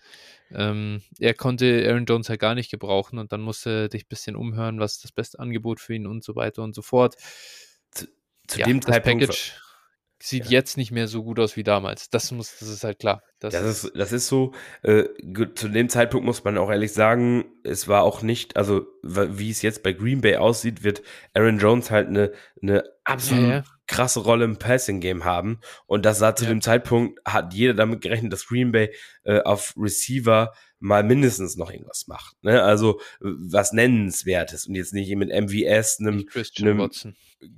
Ähm, 0.51 1.01
er 1.19 1.33
konnte 1.33 1.85
Aaron 1.87 2.05
Jones 2.05 2.27
ja 2.27 2.35
gar 2.35 2.55
nicht 2.55 2.69
gebrauchen 2.69 3.17
und 3.17 3.31
dann 3.31 3.41
musste 3.41 3.69
er 3.69 3.89
dich 3.89 4.03
ein 4.03 4.09
bisschen 4.09 4.35
umhören, 4.35 4.79
was 4.79 4.95
ist 4.95 5.03
das 5.05 5.11
beste 5.11 5.39
Angebot 5.39 5.79
für 5.79 5.95
ihn 5.95 6.05
und 6.05 6.23
so 6.23 6.35
weiter 6.35 6.61
und 6.61 6.75
so 6.75 6.81
fort. 6.81 7.15
Zu, 7.91 8.07
zu 8.47 8.59
ja, 8.59 8.65
dem 8.65 8.81
Zeitpunkt 8.81 9.27
Package 9.27 9.53
sieht 10.23 10.45
ja. 10.45 10.51
jetzt 10.51 10.77
nicht 10.77 10.91
mehr 10.91 11.09
so 11.09 11.21
gut 11.21 11.37
aus 11.37 11.57
wie 11.57 11.63
damals. 11.63 12.09
Das 12.09 12.31
muss, 12.31 12.57
das 12.57 12.69
ist 12.69 12.85
halt 12.85 12.97
klar. 12.97 13.21
Das, 13.39 13.53
das 13.53 13.83
ist, 13.83 13.91
das 13.93 14.13
ist 14.13 14.27
so. 14.27 14.53
Äh, 14.81 15.03
zu 15.53 15.67
dem 15.67 15.89
Zeitpunkt 15.89 16.25
muss 16.25 16.45
man 16.45 16.57
auch 16.57 16.71
ehrlich 16.71 16.93
sagen, 16.93 17.43
es 17.63 17.89
war 17.89 18.03
auch 18.03 18.21
nicht, 18.21 18.55
also 18.55 18.85
wie 19.03 19.49
es 19.49 19.61
jetzt 19.61 19.83
bei 19.83 19.91
Green 19.91 20.21
Bay 20.21 20.37
aussieht, 20.37 20.81
wird 20.81 21.01
Aaron 21.33 21.59
Jones 21.59 21.91
halt 21.91 22.07
eine, 22.07 22.31
eine 22.61 22.85
absolut 23.03 23.43
ja, 23.43 23.55
ja. 23.55 23.63
krasse 23.87 24.21
Rolle 24.21 24.45
im 24.45 24.57
Passing 24.57 25.01
Game 25.01 25.25
haben. 25.25 25.59
Und 25.87 26.05
das 26.05 26.19
sah 26.19 26.37
zu 26.37 26.45
dem 26.45 26.61
Zeitpunkt, 26.61 27.19
hat 27.25 27.53
jeder 27.53 27.73
damit 27.73 27.99
gerechnet, 27.99 28.31
dass 28.31 28.47
Green 28.47 28.71
Bay 28.71 28.93
äh, 29.25 29.41
auf 29.41 29.73
Receiver 29.75 30.53
mal 30.83 31.01
mindestens 31.01 31.55
noch 31.55 31.71
irgendwas 31.71 32.07
macht. 32.07 32.35
Ne? 32.43 32.61
Also 32.61 32.99
was 33.21 33.71
Nennenswertes 33.71 34.67
und 34.67 34.75
jetzt 34.75 34.93
nicht 34.93 35.15
mit 35.15 35.29
MVS, 35.29 35.99
einem, 35.99 36.25
einem 36.59 36.77
Watson. 36.77 37.15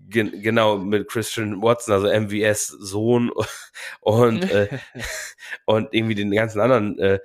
Gen 0.07 0.41
genau, 0.41 0.77
mit 0.77 1.07
Christian 1.07 1.61
Watson, 1.61 1.93
also 1.93 2.07
MVS 2.07 2.67
Sohn 2.67 3.31
und, 4.01 4.49
äh, 4.51 4.67
und 5.65 5.89
irgendwie 5.91 6.13
den 6.15 6.31
ganzen 6.31 6.61
anderen 6.61 6.99
äh, 6.99 7.19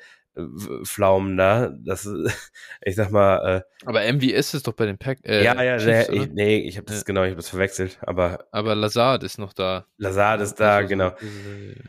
Pflaumen 0.84 1.36
da. 1.36 1.70
Das 1.84 2.07
ist, 2.07 2.51
ich 2.82 2.96
sag 2.96 3.11
mal. 3.11 3.59
Äh, 3.59 3.86
aber 3.86 4.11
MVS 4.11 4.55
ist 4.55 4.66
doch 4.66 4.72
bei 4.72 4.86
den 4.86 4.96
Pack. 4.96 5.18
Äh, 5.24 5.44
ja, 5.44 5.62
ja, 5.62 5.76
Chiefs, 5.76 6.09
ich, 6.09 6.30
nee, 6.32 6.61
ich 6.61 6.78
habe 6.78 6.86
das 6.86 6.98
ja. 6.98 7.03
genau, 7.05 7.24
ich 7.24 7.30
habe 7.30 7.36
das 7.36 7.51
verwechselt. 7.51 7.98
Aber. 8.01 8.46
Aber 8.53 8.74
Lazard 8.74 9.22
ist 9.22 9.38
noch 9.38 9.53
da. 9.53 9.86
Lazard 9.98 10.40
ist 10.40 10.55
da, 10.55 10.80
genau. 10.80 11.12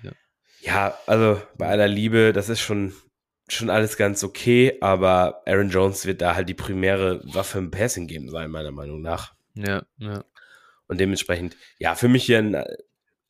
Ja. 0.04 0.12
ja, 0.60 0.98
also 1.08 1.42
bei 1.58 1.68
aller 1.68 1.88
Liebe, 1.88 2.34
das 2.34 2.50
ist 2.50 2.60
schon 2.60 2.94
schon 3.48 3.70
alles 3.70 3.98
ganz 3.98 4.24
okay, 4.24 4.78
aber 4.82 5.42
Aaron 5.46 5.70
Jones 5.70 6.06
wird 6.06 6.22
da 6.22 6.36
halt 6.36 6.50
die 6.50 6.54
primäre 6.54 7.22
Waffe 7.26 7.60
im 7.60 7.72
Passing 7.72 8.08
geben 8.08 8.30
sein, 8.30 8.52
meiner 8.52 8.72
Meinung 8.72 9.02
nach. 9.02 9.34
Ja, 9.56 9.84
ja. 9.98 10.24
Und 10.88 11.00
dementsprechend, 11.00 11.58
ja, 11.78 11.96
für 11.96 12.08
mich 12.08 12.26
hier 12.26 12.40
ein 12.40 12.54
äh, 12.54 12.78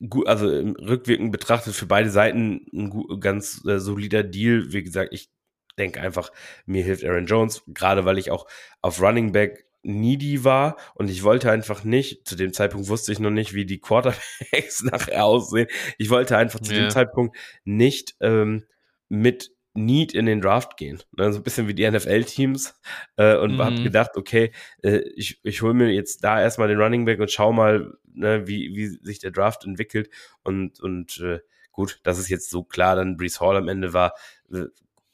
gut, 0.09 0.27
also 0.27 0.49
im 0.51 0.75
Rückwirken 0.75 1.31
betrachtet 1.31 1.75
für 1.75 1.85
beide 1.85 2.09
Seiten 2.09 2.65
ein 2.73 3.19
ganz 3.19 3.63
äh, 3.65 3.79
solider 3.79 4.23
Deal. 4.23 4.71
Wie 4.71 4.83
gesagt, 4.83 5.13
ich 5.13 5.29
denke 5.77 6.01
einfach, 6.01 6.31
mir 6.65 6.83
hilft 6.83 7.03
Aaron 7.03 7.25
Jones, 7.25 7.63
gerade 7.67 8.05
weil 8.05 8.17
ich 8.17 8.31
auch 8.31 8.47
auf 8.81 9.01
Running 9.01 9.31
Back 9.31 9.65
needy 9.83 10.43
war 10.43 10.77
und 10.93 11.09
ich 11.09 11.23
wollte 11.23 11.49
einfach 11.49 11.83
nicht, 11.83 12.27
zu 12.27 12.35
dem 12.35 12.53
Zeitpunkt 12.53 12.87
wusste 12.87 13.11
ich 13.11 13.19
noch 13.19 13.31
nicht, 13.31 13.53
wie 13.53 13.65
die 13.65 13.79
Quarterbacks 13.79 14.83
nachher 14.83 15.25
aussehen. 15.25 15.67
Ich 15.97 16.09
wollte 16.09 16.37
einfach 16.37 16.59
zu 16.59 16.73
ja. 16.73 16.81
dem 16.81 16.89
Zeitpunkt 16.89 17.35
nicht 17.63 18.15
ähm, 18.21 18.65
mit 19.09 19.51
Need 19.73 20.13
in 20.13 20.25
den 20.25 20.41
Draft 20.41 20.77
gehen. 20.77 21.01
Ne? 21.11 21.31
So 21.31 21.39
ein 21.39 21.43
bisschen 21.43 21.67
wie 21.67 21.73
die 21.73 21.89
NFL-Teams. 21.89 22.79
Äh, 23.15 23.37
und 23.37 23.55
mhm. 23.55 23.61
habe 23.61 23.83
gedacht, 23.83 24.11
okay, 24.15 24.51
äh, 24.83 24.99
ich, 25.15 25.39
ich 25.43 25.61
hole 25.61 25.73
mir 25.73 25.91
jetzt 25.91 26.23
da 26.23 26.41
erstmal 26.41 26.67
den 26.67 26.79
Running 26.79 27.05
Back 27.05 27.19
und 27.19 27.31
schau 27.31 27.53
mal, 27.53 27.93
ne, 28.13 28.47
wie, 28.47 28.75
wie 28.75 28.87
sich 28.87 29.19
der 29.19 29.31
Draft 29.31 29.63
entwickelt. 29.65 30.09
Und, 30.43 30.79
und 30.79 31.19
äh, 31.19 31.39
gut, 31.71 31.99
dass 32.03 32.17
es 32.17 32.29
jetzt 32.29 32.49
so 32.49 32.63
klar 32.63 32.95
dann 32.95 33.17
Brees 33.17 33.39
Hall 33.39 33.55
am 33.55 33.69
Ende 33.69 33.93
war, 33.93 34.13
äh, 34.51 34.65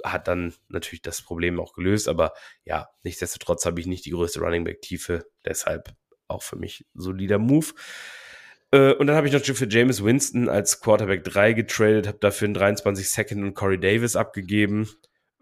hat 0.03 0.27
dann 0.27 0.53
natürlich 0.69 1.01
das 1.01 1.21
Problem 1.21 1.59
auch 1.59 1.73
gelöst. 1.73 2.07
Aber 2.07 2.33
ja, 2.65 2.89
nichtsdestotrotz 3.03 3.65
habe 3.65 3.79
ich 3.79 3.87
nicht 3.87 4.05
die 4.05 4.11
größte 4.11 4.39
Running 4.39 4.63
Back-Tiefe. 4.63 5.25
Deshalb 5.45 5.93
auch 6.27 6.41
für 6.41 6.55
mich 6.55 6.85
solider 6.93 7.37
Move. 7.37 7.67
Äh, 8.71 8.93
und 8.93 9.07
dann 9.07 9.15
habe 9.15 9.27
ich 9.27 9.33
noch 9.33 9.41
für 9.41 9.69
James 9.69 10.03
Winston 10.03 10.49
als 10.49 10.81
Quarterback 10.81 11.23
3 11.23 11.53
getradet, 11.53 12.07
habe 12.07 12.17
dafür 12.19 12.47
einen 12.47 12.53
23 12.53 13.09
Second 13.09 13.43
und 13.43 13.53
Corey 13.53 13.79
Davis 13.79 14.15
abgegeben. 14.15 14.89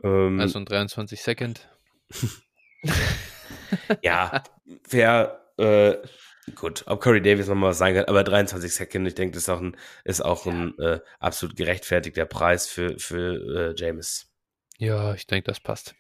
Ähm, 0.04 0.40
also 0.40 0.60
ein 0.60 0.66
23 0.66 1.22
Second. 1.22 1.68
ja, 4.04 4.44
fair. 4.88 5.42
Äh, 5.58 5.96
gut, 6.54 6.84
ob 6.86 7.02
Corey 7.02 7.22
Davis 7.22 7.48
nochmal 7.48 7.72
was 7.72 7.80
sagen 7.80 7.96
kann, 7.96 8.06
aber 8.06 8.24
23 8.24 8.74
Second, 8.74 9.08
ich 9.08 9.16
denke, 9.16 9.34
das 9.34 9.44
ist 9.44 9.50
auch 9.50 9.62
ein, 9.62 9.76
ist 10.04 10.22
auch 10.22 10.46
ein 10.46 10.78
äh, 10.78 11.00
absolut 11.20 11.56
gerechtfertigter 11.56 12.26
Preis 12.26 12.68
für, 12.68 13.00
für 13.00 13.72
äh, 13.72 13.76
James. 13.76 14.32
Ja, 14.78 15.14
ich 15.14 15.26
denke, 15.26 15.50
das 15.50 15.60
passt. 15.60 15.96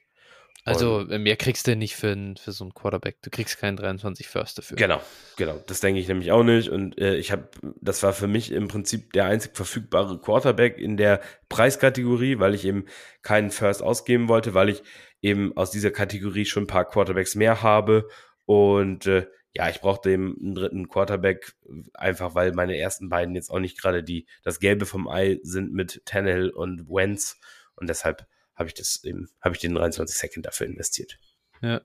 Also 0.68 0.98
und 0.98 1.22
mehr 1.22 1.36
kriegst 1.36 1.68
du 1.68 1.76
nicht 1.76 1.96
für, 1.96 2.18
für 2.40 2.52
so 2.52 2.64
einen 2.64 2.74
Quarterback. 2.74 3.22
Du 3.22 3.30
kriegst 3.30 3.60
keinen 3.60 3.78
23 3.78 4.28
First 4.28 4.58
dafür. 4.58 4.78
Genau, 4.78 5.00
genau. 5.38 5.62
Das 5.68 5.80
denke 5.80 6.02
ich 6.02 6.08
nämlich 6.08 6.32
auch 6.32 6.44
nicht. 6.44 6.70
Und 6.70 6.98
äh, 6.98 7.18
ich 7.18 7.32
habe, 7.32 7.50
das 7.82 8.02
war 8.02 8.14
für 8.14 8.28
mich 8.28 8.52
im 8.52 8.68
Prinzip 8.68 9.14
der 9.14 9.26
einzig 9.26 9.52
verfügbare 9.54 10.20
Quarterback 10.20 10.80
in 10.80 10.98
der 10.98 11.22
Preiskategorie, 11.50 12.40
weil 12.40 12.56
ich 12.56 12.66
eben 12.66 12.86
keinen 13.22 13.52
First 13.52 13.84
ausgeben 13.84 14.28
wollte, 14.28 14.56
weil 14.56 14.70
ich 14.70 14.82
eben 15.22 15.56
aus 15.56 15.70
dieser 15.70 15.92
Kategorie 15.92 16.46
schon 16.46 16.64
ein 16.64 16.68
paar 16.68 16.86
Quarterbacks 16.86 17.36
mehr 17.36 17.62
habe. 17.62 18.10
Und 18.46 19.06
äh, 19.06 19.28
ja, 19.54 19.70
ich 19.70 19.82
brauchte 19.82 20.10
eben 20.10 20.36
einen 20.42 20.56
dritten 20.56 20.90
Quarterback, 20.90 21.54
einfach 21.94 22.34
weil 22.34 22.54
meine 22.54 22.76
ersten 22.76 23.10
beiden 23.10 23.36
jetzt 23.36 23.52
auch 23.52 23.60
nicht 23.60 23.80
gerade 23.80 24.04
die 24.04 24.26
das 24.44 24.60
Gelbe 24.60 24.88
vom 24.88 25.08
Ei 25.08 25.38
sind 25.44 25.74
mit 25.74 26.02
Tannehill 26.06 26.50
und 26.50 26.90
Wentz. 26.90 27.40
Und 27.76 27.88
deshalb 27.88 28.26
habe 28.56 28.70
ich 28.70 28.74
das 28.74 29.04
eben, 29.04 29.30
habe 29.42 29.56
ich 29.56 29.62
den 29.62 29.76
23 29.76 30.18
Second 30.18 30.46
dafür 30.46 30.68
investiert. 30.68 31.20
Ja. 31.62 31.82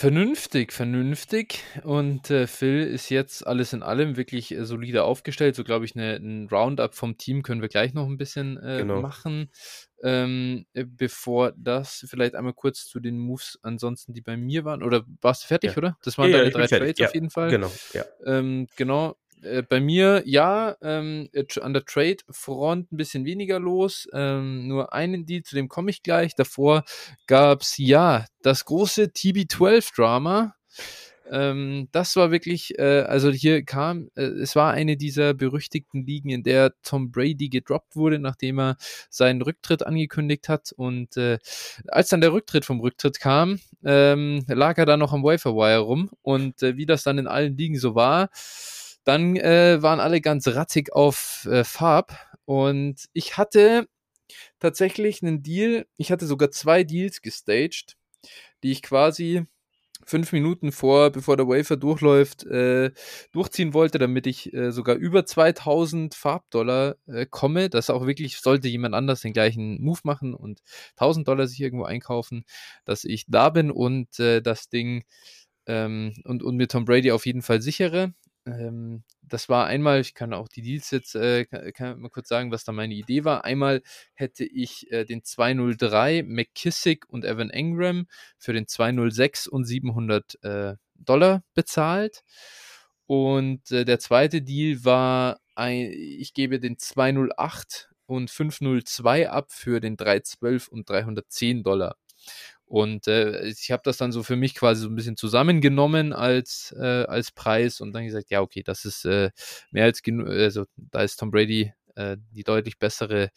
Vernünftig, 0.00 0.72
vernünftig. 0.72 1.62
Und 1.84 2.30
äh, 2.30 2.46
Phil 2.46 2.86
ist 2.86 3.10
jetzt 3.10 3.46
alles 3.46 3.74
in 3.74 3.82
allem 3.82 4.16
wirklich 4.16 4.50
äh, 4.50 4.64
solide 4.64 5.04
aufgestellt. 5.04 5.54
So 5.54 5.62
glaube 5.62 5.84
ich, 5.84 5.94
eine, 5.94 6.14
ein 6.14 6.48
Roundup 6.50 6.94
vom 6.94 7.18
Team 7.18 7.42
können 7.42 7.60
wir 7.60 7.68
gleich 7.68 7.92
noch 7.92 8.06
ein 8.06 8.16
bisschen 8.16 8.56
äh, 8.62 8.78
genau. 8.78 9.02
machen. 9.02 9.50
Ähm, 10.02 10.64
äh, 10.72 10.86
bevor 10.86 11.52
das, 11.54 12.06
vielleicht 12.08 12.34
einmal 12.34 12.54
kurz 12.54 12.86
zu 12.86 12.98
den 12.98 13.18
Moves 13.18 13.58
ansonsten, 13.60 14.14
die 14.14 14.22
bei 14.22 14.38
mir 14.38 14.64
waren. 14.64 14.82
Oder 14.82 15.04
warst 15.20 15.44
du 15.44 15.48
fertig, 15.48 15.72
ja. 15.72 15.76
oder? 15.76 15.98
Das 16.02 16.16
waren 16.16 16.30
ja, 16.30 16.38
deine 16.38 16.50
drei 16.50 16.66
Trades 16.66 16.98
ja, 16.98 17.08
auf 17.08 17.14
jeden 17.14 17.28
Fall. 17.28 17.50
Genau, 17.50 17.70
ja. 17.92 18.06
Ähm, 18.24 18.68
genau. 18.76 19.16
Äh, 19.42 19.62
bei 19.62 19.80
mir, 19.80 20.22
ja, 20.26 20.76
ähm, 20.82 21.28
an 21.60 21.72
der 21.72 21.84
Trade-Front 21.84 22.92
ein 22.92 22.96
bisschen 22.96 23.24
weniger 23.24 23.58
los. 23.58 24.08
Ähm, 24.12 24.68
nur 24.68 24.92
einen 24.92 25.26
Deal, 25.26 25.42
zu 25.42 25.54
dem 25.54 25.68
komme 25.68 25.90
ich 25.90 26.02
gleich. 26.02 26.34
Davor 26.34 26.84
gab 27.26 27.62
es, 27.62 27.76
ja, 27.78 28.24
das 28.42 28.64
große 28.64 29.04
TB12-Drama. 29.04 30.54
Ähm, 31.30 31.88
das 31.92 32.16
war 32.16 32.32
wirklich, 32.32 32.76
äh, 32.78 33.02
also 33.02 33.30
hier 33.30 33.64
kam, 33.64 34.10
äh, 34.16 34.22
es 34.22 34.56
war 34.56 34.72
eine 34.72 34.96
dieser 34.96 35.32
berüchtigten 35.32 36.04
Ligen, 36.04 36.30
in 36.30 36.42
der 36.42 36.72
Tom 36.82 37.12
Brady 37.12 37.48
gedroppt 37.48 37.94
wurde, 37.94 38.18
nachdem 38.18 38.58
er 38.58 38.76
seinen 39.10 39.40
Rücktritt 39.40 39.86
angekündigt 39.86 40.48
hat. 40.48 40.72
Und 40.72 41.16
äh, 41.16 41.38
als 41.86 42.08
dann 42.08 42.20
der 42.20 42.32
Rücktritt 42.32 42.64
vom 42.64 42.80
Rücktritt 42.80 43.20
kam, 43.20 43.60
ähm, 43.84 44.44
lag 44.48 44.76
er 44.78 44.86
da 44.86 44.96
noch 44.96 45.12
am 45.12 45.22
Waferwire 45.22 45.78
rum. 45.78 46.10
Und 46.22 46.62
äh, 46.64 46.76
wie 46.76 46.86
das 46.86 47.04
dann 47.04 47.18
in 47.18 47.28
allen 47.28 47.56
Ligen 47.56 47.78
so 47.78 47.94
war, 47.94 48.28
dann 49.04 49.36
äh, 49.36 49.82
waren 49.82 50.00
alle 50.00 50.20
ganz 50.20 50.48
rattig 50.48 50.92
auf 50.92 51.46
äh, 51.50 51.64
Farb 51.64 52.16
und 52.44 53.06
ich 53.12 53.36
hatte 53.36 53.88
tatsächlich 54.58 55.22
einen 55.22 55.42
Deal, 55.42 55.86
ich 55.96 56.12
hatte 56.12 56.26
sogar 56.26 56.50
zwei 56.50 56.84
Deals 56.84 57.22
gestaged, 57.22 57.96
die 58.62 58.72
ich 58.72 58.82
quasi 58.82 59.46
fünf 60.04 60.32
Minuten 60.32 60.72
vor, 60.72 61.10
bevor 61.10 61.36
der 61.36 61.46
Wafer 61.48 61.76
durchläuft, 61.76 62.44
äh, 62.44 62.90
durchziehen 63.32 63.74
wollte, 63.74 63.98
damit 63.98 64.26
ich 64.26 64.52
äh, 64.52 64.72
sogar 64.72 64.96
über 64.96 65.24
2000 65.26 66.14
Farbdollar 66.14 66.96
äh, 67.06 67.26
komme. 67.26 67.70
Das 67.70 67.90
auch 67.90 68.06
wirklich, 68.06 68.38
sollte 68.38 68.68
jemand 68.68 68.94
anders 68.94 69.20
den 69.20 69.32
gleichen 69.32 69.80
Move 69.82 70.00
machen 70.04 70.34
und 70.34 70.60
1000 70.96 71.28
Dollar 71.28 71.46
sich 71.46 71.60
irgendwo 71.60 71.84
einkaufen, 71.84 72.44
dass 72.84 73.04
ich 73.04 73.26
da 73.28 73.50
bin 73.50 73.70
und 73.70 74.18
äh, 74.18 74.40
das 74.42 74.68
Ding 74.68 75.04
ähm, 75.66 76.14
und, 76.24 76.42
und 76.42 76.56
mir 76.56 76.68
Tom 76.68 76.84
Brady 76.84 77.12
auf 77.12 77.26
jeden 77.26 77.42
Fall 77.42 77.62
sichere. 77.62 78.14
Ähm, 78.46 79.04
das 79.22 79.48
war 79.48 79.66
einmal, 79.66 80.00
ich 80.00 80.14
kann 80.14 80.32
auch 80.32 80.48
die 80.48 80.62
Deals 80.62 80.90
jetzt 80.90 81.14
äh, 81.14 81.44
kann, 81.44 82.00
mal 82.00 82.08
kurz 82.08 82.28
sagen, 82.28 82.50
was 82.50 82.64
da 82.64 82.72
meine 82.72 82.94
Idee 82.94 83.24
war. 83.24 83.44
Einmal 83.44 83.82
hätte 84.14 84.44
ich 84.44 84.90
äh, 84.90 85.04
den 85.04 85.24
203 85.24 86.22
McKissick 86.24 87.08
und 87.08 87.24
Evan 87.24 87.50
Engram 87.50 88.06
für 88.38 88.52
den 88.52 88.66
206 88.66 89.46
und 89.46 89.64
700 89.64 90.42
äh, 90.42 90.74
Dollar 90.94 91.42
bezahlt. 91.54 92.22
Und 93.06 93.70
äh, 93.72 93.84
der 93.84 93.98
zweite 93.98 94.42
Deal 94.42 94.84
war, 94.84 95.40
ein, 95.54 95.90
ich 95.92 96.32
gebe 96.32 96.60
den 96.60 96.78
208 96.78 97.90
und 98.06 98.30
502 98.30 99.30
ab 99.30 99.52
für 99.52 99.80
den 99.80 99.96
312 99.96 100.68
und 100.68 100.88
310 100.88 101.62
Dollar. 101.62 101.96
Und 102.70 103.08
äh, 103.08 103.48
ich 103.48 103.72
habe 103.72 103.82
das 103.84 103.96
dann 103.96 104.12
so 104.12 104.22
für 104.22 104.36
mich 104.36 104.54
quasi 104.54 104.82
so 104.82 104.88
ein 104.88 104.94
bisschen 104.94 105.16
zusammengenommen 105.16 106.12
als, 106.12 106.72
äh, 106.78 107.04
als 107.04 107.32
Preis 107.32 107.80
und 107.80 107.92
dann 107.92 108.04
gesagt, 108.04 108.30
ja, 108.30 108.42
okay, 108.42 108.62
das 108.62 108.84
ist 108.84 109.04
äh, 109.06 109.30
mehr 109.72 109.86
als 109.86 110.02
genug, 110.02 110.28
also 110.28 110.66
da 110.76 111.02
ist 111.02 111.16
Tom 111.16 111.32
Brady 111.32 111.72
äh, 111.96 112.16
die 112.30 112.44
deutlich 112.44 112.78
bessere 112.78 113.30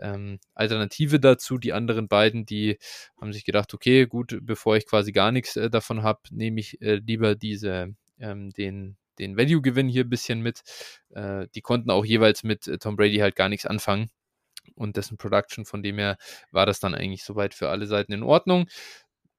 ähm, 0.00 0.38
Alternative 0.54 1.18
dazu. 1.18 1.56
Die 1.56 1.72
anderen 1.72 2.08
beiden, 2.08 2.44
die 2.44 2.76
haben 3.18 3.32
sich 3.32 3.46
gedacht, 3.46 3.72
okay, 3.72 4.04
gut, 4.04 4.38
bevor 4.42 4.76
ich 4.76 4.86
quasi 4.86 5.12
gar 5.12 5.32
nichts 5.32 5.56
äh, 5.56 5.70
davon 5.70 6.02
habe, 6.02 6.20
nehme 6.30 6.60
ich 6.60 6.78
äh, 6.82 6.96
lieber 6.96 7.36
diese, 7.36 7.94
ähm, 8.18 8.50
den, 8.50 8.98
den 9.18 9.38
Value-Gewinn 9.38 9.88
hier 9.88 10.04
ein 10.04 10.10
bisschen 10.10 10.40
mit. 10.42 10.60
Die 11.54 11.60
konnten 11.60 11.90
auch 11.90 12.04
jeweils 12.04 12.42
mit 12.42 12.64
Tom 12.80 12.96
Brady 12.96 13.18
halt 13.18 13.36
gar 13.36 13.48
nichts 13.48 13.64
anfangen 13.64 14.10
und 14.74 14.96
dessen 14.96 15.16
Production. 15.16 15.64
Von 15.64 15.82
dem 15.82 15.98
her 15.98 16.16
war 16.50 16.66
das 16.66 16.80
dann 16.80 16.94
eigentlich 16.94 17.24
soweit 17.24 17.54
für 17.54 17.68
alle 17.68 17.86
Seiten 17.86 18.12
in 18.12 18.22
Ordnung. 18.22 18.66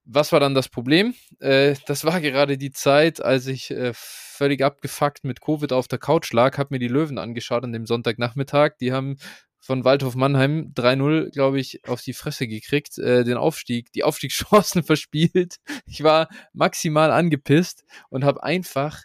Was 0.05 0.31
war 0.31 0.39
dann 0.39 0.53
das 0.53 0.69
Problem? 0.69 1.15
Äh, 1.39 1.75
das 1.87 2.05
war 2.05 2.21
gerade 2.21 2.57
die 2.57 2.71
Zeit, 2.71 3.21
als 3.21 3.47
ich 3.47 3.71
äh, 3.71 3.91
völlig 3.93 4.63
abgefuckt 4.63 5.23
mit 5.23 5.41
Covid 5.41 5.73
auf 5.73 5.87
der 5.87 5.97
Couch 5.97 6.31
lag, 6.31 6.57
habe 6.57 6.75
mir 6.75 6.79
die 6.79 6.87
Löwen 6.87 7.17
angeschaut 7.17 7.63
an 7.63 7.73
dem 7.73 7.87
Sonntagnachmittag. 7.87 8.77
Die 8.79 8.91
haben 8.91 9.17
von 9.65 9.83
Waldhof 9.83 10.13
Mannheim 10.13 10.73
3-0, 10.75 11.31
glaube 11.31 11.59
ich, 11.59 11.87
auf 11.87 12.03
die 12.03 12.13
Fresse 12.13 12.47
gekriegt, 12.47 12.99
äh, 12.99 13.23
den 13.23 13.37
Aufstieg, 13.37 13.91
die 13.93 14.03
Aufstiegschancen 14.03 14.83
verspielt. 14.83 15.55
Ich 15.87 16.03
war 16.03 16.29
maximal 16.53 17.09
angepisst 17.09 17.83
und 18.09 18.23
habe 18.23 18.43
einfach 18.43 19.01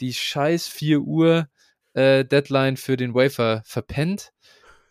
die 0.00 0.12
scheiß 0.12 0.68
4 0.68 1.00
Uhr 1.00 1.48
äh, 1.94 2.26
Deadline 2.26 2.76
für 2.76 2.98
den 2.98 3.14
Wafer 3.14 3.62
verpennt 3.64 4.32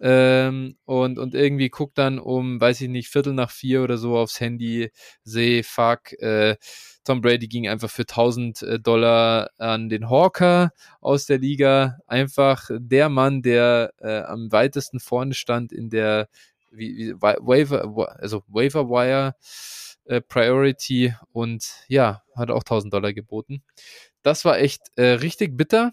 ähm, 0.02 0.78
und, 0.86 1.20
und 1.20 1.36
irgendwie 1.36 1.70
guckt 1.70 1.98
dann 1.98 2.20
um, 2.20 2.60
weiß 2.60 2.82
ich 2.82 2.90
nicht, 2.90 3.10
Viertel 3.10 3.34
nach 3.34 3.52
vier 3.52 3.84
oder 3.84 3.98
so 3.98 4.18
aufs 4.18 4.40
Handy, 4.40 4.92
sehe, 5.24 5.64
fuck, 5.64 6.14
äh, 6.20 6.58
Tom 7.04 7.22
Brady 7.22 7.48
ging 7.48 7.68
einfach 7.68 7.90
für 7.90 8.04
1000 8.04 8.62
äh, 8.62 8.80
Dollar 8.80 9.50
an 9.58 9.90
den 9.90 10.10
Hawker 10.10 10.72
aus 11.00 11.26
der 11.26 11.40
Liga. 11.40 11.98
Einfach 12.08 12.70
der 12.72 13.10
Mann, 13.10 13.42
der 13.42 13.94
äh, 14.00 14.22
am 14.22 14.52
weitesten 14.52 15.00
vorne 15.00 15.34
stand 15.34 15.72
in 15.72 15.90
der 15.90 16.28
wie, 16.72 16.98
wie, 16.98 17.14
Waiver, 17.22 18.18
also 18.20 18.44
Waiver 18.48 18.88
Wire 18.90 19.36
äh, 20.06 20.22
Priority 20.22 21.14
und 21.32 21.66
ja, 21.88 22.24
hat 22.36 22.52
auch 22.52 22.64
1000 22.64 22.94
Dollar 22.94 23.14
geboten. 23.14 23.64
Das 24.24 24.46
war 24.46 24.60
echt 24.60 24.82
äh, 24.96 25.14
richtig 25.14 25.58
bitter 25.58 25.92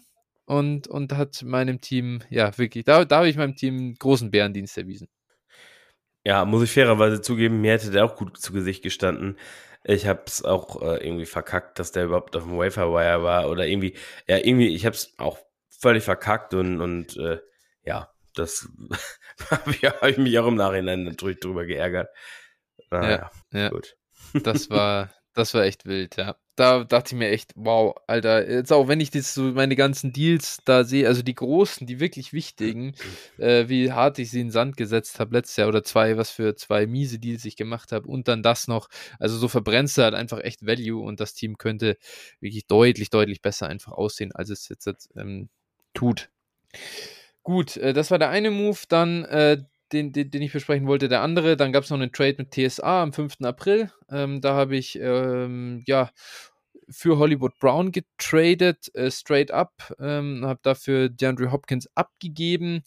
und, 0.49 0.87
und 0.87 1.13
hat 1.13 1.43
meinem 1.43 1.79
Team, 1.79 2.23
ja, 2.31 2.57
wirklich, 2.57 2.83
da, 2.83 3.05
da 3.05 3.17
habe 3.17 3.29
ich 3.29 3.37
meinem 3.37 3.55
Team 3.55 3.93
großen 3.99 4.31
Bärendienst 4.31 4.79
erwiesen. 4.79 5.07
Ja, 6.25 6.43
muss 6.43 6.63
ich 6.63 6.71
fairerweise 6.71 7.21
zugeben, 7.21 7.61
mir 7.61 7.73
hätte 7.73 7.91
der 7.91 8.03
auch 8.03 8.15
gut 8.15 8.35
zu 8.37 8.51
Gesicht 8.51 8.81
gestanden. 8.81 9.37
Ich 9.83 10.07
habe 10.07 10.23
es 10.25 10.43
auch 10.43 10.81
äh, 10.81 11.05
irgendwie 11.05 11.27
verkackt, 11.27 11.77
dass 11.77 11.91
der 11.91 12.05
überhaupt 12.05 12.35
auf 12.35 12.43
dem 12.43 12.57
Waferwire 12.57 13.21
war 13.21 13.47
oder 13.47 13.67
irgendwie, 13.67 13.93
ja, 14.27 14.37
irgendwie, 14.37 14.69
ich 14.69 14.87
habe 14.87 14.95
es 14.95 15.13
auch 15.19 15.37
völlig 15.69 16.03
verkackt 16.03 16.55
und, 16.55 16.81
und 16.81 17.15
äh, 17.17 17.39
ja, 17.83 18.09
das 18.33 18.67
habe 19.51 20.09
ich, 20.09 20.17
mich 20.17 20.39
auch 20.39 20.47
im 20.47 20.55
Nachhinein 20.55 21.03
natürlich 21.03 21.39
drüber 21.39 21.65
geärgert. 21.65 22.09
Naja, 22.89 23.29
ja, 23.51 23.59
ja. 23.59 23.69
gut. 23.69 23.95
Das 24.33 24.71
war, 24.71 25.11
das 25.33 25.53
war 25.53 25.63
echt 25.63 25.85
wild, 25.85 26.17
ja 26.17 26.35
da 26.59 26.83
dachte 26.83 27.15
ich 27.15 27.19
mir 27.19 27.29
echt, 27.29 27.53
wow, 27.55 27.95
Alter, 28.05 28.49
jetzt 28.49 28.73
auch 28.73 28.89
wenn 28.89 28.99
ich 28.99 29.11
das 29.11 29.33
so 29.33 29.43
meine 29.43 29.77
ganzen 29.77 30.11
Deals 30.11 30.57
da 30.65 30.83
sehe, 30.83 31.07
also 31.07 31.21
die 31.21 31.33
großen, 31.33 31.87
die 31.87 32.01
wirklich 32.01 32.33
wichtigen, 32.33 32.95
äh, 33.37 33.69
wie 33.69 33.93
hart 33.93 34.19
ich 34.19 34.29
sie 34.29 34.41
in 34.41 34.47
den 34.47 34.51
Sand 34.51 34.75
gesetzt 34.75 35.21
habe 35.21 35.35
letztes 35.35 35.55
Jahr 35.55 35.69
oder 35.69 35.83
zwei, 35.83 36.17
was 36.17 36.31
für 36.31 36.55
zwei 36.55 36.85
miese 36.85 37.17
Deals 37.17 37.45
ich 37.45 37.55
gemacht 37.55 37.93
habe 37.93 38.09
und 38.09 38.27
dann 38.27 38.43
das 38.43 38.67
noch, 38.67 38.89
also 39.19 39.37
so 39.37 39.47
verbrennst 39.47 39.97
du 39.97 40.01
halt 40.01 40.15
einfach 40.15 40.39
echt 40.41 40.65
Value 40.65 41.01
und 41.01 41.21
das 41.21 41.33
Team 41.33 41.57
könnte 41.57 41.97
wirklich 42.41 42.67
deutlich, 42.67 43.09
deutlich 43.09 43.41
besser 43.41 43.67
einfach 43.67 43.93
aussehen, 43.93 44.33
als 44.33 44.49
es 44.49 44.67
jetzt, 44.67 44.85
jetzt 44.85 45.09
ähm, 45.15 45.47
tut. 45.93 46.29
Gut, 47.43 47.77
äh, 47.77 47.93
das 47.93 48.11
war 48.11 48.19
der 48.19 48.29
eine 48.31 48.51
Move, 48.51 48.79
dann 48.89 49.23
äh, 49.23 49.63
den, 49.91 50.11
den, 50.11 50.31
den, 50.31 50.41
ich 50.41 50.53
besprechen 50.53 50.87
wollte. 50.87 51.09
Der 51.09 51.21
andere, 51.21 51.57
dann 51.57 51.71
gab 51.71 51.83
es 51.83 51.89
noch 51.89 51.99
einen 51.99 52.11
Trade 52.11 52.35
mit 52.37 52.51
TSA 52.51 53.03
am 53.03 53.13
5. 53.13 53.37
April. 53.43 53.91
Ähm, 54.09 54.41
da 54.41 54.55
habe 54.55 54.77
ich 54.77 54.97
ähm, 54.99 55.83
ja 55.87 56.09
für 56.89 57.17
Hollywood 57.17 57.57
Brown 57.59 57.91
getradet, 57.91 58.93
äh, 58.95 59.11
straight 59.11 59.51
up, 59.51 59.93
ähm, 59.99 60.43
habe 60.45 60.59
dafür 60.63 61.09
DeAndre 61.09 61.51
Hopkins 61.51 61.87
abgegeben. 61.95 62.83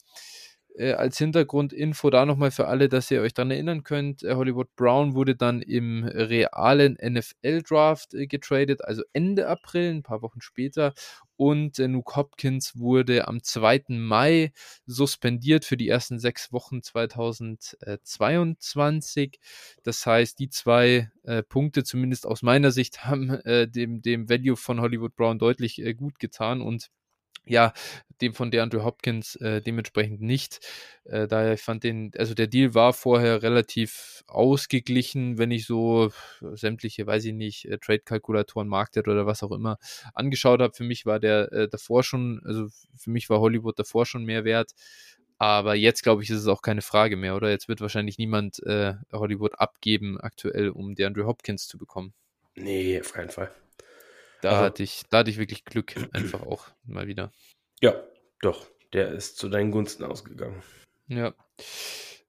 Äh, 0.75 0.93
als 0.93 1.19
Hintergrundinfo 1.19 2.09
da 2.09 2.25
nochmal 2.25 2.51
für 2.51 2.67
alle, 2.67 2.89
dass 2.89 3.11
ihr 3.11 3.21
euch 3.21 3.35
daran 3.35 3.51
erinnern 3.51 3.83
könnt, 3.83 4.23
äh, 4.23 4.35
Hollywood 4.35 4.75
Brown 4.75 5.15
wurde 5.15 5.37
dann 5.37 5.61
im 5.61 6.05
realen 6.05 6.97
NFL-Draft 7.03 8.15
äh, 8.15 8.27
getradet, 8.27 8.83
also 8.83 9.03
Ende 9.13 9.49
April, 9.49 9.91
ein 9.91 10.03
paar 10.03 10.23
Wochen 10.23 10.41
später. 10.41 10.95
Und 11.37 11.79
äh, 11.79 11.89
Nuke 11.89 12.17
Hopkins 12.17 12.79
wurde 12.79 13.29
am 13.29 13.43
2. 13.43 13.85
Mai 13.89 14.53
suspendiert 14.87 15.67
für 15.67 15.77
die 15.77 15.89
ersten 15.89 16.19
sechs 16.19 16.53
Wochen 16.53 16.83
2022. 16.83 19.39
Das 19.83 20.07
heißt, 20.07 20.39
die 20.39 20.49
zwei 20.49 21.11
äh, 21.25 21.43
Punkte, 21.43 21.85
zumindest 21.85 22.27
aus 22.27 22.41
meiner 22.43 22.71
Sicht, 22.71 23.05
haben 23.05 23.29
äh, 23.31 23.69
dem, 23.69 24.01
dem 24.01 24.31
Value 24.31 24.57
von 24.57 24.81
Hollywood 24.81 25.17
Brown 25.17 25.39
deutlich 25.39 25.83
äh, 25.83 25.93
gut 25.95 26.19
getan 26.19 26.63
und 26.63 26.91
ja, 27.47 27.73
dem 28.21 28.35
von 28.35 28.51
DeAndre 28.51 28.85
Hopkins 28.85 29.37
äh, 29.37 29.61
dementsprechend 29.61 30.21
nicht. 30.21 30.61
Äh, 31.05 31.27
daher 31.27 31.59
fand 31.59 31.83
den, 31.85 32.13
also 32.17 32.35
der 32.35 32.47
Deal 32.47 32.75
war 32.75 32.93
vorher 32.93 33.43
relativ 33.43 34.23
ausgeglichen, 34.29 35.39
wenn 35.39 35.51
ich 35.51 35.67
so 35.67 36.13
sämtliche, 36.53 37.07
weiß 37.07 37.25
ich 37.25 37.35
nicht, 37.35 37.65
äh, 37.67 37.79
Trade-Kalkulatoren, 37.79 38.69
Market 38.69 39.09
oder 39.09 39.27
was 39.27 39.43
auch 39.43 39.51
immer 39.51 39.79
angeschaut 40.15 40.61
habe. 40.61 40.75
Für 40.75 40.85
mich 40.85 41.05
war 41.05 41.19
der 41.19 41.53
äh, 41.53 41.69
davor 41.69 42.05
schon, 42.05 42.41
also 42.45 42.69
für 42.97 43.11
mich 43.11 43.29
war 43.29 43.41
Hollywood 43.41 43.79
davor 43.79 44.07
schon 44.07 44.25
mehr 44.25 44.45
wert. 44.45 44.73
Aber 45.39 45.75
jetzt, 45.75 46.05
glaube 46.05 46.23
ich, 46.23 46.31
ist 46.31 46.39
es 46.39 46.47
auch 46.47 46.63
keine 46.63 46.83
Frage 46.83 47.17
mehr, 47.17 47.35
oder? 47.35 47.51
Jetzt 47.51 47.67
wird 47.67 47.81
wahrscheinlich 47.81 48.17
niemand 48.17 48.63
äh, 48.63 48.95
Hollywood 49.11 49.59
abgeben, 49.59 50.21
aktuell, 50.21 50.69
um 50.69 50.95
DeAndre 50.95 51.27
Hopkins 51.27 51.67
zu 51.67 51.79
bekommen. 51.79 52.15
Nee, 52.55 53.01
auf 53.01 53.13
keinen 53.13 53.31
Fall. 53.31 53.51
Da 54.43 54.51
also, 54.51 54.65
hatte 54.65 54.83
ich, 54.83 55.05
da 55.09 55.19
hatte 55.19 55.31
ich 55.31 55.39
wirklich 55.39 55.65
Glück, 55.65 55.95
einfach 56.13 56.43
auch 56.43 56.67
mal 56.85 57.07
wieder. 57.07 57.33
Ja, 57.81 57.95
doch. 58.43 58.67
Der 58.93 59.11
ist 59.13 59.39
zu 59.39 59.49
deinen 59.49 59.71
Gunsten 59.71 60.05
ausgegangen. 60.05 60.63
Ja. 61.07 61.33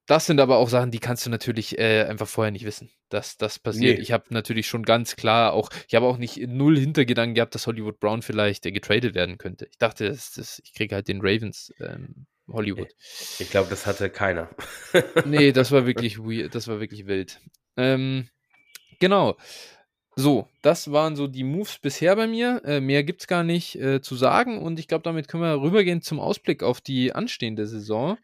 Das 0.05 0.26
sind 0.26 0.39
aber 0.39 0.57
auch 0.57 0.70
Sachen, 0.70 0.91
die 0.91 0.99
kannst 0.99 1.26
du 1.26 1.30
natürlich 1.30 1.78
äh, 1.80 2.03
einfach 2.03 2.28
vorher 2.28 2.51
nicht 2.51 2.66
wissen, 2.66 2.91
dass 3.09 3.38
das 3.38 3.57
passiert. 3.57 3.97
Nee. 3.97 4.01
Ich 4.01 4.11
habe 4.11 4.26
natürlich 4.30 4.68
schon 4.68 4.84
ganz 4.84 5.16
klar 5.16 5.53
auch, 5.53 5.70
ich 5.88 5.95
habe 5.95 6.05
auch 6.05 6.18
nicht 6.18 6.38
null 6.47 6.78
Hintergedanken 6.78 7.36
gehabt, 7.36 7.55
dass 7.55 7.68
Hollywood 7.68 7.99
Brown 7.99 8.22
vielleicht 8.22 8.66
äh, 8.66 8.72
getradet 8.72 9.16
werden 9.16 9.38
könnte. 9.38 9.66
Ich 9.72 9.78
dachte, 9.78 10.09
das, 10.09 10.34
das, 10.34 10.61
ich 10.64 10.74
kriege 10.74 10.95
halt 10.95 11.07
den 11.07 11.22
Ravens 11.22 11.74
ähm, 11.80 12.28
Hollywood. 12.47 12.89
Ich 13.39 13.49
glaube, 13.49 13.70
das 13.70 13.86
hatte 13.86 14.09
keiner. 14.09 14.49
nee, 15.26 15.51
das 15.51 15.72
war 15.72 15.86
wirklich 15.88 16.20
weird, 16.20 16.53
das 16.53 16.68
war 16.68 16.80
wirklich 16.80 17.07
wild. 17.07 17.39
Ähm, 17.78 18.30
genau. 18.99 19.38
So, 20.16 20.47
das 20.61 20.91
waren 20.91 21.16
so 21.16 21.26
die 21.28 21.43
Moves 21.43 21.80
bisher 21.80 22.16
bei 22.16 22.28
mir. 22.28 22.61
Äh, 22.66 22.82
mehr 22.82 23.03
es 23.07 23.28
gar 23.28 23.43
nicht 23.43 23.76
äh, 23.76 23.99
zu 24.01 24.16
sagen 24.16 24.59
und 24.59 24.78
ich 24.78 24.88
glaube, 24.88 25.03
damit 25.03 25.28
können 25.28 25.41
wir 25.41 25.61
rübergehen 25.61 26.01
zum 26.01 26.20
Ausblick 26.20 26.61
auf 26.61 26.82
die 26.82 27.14
anstehende 27.14 27.66
Saison. 27.66 28.18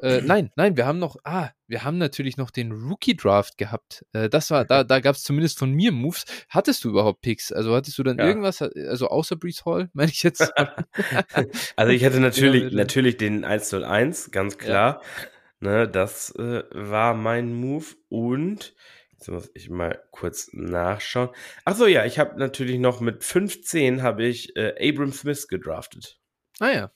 Äh, 0.00 0.20
nein, 0.24 0.50
nein, 0.54 0.76
wir 0.76 0.86
haben 0.86 1.00
noch, 1.00 1.16
ah, 1.24 1.50
wir 1.66 1.82
haben 1.82 1.98
natürlich 1.98 2.36
noch 2.36 2.50
den 2.50 2.70
Rookie 2.70 3.16
Draft 3.16 3.58
gehabt. 3.58 4.04
Äh, 4.12 4.28
das 4.28 4.50
war, 4.52 4.64
da, 4.64 4.84
da 4.84 5.00
gab 5.00 5.16
es 5.16 5.24
zumindest 5.24 5.58
von 5.58 5.72
mir 5.72 5.90
Moves. 5.90 6.24
Hattest 6.48 6.84
du 6.84 6.90
überhaupt 6.90 7.22
Picks? 7.22 7.50
Also 7.50 7.74
hattest 7.74 7.98
du 7.98 8.04
dann 8.04 8.18
ja. 8.18 8.26
irgendwas, 8.26 8.62
also 8.62 9.08
außer 9.08 9.34
Brees 9.34 9.64
Hall, 9.64 9.90
meine 9.94 10.12
ich 10.12 10.22
jetzt? 10.22 10.52
also 11.76 11.92
ich 11.92 12.04
hatte 12.04 12.20
natürlich, 12.20 12.72
natürlich 12.72 13.16
den 13.16 13.44
101, 13.44 14.30
ganz 14.30 14.58
klar. 14.58 15.02
Ja. 15.02 15.28
Ne, 15.62 15.88
das 15.88 16.34
äh, 16.34 16.64
war 16.72 17.14
mein 17.14 17.54
Move 17.54 17.86
und 18.08 18.74
Jetzt 19.22 19.28
muss 19.28 19.50
ich 19.54 19.70
mal 19.70 20.02
kurz 20.10 20.48
nachschauen. 20.52 21.28
Achso, 21.64 21.86
ja, 21.86 22.04
ich 22.04 22.18
habe 22.18 22.36
natürlich 22.40 22.80
noch 22.80 23.00
mit 23.00 23.22
15 23.22 24.02
habe 24.02 24.24
ich 24.24 24.56
äh, 24.56 24.74
Abram 24.90 25.12
Smith 25.12 25.46
gedraftet. 25.46 26.18
Ah 26.58 26.72
ja. 26.72 26.92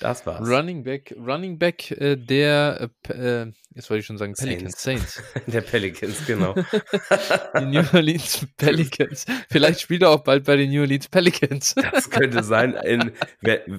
Das 0.00 0.26
war's. 0.26 0.46
Running 0.46 0.82
Back, 0.82 1.14
Running 1.16 1.58
Back 1.58 1.90
äh, 1.92 2.16
der, 2.16 2.90
äh, 3.08 3.12
äh 3.12 3.52
jetzt 3.74 3.88
wollte 3.88 4.00
ich 4.00 4.06
schon 4.06 4.18
sagen, 4.18 4.34
Pelicans, 4.34 4.82
Saints. 4.82 5.14
Saints. 5.14 5.46
der 5.46 5.60
Pelicans, 5.60 6.26
genau. 6.26 6.54
die 7.60 7.64
New 7.64 7.84
Orleans 7.92 8.46
Pelicans. 8.56 9.26
Vielleicht 9.48 9.80
spielt 9.80 10.02
er 10.02 10.10
auch 10.10 10.24
bald 10.24 10.44
bei 10.44 10.56
den 10.56 10.70
New 10.70 10.80
Orleans 10.80 11.08
Pelicans. 11.08 11.74
das 11.92 12.10
könnte 12.10 12.42
sein. 12.42 12.74
In, 12.74 13.12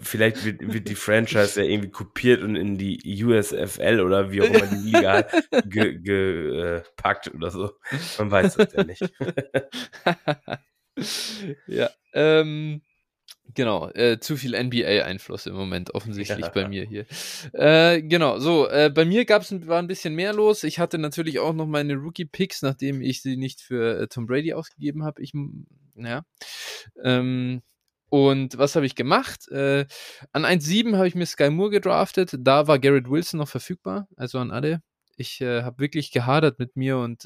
vielleicht 0.01 0.45
wird, 0.45 0.73
wird, 0.73 0.87
die 0.87 0.95
Franchise 0.95 1.61
ja 1.61 1.67
irgendwie 1.67 1.91
kopiert 1.91 2.41
und 2.41 2.55
in 2.55 2.77
die 2.77 3.23
USFL 3.23 3.99
oder 3.99 4.31
wie 4.31 4.41
auch 4.41 4.45
immer 4.45 4.67
die 4.67 4.91
Liga 4.91 5.23
gepackt 5.65 7.25
ge, 7.25 7.33
äh, 7.33 7.35
oder 7.35 7.51
so. 7.51 7.71
Man 8.17 8.31
weiß 8.31 8.55
das 8.55 8.73
ja 8.73 8.83
nicht. 8.83 9.13
ja, 11.67 11.89
ähm, 12.13 12.81
Genau, 13.53 13.89
äh, 13.91 14.19
zu 14.19 14.37
viel 14.37 14.53
NBA-Einfluss 14.53 15.45
im 15.45 15.55
Moment 15.55 15.93
offensichtlich 15.93 16.45
ja. 16.45 16.51
bei 16.51 16.67
mir 16.67 16.85
hier. 16.85 17.05
Äh, 17.53 18.01
genau, 18.01 18.39
so, 18.39 18.67
äh, 18.67 18.91
bei 18.93 19.05
mir 19.05 19.25
gab's 19.25 19.51
ein, 19.51 19.67
war 19.67 19.79
ein 19.79 19.87
bisschen 19.87 20.15
mehr 20.15 20.33
los. 20.33 20.63
Ich 20.63 20.79
hatte 20.79 20.97
natürlich 20.97 21.39
auch 21.39 21.53
noch 21.53 21.67
meine 21.67 21.95
Rookie-Picks, 21.95 22.63
nachdem 22.63 23.01
ich 23.01 23.21
sie 23.21 23.37
nicht 23.37 23.61
für 23.61 24.01
äh, 24.01 24.07
Tom 24.07 24.25
Brady 24.25 24.53
ausgegeben 24.53 25.03
habe. 25.03 25.21
Ich, 25.21 25.31
naja. 25.93 26.25
Ähm, 27.03 27.61
und 28.09 28.57
was 28.57 28.75
habe 28.75 28.85
ich 28.85 28.95
gemacht? 28.95 29.47
Äh, 29.49 29.85
an 30.31 30.45
1.7 30.45 30.95
habe 30.95 31.07
ich 31.07 31.15
mir 31.15 31.25
Sky 31.25 31.49
Moore 31.49 31.71
gedraftet. 31.71 32.35
Da 32.37 32.67
war 32.67 32.79
Garrett 32.79 33.09
Wilson 33.09 33.39
noch 33.39 33.49
verfügbar, 33.49 34.07
also 34.15 34.39
an 34.39 34.51
alle. 34.51 34.81
Ich 35.17 35.39
äh, 35.41 35.63
habe 35.63 35.79
wirklich 35.79 36.11
gehadert 36.11 36.59
mit 36.59 36.75
mir 36.75 36.97
und 36.97 37.25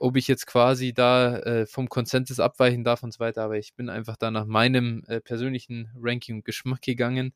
ob 0.00 0.16
ich 0.16 0.28
jetzt 0.28 0.46
quasi 0.46 0.94
da 0.94 1.38
äh, 1.40 1.66
vom 1.66 1.88
Konsensus 1.88 2.40
abweichen 2.40 2.84
darf 2.84 3.02
und 3.02 3.12
so 3.12 3.20
weiter, 3.20 3.42
aber 3.42 3.58
ich 3.58 3.74
bin 3.74 3.90
einfach 3.90 4.16
da 4.16 4.30
nach 4.30 4.46
meinem 4.46 5.04
äh, 5.08 5.20
persönlichen 5.20 5.90
Ranking 6.00 6.36
und 6.36 6.44
Geschmack 6.46 6.80
gegangen. 6.80 7.34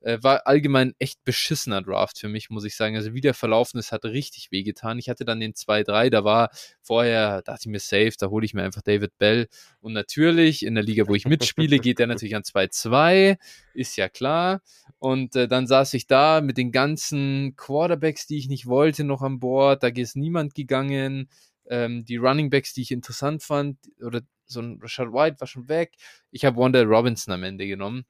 Äh, 0.00 0.18
war 0.22 0.46
allgemein 0.46 0.94
echt 1.00 1.24
beschissener 1.24 1.82
Draft 1.82 2.20
für 2.20 2.28
mich, 2.28 2.48
muss 2.48 2.64
ich 2.64 2.76
sagen. 2.76 2.94
Also 2.94 3.12
wie 3.12 3.20
der 3.20 3.34
verlaufen 3.34 3.80
ist, 3.80 3.90
hat 3.90 4.04
richtig 4.04 4.52
wehgetan. 4.52 5.00
Ich 5.00 5.08
hatte 5.08 5.24
dann 5.24 5.40
den 5.40 5.54
2-3, 5.54 6.10
da 6.10 6.22
war 6.22 6.50
vorher, 6.80 7.42
dachte 7.42 7.62
ich 7.62 7.72
mir 7.72 7.80
safe, 7.80 8.12
da 8.16 8.28
hole 8.28 8.46
ich 8.46 8.54
mir 8.54 8.62
einfach 8.62 8.82
David 8.82 9.18
Bell. 9.18 9.48
Und 9.80 9.92
natürlich, 9.92 10.64
in 10.64 10.76
der 10.76 10.84
Liga, 10.84 11.08
wo 11.08 11.16
ich 11.16 11.26
mitspiele, 11.26 11.80
geht 11.80 11.98
der 11.98 12.06
natürlich 12.06 12.36
an 12.36 12.42
2-2, 12.42 13.36
ist 13.74 13.96
ja 13.96 14.08
klar. 14.08 14.62
Und 15.00 15.34
äh, 15.34 15.48
dann 15.48 15.66
saß 15.66 15.92
ich 15.94 16.06
da 16.06 16.40
mit 16.40 16.56
den 16.56 16.70
ganzen 16.70 17.56
Quarterbacks, 17.56 18.28
die 18.28 18.38
ich 18.38 18.48
nicht 18.48 18.66
wollte, 18.66 19.02
noch 19.02 19.22
an 19.22 19.40
Bord. 19.40 19.82
Da 19.82 19.88
ist 19.88 20.14
niemand 20.14 20.54
gegangen. 20.54 21.28
Ähm, 21.68 22.04
die 22.04 22.16
Running 22.16 22.50
Backs, 22.50 22.72
die 22.74 22.82
ich 22.82 22.90
interessant 22.90 23.42
fand, 23.42 23.78
oder 24.00 24.20
so 24.46 24.60
ein 24.60 24.78
Rashad 24.80 25.12
White 25.12 25.40
war 25.40 25.46
schon 25.46 25.68
weg. 25.68 25.94
Ich 26.30 26.44
habe 26.44 26.56
Wanda 26.56 26.82
Robinson 26.82 27.34
am 27.34 27.42
Ende 27.42 27.66
genommen. 27.66 28.04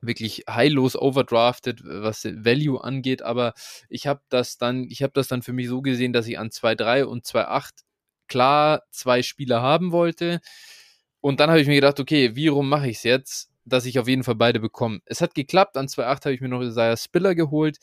Wirklich 0.00 0.44
heillos 0.48 0.96
overdrafted, 0.96 1.82
was 1.84 2.24
Value 2.24 2.82
angeht, 2.82 3.22
aber 3.22 3.54
ich 3.88 4.06
habe 4.06 4.20
das 4.28 4.56
dann, 4.58 4.84
ich 4.84 5.02
habe 5.02 5.12
das 5.12 5.28
dann 5.28 5.42
für 5.42 5.52
mich 5.52 5.68
so 5.68 5.82
gesehen, 5.82 6.12
dass 6.12 6.28
ich 6.28 6.38
an 6.38 6.50
2-3 6.50 7.04
und 7.04 7.26
2-8 7.26 7.84
klar 8.28 8.82
zwei 8.90 9.22
Spieler 9.22 9.62
haben 9.62 9.90
wollte. 9.90 10.40
Und 11.20 11.40
dann 11.40 11.50
habe 11.50 11.60
ich 11.60 11.66
mir 11.66 11.74
gedacht, 11.74 11.98
okay, 11.98 12.36
wie 12.36 12.48
rum 12.48 12.68
mache 12.68 12.88
ich 12.88 12.98
es 12.98 13.02
jetzt, 13.02 13.50
dass 13.64 13.86
ich 13.86 13.98
auf 13.98 14.06
jeden 14.08 14.22
Fall 14.22 14.36
beide 14.36 14.60
bekomme? 14.60 15.00
Es 15.06 15.20
hat 15.20 15.34
geklappt, 15.34 15.76
an 15.76 15.88
2-8 15.88 16.26
habe 16.26 16.34
ich 16.34 16.40
mir 16.40 16.48
noch 16.48 16.62
Isaiah 16.62 16.96
Spiller 16.96 17.34
geholt, 17.34 17.78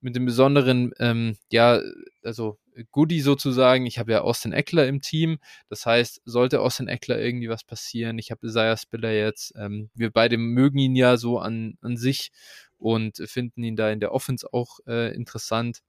mit 0.00 0.14
dem 0.16 0.26
besonderen, 0.26 0.92
ähm, 0.98 1.38
ja, 1.50 1.80
also 2.22 2.58
Goodie 2.90 3.20
sozusagen. 3.20 3.86
Ich 3.86 3.98
habe 3.98 4.12
ja 4.12 4.20
Austin 4.22 4.52
Eckler 4.52 4.86
im 4.86 5.00
Team. 5.00 5.38
Das 5.68 5.86
heißt, 5.86 6.22
sollte 6.24 6.60
Austin 6.60 6.88
Eckler 6.88 7.18
irgendwie 7.18 7.48
was 7.48 7.64
passieren, 7.64 8.18
ich 8.18 8.30
habe 8.30 8.46
Isaiah 8.46 8.76
Spiller 8.76 9.12
jetzt. 9.12 9.54
Ähm, 9.56 9.90
wir 9.94 10.10
beide 10.10 10.38
mögen 10.38 10.78
ihn 10.78 10.96
ja 10.96 11.16
so 11.16 11.38
an, 11.38 11.78
an 11.80 11.96
sich 11.96 12.30
und 12.78 13.16
finden 13.26 13.62
ihn 13.62 13.76
da 13.76 13.90
in 13.90 14.00
der 14.00 14.12
Offense 14.12 14.52
auch 14.52 14.80
äh, 14.86 15.14
interessant. 15.14 15.80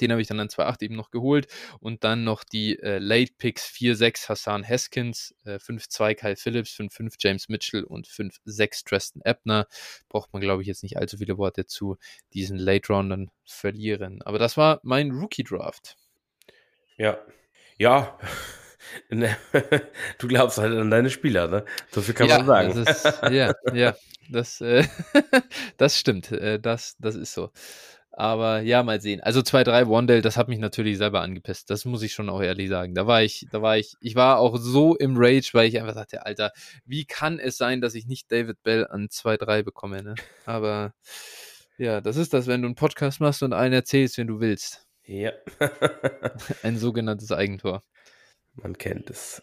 Den 0.00 0.12
habe 0.12 0.20
ich 0.20 0.28
dann 0.28 0.40
an 0.40 0.48
2.8 0.48 0.82
eben 0.82 0.96
noch 0.96 1.10
geholt. 1.10 1.46
Und 1.80 2.04
dann 2.04 2.24
noch 2.24 2.44
die 2.44 2.78
äh, 2.78 2.98
Late 2.98 3.32
Picks 3.38 3.66
4-6 3.66 4.28
Hassan 4.28 4.66
Haskins, 4.66 5.34
äh, 5.44 5.56
5-2 5.56 6.14
Kyle 6.14 6.36
Phillips, 6.36 6.74
5-5 6.74 7.14
James 7.18 7.48
Mitchell 7.48 7.84
und 7.84 8.06
5-6 8.06 8.84
Tristan 8.84 9.22
Ebner. 9.24 9.66
Braucht 10.08 10.32
man, 10.32 10.42
glaube 10.42 10.62
ich, 10.62 10.68
jetzt 10.68 10.82
nicht 10.82 10.98
allzu 10.98 11.18
viele 11.18 11.38
Worte 11.38 11.66
zu 11.66 11.96
diesen 12.32 12.58
Late 12.58 12.92
Roundern 12.92 13.30
verlieren. 13.44 14.22
Aber 14.22 14.38
das 14.38 14.56
war 14.56 14.80
mein 14.82 15.10
Rookie 15.10 15.44
Draft. 15.44 15.96
Ja. 16.98 17.18
Ja. 17.78 18.18
Ne, 19.10 19.36
du 20.18 20.28
glaubst 20.28 20.56
halt 20.56 20.74
an 20.74 20.90
deine 20.90 21.10
Spieler, 21.10 21.46
ne? 21.46 21.64
So 21.90 22.00
viel 22.00 22.14
kann 22.14 22.28
ja, 22.28 22.38
man 22.38 22.46
sagen. 22.46 22.84
Das 22.84 23.04
ist, 23.04 23.22
ja, 23.30 23.52
ja, 23.74 23.94
das, 24.30 24.62
äh, 24.62 24.84
das 25.76 25.98
stimmt. 25.98 26.32
Äh, 26.32 26.58
das, 26.58 26.96
das 26.98 27.14
ist 27.14 27.34
so. 27.34 27.50
Aber 28.10 28.60
ja, 28.60 28.82
mal 28.82 29.00
sehen. 29.00 29.20
Also 29.20 29.40
2-3 29.40 29.88
Wandale, 29.90 30.22
das 30.22 30.36
hat 30.36 30.48
mich 30.48 30.58
natürlich 30.58 30.98
selber 30.98 31.20
angepisst. 31.20 31.70
Das 31.70 31.84
muss 31.84 32.02
ich 32.02 32.14
schon 32.14 32.30
auch 32.30 32.40
ehrlich 32.40 32.68
sagen. 32.68 32.94
Da 32.94 33.06
war 33.06 33.22
ich, 33.22 33.46
da 33.52 33.60
war 33.62 33.76
ich, 33.78 33.94
ich 34.00 34.14
war 34.16 34.38
auch 34.38 34.56
so 34.56 34.96
im 34.96 35.16
Rage, 35.16 35.50
weil 35.52 35.68
ich 35.68 35.78
einfach 35.78 35.94
sagte, 35.94 36.24
Alter, 36.24 36.52
wie 36.86 37.04
kann 37.04 37.38
es 37.38 37.58
sein, 37.58 37.80
dass 37.80 37.94
ich 37.94 38.06
nicht 38.06 38.32
David 38.32 38.62
Bell 38.62 38.86
an 38.88 39.08
2-3 39.08 39.62
bekomme, 39.62 40.02
ne? 40.02 40.14
Aber 40.46 40.94
ja, 41.76 42.00
das 42.00 42.16
ist 42.16 42.32
das, 42.34 42.46
wenn 42.46 42.62
du 42.62 42.68
einen 42.68 42.74
Podcast 42.74 43.20
machst 43.20 43.42
und 43.42 43.52
einen 43.52 43.74
erzählst, 43.74 44.18
wenn 44.18 44.26
du 44.26 44.40
willst. 44.40 44.87
Ja. 45.08 45.32
Ein 46.62 46.76
sogenanntes 46.76 47.32
Eigentor. 47.32 47.82
Man 48.54 48.76
kennt 48.76 49.08
es. 49.08 49.42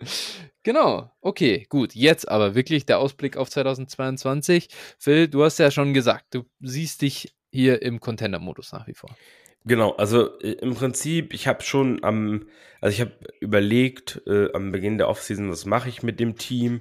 genau, 0.62 1.12
okay, 1.20 1.66
gut. 1.68 1.94
Jetzt 1.94 2.26
aber 2.26 2.54
wirklich 2.54 2.86
der 2.86 2.98
Ausblick 2.98 3.36
auf 3.36 3.50
2022. 3.50 4.68
Phil, 4.98 5.28
du 5.28 5.44
hast 5.44 5.58
ja 5.58 5.70
schon 5.70 5.92
gesagt, 5.92 6.34
du 6.34 6.44
siehst 6.60 7.02
dich 7.02 7.36
hier 7.52 7.82
im 7.82 8.00
Contender-Modus 8.00 8.72
nach 8.72 8.86
wie 8.86 8.94
vor. 8.94 9.14
Genau, 9.64 9.92
also 9.96 10.38
äh, 10.40 10.52
im 10.52 10.74
Prinzip, 10.74 11.34
ich 11.34 11.46
habe 11.46 11.62
schon 11.62 12.02
am, 12.02 12.48
also 12.80 12.94
ich 12.94 13.00
habe 13.02 13.12
überlegt 13.40 14.22
äh, 14.26 14.50
am 14.54 14.72
Beginn 14.72 14.96
der 14.96 15.08
Offseason, 15.08 15.50
was 15.50 15.66
mache 15.66 15.90
ich 15.90 16.02
mit 16.02 16.18
dem 16.18 16.36
Team? 16.36 16.80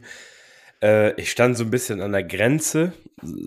Äh, 0.81 1.19
ich 1.19 1.31
stand 1.31 1.57
so 1.57 1.63
ein 1.63 1.71
bisschen 1.71 2.01
an 2.01 2.11
der 2.11 2.23
Grenze, 2.23 2.93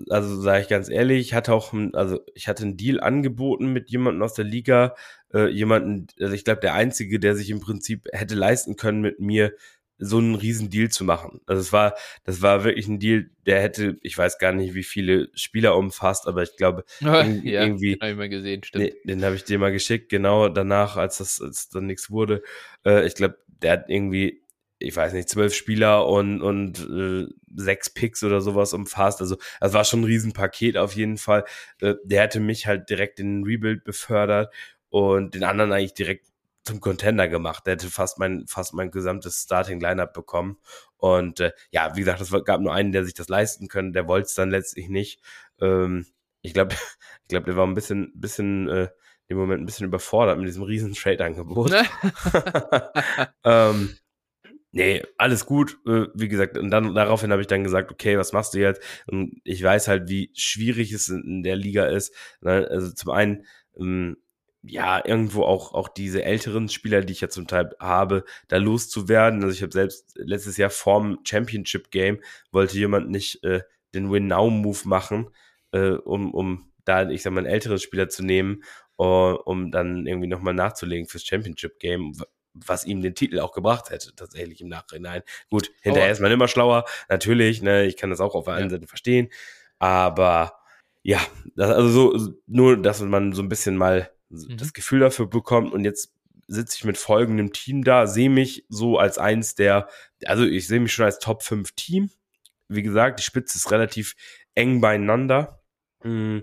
also 0.09 0.41
sage 0.41 0.63
ich 0.63 0.67
ganz 0.67 0.89
ehrlich, 0.89 1.19
ich 1.19 1.33
hatte 1.33 1.53
auch, 1.53 1.73
also 1.93 2.19
ich 2.33 2.47
hatte 2.47 2.63
einen 2.63 2.77
Deal 2.77 2.99
angeboten 2.99 3.71
mit 3.71 3.89
jemandem 3.89 4.23
aus 4.23 4.33
der 4.33 4.45
Liga, 4.45 4.95
äh, 5.33 5.47
jemanden, 5.47 6.07
also 6.19 6.33
ich 6.33 6.43
glaube 6.43 6.61
der 6.61 6.73
einzige, 6.73 7.19
der 7.19 7.35
sich 7.35 7.49
im 7.49 7.59
Prinzip 7.59 8.07
hätte 8.11 8.35
leisten 8.35 8.75
können, 8.75 9.01
mit 9.01 9.19
mir 9.19 9.53
so 9.99 10.17
einen 10.17 10.35
riesen 10.35 10.69
Deal 10.69 10.89
zu 10.89 11.03
machen. 11.03 11.41
Also 11.45 11.61
es 11.61 11.73
war, 11.73 11.93
das 12.23 12.41
war 12.41 12.63
wirklich 12.63 12.87
ein 12.87 12.99
Deal, 12.99 13.29
der 13.45 13.61
hätte, 13.61 13.97
ich 14.01 14.17
weiß 14.17 14.37
gar 14.39 14.53
nicht, 14.53 14.73
wie 14.73 14.83
viele 14.83 15.29
Spieler 15.33 15.75
umfasst, 15.75 16.25
aber 16.25 16.41
ich 16.41 16.55
glaube 16.55 16.85
ja, 16.99 17.23
irgendwie. 17.23 17.95
Den 17.95 18.01
habe 18.01 18.11
ich 18.11 18.17
mal 18.17 18.29
gesehen, 18.29 18.63
stimmt. 18.63 18.85
Nee, 18.85 18.95
den 19.03 19.23
habe 19.23 19.35
ich 19.35 19.43
dir 19.43 19.59
mal 19.59 19.73
geschickt, 19.73 20.09
genau 20.09 20.47
danach, 20.47 20.95
als 20.95 21.17
das 21.17 21.41
als 21.41 21.69
dann 21.69 21.85
nichts 21.85 22.09
wurde. 22.09 22.41
Äh, 22.85 23.05
ich 23.05 23.15
glaube, 23.15 23.37
der 23.47 23.73
hat 23.73 23.89
irgendwie 23.89 24.41
ich 24.79 24.95
weiß 24.95 25.13
nicht, 25.13 25.29
zwölf 25.29 25.53
Spieler 25.53 26.07
und, 26.07 26.41
und 26.41 26.79
äh, 26.89 27.27
sechs 27.55 27.89
Picks 27.89 28.23
oder 28.23 28.41
sowas 28.41 28.73
umfasst. 28.73 29.21
Also 29.21 29.37
das 29.59 29.73
war 29.73 29.83
schon 29.83 30.01
ein 30.01 30.05
Riesenpaket 30.05 30.77
auf 30.77 30.95
jeden 30.95 31.17
Fall. 31.17 31.43
Äh, 31.81 31.95
der 32.03 32.23
hätte 32.23 32.39
mich 32.39 32.65
halt 32.65 32.89
direkt 32.89 33.19
in 33.19 33.41
den 33.41 33.43
Rebuild 33.43 33.83
befördert 33.83 34.53
und 34.89 35.35
den 35.35 35.43
anderen 35.43 35.73
eigentlich 35.73 35.93
direkt 35.93 36.27
zum 36.63 36.79
Contender 36.79 37.27
gemacht. 37.27 37.65
Der 37.65 37.73
hätte 37.73 37.89
fast 37.89 38.19
mein, 38.19 38.45
fast 38.47 38.73
mein 38.73 38.91
gesamtes 38.91 39.41
Starting-Lineup 39.43 40.13
bekommen. 40.13 40.57
Und 40.97 41.39
äh, 41.41 41.51
ja, 41.71 41.95
wie 41.95 42.01
gesagt, 42.01 42.21
es 42.21 42.31
gab 42.45 42.61
nur 42.61 42.73
einen, 42.73 42.91
der 42.91 43.03
sich 43.03 43.13
das 43.13 43.27
leisten 43.27 43.67
könnte. 43.67 43.93
Der 43.93 44.07
wollte 44.07 44.27
es 44.27 44.35
dann 44.35 44.51
letztlich 44.51 44.87
nicht. 44.87 45.21
Ähm, 45.59 46.05
ich 46.41 46.53
glaube, 46.53 46.75
ich 47.23 47.27
glaube, 47.27 47.45
der 47.45 47.57
war 47.57 47.67
ein 47.67 47.73
bisschen, 47.73 48.11
bisschen 48.15 48.69
äh, 48.69 48.89
im 49.27 49.37
Moment 49.37 49.61
ein 49.61 49.65
bisschen 49.65 49.87
überfordert 49.87 50.37
mit 50.37 50.47
diesem 50.47 50.63
riesen 50.63 50.93
Trade-Angebot. 50.93 51.71
ähm, 53.43 53.97
Nee, 54.71 55.03
alles 55.17 55.45
gut. 55.45 55.79
Äh, 55.87 56.07
wie 56.13 56.27
gesagt, 56.27 56.57
und 56.57 56.69
dann 56.69 56.93
daraufhin 56.93 57.31
habe 57.31 57.41
ich 57.41 57.47
dann 57.47 57.63
gesagt, 57.63 57.91
okay, 57.91 58.17
was 58.17 58.33
machst 58.33 58.53
du 58.53 58.59
jetzt? 58.59 58.81
Und 59.07 59.41
ich 59.43 59.63
weiß 59.63 59.87
halt, 59.87 60.09
wie 60.09 60.31
schwierig 60.35 60.91
es 60.91 61.09
in 61.09 61.41
der 61.43 61.55
Liga 61.55 61.85
ist. 61.85 62.13
Ne? 62.41 62.67
Also 62.69 62.91
zum 62.91 63.11
einen, 63.11 63.45
ähm, 63.79 64.17
ja, 64.61 65.03
irgendwo 65.03 65.43
auch, 65.43 65.73
auch 65.73 65.87
diese 65.87 66.23
älteren 66.23 66.69
Spieler, 66.69 67.01
die 67.01 67.13
ich 67.13 67.21
ja 67.21 67.29
zum 67.29 67.47
Teil 67.47 67.71
habe, 67.79 68.25
da 68.47 68.57
loszuwerden. 68.57 69.41
Also 69.43 69.55
ich 69.55 69.61
habe 69.63 69.71
selbst 69.71 70.13
letztes 70.15 70.57
Jahr 70.57 70.69
vorm 70.69 71.19
Championship 71.23 71.91
Game 71.91 72.19
wollte 72.51 72.77
jemand 72.77 73.09
nicht 73.09 73.43
äh, 73.43 73.61
den 73.95 74.11
Win-Now-Move 74.11 74.87
machen, 74.87 75.29
äh, 75.71 75.91
um, 75.91 76.33
um 76.33 76.71
da, 76.85 77.09
ich 77.09 77.23
sag 77.23 77.33
mal, 77.33 77.39
einen 77.39 77.47
älteren 77.47 77.79
Spieler 77.79 78.09
zu 78.09 78.23
nehmen, 78.23 78.63
uh, 78.99 79.37
um 79.45 79.71
dann 79.71 80.05
irgendwie 80.05 80.27
nochmal 80.27 80.53
nachzulegen 80.53 81.07
fürs 81.07 81.25
Championship 81.25 81.79
Game, 81.79 82.13
was 82.65 82.85
ihm 82.85 83.01
den 83.01 83.15
Titel 83.15 83.39
auch 83.39 83.51
gebracht 83.51 83.89
hätte, 83.89 84.15
tatsächlich 84.15 84.61
im 84.61 84.67
Nachhinein. 84.67 85.21
Gut, 85.49 85.71
hinterher 85.81 86.09
oh. 86.09 86.11
ist 86.13 86.19
man 86.19 86.31
immer 86.31 86.47
schlauer, 86.47 86.85
natürlich, 87.09 87.61
ne, 87.61 87.85
ich 87.85 87.97
kann 87.97 88.09
das 88.09 88.19
auch 88.19 88.35
auf 88.35 88.45
der 88.45 88.55
einen 88.55 88.69
ja. 88.69 88.77
Seite 88.77 88.87
verstehen, 88.87 89.29
aber 89.79 90.53
ja, 91.01 91.19
das, 91.55 91.71
also 91.71 92.17
so, 92.17 92.33
nur, 92.47 92.81
dass 92.81 93.01
man 93.01 93.33
so 93.33 93.41
ein 93.41 93.49
bisschen 93.49 93.77
mal 93.77 94.09
mhm. 94.29 94.57
das 94.57 94.73
Gefühl 94.73 94.99
dafür 94.99 95.27
bekommt 95.27 95.73
und 95.73 95.85
jetzt 95.85 96.13
sitze 96.47 96.77
ich 96.77 96.83
mit 96.83 96.97
folgendem 96.97 97.53
Team 97.53 97.83
da, 97.83 98.07
sehe 98.07 98.29
mich 98.29 98.65
so 98.69 98.97
als 98.97 99.17
eins 99.17 99.55
der, 99.55 99.87
also 100.25 100.43
ich 100.43 100.67
sehe 100.67 100.79
mich 100.79 100.93
schon 100.93 101.05
als 101.05 101.19
Top 101.19 101.43
5 101.43 101.71
Team 101.73 102.09
wie 102.69 102.83
gesagt, 102.83 103.19
die 103.19 103.23
Spitze 103.23 103.57
ist 103.57 103.71
relativ 103.71 104.15
eng 104.55 104.79
beieinander. 104.79 105.61
Mm, 106.03 106.39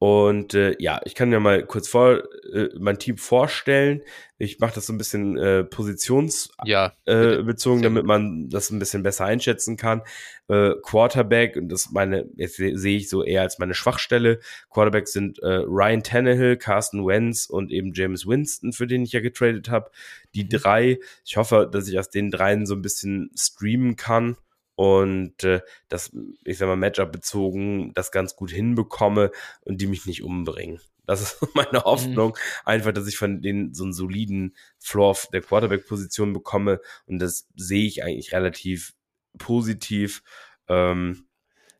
und 0.00 0.54
äh, 0.54 0.76
ja, 0.78 1.00
ich 1.04 1.14
kann 1.16 1.32
ja 1.32 1.40
mal 1.40 1.64
kurz 1.66 1.88
vor 1.88 2.22
äh, 2.52 2.68
mein 2.78 2.98
Team 2.98 3.16
vorstellen. 3.16 4.02
Ich 4.38 4.60
mache 4.60 4.76
das 4.76 4.86
so 4.86 4.92
ein 4.92 4.98
bisschen 4.98 5.36
äh, 5.36 5.64
positionsbezogen, 5.64 6.70
Ja, 6.70 6.92
äh, 7.06 7.42
bezogen, 7.42 7.82
damit 7.82 8.04
man 8.06 8.48
das 8.48 8.70
ein 8.70 8.78
bisschen 8.78 9.02
besser 9.02 9.24
einschätzen 9.24 9.76
kann. 9.76 10.02
Äh, 10.46 10.74
Quarterback, 10.84 11.56
und 11.56 11.68
das 11.68 11.90
meine, 11.90 12.26
jetzt 12.36 12.56
se- 12.56 12.78
sehe 12.78 12.96
ich 12.96 13.08
so 13.08 13.24
eher 13.24 13.42
als 13.42 13.58
meine 13.58 13.74
Schwachstelle. 13.74 14.38
Quarterbacks 14.70 15.12
sind 15.12 15.40
äh, 15.40 15.62
Ryan 15.66 16.04
Tannehill, 16.04 16.56
Carsten 16.56 17.04
Wentz 17.04 17.46
und 17.46 17.72
eben 17.72 17.92
James 17.92 18.24
Winston, 18.24 18.72
für 18.72 18.86
den 18.86 19.02
ich 19.02 19.10
ja 19.12 19.20
getradet 19.20 19.68
habe. 19.68 19.90
Die 20.34 20.44
Mhm. 20.44 20.48
drei, 20.50 20.98
ich 21.24 21.36
hoffe, 21.36 21.68
dass 21.70 21.88
ich 21.88 21.98
aus 21.98 22.08
den 22.08 22.30
dreien 22.30 22.66
so 22.66 22.74
ein 22.76 22.82
bisschen 22.82 23.30
streamen 23.36 23.96
kann 23.96 24.36
und 24.78 25.42
äh, 25.42 25.60
das, 25.88 26.16
ich 26.44 26.56
sag 26.56 26.68
mal, 26.68 26.76
Matchup 26.76 27.10
bezogen, 27.10 27.90
das 27.94 28.12
ganz 28.12 28.36
gut 28.36 28.52
hinbekomme 28.52 29.32
und 29.62 29.80
die 29.80 29.88
mich 29.88 30.06
nicht 30.06 30.22
umbringen. 30.22 30.80
Das 31.04 31.20
ist 31.20 31.38
meine 31.54 31.82
Hoffnung. 31.82 32.38
Einfach, 32.64 32.92
dass 32.92 33.08
ich 33.08 33.16
von 33.16 33.42
denen 33.42 33.74
so 33.74 33.82
einen 33.82 33.92
soliden 33.92 34.54
Floor 34.78 35.16
der 35.32 35.40
Quarterback-Position 35.40 36.32
bekomme. 36.32 36.80
Und 37.06 37.18
das 37.18 37.48
sehe 37.56 37.86
ich 37.86 38.04
eigentlich 38.04 38.32
relativ 38.32 38.94
positiv. 39.36 40.22
Ähm, 40.68 41.26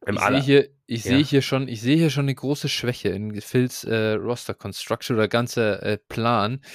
im 0.06 0.16
Ich 0.16 0.22
sehe 0.22 0.40
hier, 0.40 0.68
ich 0.86 1.04
Ja. 1.04 1.10
sehe 1.16 1.24
hier 1.24 1.42
schon, 1.42 1.68
ich 1.68 1.80
sehe 1.82 1.96
hier 1.96 2.08
schon 2.10 2.24
eine 2.24 2.34
große 2.34 2.68
Schwäche 2.68 3.08
in 3.10 3.38
Phils 3.40 3.84
äh, 3.84 4.12
Roster 4.12 4.54
Construction 4.54 5.16
oder 5.16 5.28
ganzer 5.28 5.82
äh, 5.82 5.98
Plan. 5.98 6.60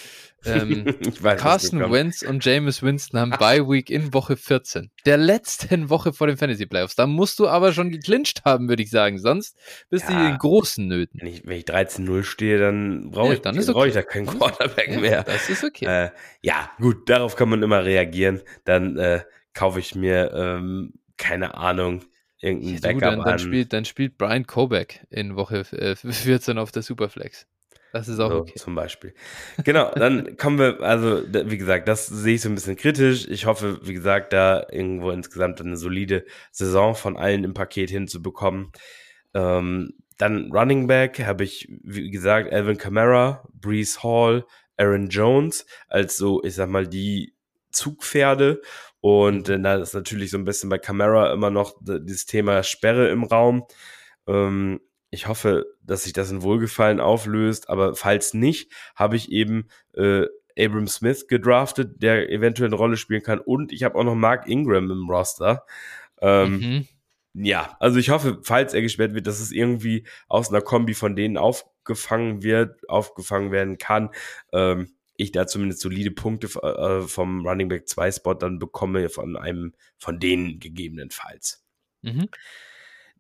Ähm, 0.46 0.84
weiß, 1.22 1.72
kommt. 1.72 1.94
Wentz 1.94 2.22
und 2.22 2.44
Jameis 2.44 2.84
Winston 2.84 3.18
haben 3.18 3.30
Bye 3.32 3.66
Week 3.66 3.90
in 3.90 4.14
Woche 4.14 4.36
14. 4.36 4.92
Der 5.06 5.16
letzten 5.16 5.90
Woche 5.90 6.12
vor 6.12 6.28
den 6.28 6.36
Fantasy 6.36 6.66
Playoffs. 6.66 6.96
Da 6.96 7.08
musst 7.08 7.40
du 7.40 7.48
aber 7.48 7.72
schon 7.72 7.92
geclincht 7.92 8.44
haben, 8.44 8.68
würde 8.68 8.84
ich 8.84 8.90
sagen. 8.90 9.20
Sonst 9.20 9.58
bist 9.90 10.10
du 10.10 10.12
Ja. 10.12 10.28
in 10.32 10.38
großen 10.38 10.86
Nöten. 10.86 11.22
Wenn 11.22 11.30
ich, 11.30 11.48
wenn 11.48 11.58
ich 11.58 11.64
13-0 11.64 12.24
stehe, 12.24 12.60
dann 12.60 13.10
brauche 13.12 13.28
Ja, 13.30 13.34
ich, 13.36 13.40
dann 13.40 13.56
ist 13.56 13.72
brauche 13.72 13.88
ich 13.88 13.94
okay. 13.96 14.04
da 14.04 14.12
keinen 14.12 14.26
Quarterback 14.26 14.90
Ja, 14.92 15.00
mehr. 15.00 15.24
Das 15.24 15.50
ist 15.50 15.64
okay. 15.64 15.86
Äh, 15.86 16.10
ja, 16.42 16.70
gut, 16.78 17.08
darauf 17.10 17.38
kann 17.38 17.48
man 17.48 17.64
immer 17.64 17.86
reagieren. 17.86 18.42
Dann 18.66 18.98
äh, 18.98 19.22
kaufe 19.54 19.80
ich 19.80 19.96
mir, 19.96 20.34
ähm, 20.34 20.92
keine 21.16 21.56
Ahnung, 21.56 22.04
irgendein 22.44 22.74
Ja, 22.74 22.76
du, 22.76 22.82
Backup 22.82 23.02
dann, 23.02 23.20
dann, 23.20 23.34
an. 23.34 23.40
spielt, 23.40 23.74
dann 23.74 23.86
spielt 23.86 24.18
Brian 24.18 24.46
Kobeck 24.46 25.06
in 25.10 25.36
Woche 25.36 25.66
äh, 25.72 25.96
14 26.12 26.58
auf 26.58 26.72
der 26.72 26.82
Superflex. 26.84 27.48
Das 27.94 28.08
ist 28.08 28.20
auch 28.20 28.32
so, 28.32 28.38
okay. 28.40 28.56
zum 28.56 28.74
Beispiel. 28.74 29.14
Genau, 29.64 29.92
dann 29.92 30.36
kommen 30.38 30.58
wir, 30.58 30.82
also 30.82 31.22
wie 31.32 31.58
gesagt, 31.58 31.88
das 31.88 32.08
sehe 32.08 32.36
ich 32.36 32.42
so 32.42 32.50
ein 32.50 32.56
bisschen 32.56 32.76
kritisch. 32.76 33.28
Ich 33.28 33.46
hoffe, 33.46 33.80
wie 33.84 33.94
gesagt, 33.94 34.34
da 34.34 34.66
irgendwo 34.72 35.12
insgesamt 35.12 35.62
eine 35.62 35.78
solide 35.78 36.26
Saison 36.52 36.96
von 36.96 37.18
allen 37.18 37.44
im 37.44 37.54
Paket 37.54 37.92
hinzubekommen. 37.92 38.72
Ähm, 39.36 39.94
dann 40.18 40.52
Running 40.52 40.88
Back 40.88 41.24
habe 41.24 41.44
ich, 41.44 41.70
wie 41.84 42.10
gesagt, 42.10 42.52
Alvin 42.52 42.80
Kamara, 42.80 43.48
Brees 43.54 44.02
Hall, 44.02 44.46
Aaron 44.78 45.10
Jones 45.10 45.68
als 45.88 46.18
so, 46.18 46.44
ich 46.44 46.56
sag 46.56 46.70
mal, 46.70 46.88
die 46.88 47.36
Zugpferde. 47.72 48.62
Und 49.04 49.50
äh, 49.50 49.60
da 49.60 49.76
ist 49.76 49.94
natürlich 49.94 50.32
so 50.32 50.38
ein 50.38 50.46
bisschen 50.46 50.70
bei 50.70 50.78
Kamara 50.78 51.34
immer 51.34 51.50
noch 51.50 51.76
dieses 51.82 52.26
Thema 52.26 52.64
Sperre 52.64 53.10
im 53.10 53.26
Raum. 53.26 53.66
Ähm, 54.28 54.80
ich 55.10 55.28
hoffe, 55.28 55.66
dass 55.82 56.04
sich 56.06 56.14
das 56.14 56.32
in 56.32 56.42
Wohlgefallen 56.42 57.02
auflöst, 57.02 57.70
aber 57.70 57.96
falls 57.96 58.34
nicht, 58.34 58.72
habe 58.96 59.18
ich 59.18 59.30
eben 59.30 59.68
äh, 59.94 60.26
Abram 60.58 60.88
Smith 60.88 61.28
gedraftet, 61.28 62.02
der 62.02 62.30
eventuell 62.32 62.70
eine 62.70 62.78
Rolle 62.78 62.96
spielen 62.96 63.24
kann. 63.24 63.40
Und 63.40 63.74
ich 63.74 63.84
habe 63.84 63.96
auch 64.00 64.06
noch 64.06 64.16
Mark 64.16 64.48
Ingram 64.48 64.90
im 64.90 65.10
Roster. 65.10 65.66
Ähm, 66.22 66.88
Mhm. 67.34 67.46
ja, 67.46 67.76
also 67.82 68.00
ich 68.00 68.10
hoffe, 68.10 68.40
falls 68.44 68.74
er 68.74 68.82
gesperrt 68.82 69.14
wird, 69.14 69.28
dass 69.28 69.42
es 69.42 69.52
irgendwie 69.52 70.08
aus 70.30 70.50
einer 70.50 70.62
Kombi 70.62 70.94
von 70.94 71.18
denen 71.18 71.38
aufgefangen 71.38 72.42
wird, 72.42 72.88
aufgefangen 72.88 73.52
werden 73.52 73.78
kann. 73.78 74.12
Ähm, 74.54 74.96
ich 75.16 75.32
da 75.32 75.48
zumindest 75.48 75.82
solide 75.82 76.12
Punkte 76.12 76.48
äh, 76.62 77.02
vom 77.08 77.46
Running 77.46 77.70
Back 77.70 77.88
2 77.88 78.12
Spot 78.12 78.34
dann 78.34 78.60
bekomme 78.60 79.10
von 79.10 79.38
einem 79.38 79.74
von 79.98 80.20
denen 80.20 80.60
gegebenenfalls. 80.60 81.64
Mhm. 82.02 82.30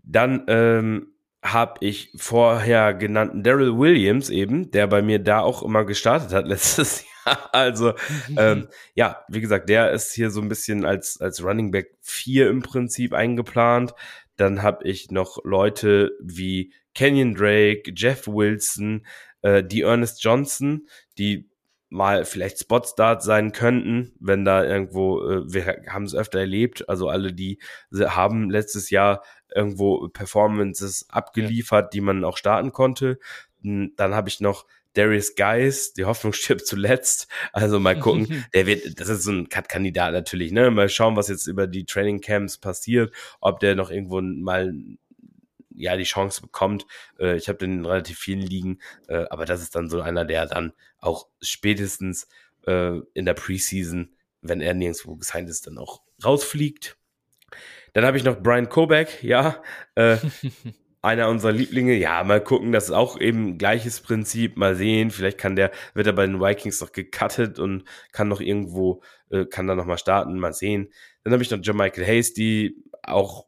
Dann 0.04 0.44
ähm, 0.48 1.14
habe 1.44 1.86
ich 1.86 2.12
vorher 2.16 2.94
genannten 2.94 3.44
Daryl 3.44 3.78
Williams 3.78 4.30
eben, 4.30 4.72
der 4.72 4.88
bei 4.88 5.02
mir 5.02 5.20
da 5.20 5.40
auch 5.42 5.62
immer 5.62 5.86
gestartet 5.86 6.32
hat 6.34 6.48
letztes 6.48 7.04
Jahr. 7.26 7.50
Also 7.54 7.94
ähm, 8.38 8.68
ja, 8.96 9.24
wie 9.30 9.42
gesagt, 9.42 9.70
der 9.70 9.92
ist 9.92 10.14
hier 10.14 10.30
so 10.30 10.42
ein 10.42 10.50
bisschen 10.50 10.86
als, 10.86 11.20
als 11.22 11.44
Running 11.44 11.72
Back 11.72 11.98
4 12.02 12.50
im 12.50 12.62
Prinzip 12.62 13.14
eingeplant. 13.14 13.94
Dann 14.36 14.64
habe 14.64 14.88
ich 14.88 15.12
noch 15.12 15.40
Leute 15.44 16.12
wie 16.22 16.74
Kenyon 16.96 17.36
Drake, 17.36 17.92
Jeff 17.96 18.28
Wilson, 18.28 19.06
äh, 19.42 19.64
die 19.64 19.82
Ernest 19.82 20.24
Johnson, 20.24 20.88
die 21.18 21.50
mal 21.94 22.26
vielleicht 22.26 22.60
Spotstart 22.60 23.22
sein 23.22 23.52
könnten, 23.52 24.14
wenn 24.20 24.44
da 24.44 24.66
irgendwo, 24.66 25.22
äh, 25.22 25.54
wir 25.54 25.84
haben 25.88 26.06
es 26.06 26.16
öfter 26.16 26.40
erlebt, 26.40 26.90
also 26.90 27.08
alle, 27.08 27.34
die 27.34 27.60
haben 27.94 28.50
letztes 28.50 28.90
Jahr 28.90 29.24
irgendwo 29.54 30.10
Performances 30.10 31.06
abgeliefert, 31.10 31.94
die 31.94 32.02
man 32.02 32.24
auch 32.24 32.38
starten 32.38 32.72
konnte. 32.72 33.20
Dann 33.62 34.16
habe 34.16 34.28
ich 34.28 34.42
noch 34.42 34.66
Darius 34.94 35.36
Geis, 35.36 35.94
die 35.94 36.06
Hoffnung 36.06 36.34
stirbt 36.34 36.66
zuletzt. 36.66 37.28
Also 37.52 37.80
mal 37.80 37.98
gucken, 37.98 38.28
der 38.54 38.66
wird, 38.66 39.00
das 39.00 39.10
ist 39.10 39.24
so 39.24 39.32
ein 39.32 39.50
Cut-Kandidat 39.50 40.14
natürlich, 40.14 40.52
ne? 40.52 40.72
Mal 40.72 40.90
schauen, 40.90 41.16
was 41.16 41.28
jetzt 41.28 41.48
über 41.48 41.68
die 41.68 41.86
Training 41.86 42.22
Camps 42.22 42.58
passiert, 42.58 43.14
ob 43.40 43.60
der 43.60 43.76
noch 43.76 43.92
irgendwo 43.92 44.22
mal 44.22 44.74
ja 45.76 45.96
die 45.98 46.04
Chance 46.04 46.42
bekommt. 46.42 46.86
Äh, 47.20 47.38
ich 47.38 47.48
habe 47.48 47.60
den 47.60 47.80
in 47.80 47.86
relativ 47.86 48.18
vielen 48.20 48.42
Ligen, 48.42 48.80
äh, 49.08 49.26
aber 49.30 49.46
das 49.46 49.62
ist 49.62 49.76
dann 49.76 49.90
so 49.90 50.02
einer, 50.02 50.26
der 50.26 50.46
dann 50.46 50.74
auch 51.00 51.28
spätestens 51.42 52.28
äh, 52.66 53.00
in 53.14 53.26
der 53.26 53.34
Preseason, 53.34 54.10
wenn 54.42 54.62
er 54.62 54.74
nirgendwo 54.74 55.16
gesigned 55.16 55.50
ist, 55.50 55.68
dann 55.68 55.78
auch 55.78 56.02
rausfliegt. 56.24 56.98
Dann 57.94 58.06
habe 58.06 58.18
ich 58.18 58.24
noch 58.24 58.42
Brian 58.42 58.70
Kobeck, 58.70 59.24
ja, 59.24 59.62
äh, 59.96 60.18
einer 61.02 61.28
unserer 61.30 61.52
Lieblinge. 61.52 61.94
Ja, 61.96 62.24
mal 62.24 62.42
gucken, 62.42 62.72
das 62.72 62.86
ist 62.86 62.92
auch 62.92 63.20
eben 63.20 63.58
gleiches 63.58 64.02
Prinzip. 64.02 64.58
Mal 64.58 64.76
sehen, 64.76 65.12
vielleicht 65.12 65.38
kann 65.38 65.56
der, 65.56 65.72
wird 65.94 66.08
er 66.08 66.14
bei 66.14 66.26
den 66.26 66.40
Vikings 66.40 66.82
noch 66.82 66.92
gecuttet 66.92 67.60
und 67.60 67.84
kann 68.12 68.30
noch 68.30 68.42
irgendwo, 68.42 69.02
äh, 69.30 69.46
kann 69.46 69.68
da 69.68 69.76
noch 69.76 69.86
mal 69.86 69.98
starten. 69.98 70.40
Mal 70.40 70.54
sehen. 70.54 70.92
Dann 71.24 71.34
habe 71.34 71.44
ich 71.44 71.52
noch 71.52 71.60
John 71.62 71.78
Michael 71.78 72.06
Hasty, 72.06 72.76
auch 73.04 73.48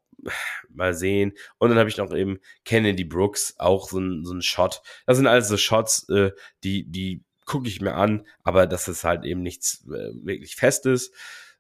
mal 0.75 0.93
sehen. 0.93 1.33
Und 1.57 1.69
dann 1.69 1.79
habe 1.79 1.89
ich 1.89 1.97
noch 1.97 2.13
eben 2.13 2.39
Kennedy 2.63 3.03
Brooks, 3.03 3.55
auch 3.57 3.89
so 3.89 3.99
ein, 3.99 4.25
so 4.25 4.33
ein 4.33 4.41
Shot. 4.41 4.81
Das 5.05 5.17
sind 5.17 5.27
alles 5.27 5.47
so 5.47 5.57
Shots, 5.57 6.07
äh, 6.09 6.31
die, 6.63 6.89
die 6.89 7.23
gucke 7.45 7.67
ich 7.67 7.81
mir 7.81 7.93
an, 7.95 8.25
aber 8.43 8.67
das 8.67 8.87
ist 8.87 9.03
halt 9.03 9.23
eben 9.23 9.41
nichts 9.41 9.85
äh, 9.87 10.11
wirklich 10.23 10.55
Festes. 10.55 11.11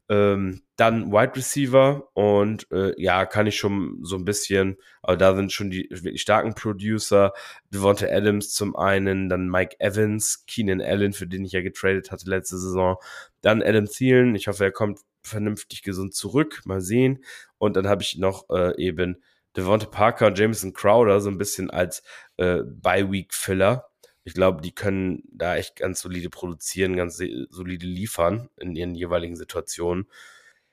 Ähm, 0.07 0.61
dann 0.75 1.11
Wide 1.11 1.35
Receiver 1.35 2.09
und 2.13 2.71
äh, 2.71 2.93
ja, 3.01 3.25
kann 3.25 3.47
ich 3.47 3.57
schon 3.57 3.97
so 4.03 4.17
ein 4.17 4.25
bisschen, 4.25 4.77
aber 5.01 5.17
da 5.17 5.35
sind 5.35 5.51
schon 5.51 5.71
die 5.71 5.87
wirklich 5.89 6.21
starken 6.21 6.53
Producer, 6.53 7.33
Devonta 7.73 8.05
Adams 8.05 8.53
zum 8.53 8.75
einen, 8.75 9.29
dann 9.29 9.49
Mike 9.49 9.79
Evans, 9.79 10.45
Keenan 10.45 10.79
Allen, 10.79 11.13
für 11.13 11.25
den 11.25 11.43
ich 11.43 11.53
ja 11.53 11.61
getradet 11.61 12.11
hatte 12.11 12.29
letzte 12.29 12.59
Saison, 12.59 12.97
dann 13.41 13.63
Adam 13.63 13.85
Thielen, 13.85 14.35
ich 14.35 14.47
hoffe, 14.47 14.65
er 14.65 14.71
kommt 14.71 14.99
vernünftig 15.25 15.83
gesund 15.83 16.13
zurück, 16.13 16.61
mal 16.65 16.81
sehen. 16.81 17.23
Und 17.57 17.75
dann 17.75 17.87
habe 17.87 18.01
ich 18.01 18.17
noch 18.17 18.49
äh, 18.49 18.79
eben 18.81 19.21
Devonta 19.55 19.87
Parker 19.87 20.27
und 20.27 20.37
Jameson 20.37 20.73
Crowder 20.73 21.19
so 21.21 21.29
ein 21.29 21.37
bisschen 21.37 21.69
als 21.69 22.03
äh, 22.37 22.61
Bye-Week-Filler. 22.63 23.89
Ich 24.23 24.33
glaube, 24.33 24.61
die 24.61 24.73
können 24.73 25.23
da 25.31 25.55
echt 25.55 25.77
ganz 25.77 26.01
solide 26.01 26.29
produzieren, 26.29 26.95
ganz 26.95 27.17
solide 27.49 27.85
liefern 27.85 28.49
in 28.57 28.75
ihren 28.75 28.95
jeweiligen 28.95 29.35
Situationen. 29.35 30.07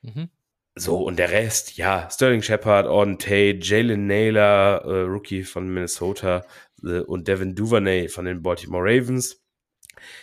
Mhm. 0.01 0.31
So, 0.75 0.97
und 1.05 1.19
der 1.19 1.31
Rest, 1.31 1.77
ja, 1.77 2.09
Sterling 2.11 2.41
Shepard, 2.41 2.87
Auden 2.87 3.19
Tate, 3.19 3.59
Jalen 3.61 4.07
Naylor, 4.07 4.83
äh, 4.85 5.03
Rookie 5.03 5.45
von 5.45 5.69
Minnesota 5.69 6.47
äh, 6.83 7.01
und 7.01 7.29
Devin 7.29 7.55
Duvernay 7.55 8.09
von 8.09 8.25
den 8.25 8.43
Baltimore 8.43 8.83
Ravens. 8.83 9.42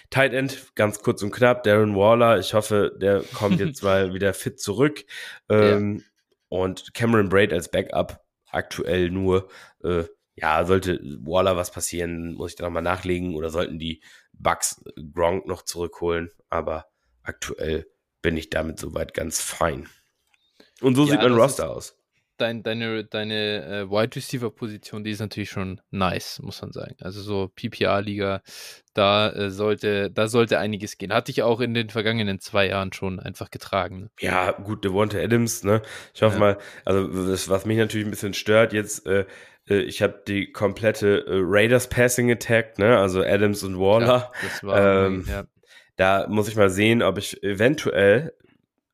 Tight 0.09 0.33
End, 0.33 0.73
ganz 0.75 1.01
kurz 1.01 1.21
und 1.23 1.31
knapp, 1.31 1.63
Darren 1.63 1.95
Waller. 1.95 2.39
Ich 2.39 2.53
hoffe, 2.53 2.95
der 2.99 3.23
kommt 3.33 3.59
jetzt 3.59 3.83
mal 3.83 4.13
wieder 4.13 4.33
fit 4.33 4.59
zurück. 4.59 5.05
Ähm, 5.49 6.03
Und 6.49 6.93
Cameron 6.93 7.29
Braid 7.29 7.53
als 7.53 7.69
Backup 7.69 8.23
aktuell 8.51 9.09
nur. 9.11 9.49
Äh, 9.83 10.05
ja, 10.35 10.63
sollte 10.65 10.99
Waller 11.21 11.57
was 11.57 11.69
passieren, 11.69 12.33
muss 12.35 12.51
ich 12.51 12.55
da 12.55 12.63
nochmal 12.63 12.81
nachlegen 12.81 13.35
oder 13.35 13.49
sollten 13.49 13.77
die 13.77 14.01
Bucks 14.31 14.81
Gronk 15.13 15.45
noch 15.45 15.63
zurückholen. 15.63 16.31
Aber 16.49 16.85
aktuell 17.23 17.87
bin 18.21 18.37
ich 18.37 18.49
damit 18.49 18.79
soweit 18.79 19.13
ganz 19.13 19.41
fein. 19.41 19.89
Und 20.81 20.95
so 20.95 21.03
Ja, 21.03 21.11
sieht 21.11 21.21
mein 21.21 21.33
Roster 21.33 21.69
aus. 21.69 21.98
Dein, 22.39 22.63
deine, 22.63 23.03
deine 23.03 23.65
äh, 23.65 23.89
Wide 23.89 24.15
Receiver 24.15 24.49
Position, 24.49 25.03
die 25.03 25.11
ist 25.11 25.19
natürlich 25.19 25.49
schon 25.49 25.81
nice, 25.91 26.39
muss 26.41 26.61
man 26.61 26.71
sagen. 26.71 26.95
Also 27.01 27.21
so 27.21 27.47
PPA-Liga, 27.47 28.41
da 28.93 29.29
äh, 29.29 29.49
sollte, 29.49 30.09
da 30.09 30.27
sollte 30.27 30.59
einiges 30.59 30.97
gehen. 30.97 31.13
Hatte 31.13 31.31
ich 31.31 31.43
auch 31.43 31.59
in 31.59 31.73
den 31.73 31.89
vergangenen 31.89 32.39
zwei 32.39 32.67
Jahren 32.67 32.93
schon 32.93 33.19
einfach 33.19 33.51
getragen. 33.51 33.99
Ne? 33.99 34.09
Ja, 34.19 34.51
gut, 34.51 34.83
Devonta 34.83 35.17
Adams, 35.19 35.63
ne? 35.63 35.81
Ich 36.13 36.21
hoffe 36.21 36.35
ja. 36.35 36.39
mal, 36.39 36.57
also 36.85 37.07
das, 37.27 37.49
was 37.49 37.65
mich 37.65 37.77
natürlich 37.77 38.07
ein 38.07 38.11
bisschen 38.11 38.33
stört 38.33 38.73
jetzt, 38.73 39.05
äh, 39.05 39.25
äh 39.69 39.81
ich 39.81 40.01
habe 40.01 40.23
die 40.27 40.51
komplette 40.51 41.25
äh, 41.27 41.39
Raiders 41.41 41.87
Passing 41.89 42.31
Attack, 42.31 42.79
ne? 42.79 42.97
Also 42.97 43.23
Adams 43.23 43.63
und 43.63 43.79
Waller. 43.79 44.07
Ja, 44.07 44.31
das 44.41 44.63
war, 44.63 45.05
ähm, 45.05 45.25
ja. 45.27 45.43
Da 45.95 46.27
muss 46.29 46.47
ich 46.47 46.55
mal 46.55 46.69
sehen, 46.69 47.01
ob 47.01 47.17
ich 47.17 47.43
eventuell 47.43 48.33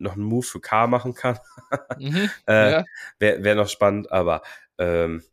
noch 0.05 0.13
einen 0.13 0.23
Move 0.23 0.45
für 0.45 0.61
K 0.61 0.87
machen 0.87 1.13
kann. 1.13 1.37
mhm, 1.99 2.29
äh, 2.47 2.71
ja. 2.71 2.85
Wäre 3.19 3.43
wär 3.43 3.55
noch 3.55 3.69
spannend, 3.69 4.11
aber 4.11 4.41
ähm, 4.77 5.23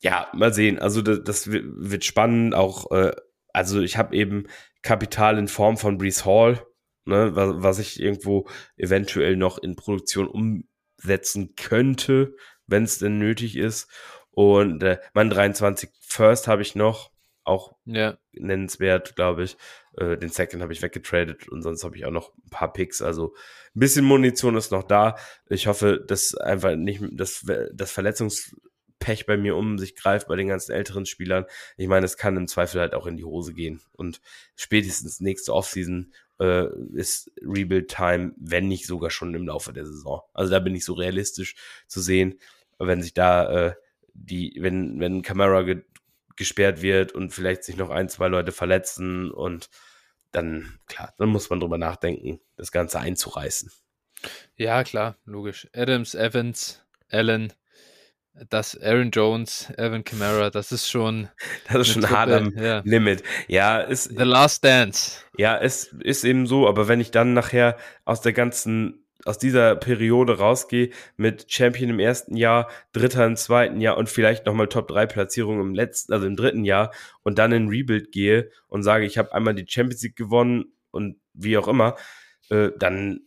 ja, 0.00 0.28
mal 0.32 0.52
sehen. 0.52 0.78
Also 0.78 1.00
das, 1.00 1.20
das 1.24 1.50
wird 1.50 2.04
spannend. 2.04 2.54
Auch, 2.54 2.90
äh, 2.90 3.12
also 3.52 3.80
ich 3.80 3.96
habe 3.96 4.16
eben 4.16 4.46
Kapital 4.82 5.38
in 5.38 5.48
Form 5.48 5.76
von 5.76 5.96
Brees 5.96 6.24
Hall, 6.24 6.60
ne, 7.04 7.34
was, 7.36 7.50
was 7.54 7.78
ich 7.78 8.00
irgendwo 8.00 8.48
eventuell 8.76 9.36
noch 9.36 9.58
in 9.58 9.76
Produktion 9.76 10.26
umsetzen 10.26 11.54
könnte, 11.54 12.34
wenn 12.66 12.82
es 12.82 12.98
denn 12.98 13.18
nötig 13.18 13.56
ist. 13.56 13.88
Und 14.32 14.82
äh, 14.82 14.98
mein 15.14 15.30
23 15.30 15.90
First 16.00 16.48
habe 16.48 16.62
ich 16.62 16.74
noch, 16.74 17.11
auch 17.44 17.74
ja. 17.84 18.18
nennenswert, 18.32 19.16
glaube 19.16 19.44
ich. 19.44 19.56
Äh, 19.96 20.16
den 20.16 20.30
Second 20.30 20.62
habe 20.62 20.72
ich 20.72 20.82
weggetradet 20.82 21.48
und 21.48 21.62
sonst 21.62 21.84
habe 21.84 21.96
ich 21.96 22.04
auch 22.04 22.10
noch 22.10 22.32
ein 22.34 22.50
paar 22.50 22.72
Picks. 22.72 23.02
Also 23.02 23.34
ein 23.74 23.80
bisschen 23.80 24.04
Munition 24.04 24.56
ist 24.56 24.72
noch 24.72 24.84
da. 24.84 25.16
Ich 25.48 25.66
hoffe, 25.66 26.02
dass 26.06 26.34
einfach 26.34 26.76
nicht 26.76 27.02
das, 27.12 27.44
das 27.72 27.90
Verletzungspech 27.90 29.26
bei 29.26 29.36
mir 29.36 29.56
um 29.56 29.78
sich 29.78 29.96
greift 29.96 30.28
bei 30.28 30.36
den 30.36 30.48
ganzen 30.48 30.72
älteren 30.72 31.06
Spielern. 31.06 31.46
Ich 31.76 31.88
meine, 31.88 32.06
es 32.06 32.16
kann 32.16 32.36
im 32.36 32.48
Zweifel 32.48 32.80
halt 32.80 32.94
auch 32.94 33.06
in 33.06 33.16
die 33.16 33.24
Hose 33.24 33.54
gehen. 33.54 33.80
Und 33.92 34.20
spätestens 34.56 35.20
nächste 35.20 35.52
Offseason 35.52 36.12
äh, 36.38 36.66
ist 36.94 37.30
Rebuild-Time, 37.42 38.32
wenn 38.36 38.68
nicht 38.68 38.86
sogar 38.86 39.10
schon 39.10 39.34
im 39.34 39.46
Laufe 39.46 39.72
der 39.72 39.86
Saison. 39.86 40.22
Also 40.32 40.52
da 40.52 40.60
bin 40.60 40.74
ich 40.74 40.84
so 40.84 40.94
realistisch 40.94 41.54
zu 41.86 42.00
sehen, 42.00 42.38
wenn 42.78 43.02
sich 43.02 43.14
da 43.14 43.68
äh, 43.68 43.74
die, 44.14 44.56
wenn, 44.60 45.00
wenn 45.00 45.22
Camara 45.22 45.62
ge 45.62 45.82
gesperrt 46.36 46.82
wird 46.82 47.12
und 47.12 47.30
vielleicht 47.30 47.64
sich 47.64 47.76
noch 47.76 47.90
ein, 47.90 48.08
zwei 48.08 48.28
Leute 48.28 48.52
verletzen 48.52 49.30
und 49.30 49.68
dann, 50.30 50.78
klar, 50.86 51.12
dann 51.18 51.28
muss 51.28 51.50
man 51.50 51.60
drüber 51.60 51.78
nachdenken, 51.78 52.40
das 52.56 52.72
Ganze 52.72 52.98
einzureißen. 53.00 53.70
Ja, 54.56 54.84
klar, 54.84 55.16
logisch. 55.24 55.68
Adams, 55.74 56.14
Evans, 56.14 56.84
Allen, 57.10 57.52
das 58.48 58.80
Aaron 58.80 59.10
Jones, 59.10 59.70
Evan 59.76 60.04
Kamara, 60.04 60.50
das 60.50 60.72
ist 60.72 60.88
schon. 60.88 61.28
Das 61.68 61.86
ist 61.86 61.94
schon 61.94 62.08
hart 62.08 62.30
am 62.30 62.56
ja. 62.56 62.80
Limit. 62.84 63.22
Ja, 63.46 63.80
ist. 63.80 64.04
The 64.04 64.24
Last 64.24 64.64
Dance. 64.64 65.20
Ja, 65.36 65.58
es 65.58 65.84
ist 66.00 66.24
eben 66.24 66.46
so, 66.46 66.66
aber 66.66 66.88
wenn 66.88 67.00
ich 67.00 67.10
dann 67.10 67.34
nachher 67.34 67.76
aus 68.04 68.20
der 68.20 68.32
ganzen 68.32 69.01
aus 69.24 69.38
dieser 69.38 69.76
Periode 69.76 70.38
rausgehe 70.38 70.90
mit 71.16 71.46
Champion 71.48 71.90
im 71.90 72.00
ersten 72.00 72.36
Jahr, 72.36 72.68
Dritter 72.92 73.26
im 73.26 73.36
zweiten 73.36 73.80
Jahr 73.80 73.96
und 73.96 74.08
vielleicht 74.08 74.46
nochmal 74.46 74.68
Top 74.68 74.88
3 74.88 75.06
Platzierung 75.06 75.60
im 75.60 75.74
letzten, 75.74 76.12
also 76.12 76.26
im 76.26 76.36
dritten 76.36 76.64
Jahr 76.64 76.92
und 77.22 77.38
dann 77.38 77.52
in 77.52 77.68
Rebuild 77.68 78.12
gehe 78.12 78.50
und 78.68 78.82
sage, 78.82 79.06
ich 79.06 79.18
habe 79.18 79.32
einmal 79.32 79.54
die 79.54 79.66
Champions 79.68 80.02
League 80.02 80.16
gewonnen 80.16 80.72
und 80.90 81.16
wie 81.34 81.56
auch 81.56 81.68
immer, 81.68 81.96
äh, 82.50 82.70
dann 82.78 83.20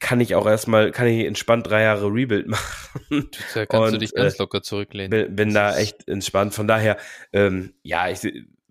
kann 0.00 0.20
ich 0.20 0.34
auch 0.34 0.46
erstmal, 0.46 0.90
kann 0.90 1.06
ich 1.06 1.24
entspannt 1.24 1.66
drei 1.66 1.82
Jahre 1.82 2.08
Rebuild 2.08 2.46
machen. 2.48 3.30
Da 3.54 3.66
kannst 3.66 3.86
und, 3.86 3.92
du 3.94 3.98
dich 3.98 4.12
ganz 4.12 4.34
äh, 4.34 4.38
locker 4.38 4.62
zurücklehnen. 4.62 5.10
Bin, 5.10 5.36
bin 5.36 5.54
da 5.54 5.76
echt 5.76 6.06
entspannt. 6.08 6.52
Von 6.52 6.68
daher, 6.68 6.98
ähm, 7.32 7.74
ja, 7.82 8.08
ich 8.10 8.20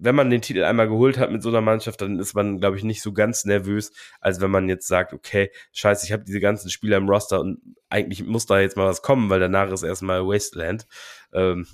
wenn 0.03 0.15
man 0.15 0.29
den 0.29 0.41
Titel 0.41 0.63
einmal 0.63 0.89
geholt 0.89 1.17
hat 1.17 1.31
mit 1.31 1.41
so 1.41 1.49
einer 1.49 1.61
Mannschaft, 1.61 2.01
dann 2.01 2.19
ist 2.19 2.33
man, 2.33 2.59
glaube 2.59 2.77
ich, 2.77 2.83
nicht 2.83 3.01
so 3.01 3.13
ganz 3.13 3.45
nervös, 3.45 3.93
als 4.19 4.41
wenn 4.41 4.51
man 4.51 4.67
jetzt 4.67 4.87
sagt, 4.87 5.13
okay, 5.13 5.49
scheiße, 5.71 6.05
ich 6.05 6.11
habe 6.11 6.25
diese 6.25 6.41
ganzen 6.41 6.69
Spieler 6.69 6.97
im 6.97 7.07
Roster 7.07 7.39
und 7.39 7.61
eigentlich 7.89 8.23
muss 8.25 8.45
da 8.45 8.59
jetzt 8.59 8.75
mal 8.75 8.87
was 8.87 9.01
kommen, 9.01 9.29
weil 9.29 9.39
danach 9.39 9.71
ist 9.71 9.83
erstmal 9.83 10.27
Wasteland. 10.27 10.87
Ähm, 11.31 11.67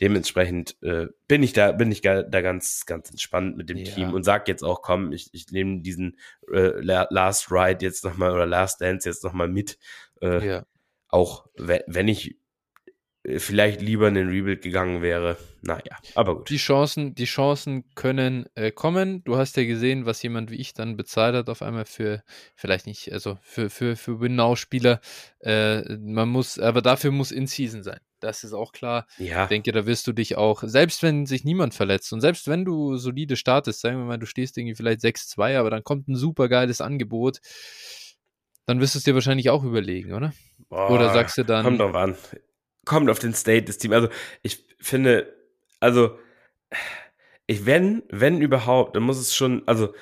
dementsprechend 0.00 0.80
äh, 0.82 1.08
bin 1.26 1.42
ich 1.42 1.52
da, 1.52 1.72
bin 1.72 1.90
ich 1.90 2.00
da 2.00 2.22
ganz, 2.22 2.86
ganz 2.86 3.10
entspannt 3.10 3.56
mit 3.56 3.68
dem 3.68 3.78
ja. 3.78 3.92
Team 3.92 4.12
und 4.12 4.22
sag 4.22 4.46
jetzt 4.46 4.62
auch, 4.62 4.82
komm, 4.82 5.12
ich, 5.12 5.30
ich 5.32 5.50
nehme 5.50 5.80
diesen 5.80 6.16
äh, 6.52 6.80
Last 6.80 7.50
Ride 7.50 7.84
jetzt 7.84 8.04
nochmal 8.04 8.32
oder 8.32 8.46
Last 8.46 8.80
Dance 8.80 9.08
jetzt 9.08 9.24
nochmal 9.24 9.48
mit. 9.48 9.78
Äh, 10.20 10.46
ja. 10.46 10.66
Auch 11.08 11.46
wenn 11.56 12.08
ich 12.08 12.38
vielleicht 13.26 13.80
lieber 13.80 14.08
in 14.08 14.14
den 14.14 14.28
Rebuild 14.28 14.62
gegangen 14.62 15.00
wäre. 15.00 15.38
Naja, 15.62 15.96
aber 16.14 16.36
gut. 16.36 16.50
Die 16.50 16.58
Chancen, 16.58 17.14
die 17.14 17.24
Chancen 17.24 17.84
können 17.94 18.46
äh, 18.54 18.70
kommen. 18.70 19.24
Du 19.24 19.36
hast 19.36 19.56
ja 19.56 19.64
gesehen, 19.64 20.04
was 20.04 20.22
jemand 20.22 20.50
wie 20.50 20.56
ich 20.56 20.74
dann 20.74 20.96
bezahlt 20.96 21.34
hat, 21.34 21.48
auf 21.48 21.62
einmal 21.62 21.86
für, 21.86 22.22
vielleicht 22.54 22.86
nicht, 22.86 23.12
also 23.12 23.38
für, 23.42 23.70
für, 23.70 23.96
für 23.96 24.20
Winnow-Spieler. 24.20 25.00
Äh, 25.40 25.96
man 25.96 26.28
muss, 26.28 26.58
aber 26.58 26.82
dafür 26.82 27.12
muss 27.12 27.32
In-Season 27.32 27.82
sein. 27.82 28.00
Das 28.20 28.44
ist 28.44 28.52
auch 28.52 28.72
klar. 28.72 29.06
Ja. 29.18 29.44
Ich 29.44 29.48
denke, 29.48 29.72
da 29.72 29.86
wirst 29.86 30.06
du 30.06 30.12
dich 30.12 30.36
auch, 30.36 30.62
selbst 30.62 31.02
wenn 31.02 31.24
sich 31.24 31.44
niemand 31.44 31.74
verletzt 31.74 32.12
und 32.12 32.20
selbst 32.20 32.46
wenn 32.46 32.64
du 32.64 32.96
solide 32.96 33.36
startest, 33.36 33.80
sagen 33.80 33.98
wir 33.98 34.04
mal, 34.04 34.18
du 34.18 34.26
stehst 34.26 34.58
irgendwie 34.58 34.76
vielleicht 34.76 35.00
6-2, 35.00 35.58
aber 35.58 35.70
dann 35.70 35.82
kommt 35.84 36.08
ein 36.08 36.16
super 36.16 36.48
geiles 36.48 36.80
Angebot, 36.80 37.38
dann 38.66 38.80
wirst 38.80 38.94
du 38.94 38.98
es 38.98 39.04
dir 39.04 39.14
wahrscheinlich 39.14 39.50
auch 39.50 39.64
überlegen, 39.64 40.12
oder? 40.12 40.32
Boah, 40.68 40.90
oder 40.90 41.12
sagst 41.12 41.36
du 41.38 41.44
dann. 41.44 41.64
Kommt 41.64 41.80
doch 41.80 41.94
an 41.94 42.16
kommt 42.84 43.10
auf 43.10 43.18
den 43.18 43.34
State 43.34 43.64
des 43.64 43.78
Teams. 43.78 43.94
Also 43.94 44.08
ich 44.42 44.66
finde, 44.80 45.34
also 45.80 46.18
ich 47.46 47.66
wenn, 47.66 48.02
wenn 48.10 48.40
überhaupt, 48.40 48.96
dann 48.96 49.02
muss 49.02 49.18
es 49.18 49.34
schon, 49.34 49.62
also 49.66 49.94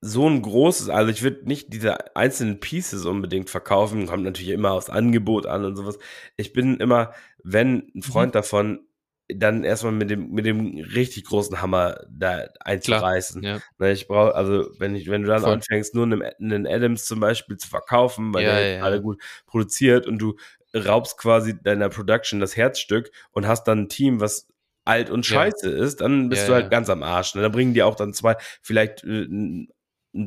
so 0.00 0.28
ein 0.28 0.42
großes, 0.42 0.88
also 0.88 1.10
ich 1.12 1.22
würde 1.22 1.46
nicht 1.46 1.72
diese 1.72 2.16
einzelnen 2.16 2.58
Pieces 2.58 3.04
unbedingt 3.06 3.50
verkaufen, 3.50 4.06
kommt 4.06 4.24
natürlich 4.24 4.50
immer 4.50 4.72
aufs 4.72 4.90
Angebot 4.90 5.46
an 5.46 5.64
und 5.64 5.76
sowas. 5.76 5.98
Ich 6.36 6.52
bin 6.52 6.78
immer, 6.78 7.12
wenn 7.44 7.90
ein 7.94 8.02
Freund 8.02 8.34
mhm. 8.34 8.38
davon, 8.38 8.80
dann 9.28 9.64
erstmal 9.64 9.92
mit 9.92 10.10
dem, 10.10 10.30
mit 10.30 10.44
dem 10.44 10.78
richtig 10.78 11.24
großen 11.24 11.62
Hammer 11.62 12.00
da 12.10 12.48
einzureißen. 12.60 13.40
Klar, 13.40 13.56
ja. 13.56 13.62
Ne, 13.78 13.92
ich 13.92 14.08
brauche, 14.08 14.34
also 14.34 14.68
wenn 14.78 14.96
ich, 14.96 15.08
wenn 15.08 15.22
du 15.22 15.28
dann 15.28 15.42
Voll. 15.42 15.52
anfängst, 15.52 15.94
nur 15.94 16.04
einen, 16.04 16.22
einen 16.22 16.66
Adams 16.66 17.04
zum 17.04 17.20
Beispiel 17.20 17.56
zu 17.56 17.68
verkaufen, 17.68 18.34
weil 18.34 18.44
ja, 18.44 18.54
der 18.54 18.76
ja, 18.78 18.82
alle 18.82 19.00
gut 19.00 19.22
produziert 19.46 20.06
und 20.06 20.18
du 20.18 20.36
raubst 20.74 21.18
quasi 21.18 21.60
deiner 21.60 21.88
Production 21.88 22.40
das 22.40 22.56
Herzstück 22.56 23.10
und 23.32 23.46
hast 23.46 23.64
dann 23.64 23.82
ein 23.82 23.88
Team, 23.88 24.20
was 24.20 24.48
alt 24.84 25.10
und 25.10 25.24
scheiße 25.24 25.70
ja. 25.70 25.84
ist, 25.84 26.00
dann 26.00 26.28
bist 26.28 26.42
ja, 26.42 26.48
du 26.48 26.54
halt 26.54 26.64
ja. 26.64 26.68
ganz 26.70 26.90
am 26.90 27.02
Arsch. 27.02 27.34
Ne? 27.34 27.42
Dann 27.42 27.52
bringen 27.52 27.74
die 27.74 27.82
auch 27.82 27.94
dann 27.94 28.12
zwei, 28.12 28.36
vielleicht 28.62 29.04
äh, 29.04 29.26
ein 29.26 29.68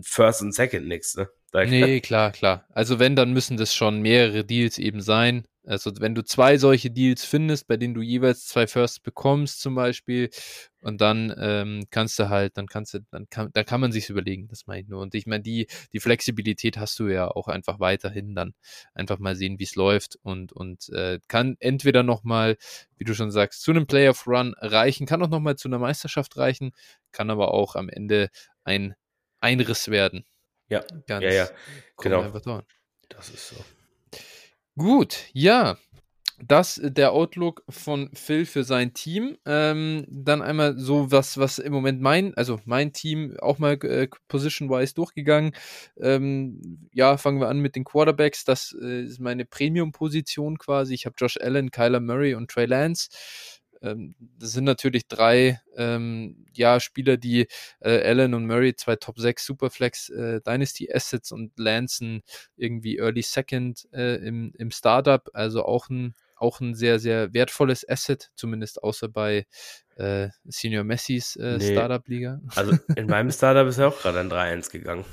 First 0.03 0.41
und 0.41 0.53
Second 0.53 0.87
nix, 0.87 1.15
ne? 1.15 1.29
nee, 1.53 2.01
klar, 2.01 2.31
klar. 2.31 2.65
Also 2.71 2.99
wenn, 2.99 3.15
dann 3.15 3.31
müssen 3.31 3.57
das 3.57 3.73
schon 3.73 4.01
mehrere 4.01 4.43
Deals 4.43 4.77
eben 4.77 5.01
sein. 5.01 5.45
Also 5.65 5.91
wenn 5.99 6.15
du 6.15 6.23
zwei 6.23 6.57
solche 6.57 6.91
Deals 6.91 7.25
findest, 7.25 7.67
bei 7.67 7.77
denen 7.77 7.93
du 7.93 8.01
jeweils 8.01 8.45
zwei 8.45 8.67
Firsts 8.67 8.99
bekommst 8.99 9.61
zum 9.61 9.75
Beispiel, 9.75 10.29
und 10.85 11.01
dann 11.01 11.33
ähm, 11.39 11.85
kannst 11.89 12.19
du 12.19 12.29
halt, 12.29 12.57
dann 12.57 12.67
kannst 12.67 12.93
du, 12.93 12.99
dann 13.09 13.27
kann, 13.31 13.49
dann 13.53 13.65
kann 13.65 13.81
man 13.81 13.91
sich 13.91 14.07
überlegen, 14.11 14.47
das 14.47 14.67
meine 14.67 14.81
ich 14.81 14.87
nur. 14.87 15.01
Und 15.01 15.15
ich 15.15 15.25
meine, 15.25 15.41
die, 15.41 15.65
die 15.93 15.99
Flexibilität 15.99 16.77
hast 16.77 16.99
du 16.99 17.07
ja 17.07 17.27
auch 17.27 17.47
einfach 17.47 17.79
weiterhin 17.79 18.35
dann 18.35 18.53
einfach 18.93 19.17
mal 19.17 19.35
sehen, 19.35 19.57
wie 19.57 19.63
es 19.63 19.73
läuft 19.73 20.17
und, 20.21 20.53
und 20.53 20.89
äh, 20.89 21.19
kann 21.27 21.55
entweder 21.59 22.03
nochmal, 22.03 22.57
wie 22.97 23.03
du 23.03 23.15
schon 23.15 23.31
sagst, 23.31 23.63
zu 23.63 23.71
einem 23.71 23.87
Playoff 23.87 24.27
Run 24.27 24.53
reichen, 24.59 25.07
kann 25.07 25.23
auch 25.23 25.29
nochmal 25.29 25.55
zu 25.55 25.69
einer 25.69 25.79
Meisterschaft 25.79 26.37
reichen, 26.37 26.71
kann 27.11 27.31
aber 27.31 27.51
auch 27.51 27.75
am 27.75 27.89
Ende 27.89 28.29
ein 28.63 28.93
Einriss 29.39 29.87
werden. 29.87 30.23
Ja, 30.69 30.83
Ganz 31.07 31.23
ja, 31.23 31.31
ja, 31.31 31.49
genau. 31.97 32.61
Das 33.09 33.29
ist 33.29 33.49
so. 33.49 33.55
Gut, 34.77 35.29
ja. 35.33 35.77
Das 36.43 36.81
der 36.83 37.13
Outlook 37.13 37.63
von 37.69 38.09
Phil 38.13 38.45
für 38.45 38.65
sein 38.65 38.93
Team. 38.93 39.37
Ähm, 39.45 40.05
dann 40.09 40.41
einmal 40.41 40.77
so 40.77 41.09
was, 41.09 41.37
was 41.37 41.59
im 41.59 41.71
Moment 41.71 42.01
mein, 42.01 42.33
also 42.35 42.59
mein 42.65 42.91
Team 42.91 43.37
auch 43.39 43.57
mal 43.57 43.75
äh, 43.85 44.09
position-wise 44.27 44.95
durchgegangen. 44.95 45.53
Ähm, 45.97 46.89
ja, 46.93 47.17
fangen 47.17 47.39
wir 47.39 47.47
an 47.47 47.59
mit 47.61 47.77
den 47.77 47.85
Quarterbacks. 47.85 48.43
Das 48.43 48.75
äh, 48.81 49.03
ist 49.03 49.21
meine 49.21 49.45
Premium-Position 49.45 50.57
quasi. 50.57 50.93
Ich 50.93 51.05
habe 51.05 51.15
Josh 51.17 51.37
Allen, 51.39 51.71
Kyler 51.71 52.01
Murray 52.01 52.35
und 52.35 52.51
Trey 52.51 52.65
Lance 52.65 53.09
das 53.81 54.51
sind 54.51 54.63
natürlich 54.63 55.07
drei 55.07 55.61
ähm, 55.75 56.45
ja, 56.53 56.79
Spieler, 56.79 57.17
die 57.17 57.47
äh, 57.79 58.01
Allen 58.07 58.33
und 58.33 58.45
Murray, 58.47 58.75
zwei 58.75 58.95
Top 58.95 59.19
6 59.19 59.45
Superflex 59.45 60.09
äh, 60.09 60.41
Dynasty 60.41 60.91
Assets 60.91 61.31
und 61.31 61.51
Lanson 61.57 62.23
irgendwie 62.55 62.97
Early 62.97 63.21
Second 63.21 63.87
äh, 63.93 64.15
im, 64.15 64.53
im 64.57 64.71
Startup, 64.71 65.29
also 65.33 65.65
auch 65.65 65.89
ein, 65.89 66.15
auch 66.35 66.59
ein 66.59 66.75
sehr, 66.75 66.99
sehr 66.99 67.33
wertvolles 67.33 67.87
Asset, 67.87 68.31
zumindest 68.35 68.83
außer 68.83 69.07
bei 69.07 69.45
äh, 69.95 70.29
Senior 70.45 70.83
Messis 70.83 71.35
äh, 71.35 71.57
nee. 71.57 71.71
Startup-Liga. 71.71 72.41
Also 72.55 72.77
in 72.95 73.07
meinem 73.07 73.31
Startup 73.31 73.67
ist 73.67 73.77
er 73.77 73.89
auch 73.89 73.99
gerade 73.99 74.19
ein 74.19 74.31
3-1 74.31 74.71
gegangen. 74.71 75.05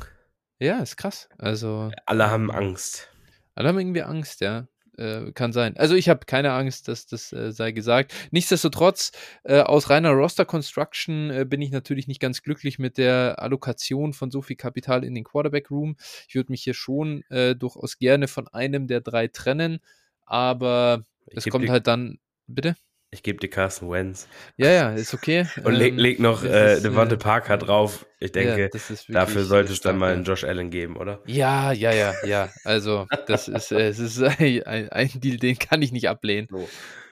Ja, 0.59 0.79
ist 0.81 0.97
krass. 0.97 1.29
Also. 1.39 1.91
Alle 2.07 2.31
haben 2.31 2.51
Angst. 2.51 3.09
Alle 3.55 3.69
haben 3.69 3.79
irgendwie 3.79 4.03
Angst, 4.03 4.41
ja. 4.41 4.69
Äh, 5.03 5.33
kann 5.33 5.53
sein. 5.53 5.77
Also 5.77 5.95
ich 5.95 6.09
habe 6.09 6.27
keine 6.27 6.53
Angst, 6.53 6.89
dass 6.89 7.07
das 7.07 7.33
äh, 7.33 7.53
sei 7.53 7.73
gesagt. 7.73 8.15
Nichtsdestotrotz, 8.31 9.13
äh, 9.45 9.61
aus 9.61 9.91
reiner 9.91 10.11
Roster-Construction 10.11 11.31
äh, 11.31 11.45
bin 11.45 11.61
ich 11.61 11.71
natürlich 11.71 12.07
nicht 12.07 12.21
ganz 12.21 12.43
glücklich 12.43 12.79
mit 12.79 12.99
der 12.99 13.37
Allokation 13.39 14.13
von 14.13 14.31
so 14.31 14.43
viel 14.43 14.57
Kapital 14.57 15.05
in 15.05 15.15
den 15.15 15.25
Quarterback-Room. 15.25 15.97
Ich 16.29 16.35
würde 16.35 16.53
mich 16.53 16.63
hier 16.63 16.75
schon 16.75 17.23
äh, 17.31 17.57
durchaus 17.57 17.99
gerne 17.99 18.29
von 18.29 18.49
einem 18.49 18.87
der 18.87 19.01
drei 19.01 19.29
trennen, 19.29 19.81
aber 20.25 21.05
es 21.27 21.47
kommt 21.47 21.69
halt 21.69 21.87
dann, 21.87 22.19
bitte? 22.47 22.77
Ich 23.15 23.23
gebe 23.23 23.39
dir 23.39 23.49
Carson 23.49 23.91
Wentz. 23.91 24.27
Ja, 24.57 24.71
ja, 24.71 24.91
ist 24.91 25.13
okay. 25.13 25.47
Und 25.65 25.75
leg, 25.75 25.93
ähm, 25.93 25.99
leg 25.99 26.19
noch 26.19 26.43
äh, 26.45 26.81
Devonte 26.81 27.17
äh, 27.17 27.19
Parker 27.19 27.59
drauf. 27.59 28.07
Ich 28.19 28.33
denke, 28.33 28.71
ja, 28.73 28.97
dafür 29.09 29.45
sollte 29.45 29.71
es 29.71 29.83
dann 29.83 29.99
mal 29.99 30.15
einen 30.15 30.25
Josh 30.25 30.45
Allen 30.45 30.71
geben, 30.71 30.97
oder? 30.97 31.21
Ja, 31.27 31.73
ja, 31.73 31.93
ja, 31.93 32.15
ja. 32.25 32.49
Also, 32.65 33.07
das 33.27 33.49
ist, 33.49 33.71
äh, 33.71 33.89
es 33.89 33.99
ist 33.99 34.23
ein, 34.23 34.89
ein, 34.89 35.11
Deal, 35.15 35.37
den 35.37 35.59
kann 35.59 35.83
ich 35.83 35.93
nicht 35.93 36.09
ablehnen. 36.09 36.49
So. 36.51 36.67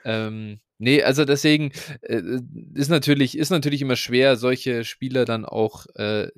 Ähm, 0.07 0.61
nee, 0.81 1.03
also 1.03 1.25
deswegen 1.25 1.73
äh, 2.03 2.23
ist 2.75 2.89
natürlich, 2.91 3.39
ist 3.39 3.51
natürlich 3.51 3.83
immer 3.83 3.97
schwer, 3.97 4.37
solche 4.37 4.85
Spieler 4.85 5.25
dann 5.25 5.45
auch 5.45 5.87
äh, 5.95 6.29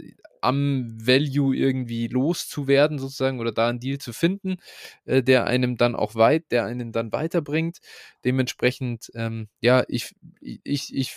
am 0.42 0.88
Value 1.00 1.56
irgendwie 1.56 2.08
loszuwerden, 2.08 2.98
sozusagen, 2.98 3.40
oder 3.40 3.52
da 3.52 3.68
einen 3.68 3.80
Deal 3.80 3.98
zu 3.98 4.12
finden, 4.12 4.56
äh, 5.04 5.22
der 5.22 5.46
einem 5.46 5.76
dann 5.76 5.94
auch 5.94 6.14
weit, 6.16 6.50
der 6.50 6.64
einen 6.64 6.92
dann 6.92 7.12
weiterbringt. 7.12 7.78
Dementsprechend, 8.24 9.10
ähm, 9.14 9.48
ja, 9.60 9.84
ich, 9.88 10.14
ich, 10.40 10.94
ich 10.94 11.14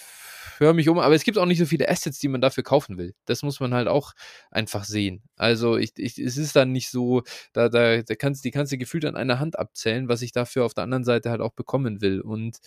höre 0.60 0.73
mich 0.73 0.90
um, 0.90 0.99
aber 0.99 1.15
es 1.15 1.23
gibt 1.23 1.38
auch 1.38 1.45
nicht 1.45 1.60
so 1.60 1.65
viele 1.65 1.90
Assets, 1.90 2.19
die 2.19 2.27
man 2.27 2.41
dafür 2.41 2.64
kaufen 2.64 2.98
will. 2.98 3.14
Das 3.26 3.44
muss 3.44 3.60
man 3.60 3.73
halt 3.73 3.88
auch 3.88 4.14
einfach 4.52 4.84
sehen. 4.84 5.23
Also 5.36 5.77
ich, 5.77 5.94
ich, 5.98 6.18
es 6.18 6.38
ist 6.38 6.56
dann 6.56 6.72
nicht 6.72 6.90
so, 6.90 7.23
da, 7.53 7.69
da, 7.69 8.02
da 8.02 8.15
kannst, 8.15 8.45
die 8.45 8.52
kannst 8.52 8.72
du 8.72 8.77
gefühlt 8.77 9.06
an 9.06 9.15
einer 9.15 9.40
Hand 9.40 9.57
abzählen, 9.60 10.07
was 10.07 10.22
ich 10.22 10.32
dafür 10.32 10.65
auf 10.65 10.73
der 10.73 10.84
anderen 10.84 11.03
Seite 11.03 11.30
halt 11.30 11.41
auch 11.41 11.53
bekommen 11.53 12.02
will. 12.02 12.22
Und 12.22 12.57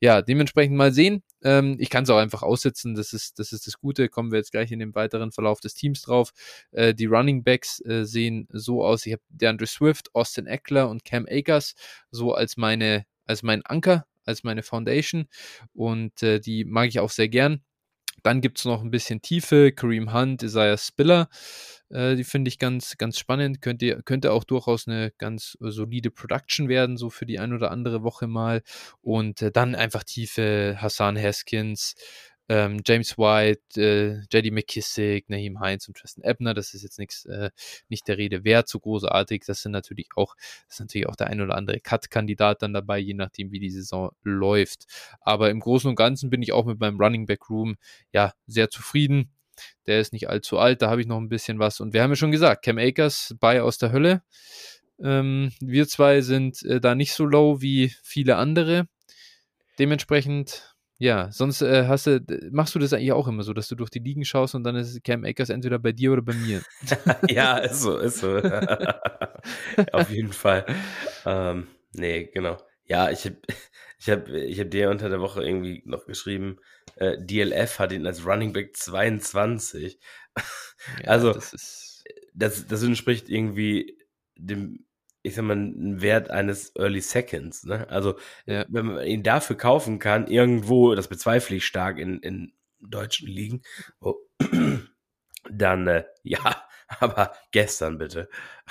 ja, 0.00 0.22
dementsprechend 0.22 0.76
mal 0.76 0.92
sehen. 0.92 1.22
Ähm, 1.42 1.76
ich 1.78 1.90
kann 1.90 2.04
es 2.04 2.10
auch 2.10 2.18
einfach 2.18 2.42
aussitzen, 2.42 2.94
das 2.94 3.12
ist, 3.12 3.38
das 3.38 3.52
ist 3.52 3.66
das 3.66 3.78
Gute. 3.78 4.08
Kommen 4.08 4.32
wir 4.32 4.38
jetzt 4.38 4.52
gleich 4.52 4.72
in 4.72 4.78
den 4.78 4.94
weiteren 4.94 5.32
Verlauf 5.32 5.60
des 5.60 5.74
Teams 5.74 6.02
drauf. 6.02 6.32
Äh, 6.72 6.94
die 6.94 7.06
Running 7.06 7.44
Backs 7.44 7.80
äh, 7.84 8.04
sehen 8.04 8.48
so 8.52 8.84
aus. 8.84 9.06
Ich 9.06 9.12
habe 9.12 9.22
DeAndre 9.28 9.66
Swift, 9.66 10.14
Austin 10.14 10.46
Eckler 10.46 10.88
und 10.88 11.04
Cam 11.04 11.26
Akers 11.30 11.74
so 12.10 12.34
als 12.34 12.56
meine, 12.56 13.06
als 13.24 13.42
mein 13.42 13.64
Anker 13.64 14.06
als 14.26 14.44
meine 14.44 14.62
Foundation 14.62 15.26
und 15.72 16.22
äh, 16.22 16.40
die 16.40 16.64
mag 16.64 16.88
ich 16.88 17.00
auch 17.00 17.10
sehr 17.10 17.28
gern. 17.28 17.62
Dann 18.22 18.40
gibt 18.40 18.58
es 18.58 18.64
noch 18.64 18.82
ein 18.82 18.90
bisschen 18.90 19.22
Tiefe, 19.22 19.72
Kareem 19.72 20.12
Hunt, 20.12 20.42
Isaiah 20.42 20.78
Spiller, 20.78 21.28
äh, 21.90 22.16
die 22.16 22.24
finde 22.24 22.48
ich 22.48 22.58
ganz, 22.58 22.96
ganz 22.98 23.18
spannend, 23.18 23.62
könnte, 23.62 24.02
könnte 24.04 24.32
auch 24.32 24.44
durchaus 24.44 24.88
eine 24.88 25.12
ganz 25.18 25.56
solide 25.60 26.10
Production 26.10 26.68
werden, 26.68 26.96
so 26.96 27.10
für 27.10 27.26
die 27.26 27.38
ein 27.38 27.52
oder 27.52 27.70
andere 27.70 28.02
Woche 28.02 28.26
mal. 28.26 28.62
Und 29.00 29.42
äh, 29.42 29.52
dann 29.52 29.74
einfach 29.74 30.04
Tiefe, 30.04 30.76
Hassan 30.80 31.16
Haskins, 31.18 31.94
ähm, 32.48 32.80
James 32.86 33.18
White, 33.18 33.80
äh, 33.80 34.20
JD 34.30 34.52
McKissick, 34.52 35.28
Naheem 35.28 35.60
Heinz 35.60 35.88
und 35.88 35.96
Tristan 35.96 36.24
Ebner, 36.24 36.54
das 36.54 36.74
ist 36.74 36.82
jetzt 36.82 36.98
nichts, 36.98 37.24
äh, 37.26 37.50
nicht 37.88 38.06
der 38.06 38.18
Rede 38.18 38.44
wert, 38.44 38.68
so 38.68 38.78
großartig. 38.78 39.44
Das 39.46 39.62
sind 39.62 39.72
natürlich 39.72 40.08
auch, 40.16 40.36
ist 40.68 40.80
natürlich 40.80 41.08
auch 41.08 41.16
der 41.16 41.26
ein 41.28 41.40
oder 41.40 41.56
andere 41.56 41.80
Cut-Kandidat 41.80 42.62
dann 42.62 42.72
dabei, 42.72 42.98
je 42.98 43.14
nachdem, 43.14 43.50
wie 43.50 43.58
die 43.58 43.70
Saison 43.70 44.10
läuft. 44.22 44.86
Aber 45.20 45.50
im 45.50 45.60
Großen 45.60 45.88
und 45.90 45.96
Ganzen 45.96 46.30
bin 46.30 46.42
ich 46.42 46.52
auch 46.52 46.66
mit 46.66 46.78
meinem 46.78 47.00
Running 47.00 47.26
Back 47.26 47.50
Room 47.50 47.76
ja 48.12 48.32
sehr 48.46 48.70
zufrieden. 48.70 49.32
Der 49.86 50.00
ist 50.00 50.12
nicht 50.12 50.28
allzu 50.28 50.58
alt, 50.58 50.82
da 50.82 50.90
habe 50.90 51.00
ich 51.00 51.06
noch 51.06 51.18
ein 51.18 51.28
bisschen 51.28 51.58
was. 51.58 51.80
Und 51.80 51.94
wir 51.94 52.02
haben 52.02 52.10
ja 52.10 52.16
schon 52.16 52.30
gesagt, 52.30 52.64
Cam 52.64 52.78
Akers 52.78 53.34
bei 53.40 53.62
aus 53.62 53.78
der 53.78 53.90
Hölle. 53.90 54.22
Ähm, 55.02 55.52
wir 55.60 55.88
zwei 55.88 56.20
sind 56.20 56.62
äh, 56.62 56.80
da 56.80 56.94
nicht 56.94 57.12
so 57.12 57.24
low 57.24 57.60
wie 57.60 57.92
viele 58.02 58.36
andere. 58.36 58.86
Dementsprechend 59.78 60.75
ja, 60.98 61.30
sonst 61.30 61.60
äh, 61.62 61.86
hast 61.86 62.06
du, 62.06 62.20
machst 62.50 62.74
du 62.74 62.78
das 62.78 62.92
eigentlich 62.92 63.12
auch 63.12 63.28
immer 63.28 63.42
so, 63.42 63.52
dass 63.52 63.68
du 63.68 63.74
durch 63.74 63.90
die 63.90 63.98
Ligen 63.98 64.24
schaust 64.24 64.54
und 64.54 64.64
dann 64.64 64.76
ist 64.76 65.04
Cam 65.04 65.24
Akers 65.24 65.50
entweder 65.50 65.78
bei 65.78 65.92
dir 65.92 66.12
oder 66.12 66.22
bei 66.22 66.32
mir. 66.32 66.62
ja, 67.28 67.58
ist 67.58 67.82
so, 67.82 67.98
ist 67.98 68.18
so. 68.18 68.38
Auf 69.92 70.10
jeden 70.10 70.32
Fall. 70.32 70.64
Ähm, 71.26 71.66
nee, 71.92 72.24
genau. 72.32 72.56
Ja, 72.86 73.10
ich 73.10 73.26
habe 73.26 73.36
ich 73.98 74.08
hab, 74.08 74.28
ich 74.28 74.58
hab 74.58 74.70
dir 74.70 74.90
unter 74.90 75.10
der 75.10 75.20
Woche 75.20 75.42
irgendwie 75.44 75.82
noch 75.84 76.06
geschrieben, 76.06 76.58
äh, 76.96 77.18
DLF 77.18 77.78
hat 77.78 77.92
ihn 77.92 78.06
als 78.06 78.24
Running 78.24 78.52
Back 78.52 78.76
22. 78.76 79.98
Ja, 81.02 81.08
also, 81.08 81.32
das, 81.32 81.52
ist... 81.52 82.04
das, 82.34 82.66
das 82.66 82.82
entspricht 82.82 83.28
irgendwie 83.28 83.98
dem 84.36 84.86
ich 85.26 85.34
sag 85.34 85.44
mal, 85.44 85.54
einen 85.54 86.00
Wert 86.02 86.30
eines 86.30 86.72
Early 86.76 87.00
Seconds. 87.00 87.64
Ne? 87.64 87.88
Also, 87.90 88.16
ja. 88.46 88.64
wenn 88.68 88.86
man 88.86 89.04
ihn 89.04 89.24
dafür 89.24 89.56
kaufen 89.56 89.98
kann, 89.98 90.28
irgendwo, 90.28 90.94
das 90.94 91.08
bezweifle 91.08 91.56
ich 91.56 91.66
stark 91.66 91.98
in, 91.98 92.20
in 92.20 92.52
deutschen 92.80 93.28
Ligen, 93.28 93.62
oh, 94.00 94.14
dann 95.50 95.88
äh, 95.88 96.04
ja, 96.22 96.62
aber 97.00 97.32
gestern 97.50 97.98
bitte. 97.98 98.28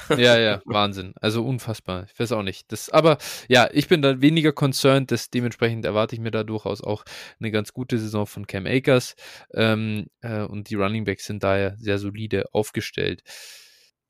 ja, 0.17 0.39
ja, 0.39 0.61
Wahnsinn. 0.63 1.13
Also 1.19 1.45
unfassbar. 1.45 2.07
Ich 2.09 2.17
weiß 2.17 2.31
auch 2.31 2.43
nicht. 2.43 2.71
Das, 2.71 2.89
aber 2.89 3.17
ja, 3.49 3.67
ich 3.73 3.89
bin 3.89 4.01
da 4.01 4.21
weniger 4.21 4.53
concerned. 4.53 5.11
Das, 5.11 5.29
dementsprechend 5.29 5.83
erwarte 5.83 6.15
ich 6.15 6.21
mir 6.21 6.31
da 6.31 6.45
durchaus 6.45 6.81
auch 6.81 7.03
eine 7.41 7.51
ganz 7.51 7.73
gute 7.73 7.99
Saison 7.99 8.25
von 8.25 8.47
Cam 8.47 8.65
Akers. 8.65 9.15
Ähm, 9.53 10.07
äh, 10.21 10.43
und 10.43 10.69
die 10.69 10.75
Running 10.75 11.03
Backs 11.03 11.25
sind 11.25 11.43
daher 11.43 11.75
sehr 11.77 11.99
solide 11.99 12.45
aufgestellt. 12.53 13.23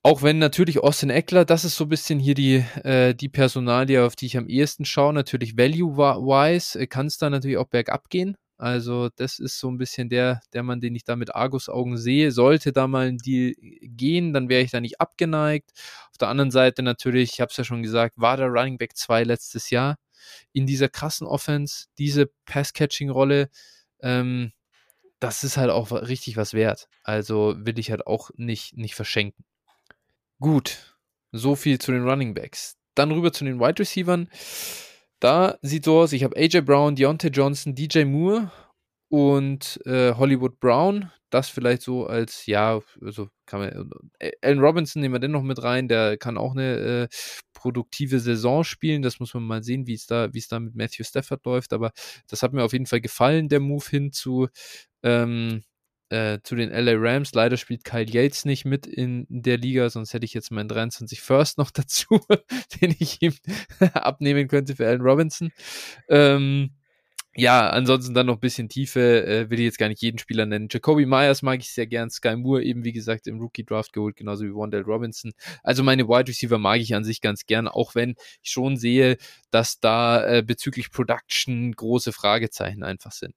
Auch 0.06 0.22
wenn 0.22 0.38
natürlich 0.38 0.78
Austin 0.84 1.10
Eckler, 1.10 1.46
das 1.46 1.66
ist 1.66 1.78
so 1.78 1.86
ein 1.86 1.90
bisschen 1.90 2.20
hier 2.20 2.36
die, 2.36 2.58
äh, 2.84 3.16
die 3.16 3.28
Personalie, 3.28 4.06
auf 4.06 4.16
die 4.16 4.28
ich 4.28 4.38
am 4.38 4.48
ehesten 4.48 4.86
schaue. 4.86 5.14
Natürlich 5.14 5.58
value-wise 5.58 6.80
äh, 6.80 6.86
kann 6.86 7.08
es 7.08 7.18
da 7.18 7.32
natürlich 7.32 7.58
auch 7.58 7.70
bergab 7.70 8.12
gehen. 8.12 8.38
Also 8.60 9.10
das 9.16 9.40
ist 9.40 9.60
so 9.60 9.68
ein 9.68 9.80
bisschen 9.80 10.10
der, 10.10 10.42
der 10.54 10.62
Mann, 10.62 10.80
den 10.80 10.94
ich 10.94 11.06
da 11.06 11.16
mit 11.16 11.34
Argus-Augen 11.34 11.98
sehe. 11.98 12.32
Sollte 12.32 12.72
da 12.72 12.86
mal 12.86 13.08
ein 13.08 13.18
Deal 13.18 13.56
gehen, 13.82 14.32
dann 14.32 14.48
wäre 14.48 14.62
ich 14.62 14.70
da 14.70 14.80
nicht 14.80 15.02
abgeneigt. 15.02 15.72
Auf 16.12 16.20
der 16.20 16.28
anderen 16.28 16.52
Seite 16.52 16.84
natürlich, 16.84 17.32
ich 17.34 17.42
habe 17.42 17.50
es 17.50 17.58
ja 17.58 17.64
schon 17.64 17.82
gesagt, 17.82 18.14
war 18.18 18.38
der 18.38 18.50
Running 18.50 18.78
Back 18.78 18.96
2 18.96 19.24
letztes 19.24 19.72
Jahr 19.72 19.96
in 20.54 20.68
dieser 20.68 20.88
krassen 20.88 21.26
Offense, 21.26 21.88
diese 21.98 22.30
Pass-Catching-Rolle. 22.46 23.50
Ähm, 24.02 24.52
das 25.20 25.44
ist 25.44 25.58
halt 25.58 25.72
auch 25.72 25.92
richtig 25.92 26.38
was 26.38 26.54
wert. 26.54 26.90
Also 27.02 27.56
will 27.58 27.80
ich 27.80 27.90
halt 27.90 28.06
auch 28.06 28.30
nicht, 28.36 28.78
nicht 28.78 28.94
verschenken. 28.94 29.44
Gut, 30.42 30.98
so 31.32 31.56
viel 31.56 31.80
zu 31.80 31.92
den 31.92 32.08
Running 32.08 32.34
Backs. 32.34 32.76
Dann 32.96 33.12
rüber 33.12 33.32
zu 33.32 33.46
den 33.46 33.60
Wide 33.60 33.80
Receivers. 33.80 34.28
Da 35.20 35.58
sieht 35.62 35.86
so 35.86 36.00
aus, 36.00 36.14
ich 36.14 36.24
habe 36.24 36.36
AJ 36.38 36.62
Brown, 36.62 36.96
Deontay 36.96 37.30
Johnson, 37.30 37.74
DJ 37.74 38.04
Moore 38.04 38.52
und 39.10 39.80
äh, 39.86 40.14
Hollywood 40.14 40.60
Brown. 40.60 41.12
Das 41.30 41.50
vielleicht 41.50 41.82
so 41.82 42.06
als, 42.06 42.46
ja, 42.46 42.80
also 43.02 43.30
kann 43.46 43.60
man, 43.62 43.90
äh, 44.20 44.32
Allen 44.42 44.60
Robinson 44.60 45.02
nehmen 45.02 45.16
wir 45.16 45.20
den 45.20 45.32
noch 45.32 45.42
mit 45.42 45.64
rein, 45.64 45.88
der 45.88 46.18
kann 46.18 46.38
auch 46.38 46.52
eine 46.52 47.08
äh, 47.10 47.16
produktive 47.54 48.20
Saison 48.20 48.64
spielen. 48.64 49.02
Das 49.02 49.20
muss 49.20 49.34
man 49.34 49.44
mal 49.44 49.64
sehen, 49.64 49.88
wie 49.88 49.94
es 49.96 50.06
da, 50.06 50.34
wie 50.34 50.40
es 50.40 50.48
da 50.48 50.60
mit 50.60 50.76
Matthew 50.76 51.04
Stafford 51.06 51.46
läuft. 51.46 51.74
Aber 51.74 51.92
das 52.28 52.44
hat 52.44 52.54
mir 52.54 52.64
auf 52.64 52.74
jeden 52.74 52.86
Fall 52.86 53.02
gefallen, 53.02 53.50
der 53.50 53.62
Move 53.62 53.86
hin 53.90 54.12
zu 54.12 54.48
ähm, 55.04 55.64
äh, 56.10 56.40
zu 56.44 56.56
den 56.56 56.70
LA 56.70 56.94
Rams. 56.96 57.34
Leider 57.34 57.58
spielt 57.58 57.84
Kyle 57.84 58.10
Yates 58.10 58.46
nicht 58.46 58.66
mit 58.66 58.86
in 58.86 59.26
der 59.30 59.58
Liga, 59.58 59.90
sonst 59.90 60.14
hätte 60.14 60.26
ich 60.26 60.34
jetzt 60.34 60.52
meinen 60.52 60.70
23 60.70 61.22
First 61.22 61.58
noch 61.58 61.72
dazu, 61.72 62.20
den 62.82 62.96
ich 63.00 63.22
ihm 63.22 63.34
abnehmen 63.94 64.48
könnte 64.48 64.76
für 64.76 64.88
Allen 64.88 65.02
Robinson. 65.02 65.52
Ähm, 66.10 66.72
ja, 67.38 67.70
ansonsten 67.70 68.14
dann 68.14 68.28
noch 68.28 68.36
ein 68.36 68.40
bisschen 68.40 68.70
Tiefe, 68.70 69.26
äh, 69.26 69.50
will 69.50 69.60
ich 69.60 69.66
jetzt 69.66 69.78
gar 69.78 69.90
nicht 69.90 70.02
jeden 70.02 70.18
Spieler 70.20 70.46
nennen. 70.46 70.70
Jacoby 70.72 71.06
Myers 71.06 71.42
mag 71.42 71.60
ich 71.60 71.70
sehr 71.70 71.86
gern, 71.86 72.10
Sky 72.10 72.38
Moore 72.38 72.64
eben, 72.64 72.86
wie 72.86 72.94
gesagt, 72.94 73.28
im 73.28 73.40
Rookie-Draft 73.42 73.92
geholt, 73.92 74.16
genauso 74.16 74.46
wie 74.46 74.56
Wandale 74.56 74.86
Robinson. 74.86 75.34
Also 75.62 75.84
meine 75.84 76.08
Wide 76.08 76.30
Receiver 76.30 76.58
mag 76.58 76.80
ich 76.80 76.96
an 76.96 77.04
sich 77.04 77.20
ganz 77.20 77.46
gern, 77.46 77.68
auch 77.68 77.94
wenn 77.94 78.16
ich 78.42 78.52
schon 78.52 78.78
sehe, 78.78 79.18
dass 79.52 79.82
da 79.82 80.26
äh, 80.26 80.44
bezüglich 80.44 80.92
Production 80.92 81.74
große 81.74 82.14
Fragezeichen 82.14 82.84
einfach 82.84 83.12
sind. 83.12 83.36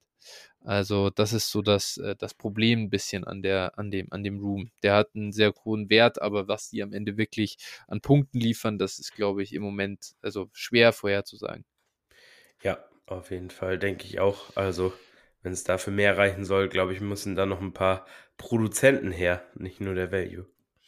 Also 0.63 1.09
das 1.09 1.33
ist 1.33 1.49
so 1.51 1.61
das, 1.61 1.97
äh, 1.97 2.15
das 2.15 2.33
Problem 2.33 2.83
ein 2.83 2.89
bisschen 2.89 3.23
an, 3.23 3.41
der, 3.41 3.77
an, 3.77 3.91
dem, 3.91 4.07
an 4.11 4.23
dem 4.23 4.39
Room. 4.39 4.71
Der 4.83 4.95
hat 4.95 5.09
einen 5.15 5.31
sehr 5.31 5.53
hohen 5.63 5.89
Wert, 5.89 6.21
aber 6.21 6.47
was 6.47 6.69
die 6.69 6.83
am 6.83 6.93
Ende 6.93 7.17
wirklich 7.17 7.57
an 7.87 8.01
Punkten 8.01 8.39
liefern, 8.39 8.77
das 8.77 8.99
ist, 8.99 9.15
glaube 9.15 9.43
ich, 9.43 9.53
im 9.53 9.61
Moment 9.61 10.15
also 10.21 10.49
schwer 10.53 10.93
vorherzusagen. 10.93 11.65
Ja, 12.61 12.83
auf 13.05 13.31
jeden 13.31 13.49
Fall, 13.49 13.79
denke 13.79 14.05
ich 14.05 14.19
auch. 14.19 14.55
Also 14.55 14.93
wenn 15.41 15.53
es 15.53 15.63
dafür 15.63 15.93
mehr 15.93 16.17
reichen 16.17 16.43
soll, 16.43 16.67
glaube 16.67 16.93
ich, 16.93 16.99
müssen 16.99 17.35
da 17.35 17.45
noch 17.45 17.61
ein 17.61 17.73
paar 17.73 18.05
Produzenten 18.37 19.11
her, 19.11 19.43
nicht 19.55 19.79
nur 19.79 19.95
der 19.95 20.11
Value. 20.11 20.45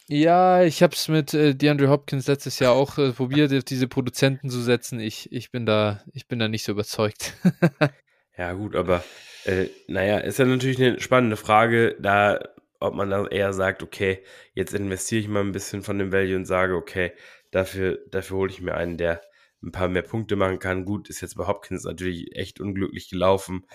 Ja, 0.08 0.62
ich 0.62 0.82
habe 0.82 0.94
es 0.94 1.08
mit 1.08 1.32
äh, 1.32 1.54
DeAndre 1.54 1.88
Hopkins 1.88 2.26
letztes 2.26 2.58
Jahr 2.58 2.72
auch 2.72 2.98
äh, 2.98 3.12
probiert, 3.12 3.70
diese 3.70 3.88
Produzenten 3.88 4.50
zu 4.50 4.60
setzen. 4.60 5.00
Ich, 5.00 5.32
ich, 5.32 5.50
bin 5.50 5.64
da, 5.64 6.02
ich 6.12 6.26
bin 6.28 6.38
da 6.38 6.48
nicht 6.48 6.64
so 6.64 6.72
überzeugt. 6.72 7.34
ja, 8.36 8.52
gut, 8.52 8.76
aber 8.76 9.04
äh, 9.44 9.66
naja, 9.88 10.18
ist 10.18 10.38
ja 10.38 10.44
natürlich 10.44 10.80
eine 10.80 11.00
spannende 11.00 11.36
Frage, 11.36 11.96
da, 12.00 12.40
ob 12.80 12.94
man 12.94 13.10
dann 13.10 13.26
eher 13.26 13.52
sagt, 13.52 13.82
okay, 13.82 14.22
jetzt 14.54 14.74
investiere 14.74 15.20
ich 15.20 15.28
mal 15.28 15.40
ein 15.40 15.52
bisschen 15.52 15.82
von 15.82 15.98
dem 15.98 16.12
Value 16.12 16.36
und 16.36 16.46
sage, 16.46 16.74
okay, 16.74 17.12
dafür, 17.50 17.98
dafür 18.10 18.38
hole 18.38 18.50
ich 18.50 18.60
mir 18.60 18.74
einen, 18.74 18.96
der 18.96 19.20
ein 19.62 19.72
paar 19.72 19.88
mehr 19.88 20.02
Punkte 20.02 20.36
machen 20.36 20.58
kann. 20.58 20.84
Gut, 20.84 21.08
ist 21.08 21.20
jetzt 21.20 21.36
bei 21.36 21.46
Hopkins 21.46 21.84
natürlich 21.84 22.34
echt 22.36 22.60
unglücklich 22.60 23.08
gelaufen, 23.08 23.66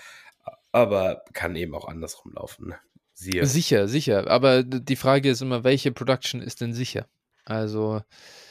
aber 0.72 1.22
kann 1.32 1.56
eben 1.56 1.74
auch 1.74 1.88
andersrum 1.88 2.32
laufen. 2.34 2.68
Ne? 2.68 2.78
Siehe. 3.14 3.46
Sicher, 3.46 3.88
sicher. 3.88 4.28
Aber 4.28 4.62
die 4.62 4.96
Frage 4.96 5.30
ist 5.30 5.40
immer, 5.40 5.64
welche 5.64 5.92
Production 5.92 6.42
ist 6.42 6.60
denn 6.60 6.72
sicher? 6.72 7.06
Also. 7.44 8.02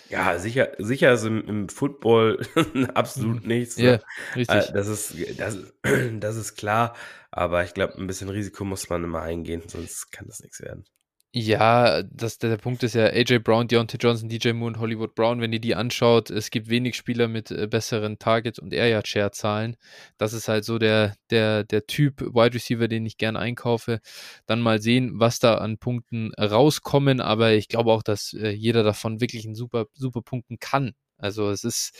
Ja, 0.09 0.39
sicher, 0.39 0.71
sicher 0.77 1.13
ist 1.13 1.23
im, 1.23 1.45
im 1.47 1.69
Football 1.69 2.45
absolut 2.93 3.43
mhm. 3.43 3.47
nichts. 3.47 3.77
Ne? 3.77 3.83
Ja, 3.83 3.99
richtig. 4.35 4.69
Äh, 4.69 4.73
das 4.73 4.87
ist, 4.87 5.39
das, 5.39 5.57
das 6.19 6.35
ist 6.35 6.55
klar, 6.55 6.95
aber 7.31 7.63
ich 7.63 7.73
glaube, 7.73 7.97
ein 7.97 8.07
bisschen 8.07 8.29
Risiko 8.29 8.63
muss 8.63 8.89
man 8.89 9.03
immer 9.03 9.21
eingehen, 9.21 9.63
sonst 9.67 10.11
kann 10.11 10.27
das 10.27 10.41
nichts 10.41 10.61
werden. 10.61 10.85
Ja, 11.33 12.03
das, 12.03 12.37
der, 12.37 12.51
der 12.51 12.57
Punkt 12.57 12.83
ist 12.83 12.95
ja, 12.95 13.05
AJ 13.05 13.39
Brown, 13.39 13.67
Deontay 13.67 13.97
Johnson, 13.99 14.29
DJ 14.29 14.53
Moore 14.53 14.73
und 14.73 14.79
Hollywood 14.79 15.13
Brown, 15.13 15.41
wenn 15.41 15.51
ihr 15.51 15.59
die 15.59 15.75
anschaut, 15.75 16.29
es 16.29 16.49
gibt 16.49 16.69
wenig 16.69 16.95
Spieler 16.95 17.27
mit 17.27 17.51
äh, 17.51 17.67
besseren 17.67 18.17
Targets 18.17 18.59
und 18.59 18.73
Air 18.73 18.87
Yard 18.87 19.07
Share 19.07 19.31
Zahlen. 19.31 19.75
Das 20.17 20.31
ist 20.31 20.47
halt 20.47 20.63
so 20.63 20.79
der, 20.79 21.15
der, 21.29 21.65
der 21.65 21.85
Typ 21.85 22.21
Wide 22.21 22.55
Receiver, 22.55 22.87
den 22.87 23.05
ich 23.05 23.17
gerne 23.17 23.39
einkaufe. 23.39 23.99
Dann 24.45 24.61
mal 24.61 24.81
sehen, 24.81 25.19
was 25.19 25.39
da 25.39 25.55
an 25.55 25.77
Punkten 25.77 26.33
rauskommen, 26.33 27.19
aber 27.19 27.51
ich 27.51 27.67
glaube 27.67 27.91
auch, 27.91 28.03
dass 28.03 28.33
äh, 28.33 28.49
jeder 28.49 28.83
davon 28.83 29.19
wirklich 29.19 29.45
einen 29.45 29.55
super, 29.55 29.87
super 29.93 30.21
Punkten 30.21 30.59
kann. 30.59 30.93
Also 31.17 31.49
es 31.49 31.63
ist. 31.63 31.91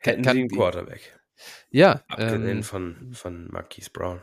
Hätten 0.00 0.22
kann, 0.22 0.36
sie 0.36 0.40
einen 0.42 0.50
Quarterback. 0.50 1.18
Ja. 1.70 2.02
Abgesehen 2.08 2.48
ähm, 2.48 2.62
von, 2.62 3.12
von 3.12 3.48
Marquise 3.50 3.90
Brown. 3.90 4.20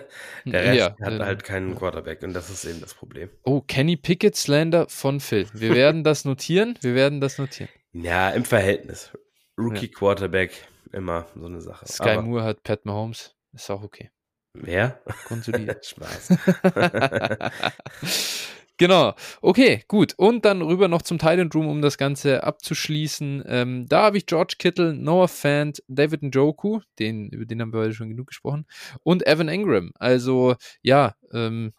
Der 0.44 0.64
Rest 0.64 0.78
ja, 0.78 1.06
hat 1.06 1.12
äh, 1.12 1.24
halt 1.24 1.44
keinen 1.44 1.76
Quarterback 1.76 2.22
und 2.22 2.34
das 2.34 2.50
ist 2.50 2.64
eben 2.64 2.80
das 2.80 2.94
Problem. 2.94 3.30
Oh, 3.44 3.60
Kenny 3.60 3.96
Pickett 3.96 4.36
Slander 4.36 4.88
von 4.88 5.20
Phil. 5.20 5.46
Wir 5.52 5.74
werden 5.74 6.04
das 6.04 6.24
notieren. 6.24 6.78
Wir 6.80 6.94
werden 6.94 7.20
das 7.20 7.38
notieren. 7.38 7.70
Ja, 7.92 8.30
im 8.30 8.44
Verhältnis. 8.44 9.12
Rookie 9.58 9.86
ja. 9.86 9.92
Quarterback, 9.92 10.66
immer 10.92 11.26
so 11.36 11.46
eine 11.46 11.60
Sache. 11.60 11.86
Sky 11.86 12.10
Aber 12.10 12.22
Moore 12.22 12.44
hat 12.44 12.62
Pat 12.62 12.84
Mahomes. 12.84 13.34
Ist 13.52 13.70
auch 13.70 13.82
okay. 13.82 14.10
Wer? 14.54 15.00
Konsolidiert. 15.28 15.84
Spaß. 15.86 16.36
Genau. 18.76 19.14
Okay, 19.40 19.84
gut. 19.86 20.14
Und 20.16 20.44
dann 20.44 20.60
rüber 20.60 20.88
noch 20.88 21.02
zum 21.02 21.18
Thailand 21.18 21.54
Room, 21.54 21.68
um 21.68 21.80
das 21.80 21.96
Ganze 21.96 22.42
abzuschließen. 22.42 23.44
Ähm, 23.46 23.86
da 23.88 24.02
habe 24.02 24.18
ich 24.18 24.26
George 24.26 24.56
Kittle, 24.58 24.94
Noah 24.94 25.28
Fant, 25.28 25.82
David 25.86 26.22
Njoku, 26.24 26.80
den, 26.98 27.28
über 27.30 27.44
den 27.44 27.60
haben 27.60 27.72
wir 27.72 27.80
heute 27.80 27.94
schon 27.94 28.08
genug 28.08 28.26
gesprochen, 28.28 28.66
und 29.04 29.26
Evan 29.26 29.48
Ingram. 29.48 29.92
Also, 29.98 30.56
ja, 30.82 31.14
ähm, 31.32 31.72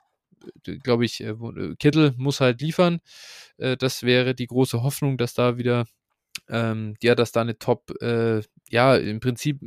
glaube 0.84 1.06
ich, 1.06 1.22
äh, 1.22 1.30
äh, 1.32 1.76
Kittle 1.80 2.14
muss 2.18 2.40
halt 2.42 2.62
liefern. 2.62 3.00
Äh, 3.58 3.78
das 3.78 4.04
wäre 4.04 4.36
die 4.36 4.48
große 4.48 4.82
Hoffnung, 4.84 5.18
dass 5.18 5.34
da 5.34 5.58
wieder 5.58 5.86
ähm, 6.50 6.96
ja, 7.02 7.16
dass 7.16 7.32
da 7.32 7.42
eine 7.42 7.58
Top, 7.58 7.92
äh, 8.02 8.42
ja, 8.70 8.96
im 8.96 9.20
Prinzip, 9.20 9.62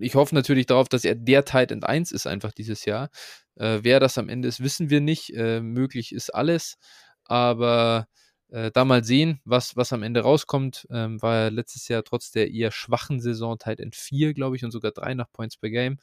ich 0.00 0.14
hoffe 0.14 0.34
natürlich 0.34 0.66
darauf, 0.66 0.88
dass 0.88 1.04
er 1.04 1.14
der 1.14 1.44
Tight 1.44 1.72
End 1.72 1.84
1 1.84 2.12
ist 2.12 2.26
einfach 2.26 2.52
dieses 2.52 2.84
Jahr. 2.84 3.10
Äh, 3.56 3.80
wer 3.82 4.00
das 4.00 4.18
am 4.18 4.28
Ende 4.28 4.48
ist, 4.48 4.62
wissen 4.62 4.90
wir 4.90 5.00
nicht. 5.00 5.34
Äh, 5.34 5.60
möglich 5.60 6.12
ist 6.12 6.34
alles, 6.34 6.78
aber 7.24 8.06
äh, 8.48 8.70
da 8.70 8.84
mal 8.84 9.04
sehen, 9.04 9.40
was, 9.44 9.76
was 9.76 9.92
am 9.92 10.02
Ende 10.02 10.20
rauskommt. 10.20 10.86
Ähm, 10.90 11.20
war 11.22 11.34
ja 11.36 11.48
letztes 11.48 11.88
Jahr 11.88 12.04
trotz 12.04 12.30
der 12.30 12.50
eher 12.50 12.70
schwachen 12.70 13.20
Saison 13.20 13.58
Tight 13.58 13.80
End 13.80 13.96
4, 13.96 14.34
glaube 14.34 14.56
ich, 14.56 14.64
und 14.64 14.70
sogar 14.70 14.92
3 14.92 15.14
nach 15.14 15.30
Points 15.32 15.56
per 15.56 15.70
Game. 15.70 15.98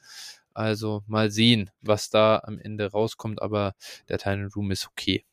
Also 0.52 1.02
mal 1.06 1.30
sehen, 1.30 1.70
was 1.80 2.10
da 2.10 2.40
am 2.44 2.58
Ende 2.58 2.90
rauskommt, 2.90 3.42
aber 3.42 3.74
der 4.08 4.18
Tight 4.18 4.38
End 4.38 4.56
Room 4.56 4.70
ist 4.70 4.86
okay. 4.86 5.24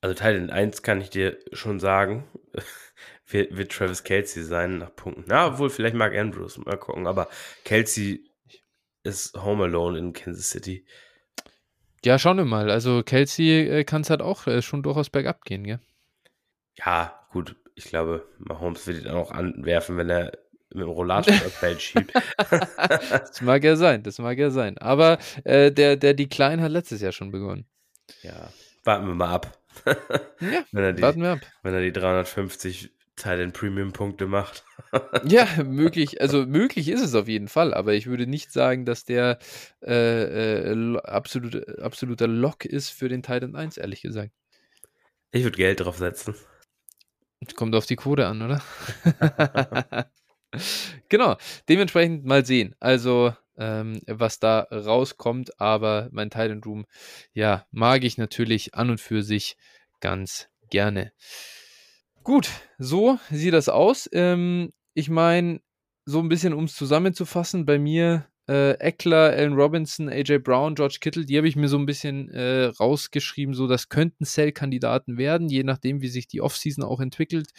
Also 0.00 0.14
Teil 0.14 0.36
in 0.36 0.50
1 0.50 0.82
kann 0.82 1.00
ich 1.00 1.10
dir 1.10 1.38
schon 1.52 1.80
sagen, 1.80 2.24
wird, 3.26 3.56
wird 3.56 3.72
Travis 3.72 4.04
Kelsey 4.04 4.44
sein 4.44 4.78
nach 4.78 4.94
Punkten. 4.94 5.24
Na, 5.26 5.58
wohl 5.58 5.70
vielleicht 5.70 5.96
Mark 5.96 6.14
Andrews, 6.14 6.58
mal 6.58 6.76
gucken. 6.76 7.06
Aber 7.06 7.28
Kelsey 7.64 8.24
ist 9.02 9.36
Home 9.42 9.64
Alone 9.64 9.98
in 9.98 10.12
Kansas 10.12 10.50
City. 10.50 10.84
Ja, 12.04 12.18
schauen 12.18 12.36
wir 12.36 12.44
mal. 12.44 12.70
Also 12.70 13.02
Kelsey 13.02 13.68
äh, 13.68 13.84
kann 13.84 14.02
es 14.02 14.10
halt 14.10 14.22
auch 14.22 14.46
äh, 14.46 14.62
schon 14.62 14.82
durchaus 14.82 15.10
bergab 15.10 15.44
gehen, 15.44 15.64
gell? 15.64 15.80
Ja, 16.74 17.26
gut. 17.32 17.56
Ich 17.74 17.84
glaube, 17.84 18.26
Mahomes 18.38 18.86
wird 18.86 19.04
ihn 19.04 19.10
auch 19.10 19.32
anwerfen, 19.32 19.96
wenn 19.96 20.10
er 20.10 20.32
mit 20.70 20.82
dem 20.82 20.90
Rollator 20.90 21.34
das 21.42 21.54
Feld 21.54 21.82
schiebt. 21.82 22.12
das 22.36 23.40
mag 23.40 23.64
ja 23.64 23.74
sein, 23.74 24.02
das 24.04 24.18
mag 24.18 24.38
ja 24.38 24.50
sein. 24.50 24.78
Aber 24.78 25.18
äh, 25.44 25.72
der, 25.72 25.96
der 25.96 26.14
Decline 26.14 26.62
hat 26.62 26.70
letztes 26.70 27.00
Jahr 27.00 27.12
schon 27.12 27.32
begonnen. 27.32 27.66
Ja, 28.22 28.52
warten 28.84 29.06
wir 29.06 29.14
mal 29.14 29.34
ab 29.34 29.57
ja, 29.86 30.64
wenn 30.72 30.84
er 30.84 30.92
die, 30.92 31.02
warten 31.02 31.22
wir 31.22 31.32
ab. 31.32 31.40
Wenn 31.62 31.74
er 31.74 31.82
die 31.82 31.92
350 31.92 32.90
Teile 33.18 33.48
Premium-Punkte 33.48 34.26
macht. 34.26 34.64
ja, 35.24 35.46
möglich, 35.64 36.20
also 36.20 36.46
möglich 36.46 36.88
ist 36.88 37.02
es 37.02 37.14
auf 37.14 37.28
jeden 37.28 37.48
Fall, 37.48 37.74
aber 37.74 37.94
ich 37.94 38.06
würde 38.06 38.26
nicht 38.26 38.52
sagen, 38.52 38.86
dass 38.86 39.04
der 39.04 39.38
äh, 39.84 40.70
äh, 40.72 40.98
absolut, 40.98 41.80
absoluter 41.80 42.26
Lock 42.26 42.64
ist 42.64 42.90
für 42.90 43.08
den 43.08 43.22
Titan 43.22 43.56
1, 43.56 43.76
ehrlich 43.76 44.02
gesagt. 44.02 44.32
Ich 45.32 45.44
würde 45.44 45.56
Geld 45.56 45.80
drauf 45.80 45.98
setzen. 45.98 46.34
Kommt 47.54 47.74
auf 47.74 47.86
die 47.86 47.96
Quote 47.96 48.26
an, 48.26 48.42
oder? 48.42 48.62
genau, 51.08 51.36
dementsprechend 51.68 52.24
mal 52.24 52.44
sehen. 52.44 52.74
Also 52.80 53.34
ähm, 53.58 54.00
was 54.06 54.38
da 54.38 54.60
rauskommt. 54.70 55.60
Aber 55.60 56.08
mein 56.12 56.30
Titan 56.30 56.62
Room, 56.64 56.86
ja, 57.32 57.66
mag 57.70 58.04
ich 58.04 58.18
natürlich 58.18 58.74
an 58.74 58.90
und 58.90 59.00
für 59.00 59.22
sich 59.22 59.56
ganz 60.00 60.48
gerne. 60.70 61.12
Gut, 62.22 62.50
so 62.78 63.18
sieht 63.30 63.54
das 63.54 63.68
aus. 63.68 64.08
Ähm, 64.12 64.70
ich 64.94 65.08
meine, 65.08 65.60
so 66.04 66.20
ein 66.20 66.28
bisschen, 66.28 66.52
um 66.54 66.64
es 66.64 66.74
zusammenzufassen, 66.74 67.66
bei 67.66 67.78
mir 67.78 68.26
äh, 68.48 68.72
Eckler, 68.78 69.30
Allen 69.30 69.52
Robinson, 69.52 70.08
AJ 70.08 70.38
Brown, 70.38 70.74
George 70.74 70.98
Kittle, 71.00 71.26
die 71.26 71.36
habe 71.36 71.48
ich 71.48 71.56
mir 71.56 71.68
so 71.68 71.78
ein 71.78 71.86
bisschen 71.86 72.30
äh, 72.30 72.64
rausgeschrieben, 72.64 73.54
so 73.54 73.66
das 73.66 73.88
könnten 73.88 74.24
Sell-Kandidaten 74.24 75.18
werden, 75.18 75.48
je 75.48 75.62
nachdem, 75.62 76.00
wie 76.00 76.08
sich 76.08 76.26
die 76.26 76.40
Offseason 76.40 76.84
auch 76.84 77.00
entwickelt, 77.00 77.50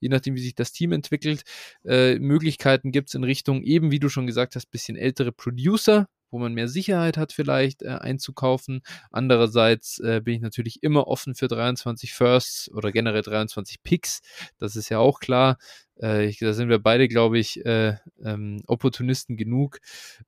je 0.00 0.08
nachdem, 0.08 0.34
wie 0.34 0.40
sich 0.40 0.54
das 0.54 0.72
Team 0.72 0.92
entwickelt. 0.92 1.42
Äh, 1.84 2.18
Möglichkeiten 2.18 2.92
gibt 2.92 3.08
es 3.08 3.14
in 3.14 3.24
Richtung 3.24 3.62
eben, 3.62 3.90
wie 3.90 4.00
du 4.00 4.08
schon 4.08 4.26
gesagt 4.26 4.56
hast, 4.56 4.70
bisschen 4.70 4.96
ältere 4.96 5.32
Producer, 5.32 6.08
wo 6.30 6.38
man 6.38 6.54
mehr 6.54 6.68
Sicherheit 6.68 7.16
hat, 7.16 7.32
vielleicht 7.32 7.82
äh, 7.82 7.88
einzukaufen. 7.88 8.82
Andererseits 9.10 9.98
äh, 10.00 10.20
bin 10.22 10.34
ich 10.34 10.40
natürlich 10.40 10.82
immer 10.82 11.06
offen 11.06 11.34
für 11.34 11.48
23 11.48 12.12
Firsts 12.12 12.70
oder 12.72 12.92
generell 12.92 13.22
23 13.22 13.82
Picks. 13.82 14.20
Das 14.58 14.76
ist 14.76 14.88
ja 14.88 14.98
auch 14.98 15.20
klar. 15.20 15.58
Äh, 16.00 16.26
ich, 16.26 16.38
da 16.38 16.52
sind 16.52 16.68
wir 16.68 16.78
beide, 16.78 17.08
glaube 17.08 17.38
ich, 17.38 17.64
äh, 17.64 17.96
ähm, 18.24 18.62
Opportunisten 18.66 19.36
genug. 19.36 19.78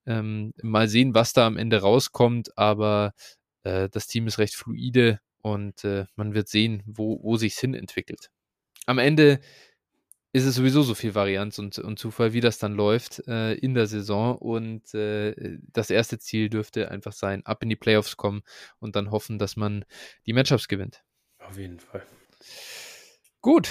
Ähm, 0.07 0.53
mal 0.63 0.89
sehen, 0.89 1.15
was 1.15 1.33
da 1.33 1.47
am 1.47 1.57
Ende 1.57 1.81
rauskommt, 1.81 2.57
aber 2.57 3.13
äh, 3.65 3.89
das 3.89 4.07
Team 4.07 4.27
ist 4.27 4.39
recht 4.39 4.55
fluide 4.55 5.21
und 5.43 5.85
äh, 5.85 6.07
man 6.17 6.35
wird 6.35 6.49
sehen, 6.49 6.83
wo, 6.87 7.23
wo 7.23 7.37
sich 7.37 7.55
hin 7.55 7.75
entwickelt. 7.75 8.31
Am 8.87 8.99
Ende 8.99 9.41
ist 10.33 10.45
es 10.45 10.55
sowieso 10.55 10.83
so 10.83 10.95
viel 10.95 11.15
Varianz 11.15 11.59
und, 11.59 11.79
und 11.79 11.99
Zufall, 11.99 12.33
wie 12.33 12.41
das 12.41 12.59
dann 12.59 12.75
läuft 12.75 13.27
äh, 13.27 13.55
in 13.55 13.75
der 13.75 13.87
Saison. 13.87 14.37
Und 14.37 14.95
äh, 14.95 15.59
das 15.73 15.91
erste 15.91 16.19
Ziel 16.19 16.49
dürfte 16.49 16.91
einfach 16.91 17.13
sein, 17.13 17.45
ab 17.45 17.63
in 17.63 17.69
die 17.69 17.77
Playoffs 17.77 18.17
kommen 18.17 18.43
und 18.79 18.95
dann 18.95 19.11
hoffen, 19.11 19.39
dass 19.39 19.57
man 19.57 19.85
die 20.27 20.33
Matchups 20.33 20.69
gewinnt. 20.69 21.03
Auf 21.39 21.59
jeden 21.59 21.81
Fall. 21.81 22.03
Gut, 23.41 23.69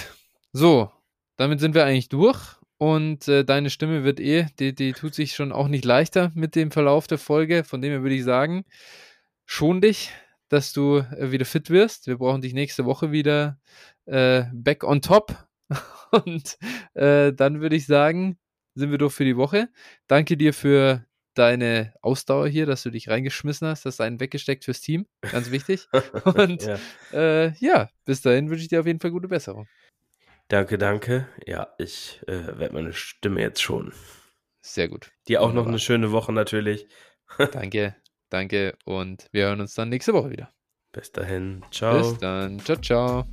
so, 0.52 0.90
damit 1.36 1.60
sind 1.60 1.74
wir 1.74 1.84
eigentlich 1.84 2.08
durch. 2.10 2.56
Und 2.76 3.28
äh, 3.28 3.44
deine 3.44 3.68
Stimme 3.68 4.04
wird 4.04 4.20
eh, 4.20 4.46
die, 4.58 4.74
die 4.74 4.92
tut 4.92 5.14
sich 5.14 5.34
schon 5.34 5.52
auch 5.52 5.68
nicht 5.68 5.84
leichter 5.84 6.30
mit 6.34 6.56
dem 6.56 6.70
Verlauf 6.70 7.06
der 7.06 7.18
Folge. 7.18 7.62
Von 7.62 7.82
dem 7.82 7.90
her 7.90 8.02
würde 8.02 8.14
ich 8.14 8.24
sagen, 8.24 8.64
schon 9.44 9.80
dich, 9.82 10.10
dass 10.48 10.72
du 10.72 10.98
äh, 10.98 11.30
wieder 11.30 11.44
fit 11.44 11.70
wirst. 11.70 12.06
Wir 12.06 12.16
brauchen 12.16 12.40
dich 12.40 12.54
nächste 12.54 12.86
Woche 12.86 13.12
wieder 13.12 13.58
äh, 14.06 14.44
back 14.52 14.82
on 14.84 15.02
top 15.02 15.49
Und 16.10 16.58
äh, 16.94 17.32
dann 17.32 17.60
würde 17.60 17.76
ich 17.76 17.86
sagen, 17.86 18.38
sind 18.74 18.90
wir 18.90 18.98
durch 18.98 19.14
für 19.14 19.24
die 19.24 19.36
Woche. 19.36 19.68
Danke 20.06 20.36
dir 20.36 20.52
für 20.52 21.04
deine 21.34 21.94
Ausdauer 22.02 22.48
hier, 22.48 22.66
dass 22.66 22.82
du 22.82 22.90
dich 22.90 23.08
reingeschmissen 23.08 23.68
hast, 23.68 23.84
hast 23.84 24.00
einen 24.00 24.20
weggesteckt 24.20 24.64
fürs 24.64 24.80
Team. 24.80 25.06
Ganz 25.20 25.50
wichtig. 25.50 25.86
Und 26.24 26.62
ja. 26.62 26.78
Äh, 27.12 27.52
ja, 27.58 27.88
bis 28.04 28.22
dahin 28.22 28.50
wünsche 28.50 28.62
ich 28.62 28.68
dir 28.68 28.80
auf 28.80 28.86
jeden 28.86 29.00
Fall 29.00 29.10
gute 29.10 29.28
Besserung. 29.28 29.68
Danke, 30.48 30.78
danke. 30.78 31.28
Ja, 31.46 31.68
ich 31.78 32.20
äh, 32.26 32.58
werde 32.58 32.74
meine 32.74 32.92
Stimme 32.92 33.40
jetzt 33.40 33.62
schon. 33.62 33.92
Sehr 34.62 34.88
gut. 34.88 35.12
Dir 35.28 35.40
auch 35.40 35.46
Wunderbar. 35.46 35.64
noch 35.64 35.68
eine 35.70 35.78
schöne 35.78 36.12
Woche 36.12 36.32
natürlich. 36.32 36.88
danke, 37.52 37.94
danke. 38.28 38.76
Und 38.84 39.28
wir 39.32 39.46
hören 39.46 39.60
uns 39.60 39.74
dann 39.74 39.88
nächste 39.88 40.12
Woche 40.12 40.30
wieder. 40.30 40.52
Bis 40.92 41.12
dahin. 41.12 41.62
Ciao. 41.70 41.98
Bis 41.98 42.18
dann. 42.18 42.58
Ciao, 42.58 42.76
ciao. 42.76 43.26